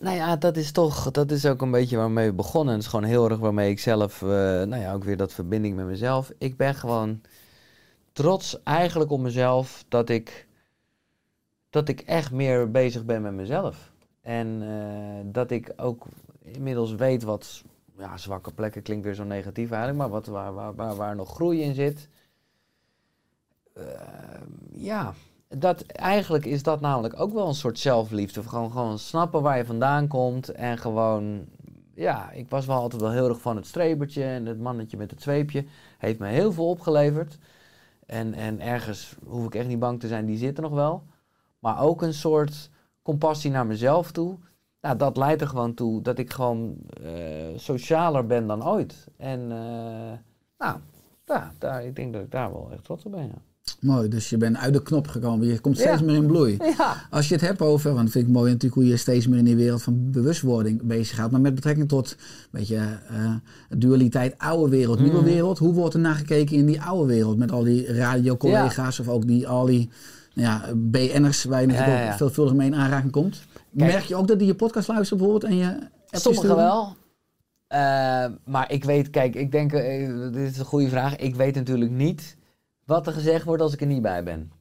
Nou 0.01 0.17
ja, 0.17 0.37
dat 0.37 0.57
is 0.57 0.73
toch, 0.73 1.11
dat 1.11 1.31
is 1.31 1.47
ook 1.47 1.63
een 1.63 1.71
beetje 1.71 1.97
waarmee 1.97 2.29
we 2.29 2.35
begonnen. 2.35 2.75
Het 2.75 2.83
is 2.83 2.89
gewoon 2.89 3.05
heel 3.05 3.31
erg 3.31 3.39
waarmee 3.39 3.71
ik 3.71 3.79
zelf, 3.79 4.23
eh, 4.23 4.29
nou 4.29 4.77
ja, 4.77 4.93
ook 4.93 5.05
weer 5.05 5.17
dat 5.17 5.33
verbinding 5.33 5.77
met 5.77 5.87
mezelf. 5.87 6.31
Ik 6.39 6.57
ben 6.57 6.75
gewoon 6.75 7.21
trots 8.13 8.63
eigenlijk 8.63 9.11
op 9.11 9.21
mezelf 9.21 9.85
dat 9.89 10.09
ik, 10.09 10.47
dat 11.71 11.89
ik 11.89 12.01
echt 12.01 12.31
meer 12.31 12.71
bezig 12.71 13.05
ben 13.05 13.23
met 13.23 13.33
mezelf. 13.33 13.93
En 14.21 14.63
dat 15.33 15.51
ik 15.51 15.73
ook 15.77 16.07
inmiddels 16.53 16.95
weet 16.95 17.23
wat, 17.23 17.63
ja, 17.99 18.17
zwakke 18.17 18.53
plekken 18.53 18.83
klinkt 18.83 19.05
weer 19.05 19.15
zo 19.15 19.25
negatief 19.25 19.71
eigenlijk, 19.71 19.99
maar 19.99 20.09
wat, 20.09 20.27
waar, 20.27 20.75
waar, 20.75 20.97
waar, 20.97 21.17
nog 21.17 21.35
groei 21.35 21.63
in 21.63 21.75
zit. 21.75 22.09
Eh, 23.73 23.85
ja, 24.73 25.15
dat, 25.49 25.83
eigenlijk 25.83 26.45
is 26.45 26.63
dat 26.63 26.81
namelijk 26.81 27.21
ook 27.21 27.33
wel 27.33 27.49
een 27.49 27.55
soort 27.55 27.79
zelfliefde. 27.79 28.43
Gewoon, 28.43 28.71
gewoon 28.71 28.99
snappen 28.99 29.43
waar 29.43 29.57
je 29.57 29.65
vandaan 29.65 30.09
komt 30.09 30.49
en 30.49 30.79
gewoon... 30.79 31.47
Ja, 31.95 32.31
ik 32.31 32.51
was 32.51 32.67
wel 32.67 32.77
altijd 32.77 33.03
wel 33.03 33.11
heel 33.11 33.29
erg 33.29 33.41
van 33.41 33.57
het 33.57 33.67
strebertje 33.67 34.25
en 34.25 34.47
het 34.47 34.61
mannetje 34.61 34.97
met 34.97 35.11
het 35.11 35.23
zweepje. 35.23 35.65
Heeft 35.99 36.19
me 36.19 36.27
heel 36.27 36.53
veel 36.53 36.69
opgeleverd. 36.69 37.39
En, 38.07 38.35
en 38.35 38.61
ergens 38.61 39.17
hoef 39.27 39.47
ik 39.47 39.55
echt 39.55 39.69
niet 39.69 39.79
bang 39.79 40.01
te 40.01 40.09
zijn, 40.09 40.27
die 40.27 40.39
zitten 40.39 40.63
nog 40.63 40.73
wel. 40.73 41.03
Maar 41.59 41.81
ook 41.81 42.03
een 42.03 42.15
soort 42.15 42.71
compassie 43.03 43.51
naar 43.51 43.67
mezelf 43.67 44.13
toe. 44.13 44.39
Nou, 44.87 44.99
dat 44.99 45.17
leidt 45.17 45.41
er 45.41 45.49
gewoon 45.49 45.75
toe 45.75 46.03
dat 46.03 46.19
ik 46.19 46.33
gewoon 46.33 46.75
eh, 47.05 47.11
socialer 47.57 48.27
ben 48.27 48.47
dan 48.47 48.67
ooit. 48.67 49.07
En 49.17 49.41
eh, 49.41 49.57
nou, 50.59 50.77
ja, 51.27 51.53
daar, 51.59 51.85
ik 51.85 51.97
denk 51.97 52.13
dat 52.13 52.23
ik 52.23 52.31
daar 52.31 52.53
wel 52.53 52.69
echt 52.73 52.85
trots 52.85 53.05
op 53.05 53.13
ben, 53.13 53.23
ja. 53.23 53.35
Mooi, 53.81 54.09
dus 54.09 54.31
je 54.31 54.37
bent 54.37 54.57
uit 54.57 54.73
de 54.73 54.83
knop 54.83 55.09
gekomen. 55.09 55.47
Je 55.47 55.59
komt 55.61 55.79
steeds 55.79 56.01
Ja. 56.01 56.05
meer 56.07 56.15
in 56.15 56.27
bloei. 56.27 56.57
Ja, 56.79 56.95
Als 57.11 57.29
je 57.29 57.35
het 57.35 57.43
hebt 57.43 57.61
over, 57.63 57.91
want 57.93 58.03
dat 58.03 58.13
vind 58.13 58.27
ik 58.27 58.33
mooi 58.33 58.47
natuurlijk 58.53 58.75
hoe 58.75 58.87
je 58.91 58.97
steeds 58.97 59.27
meer 59.27 59.39
in 59.39 59.45
die 59.45 59.57
wereld 59.57 59.83
van 59.83 60.11
bewustwording 60.11 60.83
bezig 60.83 61.17
gaat. 61.17 61.31
Maar 61.31 61.41
met 61.41 61.55
betrekking 61.55 61.89
tot 61.89 62.17
beetje 62.51 62.77
eh, 63.09 63.35
dualiteit 63.79 64.35
oude 64.39 64.71
wereld, 64.71 64.99
nieuwe 64.99 65.17
Mhm. 65.17 65.25
wereld. 65.25 65.59
Hoe 65.59 65.73
wordt 65.73 65.95
er 65.95 66.01
naar 66.01 66.15
gekeken 66.15 66.57
in 66.57 66.67
die 66.67 66.83
oude 66.83 67.07
wereld? 67.13 67.39
Met 67.39 67.53
al 67.53 67.63
die 67.65 67.93
radiocollega's 67.93 68.99
of 69.01 69.09
ook 69.09 69.27
die, 69.27 69.49
al 69.49 69.65
die 69.67 69.89
nou 70.35 70.49
ja, 70.49 70.63
BN'ers 70.75 71.45
waar 71.45 71.61
je 71.61 71.67
natuurlijk 71.67 71.93
Ja, 71.95 72.01
ja, 72.01 72.05
ja. 72.07 72.11
ook 72.13 72.17
veelvuldig 72.17 72.55
mee 72.55 72.67
in 72.67 72.75
aanraking 72.75 73.13
komt. 73.13 73.43
Merk 73.85 74.05
je 74.05 74.17
ook 74.17 74.29
dat 74.29 74.39
die 74.39 74.47
je 74.47 74.55
podcast 74.55 74.89
luisteren 74.89 75.19
bijvoorbeeld 75.23 75.53
en 75.53 75.59
je 75.59 75.79
Sommigen 76.11 76.57
wel. 76.57 76.97
Eh, 77.67 78.27
maar 78.45 78.73
ik 78.73 78.85
weet, 78.85 79.11
kijk, 79.11 79.35
ik 79.35 79.53
denk, 79.53 79.73
eh, 79.73 80.09
dit 80.33 80.51
is 80.51 80.59
een 80.59 80.65
goede 80.65 80.89
vraag. 80.89 81.17
Ik 81.17 81.35
weet 81.35 81.55
natuurlijk 81.55 81.91
niet 81.91 82.37
wat 82.85 83.07
er 83.07 83.13
gezegd 83.13 83.45
wordt 83.45 83.63
als 83.63 83.73
ik 83.73 83.81
er 83.81 83.87
niet 83.87 84.03
bij 84.03 84.23
ben. 84.23 84.53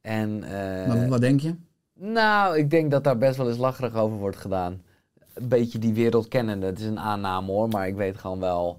En, 0.00 0.42
eh, 0.44 0.86
Maar 0.88 1.08
wat 1.08 1.20
denk 1.20 1.40
je? 1.40 1.54
nou, 1.94 2.58
ik 2.58 2.70
denk 2.70 2.90
dat 2.90 3.04
daar 3.04 3.18
best 3.18 3.36
wel 3.36 3.48
eens 3.48 3.58
lacherig 3.58 3.94
over 3.94 4.16
wordt 4.18 4.36
gedaan. 4.36 4.82
Een 5.34 5.48
beetje 5.48 5.78
die 5.78 5.94
wereld 5.94 6.28
kennende. 6.28 6.66
Het 6.66 6.78
is 6.80 6.86
een 6.86 7.00
aanname 7.00 7.46
hoor, 7.52 7.68
maar 7.68 7.86
ik 7.86 7.94
weet 7.96 8.18
gewoon 8.18 8.40
wel, 8.40 8.78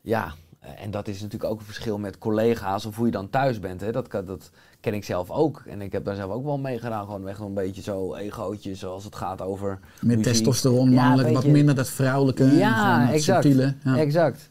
ja, 0.00 0.32
En 0.76 0.90
dat 0.90 1.08
is 1.08 1.20
natuurlijk 1.20 1.50
ook 1.52 1.58
een 1.58 1.64
verschil 1.64 1.98
met 1.98 2.18
collega's 2.18 2.84
of 2.86 2.96
hoe 2.96 3.06
je 3.06 3.12
dan 3.12 3.30
thuis 3.30 3.58
bent. 3.60 3.80
Hè. 3.80 3.92
Dat, 3.92 4.08
kan- 4.08 4.24
dat 4.24 4.50
ken 4.80 4.94
ik 4.94 5.04
zelf 5.04 5.30
ook. 5.30 5.62
En 5.66 5.80
ik 5.82 5.92
heb 5.92 6.04
daar 6.04 6.14
zelf 6.14 6.32
ook 6.32 6.44
wel 6.44 6.58
mee 6.58 6.78
gedaan. 6.78 7.04
Gewoon 7.04 7.28
echt 7.28 7.40
een 7.40 7.54
beetje 7.54 7.82
zo 7.82 8.14
egootje 8.14 8.74
zoals 8.74 9.04
het 9.04 9.14
gaat 9.16 9.42
over 9.42 9.78
Met 10.00 10.22
testosteron, 10.22 10.90
Ja, 10.90 11.02
mannelijk, 11.02 11.34
wat 11.34 11.46
minder 11.46 11.74
dat 11.74 11.88
vrouwelijke. 11.88 12.44
en 12.44 12.56
Ja, 12.56 12.92
gewoon 12.92 13.06
dat 13.06 13.14
exact. 13.14 13.42
subtiele. 13.42 13.74
Ja. 13.84 13.96
Exact. 13.96 14.50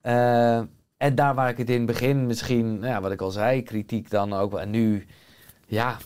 Eh, 0.00 0.56
en 0.96 1.14
daar 1.14 1.34
waar 1.34 1.48
ik 1.48 1.58
het 1.58 1.70
in 1.70 1.76
het 1.76 1.86
begin 1.86 2.26
misschien, 2.26 2.74
nou 2.74 2.86
ja, 2.86 3.00
wat 3.00 3.12
ik 3.12 3.20
al 3.20 3.30
zei, 3.30 3.62
kritiek 3.62 4.10
dan 4.10 4.32
ook. 4.32 4.58
En 4.58 4.70
nu, 4.70 5.06
ja, 5.66 5.96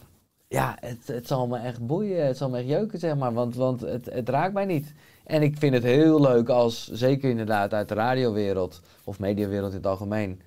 ja 0.49 0.77
het, 0.81 1.07
het 1.07 1.27
zal 1.27 1.47
me 1.47 1.59
echt 1.59 1.87
boeien. 1.87 2.27
Het 2.27 2.37
zal 2.37 2.51
me 2.51 2.59
echt 2.59 2.69
jeuken, 2.69 2.99
zeg 2.99 3.17
maar. 3.17 3.33
Want, 3.33 3.55
want 3.55 3.81
het, 3.81 4.09
het 4.13 4.29
raakt 4.29 4.53
mij 4.55 4.65
niet. 4.65 4.93
En 5.25 5.43
ik 5.43 5.57
vind 5.59 5.75
het 5.75 5.83
heel 5.83 6.21
leuk 6.21 6.49
als, 6.49 6.91
zeker 6.93 7.31
inderdaad 7.31 7.75
uit 7.75 7.89
de 7.89 7.95
radiowereld 7.95 8.81
of 9.05 9.19
mediawereld 9.19 9.71
in 9.71 9.77
het 9.77 9.87
algemeen, 9.87 10.41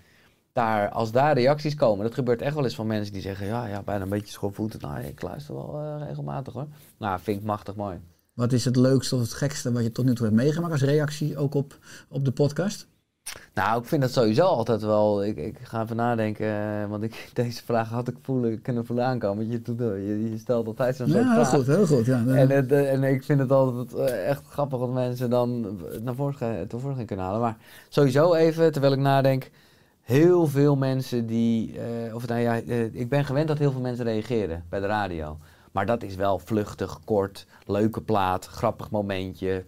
daar, 0.57 0.89
als 0.89 1.11
daar 1.11 1.33
reacties 1.33 1.75
komen, 1.75 2.05
dat 2.05 2.13
gebeurt 2.13 2.41
echt 2.41 2.55
wel 2.55 2.63
eens 2.63 2.75
van 2.75 2.87
mensen 2.87 3.13
die 3.13 3.21
zeggen, 3.21 3.47
ja, 3.47 3.67
ja 3.67 3.81
bijna 3.81 4.03
een 4.03 4.09
beetje 4.09 4.31
schoolvoeten. 4.31 4.79
Nou, 4.81 4.99
ik 4.99 5.21
luister 5.21 5.55
wel 5.55 5.79
eh, 5.81 6.07
regelmatig 6.07 6.53
hoor. 6.53 6.67
Nou, 6.97 7.19
vind 7.19 7.39
ik 7.39 7.45
machtig 7.45 7.75
mooi. 7.75 7.99
Wat 8.33 8.51
is 8.51 8.65
het 8.65 8.75
leukste 8.75 9.15
of 9.15 9.21
het 9.21 9.33
gekste 9.33 9.71
wat 9.71 9.83
je 9.83 9.91
tot 9.91 10.05
nu 10.05 10.15
toe 10.15 10.25
hebt 10.25 10.37
meegemaakt 10.37 10.71
als 10.71 10.81
reactie 10.81 11.37
ook 11.37 11.53
op, 11.53 11.77
op 12.09 12.25
de 12.25 12.31
podcast? 12.31 12.87
Nou, 13.53 13.81
ik 13.81 13.87
vind 13.87 14.01
dat 14.01 14.11
sowieso 14.11 14.43
altijd 14.43 14.81
wel. 14.81 15.25
Ik, 15.25 15.37
ik 15.37 15.57
ga 15.63 15.81
even 15.83 15.95
nadenken, 15.95 16.47
eh, 16.47 16.89
want 16.89 17.03
ik, 17.03 17.29
deze 17.33 17.63
vraag 17.63 17.89
had 17.89 18.07
ik 18.07 18.15
voelen, 18.21 18.61
kunnen 18.61 18.85
voelen 18.85 19.05
aankomen. 19.05 19.37
Want 19.37 19.51
je, 19.51 19.61
doet, 19.61 19.79
je, 19.79 20.29
je 20.31 20.37
stelt 20.37 20.67
altijd 20.67 20.95
zo'n 20.95 21.07
soort 21.07 21.23
Ja, 21.23 21.33
heel 21.33 21.45
vraag. 21.45 21.49
goed, 21.55 21.67
heel 21.67 21.87
goed. 21.87 22.05
Ja. 22.05 22.25
En, 22.25 22.49
het, 22.49 22.71
eh, 22.71 22.91
en 22.91 23.03
ik 23.03 23.23
vind 23.23 23.39
het 23.39 23.51
altijd 23.51 23.93
echt 24.09 24.43
grappig 24.49 24.79
dat 24.79 24.93
mensen 24.93 25.29
dan 25.29 25.79
naar 26.01 26.15
voren, 26.15 26.67
tevoorschijn 26.67 27.07
kunnen 27.07 27.25
halen. 27.25 27.41
Maar 27.41 27.57
sowieso 27.89 28.33
even, 28.33 28.71
terwijl 28.71 28.93
ik 28.93 28.99
nadenk, 28.99 29.49
heel 30.07 30.47
veel 30.47 30.75
mensen 30.75 31.25
die... 31.25 31.79
eh, 31.79 32.15
of 32.15 32.27
nou 32.27 32.41
ja, 32.41 32.61
eh, 32.61 32.93
ik 32.93 33.09
ben 33.09 33.25
gewend 33.25 33.47
dat 33.47 33.57
heel 33.57 33.71
veel 33.71 33.81
mensen 33.81 34.05
reageren 34.05 34.65
bij 34.69 34.79
de 34.79 34.85
radio. 34.85 35.37
Maar 35.71 35.85
dat 35.85 36.03
is 36.03 36.15
wel 36.15 36.39
vluchtig, 36.39 36.99
kort, 37.03 37.47
leuke 37.65 38.01
plaat, 38.01 38.45
grappig 38.45 38.89
momentje. 38.89 39.65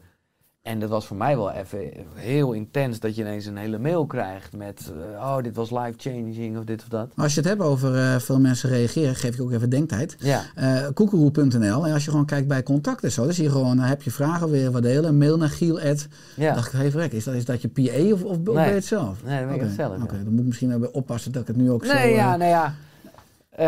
En 0.61 0.79
dat 0.79 0.89
was 0.89 1.07
voor 1.07 1.17
mij 1.17 1.37
wel 1.37 1.51
even 1.51 1.79
heel 2.13 2.51
intens 2.53 2.99
dat 2.99 3.15
je 3.15 3.21
ineens 3.21 3.45
een 3.45 3.57
hele 3.57 3.79
mail 3.79 4.05
krijgt 4.05 4.55
met... 4.55 4.91
eh, 5.15 5.19
oh, 5.21 5.37
dit 5.43 5.55
was 5.55 5.71
life-changing 5.71 6.57
of 6.57 6.63
dit 6.63 6.81
of 6.81 6.87
dat. 6.87 7.11
Als 7.15 7.33
je 7.33 7.39
het 7.39 7.49
hebt 7.49 7.61
over 7.61 7.95
eh, 7.95 8.19
veel 8.19 8.39
mensen 8.39 8.69
reageren, 8.69 9.15
geef 9.15 9.33
ik 9.33 9.41
ook 9.41 9.51
even 9.51 9.69
denktijd. 9.69 10.15
Ja, 10.19 10.41
Eh 10.55 10.87
koekeroe.nl. 10.93 11.87
En 11.87 11.93
als 11.93 12.05
je 12.05 12.11
gewoon 12.11 12.25
kijkt 12.25 12.47
bij 12.47 12.63
contacten 12.63 13.11
zo, 13.11 13.23
dan 13.23 13.33
zie 13.33 13.43
je 13.43 13.49
gewoon, 13.49 13.77
dan 13.77 13.85
heb 13.85 14.01
je 14.01 14.11
vragen, 14.11 14.51
je 14.51 14.71
wat 14.71 14.81
delen, 14.83 15.17
mail 15.17 15.37
naar 15.37 15.49
Giel. 15.49 15.79
Ja. 16.35 16.53
dacht 16.53 16.73
ik, 16.73 16.79
even 16.79 16.99
rek, 16.99 17.11
is 17.11 17.23
dat, 17.23 17.33
is 17.33 17.45
dat 17.45 17.61
je 17.61 17.67
PA 17.67 18.13
of, 18.13 18.23
of 18.23 18.41
ben 18.41 18.53
je 18.53 18.59
Nee. 18.59 18.73
het 18.73 18.85
zelf? 18.85 19.23
Nee, 19.23 19.37
dat 19.39 19.45
ben 19.47 19.55
ik 19.55 19.61
het 19.61 19.71
zelf, 19.71 19.97
ja. 19.97 20.03
Oké, 20.03 20.23
dan 20.23 20.31
moet 20.31 20.39
ik 20.39 20.45
misschien 20.45 20.71
even 20.75 20.93
oppassen 20.93 21.31
dat 21.31 21.41
ik 21.41 21.47
het 21.47 21.57
nu 21.57 21.71
ook 21.71 21.85
zo... 21.85 21.93
Nee, 21.93 22.13
ja, 22.13 22.37
nou 22.37 22.49
ja. 22.49 22.73
Eh, 23.59 23.67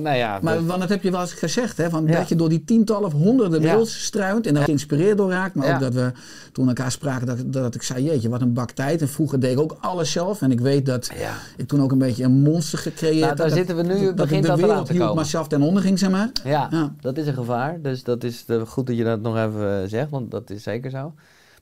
nou 0.00 0.16
ja, 0.16 0.38
Maar 0.42 0.54
dat- 0.54 0.64
want 0.64 0.80
dat 0.80 0.88
heb 0.88 1.02
je 1.02 1.10
wel 1.10 1.20
eens 1.20 1.32
gezegd, 1.32 1.76
hè? 1.76 1.90
Van 1.90 2.06
Ja. 2.06 2.18
dat 2.18 2.28
je 2.28 2.36
door 2.36 2.48
die 2.48 2.64
tientallen 2.64 3.04
of 3.06 3.12
honderden 3.12 3.60
Ja. 3.62 3.72
mails 3.74 4.04
struint 4.04 4.46
en 4.46 4.54
daar 4.54 4.64
geïnspireerd 4.64 5.16
door 5.16 5.30
raakt. 5.30 5.54
Maar 5.54 5.74
ook 5.74 5.80
dat 5.80 5.94
we 5.94 6.12
toen 6.52 6.68
elkaar 6.68 6.90
spraken, 6.90 7.26
dat, 7.26 7.52
dat 7.52 7.74
ik 7.74 7.82
zei, 7.82 8.04
jeetje, 8.04 8.28
wat 8.28 8.40
een 8.40 8.52
bak 8.52 8.70
tijd. 8.70 9.00
En 9.00 9.08
vroeger 9.08 9.40
deed 9.40 9.52
ik 9.52 9.60
ook 9.60 9.76
alles 9.80 10.12
zelf. 10.12 10.42
En 10.42 10.50
ik 10.50 10.60
weet 10.60 10.86
dat 10.86 11.10
ik 11.56 11.66
toen 11.68 11.82
ook 11.82 11.92
een 11.92 11.98
beetje 11.98 12.24
een 12.24 12.40
monster 12.42 12.78
gecreëerd 12.78 13.20
Nou, 13.24 13.36
daar 13.36 13.46
dat, 13.48 13.56
zitten 13.56 13.76
we 13.76 13.82
nu, 13.82 14.04
dat, 14.04 14.14
begint 14.16 14.46
dat 14.46 14.56
de 14.56 14.66
wereld 14.66 14.88
hield, 14.88 15.14
maar 15.14 15.24
zelf 15.26 15.48
ten 15.48 15.62
onder 15.62 15.82
ging, 15.82 15.98
zeg 15.98 16.10
maar. 16.10 16.30
Ja, 16.44 16.92
dat 17.00 17.16
is 17.18 17.26
een 17.26 17.34
gevaar. 17.34 17.80
Dus 17.82 18.02
dat 18.04 18.24
is 18.24 18.44
goed 18.66 18.86
dat 18.86 18.96
je 18.96 19.04
dat 19.04 19.20
nog 19.20 19.36
even 19.36 19.82
eh, 19.82 19.88
zegt, 19.88 20.10
want 20.10 20.30
dat 20.30 20.50
is 20.50 20.62
zeker 20.62 20.90
zo. 20.90 21.12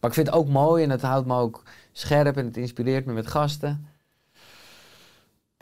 Maar 0.01 0.11
ik 0.11 0.17
vind 0.17 0.27
het 0.27 0.37
ook 0.37 0.49
mooi 0.49 0.83
en 0.85 0.91
het 0.91 1.03
houdt 1.03 1.27
me 1.27 1.37
ook 1.37 1.63
scherp 1.93 2.37
en 2.37 2.45
het 2.45 2.57
inspireert 2.57 3.07
me 3.07 3.13
met 3.13 3.27
gasten. 3.27 3.87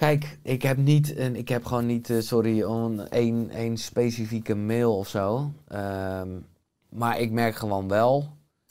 Kijk, 0.02 0.38
ik 0.42 0.62
heb 0.62 0.76
niet, 0.76 1.16
een, 1.16 1.36
ik 1.36 1.48
heb 1.48 1.64
gewoon 1.64 1.86
niet, 1.86 2.10
eh, 2.10 2.16
sorry, 2.20 2.62
een 2.62 3.08
één, 3.08 3.50
één 3.50 3.76
specifieke 3.76 4.54
mail 4.54 4.96
of 4.96 5.08
zo. 5.08 5.52
Ehm, 5.68 6.28
maar 6.88 7.20
ik 7.20 7.30
merk 7.30 7.54
gewoon 7.54 7.88
wel. 7.88 8.28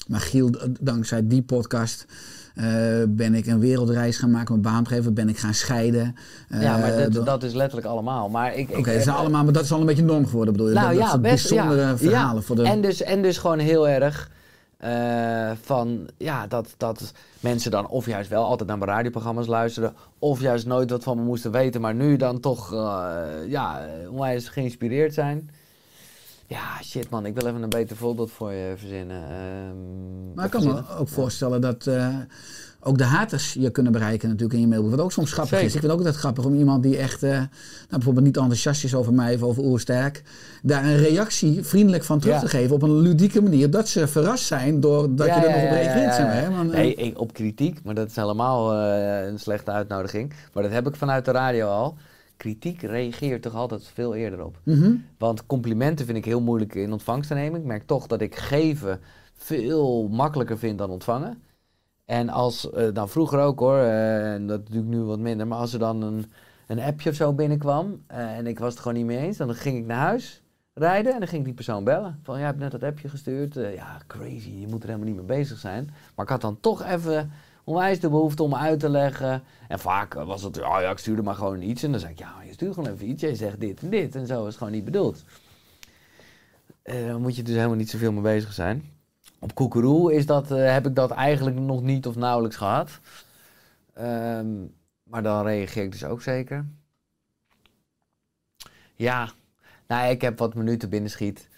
Maar 0.07 0.19
Giel, 0.19 0.49
dankzij 0.81 1.27
die 1.27 1.41
podcast 1.41 2.05
eh, 2.55 2.65
ben 3.09 3.33
ik 3.33 3.45
een 3.45 3.59
wereldreis 3.59 4.17
gaan 4.17 4.31
maken, 4.31 4.59
mijn 4.59 4.73
baan 4.73 4.87
gegeven, 4.87 5.13
ben 5.13 5.29
ik 5.29 5.37
gaan 5.37 5.53
scheiden. 5.53 6.15
Eh, 6.49 6.61
ja, 6.61 6.77
maar 6.77 6.97
dat, 6.97 7.11
door- 7.11 7.25
dat 7.25 7.43
is 7.43 7.53
letterlijk 7.53 7.87
allemaal. 7.87 8.29
Maar 8.29 8.55
ik, 8.55 8.69
Oké, 8.69 8.93
dat 8.93 9.03
zijn 9.03 9.15
allemaal, 9.15 9.43
maar 9.43 9.53
dat 9.53 9.63
is 9.63 9.71
al 9.71 9.79
een 9.79 9.85
beetje 9.85 10.03
norm 10.03 10.25
geworden, 10.25 10.53
bedoel 10.53 10.69
je? 10.69 10.75
Nou 10.75 10.87
dat, 10.87 10.97
dat 11.03 11.11
ja, 11.11 11.19
best 11.19 11.49
bijzondere 11.49 11.81
ja, 11.81 11.97
verhalen 11.97 12.35
ja. 12.35 12.41
voor 12.41 12.55
de... 12.55 12.63
En 12.63 12.81
dus, 12.81 13.01
en 13.01 13.21
dus 13.21 13.37
gewoon 13.37 13.59
heel 13.59 13.89
erg 13.89 14.31
eh, 14.81 15.51
van 15.61 16.09
ja, 16.17 16.47
dat, 16.47 16.73
dat 16.77 17.13
mensen 17.39 17.71
dan 17.71 17.87
of 17.87 18.05
juist 18.05 18.29
wel 18.29 18.43
altijd 18.43 18.69
naar 18.69 18.77
mijn 18.77 18.89
radioprogramma's 18.89 19.47
luisteren, 19.47 19.95
of 20.19 20.41
juist 20.41 20.65
nooit 20.65 20.89
wat 20.89 21.03
van 21.03 21.17
me 21.17 21.23
moesten 21.23 21.51
weten, 21.51 21.81
maar 21.81 21.95
nu 21.95 22.15
dan 22.15 22.39
toch 22.39 22.73
eh 22.73 23.23
ja, 23.47 23.87
onwijs 24.09 24.47
geïnspireerd 24.47 25.13
zijn. 25.13 25.49
Ja, 26.47 26.81
shit 26.83 27.09
man, 27.09 27.25
ik 27.25 27.35
wil 27.35 27.47
even 27.47 27.61
een 27.61 27.69
beter 27.69 27.95
voorbeeld 27.97 28.31
voor 28.31 28.51
je 28.51 28.73
verzinnen. 28.77 29.23
Ehm, 29.23 30.33
Maar 30.35 30.45
ik 30.45 30.51
kan 30.51 30.63
me 30.63 30.83
ook 30.97 31.09
voorstellen 31.09 31.61
dat 31.61 31.87
eh, 31.87 32.17
ook 32.83 32.97
de 32.97 33.03
haters 33.03 33.53
je 33.53 33.69
kunnen 33.69 33.91
bereiken 33.91 34.27
natuurlijk 34.27 34.53
in 34.53 34.59
je 34.61 34.67
mailboek. 34.67 34.89
Wat 34.91 34.99
ook 34.99 35.11
soms 35.11 35.31
grappig 35.31 35.49
Zeker. 35.53 35.65
is. 35.67 35.73
Ik 35.73 35.79
vind 35.79 35.91
ook 35.91 35.97
altijd 35.97 36.15
grappig 36.15 36.45
om 36.45 36.53
iemand 36.55 36.83
die 36.83 36.97
echt 36.97 37.23
eh, 37.23 37.29
nou, 37.31 37.47
bijvoorbeeld 37.89 38.25
niet 38.25 38.37
enthousiast 38.37 38.83
is 38.83 38.95
over 38.95 39.13
mij 39.13 39.35
of 39.35 39.41
over 39.43 39.63
Oersterk. 39.63 40.23
Daar 40.61 40.85
een 40.85 40.97
reactie 40.97 41.63
vriendelijk 41.63 42.03
van 42.03 42.19
terug 42.19 42.35
Ja. 42.35 42.41
te 42.41 42.47
geven 42.47 42.75
op 42.75 42.81
een 42.81 42.97
ludieke 42.99 43.41
manier. 43.41 43.69
Dat 43.69 43.87
ze 43.87 44.07
verrast 44.07 44.45
zijn 44.45 44.79
doordat 44.79 45.27
Ja, 45.27 45.35
je 45.35 45.45
er 45.45 45.49
ja, 45.49 45.55
nog 45.55 45.63
op 45.63 45.69
reageert. 45.71 46.13
zeg 46.15 46.25
maar, 46.49 46.65
eh, 46.65 46.69
Nee, 46.71 46.93
ik- 46.95 47.19
op 47.19 47.33
kritiek, 47.33 47.79
maar 47.83 47.95
dat 47.95 48.09
is 48.09 48.15
helemaal 48.15 48.73
eh, 48.73 49.27
een 49.27 49.39
slechte 49.39 49.71
uitnodiging. 49.71 50.33
Maar 50.53 50.63
dat 50.63 50.71
heb 50.71 50.87
ik 50.87 50.95
vanuit 50.95 51.25
de 51.25 51.31
radio 51.31 51.67
al. 51.67 51.95
Kritiek 52.37 52.81
reageert 52.81 53.41
toch 53.41 53.55
altijd 53.55 53.89
veel 53.93 54.15
eerder 54.15 54.45
op. 54.45 54.59
mhm. 54.63 54.91
Want 55.17 55.45
complimenten 55.45 56.05
vind 56.05 56.17
ik 56.17 56.25
heel 56.25 56.41
moeilijk 56.41 56.75
in 56.75 56.91
ontvangst 56.91 57.27
te 57.27 57.33
nemen. 57.35 57.59
Ik 57.59 57.65
merk 57.65 57.83
toch 57.85 58.07
dat 58.07 58.21
ik 58.21 58.35
geven 58.35 58.99
veel 59.37 60.07
makkelijker 60.11 60.57
vind 60.57 60.77
dan 60.77 60.89
ontvangen. 60.89 61.37
En 62.05 62.29
als, 62.29 62.71
eh 62.71 62.91
nou 62.91 63.09
vroeger 63.09 63.39
ook 63.39 63.59
hoor, 63.59 63.77
eh, 63.77 64.33
en 64.33 64.47
dat 64.47 64.67
doe 64.67 64.81
ik 64.81 64.87
nu 64.87 64.99
wat 64.99 65.19
minder, 65.19 65.47
maar 65.47 65.57
als 65.57 65.73
er 65.73 65.79
dan 65.79 66.01
een, 66.01 66.31
een 66.67 66.79
appje 66.79 67.09
of 67.09 67.15
zo 67.15 67.33
binnenkwam 67.33 68.03
eh, 68.07 68.37
en 68.37 68.47
ik 68.47 68.59
was 68.59 68.71
het 68.71 68.81
gewoon 68.81 68.97
niet 68.97 69.05
mee 69.05 69.17
eens, 69.17 69.37
dan 69.37 69.55
ging 69.55 69.77
ik 69.77 69.85
naar 69.85 69.97
huis 69.97 70.41
rijden 70.73 71.13
en 71.13 71.19
dan 71.19 71.27
ging 71.27 71.39
ik 71.39 71.45
die 71.45 71.55
persoon 71.55 71.83
bellen. 71.83 72.19
Van 72.23 72.39
ja, 72.39 72.41
ik 72.41 72.51
heb 72.51 72.59
net 72.59 72.71
dat 72.71 72.83
appje 72.83 73.09
gestuurd. 73.09 73.53
Ja, 73.53 73.97
crazy, 74.07 74.51
je 74.51 74.67
moet 74.67 74.83
er 74.83 74.89
helemaal 74.89 75.07
niet 75.07 75.27
mee 75.27 75.37
bezig 75.37 75.57
zijn. 75.57 75.89
Maar 76.15 76.25
ik 76.25 76.31
had 76.31 76.41
dan 76.41 76.59
toch 76.59 76.83
even 76.83 77.31
onwijs 77.63 77.99
de 77.99 78.09
behoefte 78.09 78.43
om 78.43 78.55
uit 78.55 78.79
te 78.79 78.89
leggen. 78.89 79.43
En 79.67 79.79
vaak 79.79 80.13
was 80.13 80.43
het, 80.43 80.55
ja, 80.55 80.79
ja, 80.79 80.91
ik 80.91 80.97
stuurde 80.97 81.21
maar 81.21 81.35
gewoon 81.35 81.61
iets. 81.61 81.83
En 81.83 81.91
dan 81.91 81.99
zei 81.99 82.11
ik, 82.11 82.19
ja, 82.19 82.33
je 82.45 82.53
stuurt 82.53 82.73
gewoon 82.73 82.93
even 82.93 83.09
iets. 83.09 83.21
Jij 83.21 83.35
zegt 83.35 83.59
dit 83.59 83.81
en 83.81 83.89
dit. 83.89 84.15
En 84.15 84.27
zo 84.27 84.39
is 84.41 84.47
het 84.47 84.57
gewoon 84.57 84.73
niet 84.73 84.85
bedoeld. 84.85 85.23
Eh, 86.81 87.07
dan 87.07 87.21
moet 87.21 87.35
je 87.35 87.43
dus 87.43 87.55
helemaal 87.55 87.75
niet 87.75 87.89
zoveel 87.89 88.11
mee 88.11 88.21
bezig 88.21 88.53
zijn. 88.53 88.83
Op 89.43 89.55
Koekeroe 89.55 90.13
is 90.13 90.25
dat, 90.25 90.51
eh, 90.51 90.71
heb 90.71 90.87
ik 90.87 90.95
dat 90.95 91.11
eigenlijk 91.11 91.59
nog 91.59 91.81
niet 91.81 92.07
of 92.07 92.15
nauwelijks 92.15 92.55
gehad. 92.55 92.99
Ehm, 93.93 94.65
maar 95.03 95.23
dan 95.23 95.45
reageer 95.45 95.83
ik 95.83 95.91
dus 95.91 96.03
ook 96.03 96.21
zeker. 96.21 96.65
Ja, 98.95 99.29
nou, 99.87 100.09
ik 100.09 100.21
heb 100.21 100.37
wat 100.37 100.53
minuten 100.55 100.89
binnenschiet. 100.89 101.49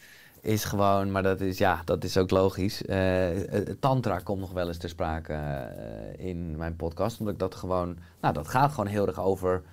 Is 0.41 0.63
gewoon, 0.63 1.11
maar 1.11 1.23
dat 1.23 1.41
is, 1.41 1.57
ja, 1.57 1.81
dat 1.85 2.03
is 2.03 2.17
ook 2.17 2.29
logisch. 2.29 2.85
Eh, 2.85 3.69
eh, 3.69 3.75
tantra 3.79 4.19
komt 4.19 4.39
nog 4.39 4.51
wel 4.51 4.67
eens 4.67 4.77
ter 4.77 4.89
sprake 4.89 5.33
in 6.17 6.57
mijn 6.57 6.75
podcast. 6.75 7.19
Omdat 7.19 7.33
ik 7.33 7.39
dat 7.39 7.55
gewoon, 7.55 7.97
nou, 8.21 8.33
dat 8.33 8.47
gaat 8.47 8.71
gewoon 8.71 8.87
heel 8.87 9.07
erg 9.07 9.19
over 9.19 9.63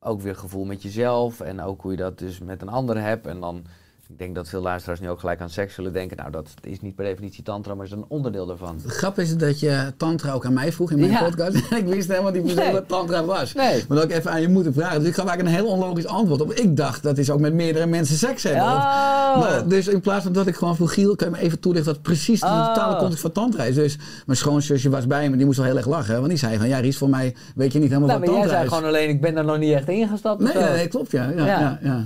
ook 0.00 0.20
weer 0.20 0.36
gevoel 0.36 0.64
met 0.64 0.82
jezelf. 0.82 1.40
En 1.40 1.60
ook 1.60 1.82
hoe 1.82 1.90
je 1.90 1.96
dat 1.96 2.18
dus 2.18 2.38
met 2.38 2.62
een 2.62 2.68
ander 2.68 3.00
hebt. 3.00 3.26
En 3.26 3.40
dan, 3.40 3.64
ik 4.12 4.18
denk 4.18 4.34
dat 4.34 4.48
veel 4.48 4.60
luisteraars 4.62 5.00
nu 5.00 5.08
ook 5.10 5.20
gelijk 5.20 5.40
aan 5.40 5.50
seks 5.50 5.74
zullen 5.74 5.92
denken. 5.92 6.16
Nou, 6.16 6.30
dat 6.30 6.48
is 6.62 6.80
niet 6.80 6.94
per 6.94 7.04
definitie 7.04 7.42
tantra, 7.42 7.74
maar 7.74 7.86
is 7.86 7.92
een 7.92 8.04
onderdeel 8.08 8.46
daarvan. 8.46 8.78
De 8.82 8.88
grap 8.88 9.18
is 9.18 9.36
dat 9.36 9.60
je 9.60 9.92
tantra 9.96 10.32
ook 10.32 10.44
aan 10.46 10.52
mij 10.52 10.72
vroeg 10.72 10.90
in 10.90 10.98
mijn 10.98 11.10
Ja. 11.10 11.22
podcast. 11.24 11.56
En 11.70 11.76
ik 11.82 11.86
wist 11.86 12.08
helemaal 12.08 12.32
niet 12.32 12.42
precies 12.54 12.70
wat 12.72 12.88
tantra 12.88 13.24
was. 13.24 13.52
Nee. 13.52 13.84
Maar 13.88 13.96
dat 13.98 14.10
ik 14.10 14.16
even 14.16 14.30
aan 14.30 14.40
je 14.40 14.48
moeten 14.48 14.72
vragen. 14.74 14.98
Dus 14.98 15.08
ik 15.08 15.14
gaf 15.14 15.26
eigenlijk 15.26 15.56
een 15.58 15.64
heel 15.64 15.72
onlogisch 15.74 16.06
antwoord 16.06 16.40
op. 16.40 16.52
Ik 16.52 16.76
dacht, 16.76 17.02
dat 17.02 17.18
is 17.18 17.30
ook 17.30 17.40
met 17.40 17.54
meerdere 17.54 17.86
mensen 17.86 18.16
seks 18.16 18.42
hebben. 18.42 18.62
Oh! 18.62 19.38
Maar, 19.38 19.68
dus 19.68 19.88
in 19.88 20.00
plaats 20.00 20.24
van 20.24 20.32
dat 20.32 20.46
ik 20.46 20.54
gewoon 20.54 20.76
vroeg, 20.76 20.94
Giel, 20.94 21.16
kan 21.16 21.28
je 21.30 21.36
me 21.36 21.40
even 21.42 21.60
toelichten 21.60 21.92
wat 21.92 22.02
precies 22.02 22.40
de 22.40 22.46
Oh. 22.46 22.66
totale 22.68 22.96
context 22.96 23.20
van 23.22 23.32
tantra 23.32 23.64
is. 23.64 23.74
Dus 23.74 23.98
mijn 24.26 24.38
schoonzusje 24.38 24.90
was 24.90 25.06
bij 25.06 25.30
me, 25.30 25.36
die 25.36 25.46
moest 25.46 25.58
wel 25.58 25.66
heel 25.66 25.76
erg 25.76 25.86
lachen. 25.86 26.14
Want 26.16 26.28
die 26.28 26.38
zei 26.38 26.58
van, 26.58 26.68
ja 26.68 26.78
Ries, 26.78 26.98
voor 26.98 27.08
mij 27.08 27.34
weet 27.54 27.72
je 27.72 27.78
niet 27.78 27.88
helemaal 27.88 28.08
Nou, 28.08 28.20
wat 28.20 28.28
maar 28.28 28.38
jij 28.38 28.48
tantra 28.48 28.50
zei 28.50 28.62
is. 28.64 28.68
gewoon 28.68 28.88
alleen, 28.88 29.08
ik 29.08 29.20
ben 29.20 29.34
daar 29.34 29.44
nog 29.44 29.58
niet 29.58 29.72
echt 29.74 29.88
ingestapt. 29.88 30.40
Nee, 30.40 30.54
nee, 30.54 30.70
nee, 30.72 30.88
klopt 30.88 31.10
ja. 31.10 31.30
ja, 31.36 31.46
Ja. 31.46 31.78
ja. 31.82 32.04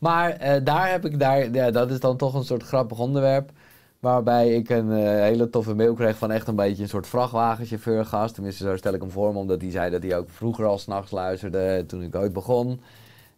Maar 0.00 0.30
eh, 0.30 0.64
daar 0.64 0.90
heb 0.90 1.04
ik 1.04 1.18
daar, 1.18 1.50
ja, 1.50 1.70
dat 1.70 1.90
is 1.90 2.00
dan 2.00 2.16
toch 2.16 2.34
een 2.34 2.44
soort 2.44 2.62
grappig 2.62 2.98
onderwerp. 2.98 3.50
Waarbij 4.00 4.54
ik 4.54 4.68
een 4.68 4.92
eh, 4.92 4.98
hele 5.02 5.50
toffe 5.50 5.74
mail 5.74 5.94
kreeg 5.94 6.18
van 6.18 6.30
echt 6.30 6.48
een 6.48 6.56
beetje 6.56 6.82
een 6.82 6.88
soort 6.88 7.06
vrachtwagenchauffeur 7.06 8.04
gast. 8.04 8.34
Tenminste, 8.34 8.64
zo 8.64 8.76
stel 8.76 8.94
ik 8.94 9.00
hem 9.00 9.10
voor 9.10 9.34
omdat 9.34 9.60
hij 9.60 9.70
zei 9.70 9.90
dat 9.90 10.02
hij 10.02 10.16
ook 10.16 10.30
vroeger 10.30 10.66
al 10.66 10.78
s'nachts 10.78 11.10
luisterde 11.10 11.84
toen 11.86 12.02
ik 12.02 12.14
ooit 12.14 12.32
begon. 12.32 12.80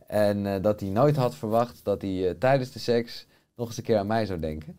En 0.06 0.46
eh, 0.46 0.62
dat 0.62 0.80
hij 0.80 0.88
nooit 0.88 1.16
had 1.16 1.34
verwacht 1.34 1.80
dat 1.84 2.02
hij 2.02 2.28
eh, 2.28 2.34
tijdens 2.38 2.72
de 2.72 2.78
seks 2.78 3.26
nog 3.56 3.66
eens 3.68 3.76
een 3.76 3.82
keer 3.82 3.98
aan 3.98 4.06
mij 4.06 4.26
zou 4.26 4.38
denken. 4.40 4.76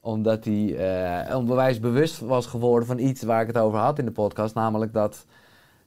Omdat 0.00 0.44
hij 0.44 0.76
eh 0.76 1.36
onbewijs 1.36 1.80
bewust 1.80 2.20
was 2.20 2.46
geworden 2.46 2.86
van 2.88 2.98
iets 2.98 3.22
waar 3.22 3.40
ik 3.40 3.46
het 3.46 3.58
over 3.58 3.78
had 3.78 3.98
in 3.98 4.04
de 4.04 4.10
podcast. 4.10 4.54
Namelijk 4.54 4.92
dat 4.92 5.26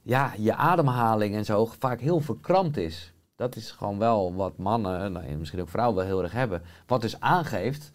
ja, 0.02 0.32
je 0.38 0.54
ademhaling 0.54 1.34
en 1.34 1.44
zo 1.44 1.66
vaak 1.78 2.00
heel 2.00 2.20
verkrampt 2.20 2.76
is. 2.76 3.12
Dat 3.36 3.56
is 3.56 3.70
gewoon 3.70 3.98
wel 3.98 4.34
wat 4.34 4.56
mannen, 4.56 5.12
nou, 5.12 5.26
en 5.26 5.38
misschien 5.38 5.60
ook 5.60 5.68
vrouwen 5.68 5.96
wel 5.96 6.06
heel 6.06 6.22
erg 6.22 6.32
hebben. 6.32 6.62
Wat 6.86 7.00
dus 7.00 7.20
aangeeft 7.20 7.92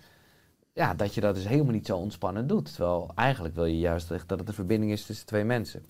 ja, 0.78 0.94
dat 0.94 1.14
je 1.14 1.22
dat 1.22 1.36
dus 1.36 1.48
helemaal 1.48 1.74
niet 1.74 1.86
zo 1.86 1.98
ontspannen 1.98 2.48
doet. 2.48 2.74
Terwijl 2.76 3.12
eigenlijk 3.16 3.56
wil 3.56 3.66
je 3.66 3.80
juist 3.80 4.12
echt 4.12 4.30
dat 4.30 4.40
het 4.40 4.48
een 4.48 4.54
verbinding 4.54 4.92
is 4.92 5.06
tussen 5.06 5.26
twee 5.26 5.44
mensen. 5.44 5.86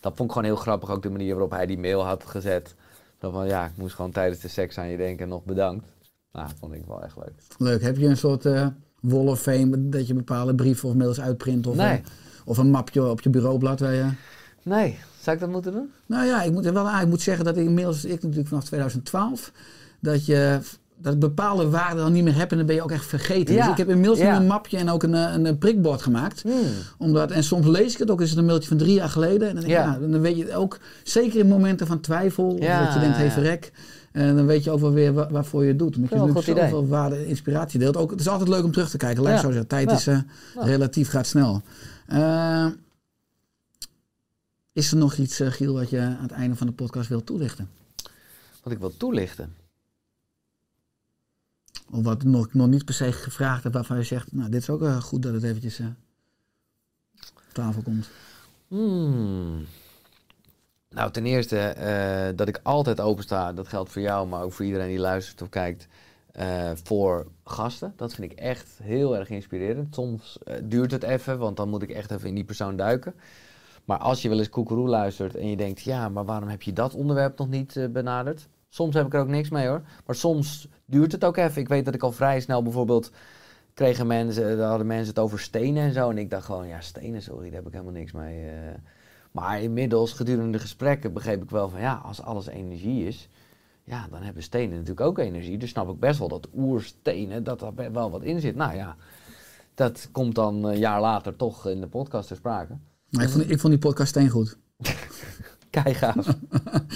Dat 0.00 0.16
vond 0.16 0.28
ik 0.28 0.34
gewoon 0.34 0.44
heel 0.44 0.56
grappig, 0.56 0.90
ook 0.90 1.02
de 1.02 1.10
manier 1.10 1.30
waarop 1.32 1.50
hij 1.50 1.66
die 1.66 1.78
mail 1.78 2.04
had 2.04 2.24
gezet. 2.26 2.74
Zo 3.20 3.30
van, 3.30 3.46
ja, 3.46 3.66
ik 3.66 3.76
moest 3.76 3.94
gewoon 3.94 4.10
tijdens 4.10 4.40
de 4.40 4.48
seks 4.48 4.78
aan 4.78 4.88
je 4.88 4.96
denken 4.96 5.22
en 5.24 5.28
nog 5.28 5.44
bedankt. 5.44 5.86
Nou, 6.32 6.46
dat 6.46 6.56
vond 6.58 6.74
ik 6.74 6.86
wel 6.86 7.02
echt 7.02 7.16
leuk. 7.16 7.42
Leuk. 7.58 7.82
Heb 7.82 7.96
je 7.96 8.06
een 8.06 8.16
soort 8.16 8.46
eh 8.46 8.66
wall 9.00 9.26
of 9.26 9.40
fame 9.40 9.88
dat 9.88 10.06
je 10.06 10.14
bepaalde 10.14 10.54
brieven 10.54 10.88
of 10.88 10.94
mails 10.94 11.20
uitprint? 11.20 11.66
Of, 11.66 11.76
Nee. 11.76 12.02
of 12.44 12.58
een 12.58 12.70
mapje 12.70 13.10
op 13.10 13.20
je 13.20 13.30
bureaublad 13.30 13.80
waar 13.80 13.94
je... 13.94 14.10
Nee, 14.62 14.98
zou 15.28 15.36
ik 15.36 15.40
dat 15.42 15.50
moeten 15.52 15.72
doen? 15.72 15.90
Nou 16.06 16.26
ja, 16.26 16.42
ik 16.42 16.52
moet 16.52 16.66
er 16.66 16.72
wel. 16.72 16.88
Ik 17.00 17.06
moet 17.08 17.20
zeggen 17.20 17.44
dat 17.44 17.56
ik 17.56 17.64
inmiddels, 17.64 18.04
ik 18.04 18.22
natuurlijk 18.22 18.48
vanaf 18.48 18.64
2012, 18.64 19.52
dat 20.00 20.26
je 20.26 20.58
dat 21.00 21.12
ik 21.12 21.18
bepaalde 21.18 21.68
waarden 21.70 21.96
dan 22.02 22.12
niet 22.12 22.24
meer 22.24 22.36
heb 22.36 22.50
en 22.50 22.56
dan 22.56 22.66
ben 22.66 22.74
je 22.74 22.82
ook 22.82 22.90
echt 22.90 23.06
vergeten. 23.06 23.54
Ja, 23.54 23.62
Dus 23.62 23.70
ik 23.70 23.76
heb 23.78 23.88
inmiddels 23.88 24.18
ja. 24.18 24.36
een 24.36 24.46
mapje 24.46 24.76
en 24.76 24.90
ook 24.90 25.02
een, 25.02 25.14
eh, 25.14 25.32
een, 25.34 25.44
een 25.44 25.58
prikbord 25.58 26.02
gemaakt. 26.02 26.42
Hmm. 26.42 26.52
Omdat, 26.98 27.30
en 27.30 27.44
soms 27.44 27.66
lees 27.66 27.92
ik 27.92 27.98
het 27.98 28.10
ook, 28.10 28.20
is 28.20 28.30
het 28.30 28.38
een 28.38 28.44
mailtje 28.44 28.68
van 28.68 28.76
drie 28.76 28.94
jaar 28.94 29.08
geleden. 29.08 29.48
En 29.48 29.54
dan, 29.54 29.64
denk 29.64 29.76
ik, 29.78 29.84
Ja. 29.84 29.98
ja. 30.00 30.06
dan 30.08 30.20
weet 30.20 30.36
je 30.36 30.54
ook, 30.56 30.78
zeker 31.02 31.38
in 31.38 31.48
momenten 31.48 31.86
van 31.86 32.00
twijfel, 32.00 32.44
of 32.46 32.58
Ja, 32.64 32.84
dat 32.84 32.94
je 32.94 33.00
denkt, 33.00 33.16
hey 33.16 33.24
ja. 33.26 33.30
verrek. 33.32 33.72
En 34.12 34.36
dan 34.36 34.46
weet 34.46 34.64
je 34.64 34.70
ook 34.70 34.80
wel 34.80 34.92
weer 34.92 35.12
wa- 35.12 35.28
waarvoor 35.30 35.62
je 35.62 35.68
het 35.68 35.78
doet. 35.78 35.96
Omdat 35.96 36.10
je 36.10 36.16
natuurlijk 36.16 36.44
goed 36.46 36.56
idee. 36.56 36.68
zoveel 36.70 36.88
waarde 36.88 37.16
en 37.16 37.26
inspiratie 37.26 37.78
deelt. 37.78 37.96
Ook, 37.96 38.10
het 38.10 38.20
is 38.20 38.28
altijd 38.28 38.48
leuk 38.48 38.64
om 38.64 38.72
terug 38.72 38.90
te 38.90 38.96
kijken. 38.96 39.22
Ik 39.22 39.28
Ja. 39.28 39.38
zo 39.38 39.46
zeggen. 39.50 39.66
Tijd 39.66 39.90
is 39.90 40.06
eh, 40.06 40.18
relatief, 40.60 41.08
gaat 41.10 41.26
snel. 41.26 41.62
Eh, 42.06 42.66
is 44.78 44.90
er 44.90 44.96
nog 44.96 45.14
iets, 45.14 45.40
eh, 45.40 45.50
Giel, 45.50 45.74
wat 45.74 45.90
je 45.90 46.00
aan 46.00 46.22
het 46.22 46.30
einde 46.30 46.56
van 46.56 46.66
de 46.66 46.72
podcast 46.72 47.08
wilt 47.08 47.26
toelichten? 47.26 47.70
Wat 48.62 48.72
ik 48.72 48.78
wil 48.78 48.96
toelichten. 48.96 49.54
Of 51.90 52.04
wat 52.04 52.22
nog, 52.22 52.54
nog 52.54 52.66
niet 52.66 52.84
per 52.84 52.94
se 52.94 53.12
gevraagd 53.12 53.62
hebt 53.62 53.74
waarvan 53.74 53.96
je 53.96 54.02
zegt, 54.02 54.32
nou 54.32 54.50
dit 54.50 54.60
is 54.62 54.70
ook 54.70 54.84
goed 54.84 55.22
dat 55.22 55.32
het 55.32 55.42
eventjes 55.42 55.78
eh, 55.78 55.86
op 57.16 57.52
tafel 57.52 57.82
komt. 57.82 58.08
Hmm. 58.68 59.66
Nou, 60.90 61.10
ten 61.10 61.26
eerste 61.26 61.58
eh, 61.58 62.36
dat 62.36 62.48
ik 62.48 62.60
altijd 62.62 63.00
opensta. 63.00 63.52
Dat 63.52 63.68
geldt 63.68 63.90
voor 63.90 64.02
jou, 64.02 64.28
maar 64.28 64.42
ook 64.42 64.52
voor 64.52 64.64
iedereen 64.64 64.88
die 64.88 64.98
luistert 64.98 65.42
of 65.42 65.48
kijkt. 65.48 65.88
voor 66.84 67.26
gasten. 67.44 67.92
Dat 67.96 68.14
vind 68.14 68.32
ik 68.32 68.38
echt 68.38 68.68
heel 68.82 69.16
erg 69.16 69.30
inspirerend. 69.30 69.94
Soms 69.94 70.38
duurt 70.62 70.90
het 70.90 71.02
even, 71.02 71.38
want 71.38 71.56
dan 71.56 71.68
moet 71.68 71.82
ik 71.82 71.90
echt 71.90 72.10
even 72.10 72.28
in 72.28 72.34
die 72.34 72.44
persoon 72.44 72.76
duiken. 72.76 73.14
Maar 73.88 73.98
als 73.98 74.22
je 74.22 74.28
wel 74.28 74.38
eens 74.38 74.48
Koekeroe 74.48 74.88
luistert 74.88 75.34
en 75.34 75.48
je 75.48 75.56
denkt... 75.56 75.80
ja, 75.80 76.08
maar 76.08 76.24
waarom 76.24 76.48
heb 76.48 76.62
je 76.62 76.72
dat 76.72 76.94
onderwerp 76.94 77.38
nog 77.38 77.48
niet 77.48 77.76
eh, 77.76 77.88
benaderd? 77.88 78.48
Soms 78.68 78.94
heb 78.94 79.06
ik 79.06 79.14
er 79.14 79.20
ook 79.20 79.28
niks 79.28 79.48
mee 79.48 79.66
hoor. 79.66 79.82
Maar 80.06 80.14
soms 80.14 80.68
duurt 80.84 81.12
het 81.12 81.24
ook 81.24 81.36
even. 81.36 81.60
Ik 81.60 81.68
weet 81.68 81.84
dat 81.84 81.94
ik 81.94 82.02
al 82.02 82.12
vrij 82.12 82.40
snel 82.40 82.62
bijvoorbeeld... 82.62 83.10
kregen 83.74 84.06
mensen, 84.06 84.56
daar 84.56 84.68
hadden 84.68 84.86
mensen 84.86 85.08
het 85.08 85.18
over 85.18 85.38
stenen 85.38 85.82
en 85.82 85.92
zo. 85.92 86.10
En 86.10 86.18
ik 86.18 86.30
dacht 86.30 86.44
gewoon, 86.44 86.66
ja, 86.68 86.80
stenen, 86.80 87.22
sorry, 87.22 87.44
daar 87.44 87.56
heb 87.56 87.66
ik 87.66 87.72
helemaal 87.72 87.92
niks 87.92 88.12
mee. 88.12 88.48
eh. 88.48 88.74
Maar 89.32 89.62
inmiddels, 89.62 90.12
gedurende 90.12 90.52
de 90.52 90.58
gesprekken, 90.58 91.12
begreep 91.12 91.42
ik 91.42 91.50
wel 91.50 91.68
van... 91.68 91.80
ja, 91.80 91.94
als 92.04 92.22
alles 92.22 92.46
energie 92.46 93.06
is... 93.06 93.28
ja, 93.84 94.06
dan 94.10 94.22
hebben 94.22 94.42
stenen 94.42 94.70
natuurlijk 94.70 95.06
ook 95.06 95.18
energie. 95.18 95.58
Dus 95.58 95.70
snap 95.70 95.88
ik 95.88 95.98
best 95.98 96.18
wel 96.18 96.28
dat 96.28 96.48
oerstenen, 96.54 97.44
dat 97.44 97.60
daar 97.60 97.92
wel 97.92 98.10
wat 98.10 98.22
in 98.22 98.40
zit. 98.40 98.54
Nou 98.56 98.76
ja, 98.76 98.96
dat 99.74 100.08
komt 100.12 100.34
dan 100.34 100.64
een 100.64 100.78
jaar 100.78 101.00
later 101.00 101.36
toch 101.36 101.66
in 101.66 101.80
de 101.80 101.88
podcast 101.88 102.28
ter 102.28 102.36
sprake. 102.36 102.76
Maar 103.10 103.24
ik, 103.24 103.30
vond, 103.30 103.50
ik 103.50 103.60
vond 103.60 103.72
die 103.72 103.82
podcast 103.82 104.08
steen 104.08 104.28
goed. 104.28 104.56
Kei 105.70 105.94
gaaf. 105.94 106.26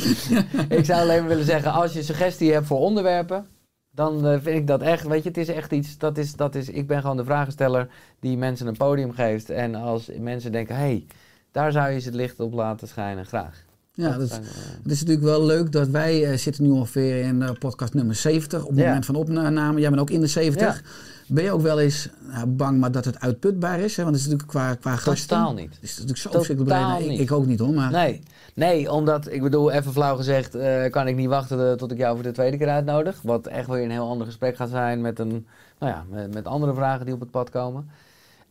ik 0.78 0.84
zou 0.84 1.00
alleen 1.00 1.18
maar 1.20 1.28
willen 1.28 1.44
zeggen, 1.44 1.72
als 1.72 1.92
je 1.92 2.02
suggestie 2.02 2.52
hebt 2.52 2.66
voor 2.66 2.78
onderwerpen, 2.78 3.46
dan 3.90 4.26
eh, 4.26 4.32
vind 4.40 4.58
ik 4.58 4.66
dat 4.66 4.82
echt, 4.82 5.06
weet 5.06 5.22
je, 5.22 5.28
het 5.28 5.38
is 5.38 5.48
echt 5.48 5.72
iets, 5.72 5.98
dat 5.98 6.18
is, 6.18 6.32
dat 6.32 6.54
is, 6.54 6.68
ik 6.68 6.86
ben 6.86 7.00
gewoon 7.00 7.16
de 7.16 7.24
vragensteller 7.24 7.88
die 8.20 8.36
mensen 8.36 8.66
een 8.66 8.76
podium 8.76 9.12
geeft. 9.12 9.50
En 9.50 9.74
als 9.74 10.10
mensen 10.18 10.52
denken, 10.52 10.74
hé, 10.74 10.80
hey, 10.80 11.06
daar 11.50 11.72
zou 11.72 11.90
je 11.90 11.98
ze 11.98 12.06
het 12.06 12.16
licht 12.16 12.40
op 12.40 12.52
laten 12.52 12.88
schijnen, 12.88 13.26
graag. 13.26 13.64
Ja, 13.94 14.18
dat, 14.18 14.30
eh, 14.30 14.36
het 14.82 14.92
is 14.92 15.00
natuurlijk 15.00 15.26
wel 15.26 15.44
leuk 15.44 15.72
dat 15.72 15.88
wij 15.88 16.24
eh, 16.24 16.36
zitten 16.38 16.62
nu 16.64 16.70
ongeveer 16.70 17.24
in 17.24 17.56
podcast 17.58 17.94
nummer 17.94 18.14
70 18.14 18.62
op 18.62 18.68
het 18.70 18.78
Ja. 18.78 18.86
moment 18.86 19.06
van 19.06 19.14
opname. 19.14 19.80
Jij 19.80 19.88
bent 19.88 20.00
ook 20.00 20.10
in 20.10 20.20
de 20.20 20.26
70. 20.26 20.82
Ben 21.26 21.44
je 21.44 21.52
ook 21.52 21.60
wel 21.60 21.80
eens 21.80 22.08
nou, 22.20 22.46
bang 22.46 22.78
maar 22.78 22.92
dat 22.92 23.04
het 23.04 23.20
uitputbaar 23.20 23.80
is? 23.80 23.96
Hè? 23.96 24.02
Want 24.02 24.14
het 24.16 24.24
is 24.24 24.30
natuurlijk 24.30 24.58
qua, 24.58 24.74
qua 24.74 24.96
gasten. 24.96 25.28
Totaal 25.28 25.54
niet. 25.54 25.74
Het 25.74 25.82
is 25.82 25.90
natuurlijk 25.90 26.18
zo 26.18 26.30
verschrikkelijk. 26.30 26.74
Nou, 26.76 27.02
Ik, 27.02 27.18
ik 27.18 27.32
ook 27.32 27.46
niet 27.46 27.58
hoor, 27.58 27.72
maar 27.72 27.90
Nee, 27.90 28.22
nee, 28.54 28.92
omdat, 28.92 29.32
ik 29.32 29.42
bedoel, 29.42 29.70
even 29.70 29.92
flauw 29.92 30.16
gezegd, 30.16 30.54
eh, 30.54 30.90
kan 30.90 31.06
ik 31.08 31.16
niet 31.16 31.28
wachten 31.28 31.70
eh, 31.70 31.76
tot 31.76 31.90
ik 31.92 31.98
jou 31.98 32.14
voor 32.14 32.24
de 32.24 32.30
tweede 32.32 32.56
keer 32.56 32.68
uitnodig. 32.68 33.20
Wat 33.22 33.46
echt 33.46 33.68
weer 33.68 33.82
een 33.84 33.90
heel 33.90 34.08
ander 34.08 34.26
gesprek 34.26 34.56
gaat 34.56 34.68
zijn 34.70 35.00
met, 35.00 35.18
een, 35.18 35.46
nou 35.78 35.92
ja, 35.92 36.04
met, 36.10 36.34
met 36.34 36.46
andere 36.46 36.74
vragen 36.74 37.04
die 37.04 37.14
op 37.14 37.20
het 37.20 37.30
pad 37.30 37.50
komen. 37.50 37.90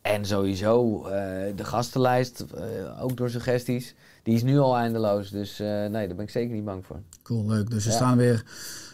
En 0.01 0.26
sowieso, 0.26 1.05
eh, 1.05 1.11
de 1.55 1.63
gastenlijst, 1.63 2.45
ook 3.01 3.17
door 3.17 3.30
suggesties, 3.30 3.95
die 4.24 4.36
is 4.36 4.43
nu 4.43 4.59
al 4.59 4.78
eindeloos. 4.78 5.30
Dus 5.30 5.57
nee, 5.57 5.89
daar 6.07 6.15
ben 6.15 6.19
ik 6.19 6.30
zeker 6.30 6.55
niet 6.55 6.65
bang 6.65 6.86
voor. 6.86 6.99
cool, 7.24 7.45
leuk. 7.47 7.69
Dus 7.69 7.86
er 7.86 7.91
Ja. 7.91 7.97
staan 7.97 8.17
weer 8.17 8.43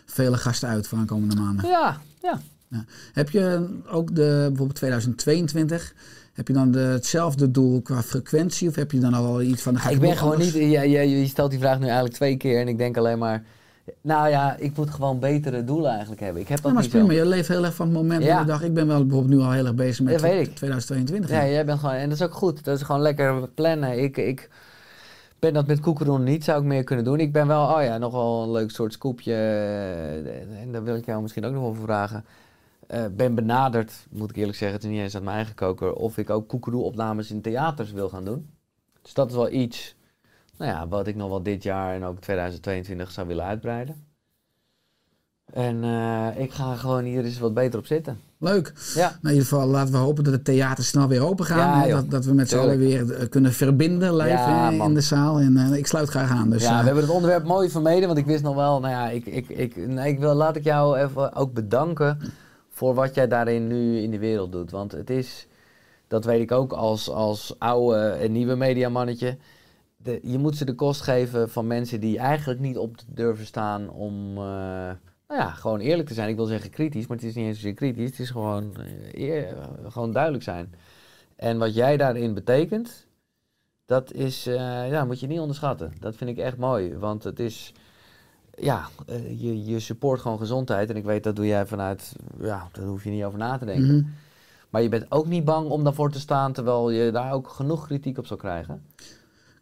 vele 0.05 0.37
gasten 0.37 0.69
uit 0.69 0.87
voor 0.87 0.97
aankomende 0.97 1.35
maanden. 1.35 1.69
Ja, 1.69 1.97
ja. 2.21 2.39
Heb 3.13 3.29
je 3.29 3.67
ook 3.89 4.15
de, 4.15 4.45
bijvoorbeeld 4.47 4.75
2022, 4.75 5.93
heb 6.33 6.47
je 6.47 6.53
dan 6.53 6.71
de, 6.71 6.79
hetzelfde 6.79 7.51
doel 7.51 7.81
qua 7.81 8.01
frequentie? 8.01 8.69
Of 8.69 8.75
heb 8.75 8.91
je 8.91 8.99
dan 8.99 9.13
al 9.13 9.41
iets 9.41 9.61
van... 9.61 9.75
Ik 9.89 9.99
ben 9.99 10.17
gewoon 10.17 10.33
anders? 10.33 10.53
niet, 10.53 10.71
je, 10.71 10.89
je, 10.89 11.19
je 11.19 11.27
stelt 11.27 11.49
die 11.49 11.59
vraag 11.59 11.77
nu 11.77 11.85
eigenlijk 11.85 12.15
twee 12.15 12.37
keer 12.37 12.59
en 12.59 12.67
ik 12.67 12.77
denk 12.77 12.97
alleen 12.97 13.17
maar, 13.17 13.43
nou 14.01 14.29
ja, 14.29 14.55
ik 14.59 14.77
moet 14.77 14.89
gewoon 14.89 15.19
betere 15.19 15.63
doelen 15.63 15.91
eigenlijk 15.91 16.21
hebben. 16.21 16.41
Ik 16.41 16.47
heb 16.47 16.57
dat 16.57 16.67
Ja, 16.67 16.73
maar 16.73 16.81
niet 16.81 16.91
prima. 16.91 17.11
Je 17.11 17.25
leeft 17.25 17.47
heel 17.47 17.65
erg 17.65 17.75
van 17.75 17.85
het 17.85 17.95
moment 17.95 18.23
Ja. 18.23 18.39
de 18.39 18.45
dag. 18.45 18.63
Ik 18.63 18.73
ben 18.73 18.87
wel 18.87 19.05
bijvoorbeeld 19.05 19.39
nu 19.39 19.45
al 19.45 19.51
heel 19.51 19.65
erg 19.65 19.75
bezig 19.75 20.05
met 20.05 20.23
ik. 20.23 20.55
2022. 20.55 21.29
Ja, 21.29 21.47
jij 21.47 21.65
bent 21.65 21.79
gewoon, 21.79 21.95
en 21.95 22.09
dat 22.09 22.17
is 22.17 22.23
ook 22.25 22.33
goed. 22.33 22.63
Dat 22.63 22.75
is 22.75 22.83
gewoon 22.83 23.01
lekker 23.01 23.47
plannen. 23.47 24.03
Ik, 24.03 24.17
ik 24.17 24.49
ben 25.39 25.53
dat 25.53 25.67
met 25.67 25.79
koekeroen 25.79 26.23
niet, 26.23 26.43
zou 26.43 26.59
ik 26.61 26.65
meer 26.67 26.83
kunnen 26.83 27.05
doen. 27.05 27.19
Ik 27.19 27.31
ben 27.31 27.47
wel, 27.47 27.63
oh 27.63 27.83
ja, 27.83 27.97
nog 27.97 28.11
wel 28.11 28.43
een 28.43 28.51
leuk 28.51 28.71
soort 28.71 28.93
scoopje. 28.93 29.33
En 30.61 30.71
daar 30.71 30.83
wil 30.83 30.95
ik 30.95 31.05
jou 31.05 31.21
misschien 31.21 31.45
ook 31.45 31.53
nog 31.53 31.63
over 31.63 31.81
vragen. 31.83 32.25
Eh, 32.87 33.05
ben 33.11 33.35
benaderd, 33.35 34.07
moet 34.09 34.29
ik 34.29 34.35
eerlijk 34.35 34.57
zeggen, 34.57 34.77
het 34.77 34.87
is 34.87 34.93
niet 34.93 35.01
eens 35.01 35.15
uit 35.15 35.23
mijn 35.23 35.35
eigen 35.35 35.55
koker, 35.55 35.93
of 35.93 36.17
ik 36.17 36.29
ook 36.29 36.47
koekeroe-opnames 36.47 37.31
in 37.31 37.41
theaters 37.41 37.91
wil 37.91 38.09
gaan 38.09 38.25
doen. 38.25 38.49
Dus 39.01 39.13
dat 39.13 39.29
is 39.29 39.35
wel 39.35 39.51
iets, 39.51 39.95
nou 40.57 40.71
ja, 40.71 40.87
wat 40.87 41.07
ik 41.07 41.15
nog 41.15 41.29
wel 41.29 41.43
dit 41.43 41.63
jaar 41.63 41.95
en 41.95 42.03
ook 42.03 42.19
2022 42.19 43.11
zou 43.11 43.27
willen 43.27 43.45
uitbreiden. 43.45 44.05
En 45.53 45.83
eh, 45.83 46.27
ik 46.35 46.51
ga 46.51 46.75
gewoon 46.75 47.03
hier 47.03 47.25
eens 47.25 47.39
wat 47.39 47.53
beter 47.53 47.79
op 47.79 47.85
zitten. 47.85 48.19
Leuk. 48.39 48.73
Ja. 48.95 49.01
Nou, 49.01 49.17
in 49.21 49.29
ieder 49.29 49.47
geval 49.47 49.67
laten 49.67 49.93
we 49.93 49.99
hopen 49.99 50.23
dat 50.23 50.33
de 50.33 50.41
theater 50.41 50.83
snel 50.83 51.07
weer 51.07 51.25
open 51.25 51.45
gaan. 51.45 51.87
Ja, 51.87 51.95
dat, 51.95 52.09
dat 52.09 52.25
we 52.25 52.33
met 52.33 52.49
z'n 52.49 52.57
allen 52.57 52.77
weer 52.77 53.13
eh, 53.13 53.29
kunnen 53.29 53.53
verbinden 53.53 54.15
live 54.15 54.29
Ja, 54.29 54.69
in 54.69 54.93
de 54.93 55.01
zaal. 55.01 55.39
En 55.39 55.57
eh, 55.57 55.77
ik 55.77 55.87
sluit 55.87 56.09
graag 56.09 56.29
aan. 56.29 56.49
Dus, 56.49 56.63
ja, 56.63 56.79
we 56.79 56.85
hebben 56.85 57.03
het 57.03 57.13
onderwerp 57.13 57.43
mooi 57.43 57.69
vermeden, 57.69 58.07
want 58.07 58.19
ik 58.19 58.25
wist 58.25 58.43
nog 58.43 58.55
wel, 58.55 58.79
nou 58.79 58.93
ja, 58.93 59.09
ik, 59.09 59.25
ik, 59.25 59.49
ik, 59.49 59.87
nee, 59.87 60.11
ik 60.11 60.19
wil, 60.19 60.33
laat 60.33 60.55
ik 60.55 60.63
jou 60.63 60.97
even 60.97 61.35
ook 61.35 61.53
bedanken 61.53 62.19
voor 62.77 62.93
wat 62.93 63.15
jij 63.15 63.27
daarin 63.27 63.67
nu 63.67 63.97
in 63.99 64.11
de 64.11 64.19
wereld 64.19 64.51
doet. 64.51 64.71
Want 64.71 64.91
het 64.91 65.09
is, 65.09 65.47
dat 66.07 66.25
weet 66.25 66.41
ik 66.41 66.51
ook 66.51 66.71
als, 66.73 67.09
als 67.09 67.55
oude 67.59 68.09
en 68.09 68.31
nieuwe 68.31 68.55
mediamannetje, 68.55 69.37
de, 69.97 70.19
je 70.23 70.37
moet 70.37 70.57
ze 70.57 70.65
de 70.65 70.73
kost 70.75 71.01
geven 71.01 71.49
van 71.49 71.67
mensen 71.67 71.99
die 71.99 72.17
eigenlijk 72.17 72.59
niet 72.59 72.77
op 72.77 72.95
durven 73.07 73.45
staan 73.45 73.89
om, 73.89 74.29
eh, 74.29 74.43
nou 75.27 75.41
ja, 75.41 75.49
gewoon 75.49 75.79
eerlijk 75.79 76.07
te 76.07 76.13
zijn. 76.13 76.29
Ik 76.29 76.35
wil 76.35 76.45
zeggen 76.45 76.69
kritisch, 76.69 77.07
maar 77.07 77.17
het 77.17 77.25
is 77.25 77.35
niet 77.35 77.45
eens 77.45 77.55
zozeer 77.55 77.73
kritisch, 77.73 78.09
het 78.09 78.19
is 78.19 78.29
gewoon, 78.29 78.75
eh, 78.75 79.23
eer- 79.29 79.55
gewoon 79.87 80.11
duidelijk 80.11 80.43
zijn. 80.43 80.73
En 81.35 81.57
wat 81.57 81.73
jij 81.73 81.97
daarin 81.97 82.33
betekent, 82.33 83.07
dat 83.85 84.13
is, 84.13 84.47
eh, 84.47 84.89
ja, 84.89 85.05
moet 85.05 85.19
je 85.19 85.27
niet 85.27 85.39
onderschatten. 85.39 85.93
Dat 85.99 86.15
vind 86.15 86.29
ik 86.29 86.37
echt 86.37 86.57
mooi, 86.57 86.97
want 86.97 87.23
het 87.23 87.39
is, 87.39 87.73
ja, 88.59 88.87
eh, 89.07 89.41
je, 89.41 89.65
je 89.65 89.79
support 89.79 90.21
gewoon 90.21 90.37
gezondheid. 90.37 90.89
En 90.89 90.95
ik 90.95 91.03
weet 91.03 91.23
dat 91.23 91.35
doe 91.35 91.47
jij 91.47 91.65
vanuit, 91.65 92.15
ja, 92.41 92.67
daar 92.71 92.85
hoef 92.85 93.03
je 93.03 93.09
niet 93.09 93.23
over 93.23 93.39
na 93.39 93.57
te 93.57 93.65
denken. 93.65 93.95
mhm. 93.95 94.05
Maar 94.69 94.81
je 94.81 94.89
bent 94.89 95.05
ook 95.09 95.27
niet 95.27 95.45
bang 95.45 95.69
om 95.69 95.83
daarvoor 95.83 96.11
te 96.11 96.19
staan, 96.19 96.53
terwijl 96.53 96.89
je 96.89 97.11
daar 97.11 97.33
ook 97.33 97.49
genoeg 97.49 97.85
kritiek 97.85 98.17
op 98.17 98.25
zal 98.25 98.37
krijgen. 98.37 98.81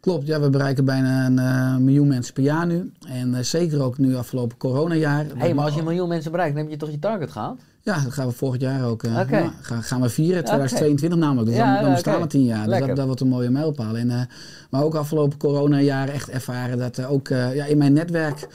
Klopt, 0.05 0.27
ja, 0.27 0.39
we 0.39 0.49
bereiken 0.49 0.85
bijna 0.85 1.25
een 1.25 1.39
eh, 1.39 1.77
miljoen 1.77 2.07
mensen 2.07 2.33
per 2.33 2.43
jaar 2.43 2.65
nu. 2.65 2.91
En 3.07 3.35
eh, 3.35 3.43
zeker 3.43 3.83
ook 3.83 3.97
nu 3.97 4.15
afgelopen 4.15 4.57
coronajaar. 4.57 5.25
Hé, 5.25 5.31
hey, 5.37 5.53
maar 5.53 5.65
als 5.65 5.73
je 5.73 5.79
een 5.79 5.85
miljoen 5.85 6.07
mensen 6.07 6.31
bereikt, 6.31 6.55
dan 6.55 6.63
heb 6.63 6.71
je 6.71 6.79
toch 6.79 6.91
je 6.91 6.99
target 6.99 7.31
gehaald? 7.31 7.61
Ja, 7.81 7.99
dat 8.03 8.13
gaan 8.13 8.27
we 8.27 8.33
volgend 8.33 8.61
jaar 8.61 8.85
ook. 8.85 9.03
Oké. 9.03 9.37
ja, 9.37 9.53
gaan, 9.61 9.83
gaan 9.83 10.01
we 10.01 10.09
vieren, 10.09 10.43
2022 10.43 11.19
namelijk. 11.19 11.47
Dus 11.47 11.55
Ja, 11.57 11.81
dan, 11.81 11.91
bestaan 11.91 12.21
we 12.21 12.27
tien 12.27 12.43
jaar. 12.43 12.67
Dus 12.67 12.79
dat, 12.79 12.95
dat 12.95 13.05
wordt 13.05 13.21
een 13.21 13.27
mooie 13.27 13.49
mijlpaal. 13.49 13.97
En, 13.97 14.29
maar 14.69 14.83
ook 14.83 14.95
afgelopen 14.95 15.37
corona-jaar 15.37 16.09
echt 16.09 16.29
ervaren 16.29 16.77
dat 16.77 17.05
ook 17.05 17.27
ja, 17.27 17.65
in 17.65 17.77
mijn 17.77 17.93
netwerk 17.93 18.47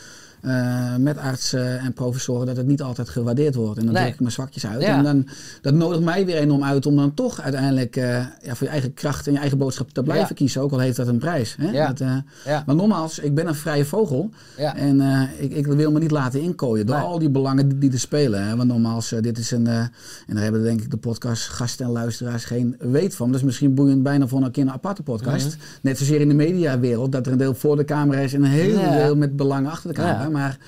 eh, 0.43 0.97
met 0.97 1.19
artsen 1.19 1.79
en 1.79 1.93
professoren 1.93 2.47
dat 2.47 2.57
het 2.57 2.67
niet 2.67 2.83
altijd 2.83 3.09
gewaardeerd 3.09 3.55
wordt. 3.55 3.79
En 3.79 3.85
dan 3.85 3.93
Nee. 3.95 4.03
druk 4.03 4.15
ik 4.15 4.21
mijn 4.21 4.33
zwakjes 4.33 4.67
uit. 4.67 4.83
Ja. 4.83 4.97
En 4.97 5.03
dan, 5.05 5.29
dat 5.63 5.75
nodigt 5.75 6.03
mij 6.03 6.27
weer 6.27 6.37
enorm 6.37 6.65
uit 6.65 6.87
om 6.87 6.97
dan 6.97 7.15
toch 7.15 7.41
uiteindelijk 7.41 7.97
eh, 7.97 8.05
ja, 8.43 8.55
voor 8.55 8.67
je 8.67 8.73
eigen 8.73 8.95
kracht 8.95 9.27
en 9.27 9.33
je 9.33 9.39
eigen 9.39 9.59
boodschap 9.59 9.91
te 9.91 10.03
blijven 10.03 10.27
Ja. 10.29 10.35
kiezen. 10.35 10.63
Ook 10.63 10.73
al 10.73 10.79
heeft 10.79 10.97
dat 10.97 11.07
een 11.09 11.19
prijs. 11.19 11.57
Hè? 11.61 11.73
Dat, 11.87 11.99
Ja. 12.45 12.63
Maar 12.67 12.75
nogmaals, 12.75 13.19
ik 13.19 13.35
ben 13.35 13.47
een 13.47 13.55
vrije 13.55 13.85
vogel. 13.85 14.31
En 14.57 15.01
ik, 15.39 15.53
ik 15.53 15.67
wil 15.67 15.91
me 15.93 15.99
niet 15.99 16.11
laten 16.11 16.41
inkooien 16.41 16.87
door 16.87 16.97
Nee. 16.97 17.05
al 17.05 17.19
die 17.19 17.31
belangen 17.31 17.69
die, 17.69 17.79
die 17.79 17.93
er 17.93 17.99
spelen. 17.99 18.47
Hè? 18.47 18.57
Want 18.57 18.69
nogmaals, 18.69 19.15
dit 19.21 19.39
is 19.39 19.51
een... 19.51 19.67
en 19.67 19.91
daar 20.27 20.43
hebben 20.43 20.63
denk 20.63 20.81
ik 20.81 20.91
de 20.91 20.97
podcast 20.97 21.49
gasten 21.49 21.87
en 21.87 21.93
luisteraars 21.93 22.45
geen 22.45 22.77
weet 22.79 23.15
van. 23.17 23.27
Dat 23.31 23.37
is 23.41 23.47
misschien 23.47 23.75
boeiend 23.75 24.03
bijna 24.03 24.27
voor 24.27 24.43
een 24.43 24.51
keer 24.51 24.63
een 24.63 24.71
aparte 24.73 25.03
podcast. 25.03 25.47
Mhm. 25.47 25.57
Net 25.83 25.99
zozeer 25.99 26.21
in 26.21 26.29
de 26.29 26.35
mediawereld. 26.35 27.13
Dat 27.13 27.27
er 27.27 27.33
een 27.33 27.39
deel 27.39 27.55
voor 27.55 27.77
de 27.77 27.85
camera 27.85 28.21
is 28.21 28.35
en 28.35 28.43
een 28.45 28.51
heel 28.51 28.91
deel 28.91 29.17
met 29.17 29.37
belangen 29.37 29.71
achter 29.71 29.89
de 29.89 29.95
camera. 29.95 30.29
Ja. 30.31 30.39
Maar 30.39 30.59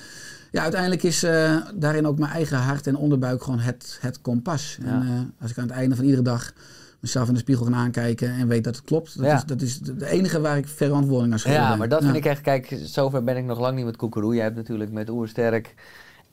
ja, 0.50 0.62
uiteindelijk 0.62 1.02
is 1.02 1.22
eh, 1.22 1.56
daarin 1.74 2.06
ook 2.06 2.18
mijn 2.18 2.32
eigen 2.32 2.58
hart 2.58 2.86
en 2.86 2.96
onderbuik 2.96 3.42
gewoon 3.42 3.58
het, 3.58 3.98
het 4.00 4.20
kompas. 4.20 4.78
En 4.82 4.86
Ja. 5.06 5.14
eh, 5.14 5.20
als 5.42 5.50
ik 5.50 5.58
aan 5.58 5.66
het 5.66 5.72
einde 5.76 5.96
van 5.96 6.04
iedere 6.04 6.22
dag 6.22 6.52
mezelf 7.00 7.28
in 7.28 7.34
de 7.34 7.40
spiegel 7.40 7.64
kan 7.64 7.74
aankijken 7.74 8.30
en 8.30 8.48
weet 8.48 8.64
dat 8.64 8.76
het 8.76 8.84
klopt. 8.84 9.16
Dat, 9.16 9.26
Ja. 9.26 9.36
is, 9.36 9.44
dat 9.44 9.60
is 9.62 9.78
de 9.78 10.08
enige 10.08 10.40
waar 10.40 10.56
ik 10.56 10.68
verantwoording 10.68 11.32
aan 11.32 11.38
schuldig 11.38 11.60
Ja, 11.62 11.68
ben. 11.68 11.78
maar 11.78 11.88
dat 11.88 11.98
Ja. 12.00 12.04
vind 12.04 12.16
ik 12.18 12.24
echt, 12.24 12.40
kijk, 12.40 12.78
zover 12.82 13.24
ben 13.24 13.36
ik 13.36 13.44
nog 13.44 13.60
lang 13.60 13.76
niet 13.76 13.84
met 13.84 13.96
Koekeroe. 13.96 14.34
Jij 14.34 14.44
hebt 14.44 14.56
natuurlijk 14.56 14.90
met 14.92 15.10
Oersterk 15.10 15.74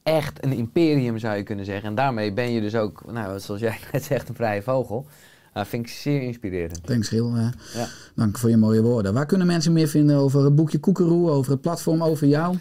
echt 0.03 0.43
een 0.43 0.51
imperium, 0.53 1.17
zou 1.19 1.35
je 1.37 1.43
kunnen 1.43 1.65
zeggen. 1.65 1.89
En 1.89 1.95
daarmee 1.95 2.33
ben 2.33 2.51
je 2.51 2.61
dus 2.61 2.75
ook, 2.75 3.11
nou, 3.11 3.39
zoals 3.39 3.61
jij 3.61 3.77
net 3.91 4.03
zegt, 4.03 4.29
een 4.29 4.35
vrije 4.35 4.61
vogel. 4.61 5.07
Dat 5.53 5.67
vind 5.67 5.85
ik 5.85 5.91
zeer 5.91 6.21
inspirerend. 6.21 6.85
Thanks, 6.85 7.07
Giel. 7.07 7.35
Eh, 7.35 7.47
Ja. 7.73 7.87
Dank 8.15 8.37
voor 8.37 8.49
je 8.49 8.57
mooie 8.57 8.81
woorden. 8.81 9.13
Waar 9.13 9.25
kunnen 9.25 9.47
mensen 9.47 9.73
meer 9.73 9.87
vinden 9.87 10.15
over 10.15 10.43
het 10.43 10.55
boekje 10.55 10.79
Koekeroe, 10.79 11.29
over 11.29 11.51
het 11.51 11.61
platform, 11.61 12.03
over 12.03 12.27
jou? 12.27 12.57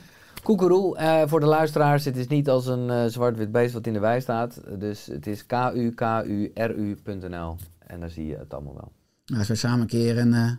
Koekeroe, 0.49 0.97
eh, 0.97 1.23
voor 1.27 1.41
de 1.41 1.47
luisteraars, 1.47 2.05
het 2.05 2.17
is 2.17 2.27
niet 2.27 2.49
als 2.49 2.67
een 2.67 2.91
eh, 2.91 3.05
zwart-wit 3.07 3.53
beest 3.53 3.73
wat 3.73 3.87
in 3.87 3.93
de 3.93 3.99
wei 3.99 4.21
staat. 4.21 4.61
Dus 4.79 5.07
het 5.07 5.27
is 5.27 5.47
kukuru.nl 5.47 7.57
en 7.87 8.01
dan 8.01 8.11
zie 8.11 8.27
je 8.27 8.37
het 8.37 8.55
allemaal 8.55 8.75
wel. 8.75 8.93
Nou, 9.25 9.39
als 9.39 9.49
wij 9.49 9.57
samen 9.57 9.81
een 9.81 9.87
keer 9.87 10.19
een, 10.19 10.59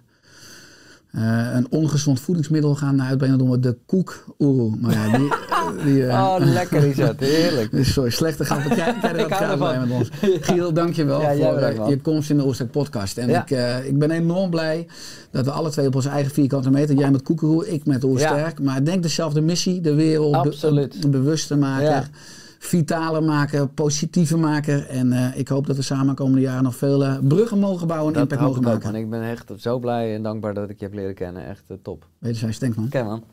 eh, 1.11 1.47
een 1.53 1.67
ongezond 1.69 2.19
voedingsmiddel 2.19 2.75
gaan 2.75 3.01
uitbrengen, 3.03 3.37
doen 3.37 3.49
we 3.49 3.59
de 3.59 3.77
koek-oeroe. 3.85 4.75
Maar 4.81 4.91
ja, 4.93 5.17
die... 5.17 5.27
eh, 5.29 5.83
die 5.85 6.05
eh, 6.07 6.23
Oh, 6.23 6.35
lekker 6.45 6.83
is 6.83 6.95
dat, 6.95 7.19
heerlijk. 7.19 7.69
Sorry, 7.85 8.09
slechte 8.09 8.45
grap. 8.45 8.59
Kijk, 8.75 8.95
kijk, 9.01 9.15
Ik 9.19 9.29
dat 9.29 9.31
hou 9.31 9.43
gaat 9.49 9.57
blij 9.57 9.79
met 9.79 9.89
ons. 9.91 10.09
Giel, 10.45 10.73
dankjewel 10.73 11.21
Ja, 11.21 11.35
jij 11.35 11.75
voor 11.75 11.89
je 11.89 11.99
komst 12.01 12.29
in 12.29 12.37
de 12.37 12.45
Oostek 12.45 12.71
podcast. 12.71 13.17
En 13.17 13.27
Ja. 13.29 13.45
ik, 13.47 13.85
ik 13.87 13.99
ben 13.99 14.11
enorm 14.11 14.49
blij 14.49 14.87
dat 15.31 15.45
we 15.45 15.51
alle 15.51 15.69
twee 15.69 15.87
op 15.87 15.95
onze 15.95 16.09
eigen 16.09 16.31
vierkante 16.31 16.69
meter, 16.69 16.95
jij 16.95 17.11
met 17.11 17.23
Koekeroe, 17.23 17.69
ik 17.69 17.85
met 17.85 18.03
Oersterk, 18.03 18.59
maar 18.61 18.77
ik 18.77 18.85
denk 18.85 19.03
dezelfde 19.03 19.41
missie, 19.41 19.81
de 19.81 19.93
wereld 19.93 20.31
be- 20.31 20.37
Absoluut. 20.37 21.11
bewuster 21.11 21.57
maken. 21.57 22.07
Vitaler 22.59 23.23
maken, 23.23 23.73
positiever 23.73 24.39
maken. 24.39 24.87
En 24.89 25.11
eh, 25.13 25.37
ik 25.37 25.47
hoop 25.47 25.67
dat 25.67 25.75
we 25.75 25.81
samen 25.81 26.07
de 26.07 26.13
komende 26.13 26.41
jaren 26.41 26.63
nog 26.63 26.75
veel 26.75 27.05
eh, 27.05 27.17
bruggen 27.23 27.59
mogen 27.59 27.87
bouwen 27.87 28.07
en 28.13 28.19
Dat 28.19 28.21
impact 28.21 28.41
mogen 28.47 28.63
maken. 28.63 28.91
man. 28.91 29.01
Ik 29.01 29.09
ben 29.09 29.21
echt 29.21 29.51
zo 29.57 29.79
blij 29.79 30.15
en 30.15 30.23
dankbaar 30.23 30.53
dat 30.53 30.69
ik 30.69 30.79
je 30.79 30.85
heb 30.85 30.93
leren 30.93 31.15
kennen. 31.15 31.45
Echt 31.47 31.63
eh, 31.67 31.77
top. 31.81 32.07
Wederzijds, 32.17 32.59
denk 32.59 32.75
man. 32.75 32.85
Oké, 32.85 33.03
man. 33.03 33.23